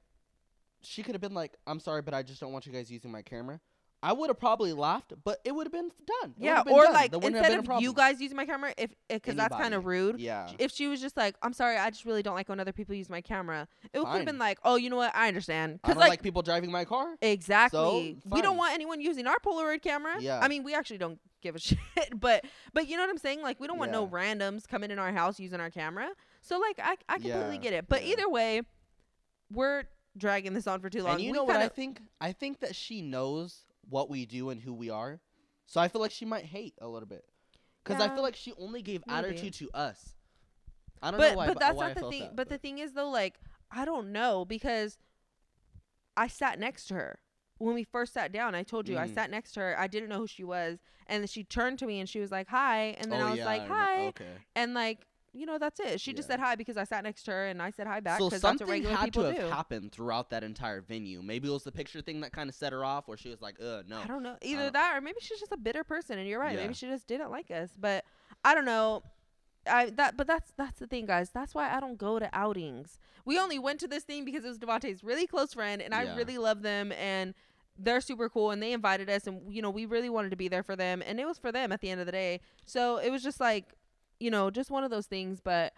she 0.83 1.03
could 1.03 1.15
have 1.15 1.21
been 1.21 1.33
like, 1.33 1.57
I'm 1.67 1.79
sorry, 1.79 2.01
but 2.01 2.13
I 2.13 2.23
just 2.23 2.39
don't 2.39 2.53
want 2.53 2.65
you 2.65 2.71
guys 2.71 2.89
using 2.91 3.11
my 3.11 3.23
camera. 3.23 3.59
I 4.05 4.13
would 4.13 4.29
have 4.29 4.39
probably 4.39 4.71
laughed, 4.71 5.13
but 5.23 5.39
it 5.43 5.51
would 5.53 5.65
have 5.65 5.71
been 5.71 5.89
done. 6.21 6.35
It 6.37 6.45
yeah, 6.45 6.61
been 6.61 6.73
or 6.73 6.83
done. 6.83 6.93
like 6.93 7.09
There 7.09 7.19
wouldn't 7.19 7.43
have 7.43 7.51
instead 7.51 7.75
of 7.75 7.81
you 7.81 7.91
guys 7.91 8.21
using 8.21 8.37
my 8.37 8.45
camera, 8.45 8.71
if 8.77 8.91
eh, 9.09 9.15
because 9.15 9.35
that's 9.35 9.55
kind 9.55 9.73
of 9.73 9.87
rude. 9.87 10.19
Yeah. 10.19 10.47
If 10.59 10.71
she 10.71 10.85
was 10.85 11.01
just 11.01 11.17
like, 11.17 11.35
I'm 11.41 11.53
sorry, 11.53 11.77
I 11.77 11.89
just 11.89 12.05
really 12.05 12.21
don't 12.21 12.35
like 12.35 12.47
when 12.47 12.59
other 12.59 12.71
people 12.71 12.93
use 12.93 13.09
my 13.09 13.21
camera, 13.21 13.67
it 13.93 13.99
could 13.99 14.07
have 14.07 14.25
been 14.25 14.37
like, 14.37 14.59
oh, 14.63 14.75
you 14.75 14.91
know 14.91 14.95
what, 14.95 15.15
I 15.15 15.27
understand. 15.27 15.81
Because 15.81 15.97
like, 15.97 16.09
like, 16.09 16.21
people 16.21 16.43
driving 16.43 16.71
my 16.71 16.85
car. 16.85 17.15
Exactly. 17.19 18.17
we 18.25 18.43
don't 18.43 18.57
want 18.57 18.75
anyone 18.75 19.01
using 19.01 19.25
our 19.25 19.37
Polaroid 19.43 19.81
camera. 19.81 20.17
Yeah. 20.19 20.39
I 20.39 20.49
mean, 20.49 20.63
we 20.63 20.75
actually 20.75 20.99
don't 20.99 21.19
give 21.41 21.55
a 21.55 21.59
shit, 21.59 21.79
but 22.15 22.45
but 22.73 22.87
you 22.87 22.97
know 22.97 23.03
what 23.03 23.09
I'm 23.09 23.17
saying? 23.17 23.41
Like 23.41 23.59
we 23.59 23.65
don't 23.65 23.79
want 23.79 23.91
no 23.91 24.07
randoms 24.07 24.67
coming 24.67 24.91
in 24.91 24.99
our 24.99 25.13
house 25.13 25.39
using 25.39 25.59
our 25.59 25.71
camera. 25.71 26.09
So 26.41 26.59
like 26.59 26.79
I 26.79 26.95
I 27.09 27.15
completely 27.15 27.55
Yeah, 27.55 27.61
get 27.61 27.73
it. 27.73 27.85
But 27.89 28.05
yeah. 28.05 28.13
either 28.13 28.29
way, 28.29 28.61
we're 29.51 29.85
dragging 30.17 30.53
this 30.53 30.67
on 30.67 30.79
for 30.79 30.89
too 30.89 31.03
long. 31.03 31.15
And 31.15 31.23
you 31.23 31.31
We 31.31 31.37
know 31.37 31.43
what 31.43 31.57
I 31.57 31.67
think? 31.67 32.01
I 32.21 32.31
think 32.31 32.59
that 32.59 32.75
she 32.75 33.01
knows 33.01 33.65
what 33.89 34.09
we 34.09 34.25
do 34.25 34.49
and 34.49 34.61
who 34.61 34.73
we 34.73 34.89
are. 34.89 35.19
So 35.65 35.81
I 35.81 35.87
feel 35.87 36.01
like 36.01 36.11
she 36.11 36.25
might 36.25 36.45
hate 36.45 36.75
a 36.79 36.87
little 36.87 37.07
bit. 37.07 37.25
Because 37.83 38.01
I 38.01 38.09
feel 38.09 38.23
like 38.23 38.35
she 38.35 38.53
only 38.59 38.81
gave 38.81 39.03
Maybe. 39.07 39.19
attitude 39.19 39.53
to 39.55 39.69
us. 39.73 40.15
I 41.01 41.11
don't 41.11 41.19
But 41.19 41.31
know 41.31 41.37
why, 41.37 41.47
but 41.47 41.59
that's 41.59 41.77
why 41.77 41.85
I 41.85 41.93
not 41.93 41.95
the 41.95 42.09
thing. 42.09 42.21
that, 42.23 42.35
but 42.35 42.49
the 42.49 42.57
thing 42.57 42.79
is 42.79 42.93
though, 42.93 43.09
like 43.09 43.35
I 43.71 43.85
don't 43.85 44.11
know 44.11 44.45
because 44.45 44.97
I 46.17 46.27
sat 46.27 46.59
next 46.59 46.87
to 46.87 46.95
her. 46.95 47.19
When 47.57 47.73
we 47.75 47.83
first 47.83 48.13
sat 48.13 48.31
down, 48.31 48.53
I 48.53 48.63
told 48.63 48.87
you 48.87 48.97
I 48.97 49.05
Mhm. 49.05 49.13
sat 49.13 49.29
next 49.31 49.53
to 49.53 49.61
her. 49.61 49.79
I 49.79 49.87
didn't 49.87 50.09
know 50.09 50.19
who 50.19 50.27
she 50.27 50.43
was, 50.43 50.79
and 51.07 51.21
then 51.21 51.27
she 51.27 51.43
turned 51.43 51.79
to 51.79 51.85
me 51.85 51.99
and 51.99 52.09
she 52.09 52.19
was 52.19 52.31
like, 52.31 52.47
"Hi," 52.49 52.95
and 52.97 53.11
then 53.11 53.21
oh, 53.21 53.27
I 53.27 53.29
was 53.29 53.39
yeah, 53.39 53.45
like, 53.45 53.61
"Hi," 53.67 54.07
Okay. 54.07 54.37
and 54.55 54.73
like 54.73 55.05
you 55.35 55.45
know 55.45 55.57
that's 55.57 55.79
it. 55.79 55.99
She 56.01 56.13
just 56.13 56.27
Yeah. 56.29 56.33
said 56.35 56.39
hi 56.39 56.55
because 56.55 56.77
I 56.77 56.83
sat 56.85 57.03
next 57.03 57.23
to 57.23 57.31
her 57.31 57.45
and 57.47 57.61
I 57.61 57.69
said 57.69 57.87
hi 57.87 57.99
back 57.99 58.19
So 58.19 58.29
because 58.29 58.41
that's 58.41 58.53
what 58.53 58.59
something 58.59 58.71
regular 58.73 58.95
had 58.95 59.05
people 59.05 59.23
to 59.23 59.27
have 59.33 59.37
do. 59.37 59.47
happened 59.47 59.91
throughout 59.91 60.29
that 60.29 60.43
entire 60.43 60.81
venue. 60.81 61.21
Maybe 61.21 61.47
it 61.47 61.51
was 61.51 61.63
the 61.63 61.71
picture 61.71 62.01
thing 62.01 62.21
that 62.21 62.31
kind 62.31 62.49
of 62.49 62.55
set 62.55 62.71
her 62.73 62.83
off, 62.85 63.07
where 63.07 63.17
she 63.17 63.29
was 63.29 63.41
like, 63.41 63.59
"Uh, 63.61 63.83
no." 63.87 63.97
I 63.99 64.07
don't 64.07 64.23
know. 64.23 64.37
Either 64.41 64.63
don't- 64.63 64.73
that 64.73 64.97
or 64.97 65.01
maybe 65.01 65.17
she's 65.21 65.39
just 65.39 65.51
a 65.51 65.57
bitter 65.57 65.83
person 65.83 66.17
and 66.17 66.27
you're 66.27 66.39
right. 66.39 66.55
Yeah. 66.55 66.61
Maybe 66.63 66.73
she 66.73 66.87
just 66.87 67.05
didn't 67.07 67.31
like 67.31 67.51
us. 67.51 67.71
But 67.77 68.05
I 68.43 68.55
don't 68.55 68.65
know. 68.65 69.03
I 69.67 69.89
that 69.91 70.15
but 70.15 70.27
that's 70.27 70.51
that's 70.57 70.79
the 70.79 70.87
thing, 70.87 71.05
guys. 71.07 71.31
That's 71.31 71.55
why 71.55 71.75
I 71.75 71.79
don't 71.79 71.97
go 71.97 72.19
to 72.19 72.29
outings. 72.33 72.99
We 73.25 73.39
only 73.39 73.57
went 73.59 73.79
to 73.81 73.87
this 73.87 74.03
thing 74.03 74.23
because 74.23 74.45
it 74.45 74.47
was 74.47 74.59
Devontae's 74.59 75.03
really 75.03 75.25
close 75.27 75.53
friend 75.53 75.81
and 75.81 75.93
I 75.95 76.03
Yeah. 76.03 76.15
really 76.15 76.37
love 76.37 76.61
them 76.61 76.91
and 76.91 77.33
they're 77.77 77.99
super 77.99 78.29
cool 78.29 78.51
and 78.51 78.61
they 78.63 78.71
invited 78.71 79.09
us 79.09 79.25
and 79.27 79.51
you 79.53 79.61
know, 79.61 79.69
we 79.71 79.85
really 79.87 80.09
wanted 80.09 80.29
to 80.29 80.35
be 80.37 80.47
there 80.47 80.63
for 80.63 80.75
them 80.75 81.01
and 81.05 81.19
it 81.19 81.25
was 81.25 81.37
for 81.39 81.51
them 81.51 81.71
at 81.71 81.81
the 81.81 81.89
end 81.89 81.99
of 81.99 82.05
the 82.05 82.11
day. 82.11 82.39
So 82.65 82.97
it 82.97 83.09
was 83.09 83.21
just 83.23 83.39
like, 83.39 83.73
you 84.19 84.31
know, 84.31 84.49
just 84.49 84.71
one 84.71 84.83
of 84.83 84.91
those 84.91 85.05
things, 85.07 85.39
but 85.43 85.73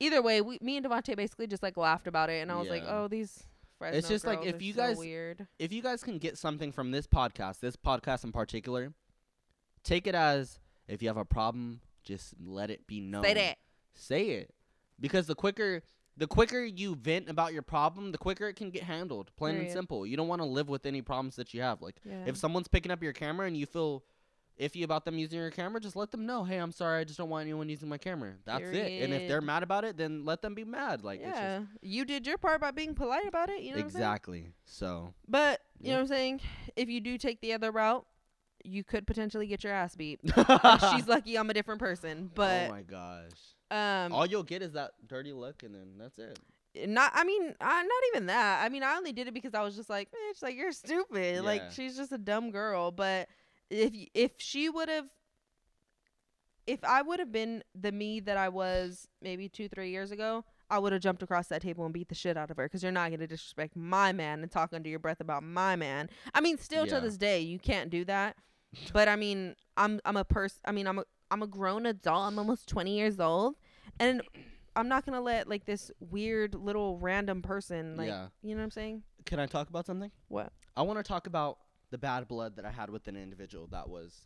either 0.00 0.22
way, 0.22 0.40
we 0.40 0.58
me 0.60 0.76
and 0.76 0.86
Devontae 0.86 1.16
basically 1.16 1.46
just 1.46 1.62
like 1.62 1.76
laughed 1.76 2.06
about 2.06 2.30
it 2.30 2.42
and 2.42 2.50
I 2.50 2.56
was 2.56 2.68
like, 2.68 2.84
"Oh, 2.86 3.08
these 3.08 3.44
Fresno 3.78 3.98
it's 3.98 4.08
just 4.08 4.26
like, 4.26 4.44
if 4.44 4.62
you 4.62 4.72
so 4.72 4.78
guys- 4.80 4.98
weird. 4.98 5.46
if 5.58 5.72
you 5.72 5.82
guys 5.82 6.02
can 6.02 6.18
get 6.18 6.38
something 6.38 6.72
from 6.72 6.90
this 6.90 7.06
podcast, 7.06 7.60
this 7.60 7.76
podcast 7.76 8.24
in 8.24 8.32
particular, 8.32 8.92
take 9.84 10.06
it 10.06 10.14
as 10.14 10.58
if 10.88 11.02
you 11.02 11.08
have 11.08 11.16
a 11.16 11.24
problem, 11.24 11.80
just 12.04 12.34
let 12.44 12.70
it 12.70 12.86
be 12.86 13.00
known. 13.00 13.24
Say 13.24 13.34
that. 13.34 13.58
Say 13.94 14.30
it. 14.30 14.54
Because 15.00 15.26
the 15.26 15.34
quicker 15.34 15.82
the 16.16 16.26
quicker 16.26 16.62
you 16.62 16.94
vent 16.94 17.28
about 17.30 17.52
your 17.54 17.62
problem, 17.62 18.12
the 18.12 18.18
quicker 18.18 18.46
it 18.46 18.54
can 18.54 18.70
get 18.70 18.82
handled. 18.82 19.30
Plain 19.36 19.54
and 19.54 19.60
Period. 19.62 19.72
simple. 19.72 20.06
You 20.06 20.16
don't 20.16 20.28
want 20.28 20.42
to 20.42 20.46
live 20.46 20.68
with 20.68 20.84
any 20.84 21.00
problems 21.00 21.36
that 21.36 21.54
you 21.54 21.62
have. 21.62 21.80
Like 21.80 21.96
Yeah. 22.04 22.24
if 22.26 22.36
someone's 22.36 22.68
picking 22.68 22.92
up 22.92 23.02
your 23.02 23.14
camera 23.14 23.46
and 23.46 23.56
you 23.56 23.64
feel 23.66 24.04
iffy 24.60 24.82
about 24.84 25.04
them 25.04 25.18
using 25.18 25.38
your 25.38 25.50
camera, 25.50 25.80
just 25.80 25.96
let 25.96 26.10
them 26.10 26.26
know, 26.26 26.44
"Hey, 26.44 26.58
I'm 26.58 26.72
sorry. 26.72 27.00
I 27.00 27.04
just 27.04 27.18
don't 27.18 27.28
want 27.28 27.42
anyone 27.42 27.68
using 27.68 27.88
my 27.88 27.98
camera." 27.98 28.34
That's 28.44 28.62
it. 28.72 29.02
And 29.02 29.12
if 29.12 29.26
they're 29.28 29.40
mad 29.40 29.62
about 29.62 29.84
it, 29.84 29.96
then 29.96 30.24
let 30.24 30.42
them 30.42 30.54
be 30.54 30.64
mad. 30.64 31.02
Like 31.04 31.20
it's 31.20 31.30
just 31.38 31.42
yeah, 31.42 31.60
you 31.80 32.04
did 32.04 32.26
your 32.26 32.38
part 32.38 32.60
by 32.60 32.70
being 32.70 32.94
polite 32.94 33.26
about 33.26 33.48
it. 33.50 33.62
You 33.62 33.72
know 33.74 33.78
exactly. 33.80 34.52
So, 34.64 35.14
But 35.28 35.60
you 35.80 35.88
Yeah. 35.88 35.92
know 35.94 35.96
what 35.98 36.02
I'm 36.02 36.08
saying. 36.08 36.40
If 36.76 36.88
you 36.88 37.00
do 37.00 37.18
take 37.18 37.40
the 37.40 37.52
other 37.52 37.70
route, 37.70 38.06
you 38.64 38.84
could 38.84 39.06
potentially 39.06 39.46
get 39.46 39.64
your 39.64 39.72
ass 39.72 39.96
beat. 39.96 40.20
She's 40.92 41.08
lucky 41.08 41.36
I'm 41.36 41.50
a 41.50 41.54
different 41.54 41.80
person. 41.80 42.30
But 42.34 42.66
oh 42.66 42.68
my 42.70 42.82
gosh. 42.82 43.30
um, 43.70 44.12
All 44.12 44.26
you'll 44.26 44.42
get 44.44 44.62
is 44.62 44.72
that 44.72 44.92
dirty 45.06 45.32
look, 45.32 45.62
and 45.64 45.74
then 45.74 45.98
that's 45.98 46.18
it. 46.18 46.38
not. 46.86 47.10
I 47.14 47.24
mean, 47.24 47.54
I, 47.60 47.82
not 47.82 48.02
even 48.14 48.26
that. 48.26 48.64
I 48.64 48.68
mean, 48.68 48.82
I 48.82 48.94
only 48.96 49.12
did 49.12 49.26
it 49.28 49.34
because 49.34 49.54
I 49.54 49.62
was 49.62 49.74
just 49.74 49.90
like, 49.90 50.08
bitch, 50.10 50.42
like 50.42 50.56
you're 50.56 50.72
stupid. 50.72 51.42
Like 51.42 51.72
she's 51.72 51.96
just 51.96 52.12
a 52.12 52.18
dumb 52.18 52.50
girl. 52.52 52.90
But 52.92 53.28
if 53.72 53.92
if 54.14 54.32
she 54.38 54.68
would 54.68 54.88
have. 54.88 55.06
If 56.64 56.84
I 56.84 57.02
would 57.02 57.18
have 57.18 57.32
been 57.32 57.64
the 57.74 57.90
me 57.90 58.20
that 58.20 58.36
I 58.36 58.48
was 58.48 59.08
maybe 59.20 59.48
two, 59.48 59.68
three 59.68 59.90
years 59.90 60.12
ago, 60.12 60.44
I 60.70 60.78
would 60.78 60.92
have 60.92 61.02
jumped 61.02 61.20
across 61.20 61.48
that 61.48 61.60
table 61.60 61.84
and 61.84 61.92
beat 61.92 62.08
the 62.08 62.14
shit 62.14 62.36
out 62.36 62.52
of 62.52 62.56
her 62.56 62.64
because 62.66 62.84
you're 62.84 62.92
not 62.92 63.08
going 63.08 63.18
to 63.18 63.26
disrespect 63.26 63.74
my 63.74 64.12
man 64.12 64.42
and 64.42 64.50
talk 64.50 64.72
under 64.72 64.88
your 64.88 65.00
breath 65.00 65.20
about 65.20 65.42
my 65.42 65.74
man. 65.74 66.08
I 66.32 66.40
mean, 66.40 66.58
still 66.58 66.86
Yeah. 66.86 66.94
to 66.94 67.00
this 67.00 67.16
day, 67.16 67.40
you 67.40 67.58
can't 67.58 67.90
do 67.90 68.04
that. 68.04 68.36
But 68.92 69.08
I 69.08 69.16
mean, 69.16 69.56
I'm 69.76 70.00
I'm 70.04 70.16
a 70.16 70.24
person. 70.24 70.60
I 70.64 70.70
mean, 70.70 70.86
I'm 70.86 71.00
a 71.00 71.04
I'm 71.32 71.42
a 71.42 71.48
grown 71.48 71.84
adult. 71.84 72.28
I'm 72.28 72.38
almost 72.38 72.68
20 72.68 72.96
years 72.96 73.18
old, 73.18 73.56
and 73.98 74.22
I'm 74.76 74.88
not 74.88 75.04
gonna 75.04 75.20
let 75.20 75.48
like 75.48 75.64
this 75.64 75.90
weird 75.98 76.54
little 76.54 76.96
random 76.98 77.42
person 77.42 77.96
like 77.96 78.08
yeah. 78.08 78.28
you 78.42 78.54
know 78.54 78.60
what 78.60 78.64
I'm 78.66 78.70
saying? 78.70 79.02
Can 79.26 79.40
I 79.40 79.46
talk 79.46 79.68
about 79.68 79.86
something? 79.86 80.12
What? 80.28 80.52
I 80.76 80.82
want 80.82 80.98
to 80.98 81.02
talk 81.02 81.26
about 81.26 81.58
the 81.92 81.98
bad 81.98 82.26
blood 82.26 82.56
that 82.56 82.64
I 82.64 82.70
had 82.70 82.90
with 82.90 83.06
an 83.06 83.16
individual 83.16 83.68
that 83.70 83.88
was 83.88 84.22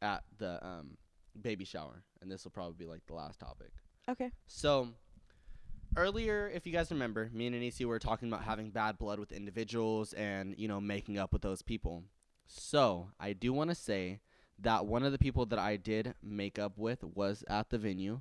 at 0.00 0.22
the 0.38 0.64
um, 0.64 0.96
baby 1.38 1.64
shower, 1.64 2.04
and 2.22 2.30
this 2.30 2.44
will 2.44 2.52
probably 2.52 2.76
be 2.78 2.86
like 2.86 3.04
the 3.06 3.14
last 3.14 3.40
topic. 3.40 3.72
Okay. 4.08 4.30
So 4.46 4.88
earlier, 5.96 6.50
if 6.54 6.64
you 6.64 6.72
guys 6.72 6.90
remember, 6.90 7.28
me 7.34 7.48
and 7.48 7.56
Anisi 7.56 7.84
were 7.84 7.98
talking 7.98 8.28
about 8.28 8.44
having 8.44 8.70
bad 8.70 8.98
blood 8.98 9.18
with 9.18 9.32
individuals 9.32 10.12
and 10.12 10.54
you 10.56 10.68
know 10.68 10.80
making 10.80 11.18
up 11.18 11.32
with 11.32 11.42
those 11.42 11.60
people. 11.60 12.04
So 12.46 13.08
I 13.18 13.32
do 13.32 13.52
want 13.52 13.70
to 13.70 13.74
say 13.74 14.20
that 14.60 14.86
one 14.86 15.02
of 15.02 15.12
the 15.12 15.18
people 15.18 15.44
that 15.46 15.58
I 15.58 15.76
did 15.76 16.14
make 16.22 16.58
up 16.58 16.78
with 16.78 17.02
was 17.02 17.44
at 17.48 17.68
the 17.70 17.78
venue. 17.78 18.20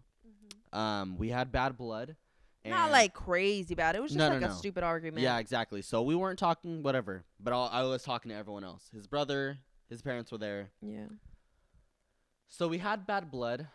Um, 0.74 1.18
we 1.18 1.30
had 1.30 1.52
bad 1.52 1.78
blood. 1.78 2.16
Not 2.70 2.92
like 2.92 3.14
crazy 3.14 3.76
bad. 3.76 3.96
It 3.96 4.02
was 4.02 4.12
just 4.12 4.18
No, 4.20 4.28
no, 4.30 4.36
like 4.36 4.44
a 4.44 4.48
no. 4.50 4.54
stupid 4.54 4.84
argument. 4.84 5.22
yeah, 5.24 5.38
exactly. 5.40 5.82
So 5.82 6.02
we 6.02 6.16
weren't 6.16 6.40
talking 6.40 6.82
whatever, 6.84 7.24
but 7.40 7.54
I'll, 7.54 7.70
I 7.72 7.84
was 7.84 8.04
talking 8.04 8.30
to 8.30 8.36
everyone 8.36 8.64
else. 8.64 8.90
His 8.94 9.08
brother, 9.08 9.58
his 9.90 10.02
parents 10.02 10.32
were 10.32 10.38
there. 10.38 10.70
Yeah. 10.82 11.06
So 12.48 12.68
we 12.68 12.78
had 12.78 13.06
bad 13.08 13.32
blood 13.32 13.68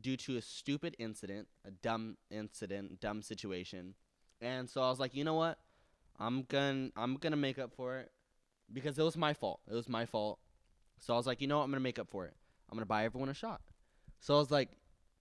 due 0.00 0.16
to 0.16 0.36
a 0.36 0.42
stupid 0.42 0.94
incident, 0.98 1.48
a 1.66 1.70
dumb 1.70 2.16
incident, 2.30 3.00
dumb 3.00 3.22
situation. 3.22 3.94
And 4.40 4.68
so 4.70 4.82
I 4.82 4.88
was 4.88 4.98
like, 5.00 5.14
you 5.14 5.24
know 5.24 5.34
what? 5.34 5.58
I'm 6.18 6.44
gonna 6.44 6.90
I'm 6.96 7.16
gonna 7.16 7.36
make 7.36 7.58
up 7.58 7.72
for 7.74 7.98
it 7.98 8.10
because 8.72 8.98
it 8.98 9.02
was 9.02 9.16
my 9.16 9.34
fault. 9.34 9.60
It 9.70 9.74
was 9.74 9.88
my 9.88 10.06
fault. 10.06 10.38
So 10.98 11.14
I 11.14 11.16
was 11.16 11.26
like, 11.26 11.40
you 11.40 11.46
know 11.46 11.58
what? 11.58 11.64
I'm 11.64 11.70
gonna 11.70 11.80
make 11.80 11.98
up 11.98 12.08
for 12.10 12.26
it. 12.26 12.34
I'm 12.70 12.76
gonna 12.76 12.86
buy 12.86 13.04
everyone 13.04 13.28
a 13.28 13.34
shot. 13.34 13.60
So 14.20 14.34
I 14.36 14.38
was 14.38 14.50
like, 14.50 14.68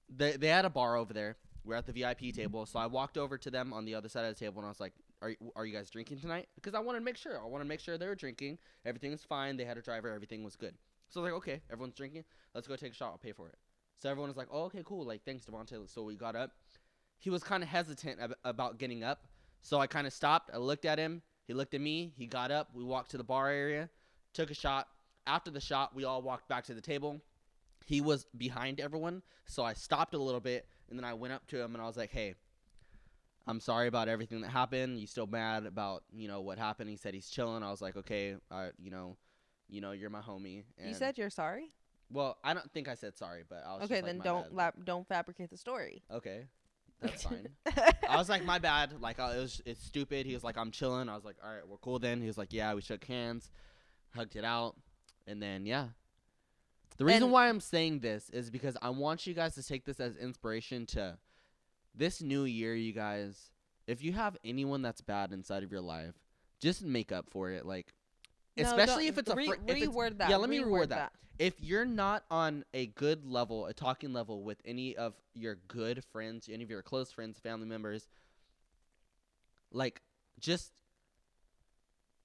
they 0.09 0.37
they 0.37 0.47
had 0.47 0.65
a 0.65 0.69
bar 0.69 0.95
over 0.95 1.13
there. 1.13 1.35
We're 1.69 1.75
at 1.75 1.85
the 1.85 1.93
VIP 1.93 2.33
table. 2.33 2.65
So 2.65 2.79
I 2.79 2.87
walked 2.87 3.15
over 3.15 3.37
to 3.37 3.51
them 3.51 3.73
on 3.73 3.85
the 3.85 3.93
other 3.93 4.09
side 4.09 4.25
of 4.25 4.33
the 4.33 4.39
table 4.39 4.57
and 4.57 4.65
I 4.65 4.69
was 4.69 4.79
like, 4.79 4.93
are 5.21 5.33
are 5.55 5.65
you 5.67 5.73
guys 5.73 5.89
drinking 5.91 6.19
tonight? 6.19 6.47
Because 6.55 6.73
I 6.73 6.79
wanted 6.79 6.99
to 6.99 7.05
make 7.05 7.15
sure. 7.15 7.39
I 7.39 7.45
wanted 7.45 7.65
to 7.65 7.67
make 7.69 7.79
sure 7.79 7.95
they 7.97 8.07
were 8.07 8.15
drinking. 8.15 8.57
Everything 8.85 9.11
was 9.11 9.23
fine. 9.23 9.55
They 9.55 9.65
had 9.65 9.77
a 9.77 9.81
driver. 9.81 10.11
Everything 10.11 10.43
was 10.43 10.55
good. 10.55 10.73
So 11.09 11.19
I 11.19 11.23
was 11.23 11.31
like, 11.31 11.37
okay, 11.37 11.61
everyone's 11.71 11.93
drinking. 11.93 12.23
Let's 12.55 12.67
go 12.67 12.75
take 12.75 12.93
a 12.93 12.95
shot. 12.95 13.11
I'll 13.11 13.17
pay 13.19 13.33
for 13.33 13.49
it. 13.49 13.55
So 14.01 14.09
everyone 14.09 14.29
was 14.29 14.37
like, 14.37 14.47
oh, 14.51 14.63
okay, 14.63 14.81
cool. 14.83 15.05
Like, 15.05 15.23
thanks, 15.25 15.45
Devontae. 15.45 15.87
So 15.93 16.01
we 16.03 16.15
got 16.15 16.35
up. 16.35 16.51
He 17.19 17.29
was 17.29 17.43
kind 17.43 17.61
of 17.61 17.69
hesitant 17.69 18.19
ab- 18.19 18.35
about 18.43 18.79
getting 18.79 19.03
up. 19.03 19.27
So 19.61 19.79
I 19.79 19.85
kind 19.87 20.07
of 20.07 20.13
stopped. 20.13 20.49
I 20.53 20.57
looked 20.57 20.85
at 20.85 20.97
him. 20.97 21.21
He 21.45 21.53
looked 21.53 21.73
at 21.75 21.81
me. 21.81 22.13
He 22.17 22.25
got 22.25 22.49
up. 22.49 22.69
We 22.73 22.83
walked 22.83 23.11
to 23.11 23.17
the 23.17 23.23
bar 23.23 23.49
area, 23.49 23.89
took 24.33 24.49
a 24.49 24.55
shot. 24.55 24.87
After 25.27 25.51
the 25.51 25.59
shot, 25.61 25.93
we 25.93 26.05
all 26.05 26.21
walked 26.21 26.47
back 26.47 26.63
to 26.65 26.73
the 26.73 26.81
table. 26.81 27.21
He 27.85 28.01
was 28.01 28.25
behind 28.37 28.79
everyone. 28.79 29.21
So 29.45 29.63
I 29.63 29.73
stopped 29.73 30.13
a 30.13 30.17
little 30.17 30.39
bit. 30.39 30.65
And 30.89 30.97
then 30.97 31.05
I 31.05 31.13
went 31.13 31.33
up 31.33 31.45
to 31.47 31.61
him 31.61 31.73
and 31.75 31.81
I 31.83 31.87
was 31.87 31.97
like, 31.97 32.11
hey, 32.11 32.35
I'm 33.47 33.59
sorry 33.59 33.87
about 33.87 34.07
everything 34.07 34.41
that 34.41 34.49
happened. 34.49 34.99
You 34.99 35.07
still 35.07 35.27
mad 35.27 35.65
about 35.65 36.03
you 36.11 36.27
know 36.27 36.41
what 36.41 36.57
happened? 36.57 36.89
He 36.89 36.97
said 36.97 37.13
he's 37.13 37.29
chilling. 37.29 37.63
I 37.63 37.71
was 37.71 37.81
like, 37.81 37.95
okay, 37.97 38.35
I 38.51 38.69
you 38.77 38.91
know, 38.91 39.17
you 39.69 39.81
know, 39.81 39.91
you're 39.91 40.09
my 40.09 40.21
homie. 40.21 40.63
And 40.77 40.87
You 40.89 40.93
said 40.93 41.17
you're 41.17 41.29
sorry. 41.29 41.69
well, 42.11 42.37
I 42.43 42.53
don't 42.53 42.71
think 42.71 42.87
I 42.87 42.95
said 42.95 43.15
sorry, 43.17 43.43
but 43.47 43.63
I 43.65 43.73
was 43.75 43.83
Okay, 43.85 43.95
just 43.95 44.03
like, 44.03 44.05
then 44.05 44.17
"My 44.19 44.23
don't 44.23 44.43
bad." 44.49 44.53
lap, 44.55 44.75
don't 44.83 45.07
fabricate 45.07 45.49
the 45.49 45.57
story. 45.57 46.03
Okay, 46.11 46.47
that's 47.01 47.23
fine. 47.23 47.47
I 48.07 48.17
was 48.17 48.29
like, 48.29 48.43
my 48.45 48.59
bad. 48.69 48.99
Like, 49.01 49.19
I, 49.19 49.35
it 49.35 49.39
was 49.39 49.61
it's 49.65 49.83
stupid. 49.83 50.25
He 50.25 50.33
was 50.33 50.43
like, 50.43 50.57
I'm 50.57 50.71
chilling. 50.71 51.07
I 51.09 51.15
was 51.15 51.23
like, 51.25 51.37
all 51.43 51.51
right, 51.53 51.67
we're 51.67 51.77
cool 51.77 51.97
then. 51.99 52.19
He 52.21 52.27
was 52.27 52.37
like, 52.37 52.51
yeah, 52.53 52.73
we 52.73 52.81
shook 52.81 53.03
hands, 53.05 53.49
hugged 54.15 54.35
it 54.35 54.43
out, 54.43 54.75
and 55.27 55.41
then 55.41 55.65
yeah. 55.65 55.87
The 56.99 57.05
reason 57.05 57.23
And- 57.23 57.31
why 57.31 57.47
I'm 57.49 57.61
saying 57.61 57.99
this 58.01 58.29
is 58.29 58.49
because 58.51 58.75
I 58.81 58.89
want 58.91 59.25
you 59.25 59.33
guys 59.33 59.55
to 59.55 59.63
take 59.63 59.85
this 59.85 59.99
as 59.99 60.15
inspiration 60.17 60.85
to 60.87 61.17
this 61.95 62.21
new 62.21 62.43
year, 62.43 62.75
you 62.75 62.91
guys. 62.93 63.51
If 63.87 64.03
you 64.03 64.11
have 64.13 64.37
anyone 64.43 64.81
that's 64.81 65.01
bad 65.01 65.31
inside 65.31 65.63
of 65.63 65.71
your 65.71 65.81
life, 65.81 66.13
just 66.59 66.83
make 66.83 67.11
up 67.11 67.29
for 67.29 67.49
it. 67.51 67.65
Like, 67.65 67.93
No, 68.57 68.63
especially 68.65 69.07
if 69.07 69.17
it's 69.17 69.29
a 69.31 69.35
re- 69.35 69.47
fr- 69.47 69.53
if 69.65 69.77
it's- 69.77 69.87
reword 69.87 70.17
that. 70.17 70.29
yeah, 70.29 70.35
let 70.35 70.49
me 70.49 70.59
reword 70.59 70.87
reword 70.87 70.89
that. 70.89 71.13
if 71.39 71.59
you're 71.61 71.85
not 71.85 72.25
on 72.29 72.65
a 72.73 72.87
good 72.87 73.25
level, 73.25 73.65
a 73.67 73.73
talking 73.73 74.11
level 74.11 74.43
with 74.43 74.61
any 74.65 74.95
of 74.97 75.15
your 75.33 75.55
good 75.55 76.03
friends, 76.03 76.49
any 76.51 76.63
of 76.65 76.69
your 76.69 76.81
close 76.83 77.11
friends, 77.13 77.39
family 77.39 77.65
members, 77.65 78.09
like 79.71 80.01
just 80.39 80.73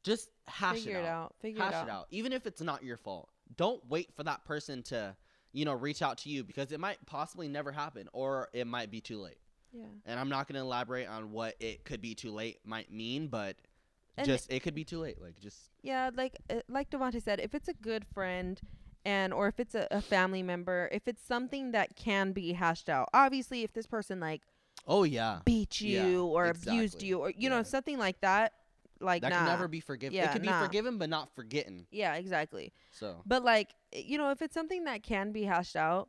just 0.02 0.28
hash 0.46 0.80
Figure 0.80 0.98
it 0.98 1.06
out. 1.06 1.34
Figure 1.40 1.62
hash 1.62 1.72
it 1.72 1.76
out. 1.76 1.86
it 1.86 1.90
out. 1.90 2.06
Even 2.10 2.32
if 2.32 2.44
it's 2.46 2.60
not 2.60 2.82
your 2.82 2.96
fault. 2.96 3.30
Don't 3.56 3.82
wait 3.88 4.10
for 4.14 4.22
that 4.24 4.44
person 4.44 4.82
to, 4.84 5.16
you 5.52 5.64
know, 5.64 5.74
reach 5.74 6.02
out 6.02 6.18
to 6.18 6.28
you 6.28 6.44
because 6.44 6.72
it 6.72 6.80
might 6.80 7.04
possibly 7.06 7.48
never 7.48 7.72
happen 7.72 8.08
or 8.12 8.48
it 8.52 8.66
might 8.66 8.90
be 8.90 9.00
too 9.00 9.20
late. 9.20 9.38
Yeah. 9.72 9.86
And 10.06 10.20
I'm 10.20 10.28
not 10.28 10.46
going 10.46 10.54
to 10.54 10.60
elaborate 10.60 11.08
on 11.08 11.32
what 11.32 11.56
it 11.60 11.84
could 11.84 12.00
be 12.00 12.14
too 12.14 12.30
late 12.30 12.58
might 12.64 12.92
mean, 12.92 13.26
but 13.26 13.56
And 14.16 14.26
just 14.26 14.50
it 14.52 14.62
could 14.62 14.74
be 14.74 14.84
too 14.84 15.00
late. 15.00 15.20
Like 15.20 15.40
just 15.40 15.70
Yeah, 15.82 16.10
like 16.14 16.36
uh, 16.48 16.60
like 16.68 16.90
Devonte 16.90 17.22
said, 17.22 17.40
if 17.40 17.54
it's 17.54 17.68
a 17.68 17.74
good 17.74 18.06
friend 18.06 18.60
and 19.04 19.32
or 19.34 19.48
if 19.48 19.58
it's 19.58 19.74
a, 19.74 19.88
a 19.90 20.00
family 20.00 20.42
member, 20.42 20.88
if 20.92 21.08
it's 21.08 21.22
something 21.22 21.72
that 21.72 21.96
can 21.96 22.32
be 22.32 22.52
hashed 22.52 22.88
out. 22.88 23.08
Obviously, 23.12 23.62
if 23.62 23.72
this 23.72 23.86
person 23.86 24.20
like 24.20 24.42
oh 24.86 25.02
yeah. 25.02 25.40
beat 25.44 25.80
you 25.80 25.98
Yeah, 25.98 26.32
or 26.32 26.46
abused 26.46 27.02
you 27.02 27.18
or 27.18 27.30
you 27.30 27.50
know 27.50 27.62
something 27.62 27.98
like 27.98 28.20
that, 28.20 28.52
like 29.04 29.22
that 29.22 29.30
nah. 29.30 29.38
can 29.38 29.46
never 29.46 29.68
be 29.68 29.80
forgiven. 29.80 30.16
Yeah, 30.16 30.30
it 30.30 30.32
could 30.32 30.42
be 30.42 30.48
nah. 30.48 30.62
forgiven 30.62 30.98
but 30.98 31.08
not 31.08 31.34
forgotten. 31.34 31.86
Yeah, 31.90 32.14
exactly. 32.14 32.72
So, 32.90 33.22
But 33.26 33.44
like 33.44 33.74
you 33.92 34.18
know, 34.18 34.30
if 34.30 34.42
it's 34.42 34.54
something 34.54 34.84
that 34.84 35.02
can 35.02 35.32
be 35.32 35.44
hashed 35.44 35.76
out, 35.76 36.08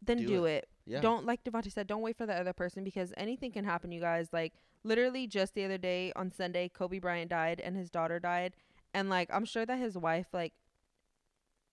then 0.00 0.18
Do 0.18 0.26
do, 0.26 0.44
it. 0.46 0.68
yeah. 0.86 1.00
Don't 1.00 1.26
like 1.26 1.44
Devonte 1.44 1.72
said, 1.72 1.86
don't 1.86 2.02
wait 2.02 2.16
for 2.16 2.26
the 2.26 2.34
other 2.34 2.52
person 2.52 2.84
because 2.84 3.12
anything 3.16 3.52
can 3.52 3.64
happen, 3.64 3.92
you 3.92 4.00
guys. 4.00 4.28
Like 4.32 4.52
literally 4.84 5.26
just 5.26 5.54
the 5.54 5.64
other 5.64 5.78
day 5.78 6.12
on 6.16 6.32
Sunday, 6.32 6.68
Kobe 6.68 6.98
Bryant 6.98 7.30
died 7.30 7.60
and 7.60 7.76
his 7.76 7.90
daughter 7.90 8.18
died. 8.18 8.54
And 8.94 9.08
like 9.08 9.28
I'm 9.32 9.44
sure 9.44 9.66
that 9.66 9.78
his 9.78 9.96
wife 9.96 10.26
like 10.32 10.52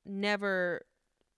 never 0.06 0.82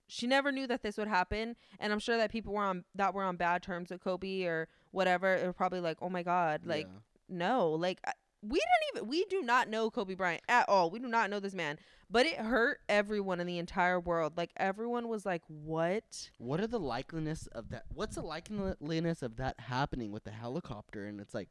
she 0.08 0.28
never 0.28 0.52
knew 0.52 0.68
that 0.68 0.84
this 0.84 0.98
would 0.98 1.08
happen 1.08 1.56
and 1.80 1.94
I'm 1.94 2.00
sure 2.00 2.18
that 2.18 2.32
people 2.32 2.54
were 2.54 2.64
on 2.64 2.84
that 2.96 3.14
were 3.14 3.24
on 3.24 3.38
bad 3.38 3.64
terms 3.64 3.90
with 3.90 4.04
Kobe 4.04 4.44
or 4.44 4.68
whatever. 4.92 5.36
It 5.36 5.46
were 5.46 5.54
probably 5.54 5.80
like, 5.80 5.98
"Oh 6.02 6.10
my 6.10 6.22
god, 6.22 6.62
like 6.66 6.88
yeah. 6.88 7.00
no, 7.30 7.72
like 7.72 8.02
we 8.42 8.60
didn't 8.60 8.96
even 8.96 9.08
we 9.08 9.26
do 9.26 9.42
not 9.42 9.70
know 9.70 9.90
Kobe 9.90 10.16
Bryant 10.16 10.42
at 10.48 10.68
all. 10.68 10.90
We 10.90 11.00
do 11.00 11.08
not 11.08 11.30
know 11.30 11.40
this 11.40 11.54
man, 11.54 11.78
but 12.10 12.26
it 12.26 12.38
hurt 12.38 12.80
everyone 12.90 13.40
in 13.40 13.48
the 13.48 13.60
entire 13.60 14.00
world. 14.00 14.34
Like 14.38 14.52
everyone 14.58 15.08
was 15.08 15.26
like, 15.26 15.44
"What?" 15.48 16.32
What 16.40 16.60
are 16.60 16.68
the 16.68 16.80
likeliness 16.80 17.48
of 17.48 17.70
that? 17.70 17.86
What's 17.94 18.16
the 18.16 18.24
likeliness 18.24 19.22
of 19.22 19.38
that 19.38 19.60
happening 19.60 20.12
with 20.12 20.24
the 20.24 20.32
helicopter? 20.32 21.06
And 21.06 21.22
it's 21.22 21.34
like, 21.34 21.50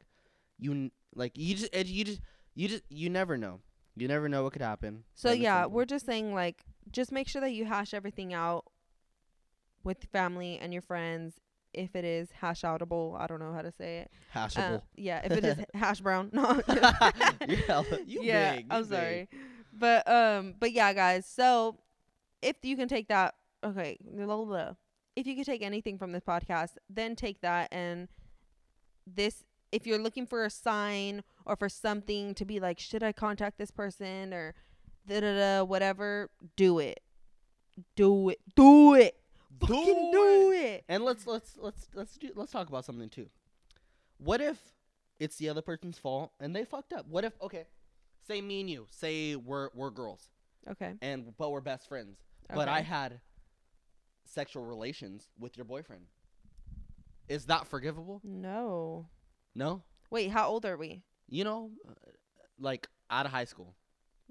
you 0.59 0.71
n- 0.71 0.91
like 1.15 1.37
you 1.37 1.55
just 1.55 1.73
you 1.73 2.03
just 2.03 2.21
you 2.55 2.67
just 2.67 2.83
you 2.89 3.09
never 3.09 3.37
know. 3.37 3.61
You 3.95 4.07
never 4.07 4.29
know 4.29 4.43
what 4.43 4.53
could 4.53 4.61
happen. 4.61 5.03
So 5.15 5.31
yeah, 5.31 5.65
we're 5.65 5.85
just 5.85 6.05
saying 6.05 6.33
like 6.33 6.63
just 6.91 7.11
make 7.11 7.27
sure 7.27 7.41
that 7.41 7.51
you 7.51 7.65
hash 7.65 7.93
everything 7.93 8.33
out 8.33 8.65
with 9.83 10.03
family 10.11 10.57
and 10.61 10.73
your 10.73 10.81
friends 10.81 11.35
if 11.73 11.95
it 11.95 12.05
is 12.05 12.29
hash 12.31 12.61
outable. 12.61 13.19
I 13.19 13.27
don't 13.27 13.39
know 13.39 13.53
how 13.53 13.61
to 13.61 13.71
say 13.71 13.99
it. 13.99 14.11
Uh, 14.35 14.47
hashable. 14.47 14.81
yeah, 14.95 15.21
if 15.23 15.31
it 15.31 15.45
is 15.45 15.57
hash 15.73 16.01
brown. 16.01 16.29
No. 16.33 16.61
You're 16.67 17.85
you 18.05 18.21
yeah, 18.23 18.55
big. 18.57 18.65
I'm 18.69 18.83
big. 18.83 18.91
sorry. 18.91 19.29
But 19.73 20.07
um 20.09 20.55
but 20.59 20.71
yeah, 20.71 20.93
guys. 20.93 21.25
So 21.25 21.77
if 22.41 22.57
you 22.63 22.75
can 22.75 22.87
take 22.87 23.07
that 23.09 23.35
okay, 23.63 23.97
if 25.15 25.27
you 25.27 25.35
could 25.35 25.45
take 25.45 25.61
anything 25.61 25.97
from 25.97 26.11
this 26.11 26.23
podcast, 26.23 26.71
then 26.89 27.15
take 27.15 27.41
that 27.41 27.69
and 27.71 28.07
this 29.05 29.43
if 29.71 29.87
you're 29.87 29.99
looking 29.99 30.25
for 30.25 30.43
a 30.43 30.49
sign 30.49 31.23
or 31.45 31.55
for 31.55 31.69
something 31.69 32.33
to 32.35 32.45
be 32.45 32.59
like, 32.59 32.79
should 32.79 33.03
I 33.03 33.11
contact 33.13 33.57
this 33.57 33.71
person 33.71 34.33
or 34.33 34.53
da 35.07 35.21
da 35.21 35.35
da 35.35 35.63
whatever, 35.63 36.29
do 36.55 36.79
it. 36.79 36.99
Do 37.95 38.29
it. 38.29 38.39
Do 38.55 38.95
it. 38.95 39.20
Fucking 39.59 40.11
do 40.11 40.51
it. 40.55 40.83
And 40.87 41.03
let's 41.03 41.27
let's 41.27 41.57
let's 41.57 41.87
let's 41.93 42.17
do 42.17 42.29
let's 42.35 42.51
talk 42.51 42.69
about 42.69 42.85
something 42.85 43.09
too. 43.09 43.27
What 44.17 44.41
if 44.41 44.57
it's 45.19 45.35
the 45.37 45.49
other 45.49 45.61
person's 45.61 45.97
fault 45.97 46.31
and 46.39 46.55
they 46.55 46.63
fucked 46.65 46.93
up? 46.93 47.07
What 47.07 47.23
if 47.25 47.33
okay, 47.41 47.65
say 48.27 48.41
me 48.41 48.61
and 48.61 48.69
you, 48.69 48.87
say 48.89 49.35
we're 49.35 49.69
we're 49.73 49.89
girls 49.91 50.29
Okay. 50.69 50.93
and 51.01 51.35
but 51.37 51.51
we're 51.51 51.61
best 51.61 51.87
friends, 51.87 52.17
but 52.53 52.67
I 52.67 52.81
had 52.81 53.19
sexual 54.25 54.63
relations 54.65 55.27
with 55.39 55.57
your 55.57 55.65
boyfriend. 55.65 56.05
Is 57.27 57.45
that 57.45 57.67
forgivable? 57.67 58.21
No. 58.23 59.07
No. 59.55 59.83
Wait, 60.09 60.29
how 60.31 60.47
old 60.49 60.65
are 60.65 60.77
we? 60.77 61.03
You 61.29 61.43
know, 61.45 61.71
uh, 61.87 61.93
like 62.59 62.87
out 63.09 63.25
of 63.25 63.31
high 63.31 63.45
school. 63.45 63.75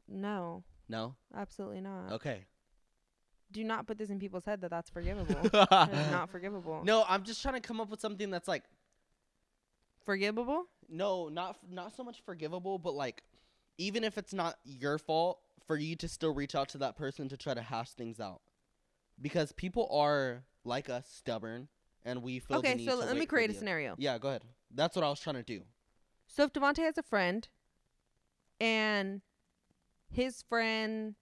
No. 0.09 0.65
No. 0.89 1.15
Absolutely 1.35 1.81
not. 1.81 2.13
Okay. 2.13 2.45
Do 3.53 3.65
not 3.65 3.87
put 3.87 3.99
this 3.99 4.11
in 4.11 4.19
people's 4.19 4.45
head 4.45 4.61
that 4.61 4.71
that's 4.71 4.91
forgivable. 4.91 5.37
it's 5.43 6.11
not 6.11 6.31
forgivable. 6.31 6.83
No, 6.85 7.05
I'm 7.09 7.25
just 7.25 7.43
trying 7.43 7.55
to 7.55 7.61
come 7.61 7.81
up 7.81 7.91
with 7.91 8.01
something 8.01 8.31
that's 8.31 8.49
like 8.49 8.65
Forgivable? 10.05 10.65
no, 10.89 11.29
not 11.29 11.57
not 11.71 11.95
so 11.95 12.03
much 12.03 12.23
forgivable, 12.25 12.79
but 12.79 12.95
like 12.95 13.23
even 13.79 14.03
if 14.03 14.19
it's 14.19 14.33
not 14.33 14.57
your 14.65 14.99
fault, 14.99 15.39
for 15.67 15.77
you 15.77 15.95
to 15.97 16.09
still 16.09 16.35
reach 16.35 16.55
out 16.55 16.69
to 16.71 16.79
that 16.79 16.97
person 16.97 17.29
to 17.29 17.37
try 17.37 17.55
to 17.55 17.63
hash 17.63 17.91
things 17.91 18.19
out, 18.19 18.41
because 19.21 19.53
people 19.53 19.89
are 19.93 20.43
like 20.65 20.89
us, 20.91 21.07
stubborn, 21.09 21.69
and 22.05 22.23
we 22.23 22.39
feel. 22.39 22.61
the 22.61 22.69
need 22.69 22.87
to 22.87 22.91
Okay, 22.93 23.01
so 23.03 23.07
let 23.07 23.17
me 23.17 23.27
create 23.27 23.51
a 23.51 23.55
scenario. 23.55 23.95
Yeah, 23.99 24.19
go 24.19 24.29
ahead. 24.29 24.43
That's 24.75 24.97
what 24.97 25.05
I 25.05 25.11
was 25.11 25.21
trying 25.21 25.37
to 25.37 25.43
do. 25.43 25.63
So 26.27 26.45
if 26.45 26.53
Devonte 26.53 26.79
has 26.79 26.97
a 26.97 27.03
friend 27.03 27.47
and 28.61 29.21
his 30.11 30.43
friend 30.43 31.15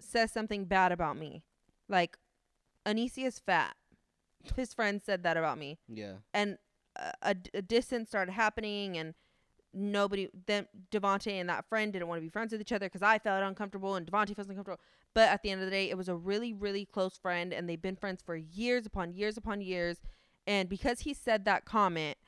says 0.00 0.30
something 0.32 0.64
bad 0.64 0.92
about 0.92 1.16
me, 1.16 1.42
like 1.88 2.16
Anisia's 2.86 3.38
fat. 3.38 3.76
His 4.56 4.74
friend 4.74 5.00
said 5.02 5.22
that 5.22 5.36
about 5.36 5.56
me, 5.58 5.78
Yeah. 5.88 6.14
and 6.34 6.58
a, 6.96 7.12
a, 7.22 7.36
a 7.54 7.62
distance 7.62 8.08
started 8.10 8.32
happening, 8.32 8.98
and 8.98 9.14
nobody 9.72 10.28
then 10.46 10.66
Devonte 10.92 11.32
and 11.40 11.48
that 11.48 11.68
friend 11.68 11.92
didn't 11.92 12.06
want 12.08 12.18
to 12.18 12.22
be 12.22 12.28
friends 12.28 12.52
with 12.52 12.60
each 12.60 12.70
other 12.72 12.86
because 12.86 13.02
I 13.02 13.18
felt 13.18 13.42
uncomfortable 13.42 13.96
and 13.96 14.06
Devonte 14.06 14.36
felt 14.36 14.48
uncomfortable. 14.48 14.80
But 15.14 15.30
at 15.30 15.42
the 15.42 15.50
end 15.50 15.60
of 15.62 15.66
the 15.66 15.70
day, 15.70 15.88
it 15.90 15.96
was 15.96 16.08
a 16.08 16.14
really, 16.14 16.52
really 16.52 16.84
close 16.84 17.16
friend, 17.16 17.52
and 17.54 17.68
they've 17.68 17.80
been 17.80 17.96
friends 17.96 18.20
for 18.24 18.36
years 18.36 18.84
upon 18.86 19.14
years 19.14 19.36
upon 19.36 19.60
years. 19.62 19.98
And 20.46 20.68
because 20.68 21.00
he 21.00 21.14
said 21.14 21.44
that 21.46 21.64
comment, 21.64 22.18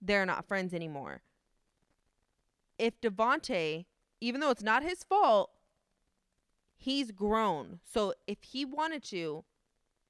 they're 0.00 0.24
not 0.26 0.46
friends 0.46 0.72
anymore. 0.72 1.22
If 2.78 3.00
Devonte, 3.00 3.86
even 4.20 4.40
though 4.40 4.50
it's 4.50 4.62
not 4.62 4.82
his 4.82 5.02
fault, 5.04 5.50
he's 6.76 7.10
grown. 7.10 7.80
So 7.84 8.14
if 8.26 8.42
he 8.42 8.64
wanted 8.64 9.02
to, 9.04 9.44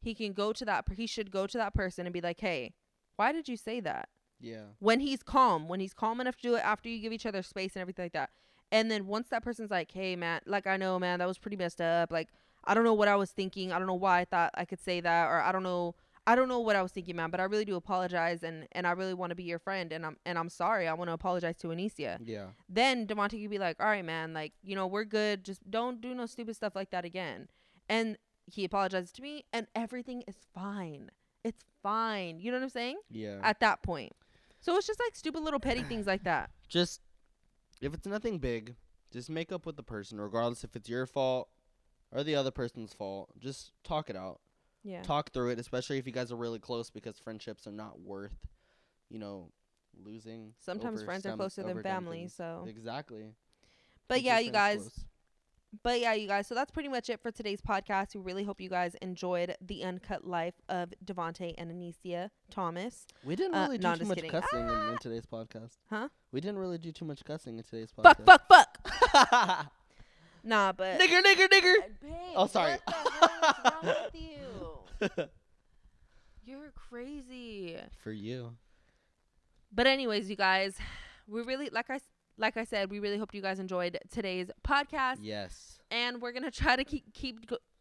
he 0.01 0.15
can 0.15 0.33
go 0.33 0.53
to 0.53 0.65
that. 0.65 0.85
He 0.97 1.07
should 1.07 1.31
go 1.31 1.47
to 1.47 1.59
that 1.59 1.75
person 1.75 2.07
and 2.07 2.13
be 2.13 2.21
like, 2.21 2.41
"Hey, 2.41 2.75
why 3.17 3.33
did 3.33 3.49
you 3.49 3.57
say 3.57 3.81
that?" 3.81 4.09
Yeah. 4.41 4.65
when 4.79 5.01
he's 5.01 5.23
calm, 5.23 5.69
when 5.69 5.81
he's 5.81 5.95
calm 5.95 6.21
enough 6.21 6.37
to 6.37 6.43
do 6.43 6.55
it 6.57 6.65
after 6.65 6.89
you 6.89 7.01
give 7.01 7.13
each 7.15 7.25
other 7.25 7.43
space 7.43 7.77
and 7.77 7.81
everything 7.81 8.05
like 8.05 8.13
that. 8.13 8.31
And 8.71 8.91
then 8.91 9.07
once 9.07 9.29
that 9.29 9.43
person's 9.43 9.71
like, 9.71 9.91
"Hey, 9.93 10.17
man, 10.17 10.41
like 10.45 10.67
I 10.67 10.77
know, 10.77 10.99
man, 10.99 11.21
that 11.21 11.29
was 11.29 11.39
pretty 11.39 11.57
messed 11.57 11.81
up. 11.81 12.11
Like 12.13 12.29
I 12.65 12.75
don't 12.75 12.85
know 12.85 12.95
what 12.95 13.09
I 13.09 13.17
was 13.17 13.31
thinking. 13.31 13.73
I 13.73 13.79
don't 13.79 13.87
know 13.87 13.95
why 13.95 14.21
I 14.21 14.25
thought 14.25 14.51
I 14.55 14.65
could 14.65 14.81
say 14.81 15.01
that, 15.01 15.27
or 15.29 15.41
I 15.41 15.53
don't 15.53 15.63
know, 15.63 15.95
I 16.27 16.35
don't 16.35 16.49
know 16.49 16.61
what 16.61 16.75
I 16.75 16.83
was 16.83 16.93
thinking, 16.93 17.17
man. 17.17 17.31
But 17.31 17.41
I 17.41 17.45
really 17.45 17.65
do 17.65 17.77
apologize, 17.77 18.43
and 18.43 18.67
and 18.73 18.87
I 18.87 18.93
really 18.93 19.15
want 19.15 19.31
to 19.31 19.35
be 19.35 19.45
your 19.45 19.59
friend, 19.59 19.93
and 19.93 20.07
I'm 20.07 20.17
and 20.25 20.39
I'm 20.39 20.49
sorry. 20.49 20.89
I 20.89 20.95
want 20.95 21.09
to 21.09 21.13
apologize 21.13 21.57
to 21.59 21.69
Anicia. 21.69 22.19
Yeah. 22.25 22.47
Then 22.69 23.07
Devonte 23.07 23.41
could 23.41 23.51
be 23.51 23.59
like, 23.59 23.77
"All 23.81 23.87
right, 23.87 24.05
man, 24.05 24.33
like 24.33 24.53
you 24.63 24.75
know 24.75 24.87
we're 24.87 25.05
good. 25.05 25.45
Just 25.45 25.71
don't 25.71 26.01
do 26.01 26.15
no 26.15 26.27
stupid 26.27 26.57
stuff 26.57 26.75
like 26.75 26.91
that 26.91 27.05
again." 27.05 27.49
And 27.89 28.17
he 28.47 28.65
apologizes 28.65 29.13
to 29.13 29.23
me, 29.23 29.45
and 29.53 29.67
everything 29.75 30.23
is 30.27 30.37
fine. 30.55 31.11
It's 31.43 31.65
fine. 31.83 32.41
You 32.41 32.51
know 32.51 32.59
what 32.59 32.65
I'm 32.65 32.71
saying? 32.71 32.99
Yeah. 33.11 33.41
At 33.43 33.61
that 33.61 33.83
point. 33.83 34.13
So 34.61 34.77
it's 34.77 34.87
just 34.87 35.01
like 35.01 35.15
stupid 35.15 35.43
little 35.43 35.61
petty 35.61 35.83
things 35.83 36.07
like 36.07 36.25
that. 36.25 36.51
just 36.69 37.01
if 37.83 37.93
it's 37.93 38.07
nothing 38.07 38.39
big, 38.39 38.77
just 39.13 39.29
make 39.29 39.53
up 39.53 39.67
with 39.67 39.77
the 39.77 39.83
person, 39.83 40.19
regardless 40.21 40.65
if 40.65 40.75
it's 40.75 40.89
your 40.89 41.07
fault 41.07 41.49
or 42.11 42.25
the 42.25 42.35
other 42.35 42.51
person's 42.51 42.95
fault. 42.95 43.29
Just 43.39 43.73
talk 43.83 44.09
it 44.09 44.17
out. 44.17 44.41
Yeah. 44.85 45.03
Talk 45.03 45.33
through 45.33 45.51
it, 45.51 45.59
especially 45.59 45.99
if 45.99 46.07
you 46.07 46.13
guys 46.13 46.31
are 46.31 46.37
really 46.37 46.59
close, 46.59 46.91
because 46.91 47.19
friendships 47.19 47.67
are 47.67 47.73
not 47.73 48.01
worth, 48.01 48.37
you 49.09 49.19
know, 49.19 49.51
losing. 50.05 50.53
Sometimes 50.61 50.99
over 51.01 51.07
friends 51.07 51.25
are 51.27 51.37
closer 51.37 51.63
than 51.63 51.83
family. 51.83 52.19
things. 52.21 52.35
So, 52.35 52.67
Exactly. 52.69 53.35
but 54.09 54.17
Keep 54.17 54.25
yeah, 54.27 54.39
you 54.41 54.51
guys. 54.53 54.77
close. 54.79 55.01
But 55.83 56.01
yeah, 56.01 56.13
you 56.13 56.29
guys. 56.29 56.47
So 56.47 56.55
that's 56.55 56.71
pretty 56.71 56.89
much 56.89 57.11
it 57.11 57.21
for 57.21 57.33
today's 57.33 57.61
podcast. 57.61 58.15
We 58.15 58.21
really 58.21 58.45
hope 58.45 58.61
you 58.61 58.69
guys 58.69 58.95
enjoyed 59.03 59.57
the 59.61 59.83
uncut 59.83 60.25
life 60.25 60.55
of 60.69 60.93
Devonte 61.05 61.53
and 61.59 61.73
Anicia 61.73 62.31
Thomas. 62.49 63.07
We 63.25 63.35
didn't 63.35 63.57
Uh, 63.57 63.63
really 63.65 63.79
do 63.79 63.89
no, 63.89 63.97
too 63.97 64.05
much 64.05 64.17
kidding. 64.19 64.31
cussing 64.31 64.61
in, 64.61 64.69
Ah! 64.69 64.93
in 64.93 64.99
today's 64.99 65.27
podcast. 65.27 65.79
Huh? 65.91 66.11
We 66.31 66.41
didn't 66.41 66.59
really 66.59 66.79
do 66.79 66.93
too 66.93 67.05
much 67.05 67.25
cussing 67.25 67.59
in 67.59 67.65
today's 67.65 67.91
podcast. 67.91 68.25
Fuck, 68.25 68.47
fuck, 68.49 68.89
fuck. 69.11 69.73
Nah, 70.47 70.73
but 70.73 71.01
nigger, 71.01 71.23
nigger, 71.23 71.49
nigger. 71.49 71.75
Babe, 72.03 72.13
Oh, 72.37 72.47
sorry. 72.47 72.77
You're 76.45 76.73
crazy. 76.91 77.77
For 78.03 78.13
you. 78.13 78.57
But 79.73 79.87
anyways, 79.87 80.29
you 80.31 80.37
guys, 80.37 80.77
we 81.27 81.43
really 81.43 81.71
like 81.71 81.91
I 81.91 81.99
like 82.37 82.57
I 82.57 82.65
said, 82.65 82.91
we 82.91 82.99
really 82.99 83.17
hope 83.19 83.33
you 83.33 83.41
guys 83.41 83.61
enjoyed 83.61 83.97
today's 84.11 84.51
podcast, 84.67 85.19
Yes. 85.23 85.79
and 85.91 86.21
we're 86.21 86.33
gonna 86.33 86.51
try 86.51 86.75
to 86.77 86.85
keep 86.85 87.13
keep 87.15 87.47
go- 87.47 87.59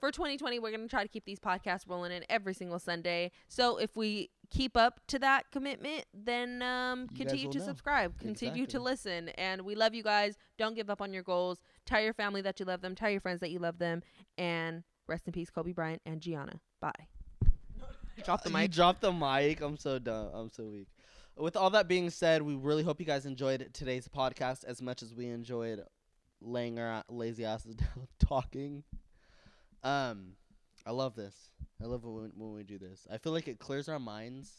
for 0.00 0.10
2020. 0.12 0.58
We're 0.58 0.70
gonna 0.70 0.86
try 0.88 1.02
to 1.02 1.08
keep 1.08 1.24
these 1.24 1.40
podcasts 1.40 1.88
rolling 1.88 2.12
in 2.12 2.24
every 2.28 2.52
single 2.54 2.78
Sunday. 2.78 3.30
So 3.48 3.78
if 3.78 3.96
we 3.96 4.30
keep 4.50 4.76
up 4.76 5.00
to 5.08 5.18
that 5.20 5.50
commitment, 5.50 6.04
then 6.14 6.62
um, 6.62 7.08
continue 7.08 7.50
to 7.50 7.58
know. 7.58 7.64
subscribe, 7.64 8.18
continue 8.18 8.66
to 8.66 8.80
listen, 8.80 9.30
and 9.30 9.62
we 9.62 9.74
love 9.74 9.94
you 9.94 10.02
guys. 10.02 10.36
Don't 10.58 10.74
give 10.74 10.90
up 10.90 11.00
on 11.00 11.12
your 11.12 11.22
goals. 11.22 11.58
Tell 11.86 12.00
your 12.00 12.14
family 12.14 12.40
that 12.42 12.60
you 12.60 12.66
love 12.66 12.82
them. 12.82 12.94
Tell 12.94 13.10
your 13.10 13.20
friends 13.20 13.40
that 13.40 13.50
you 13.50 13.58
love 13.58 13.78
them, 13.78 14.02
and 14.36 14.84
rest 15.08 15.26
in 15.26 15.32
peace, 15.32 15.50
Kobe 15.50 15.72
Bryant 15.72 16.02
and 16.06 16.20
Gianna. 16.20 16.60
Bye. 16.80 16.92
Drop 18.24 18.42
the 18.42 18.50
You 18.50 18.56
mic. 18.56 18.70
dropped 18.72 19.00
the 19.00 19.12
mic. 19.12 19.60
I'm 19.60 19.76
so 19.76 19.98
dumb. 19.98 20.30
I'm 20.34 20.50
so 20.50 20.64
weak. 20.64 20.88
With 21.36 21.56
all 21.56 21.70
that 21.70 21.86
being 21.86 22.10
said, 22.10 22.42
we 22.42 22.54
really 22.56 22.82
hope 22.82 22.98
you 22.98 23.06
guys 23.06 23.26
enjoyed 23.26 23.70
today's 23.72 24.08
podcast 24.08 24.64
as 24.64 24.82
much 24.82 25.02
as 25.02 25.14
we 25.14 25.26
enjoyed 25.26 25.84
laying 26.40 26.78
our 26.80 27.04
lazy 27.08 27.44
asses 27.44 27.74
down 27.76 28.08
talking. 28.18 28.82
Um, 29.84 30.32
I 30.84 30.90
love 30.90 31.14
this. 31.14 31.34
I 31.80 31.86
love 31.86 32.04
when 32.04 32.14
we, 32.14 32.28
when 32.34 32.52
we 32.54 32.64
do 32.64 32.78
this. 32.78 33.06
I 33.12 33.18
feel 33.18 33.32
like 33.32 33.46
it 33.46 33.60
clears 33.60 33.88
our 33.88 34.00
minds. 34.00 34.50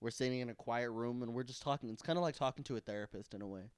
We're 0.00 0.10
sitting 0.10 0.40
in 0.40 0.50
a 0.50 0.54
quiet 0.54 0.90
room 0.90 1.22
and 1.22 1.32
we're 1.34 1.42
just 1.44 1.62
talking. 1.62 1.88
It's 1.88 2.02
kind 2.02 2.18
of 2.18 2.22
like 2.22 2.36
talking 2.36 2.62
to 2.64 2.76
a 2.76 2.80
therapist 2.80 3.32
in 3.34 3.40
a 3.42 3.46
way. 3.46 3.70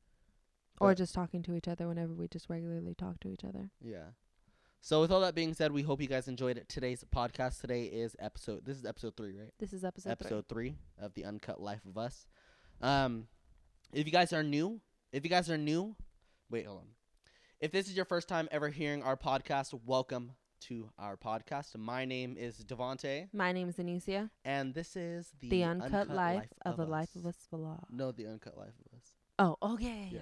Or 0.81 0.91
But- 0.91 0.99
just 0.99 1.15
talking 1.15 1.43
to 1.45 1.55
each 1.55 1.69
other 1.69 1.87
whenever 1.87 2.13
we 2.13 2.27
just 2.27 2.51
regularly 2.51 2.95
talk 2.95 3.21
to 3.21 3.29
each 3.29 3.45
other. 3.45 3.71
Yeah. 3.81 4.07
So 4.83 5.01
with 5.03 5.13
all 5.13 5.21
that 5.21 5.35
being 5.35 5.53
said, 5.55 5.73
we 5.73 5.83
hope 5.83 6.01
you 6.01 6.09
guys 6.09 6.27
enjoyed 6.27 6.57
it. 6.57 6.69
Today's 6.69 7.05
podcast 7.15 7.61
today 7.61 7.85
is 7.85 8.17
episode. 8.19 8.65
This 8.65 8.79
is 8.79 8.87
episode 8.87 9.15
three, 9.17 9.37
right? 9.39 9.53
This 9.59 9.73
is 9.75 9.85
episode, 9.85 10.11
episode 10.11 10.49
three 10.49 10.75
of 10.99 11.13
the 11.15 11.27
Uncut 11.27 11.61
Life 11.61 11.85
of 11.87 11.99
Us. 11.99 12.27
Um, 12.81 13.27
if 13.93 14.07
you 14.07 14.13
guys 14.13 14.33
are 14.33 14.43
new, 14.43 14.81
if 15.13 15.23
you 15.23 15.29
guys 15.31 15.51
are 15.51 15.59
new, 15.59 15.95
wait, 16.51 16.65
hold 16.67 16.79
on. 16.79 16.87
If 17.61 17.73
this 17.73 17.89
is 17.89 17.95
your 17.97 18.07
first 18.07 18.27
time 18.27 18.49
ever 18.51 18.71
hearing 18.71 19.03
our 19.03 19.19
podcast, 19.19 19.79
welcome 19.85 20.33
to 20.63 20.89
our 20.99 21.17
podcast. 21.19 21.77
My 21.77 22.07
name 22.07 22.37
is 22.39 22.65
Devonte. 22.65 23.29
My 23.35 23.53
name 23.53 23.69
is 23.69 23.77
Anicia. 23.77 24.31
and 24.47 24.73
this 24.73 24.97
is 24.97 25.31
the, 25.41 25.51
The, 25.51 25.65
uncut, 25.65 26.09
life, 26.09 26.49
of 26.65 26.79
a 26.79 26.85
life 26.85 27.15
of 27.17 27.27
Us. 27.27 27.37
us 27.37 27.49
vlog. 27.53 27.85
No, 27.91 28.13
the 28.13 28.27
Uncut 28.27 28.57
Life 28.57 28.73
of 28.87 28.99
Us. 28.99 29.13
Oh, 29.39 29.57
okay. 29.75 30.09
Yeah. 30.11 30.21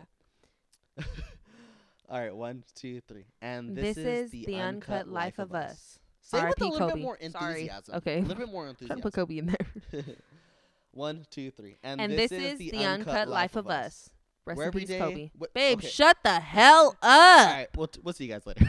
Yeah. 0.98 1.04
All 2.10 2.18
right, 2.18 2.34
one, 2.34 2.64
two, 2.74 3.00
three, 3.06 3.26
and 3.42 3.76
This 3.76 3.96
this, 3.96 4.24
is 4.24 4.30
the 4.46 4.56
Uncut 4.56 5.08
Life 5.08 5.38
of 5.38 5.54
Us. 5.54 5.98
Say 6.22 6.38
it 6.38 6.48
with 6.48 6.60
a 6.62 6.64
little 6.66 6.78
Kobe. 6.88 6.94
bit 6.94 7.02
more 7.02 7.18
Sorry. 7.30 7.52
enthusiasm. 7.62 7.94
Okay. 7.96 8.18
a 8.18 8.22
little 8.22 8.36
bit 8.46 8.50
more 8.52 8.68
enthusiasm. 8.68 9.02
put 9.02 9.12
Kobe 9.14 9.38
in 9.38 9.46
there. 9.92 10.04
One, 10.92 11.26
two, 11.30 11.50
three. 11.50 11.76
And, 11.82 12.00
And 12.00 12.12
this 12.12 12.32
is 12.32 12.58
the 12.58 12.84
Uncut 12.84 13.28
Life 13.28 13.56
of 13.56 13.66
Us. 13.68 14.08
Rest 14.46 14.56
Where 14.56 14.66
in 14.68 14.72
peace, 14.72 14.88
Kobe. 14.88 15.30
Babe, 15.52 15.78
okay. 15.78 15.86
shut 15.88 16.16
the 16.24 16.40
hell 16.40 16.96
up. 17.02 17.48
All 17.48 17.54
right, 17.54 17.66
we'll, 17.76 17.86
t- 17.88 18.00
we'll 18.02 18.14
see 18.14 18.24
you 18.24 18.32
guys 18.32 18.46
later. 18.46 18.66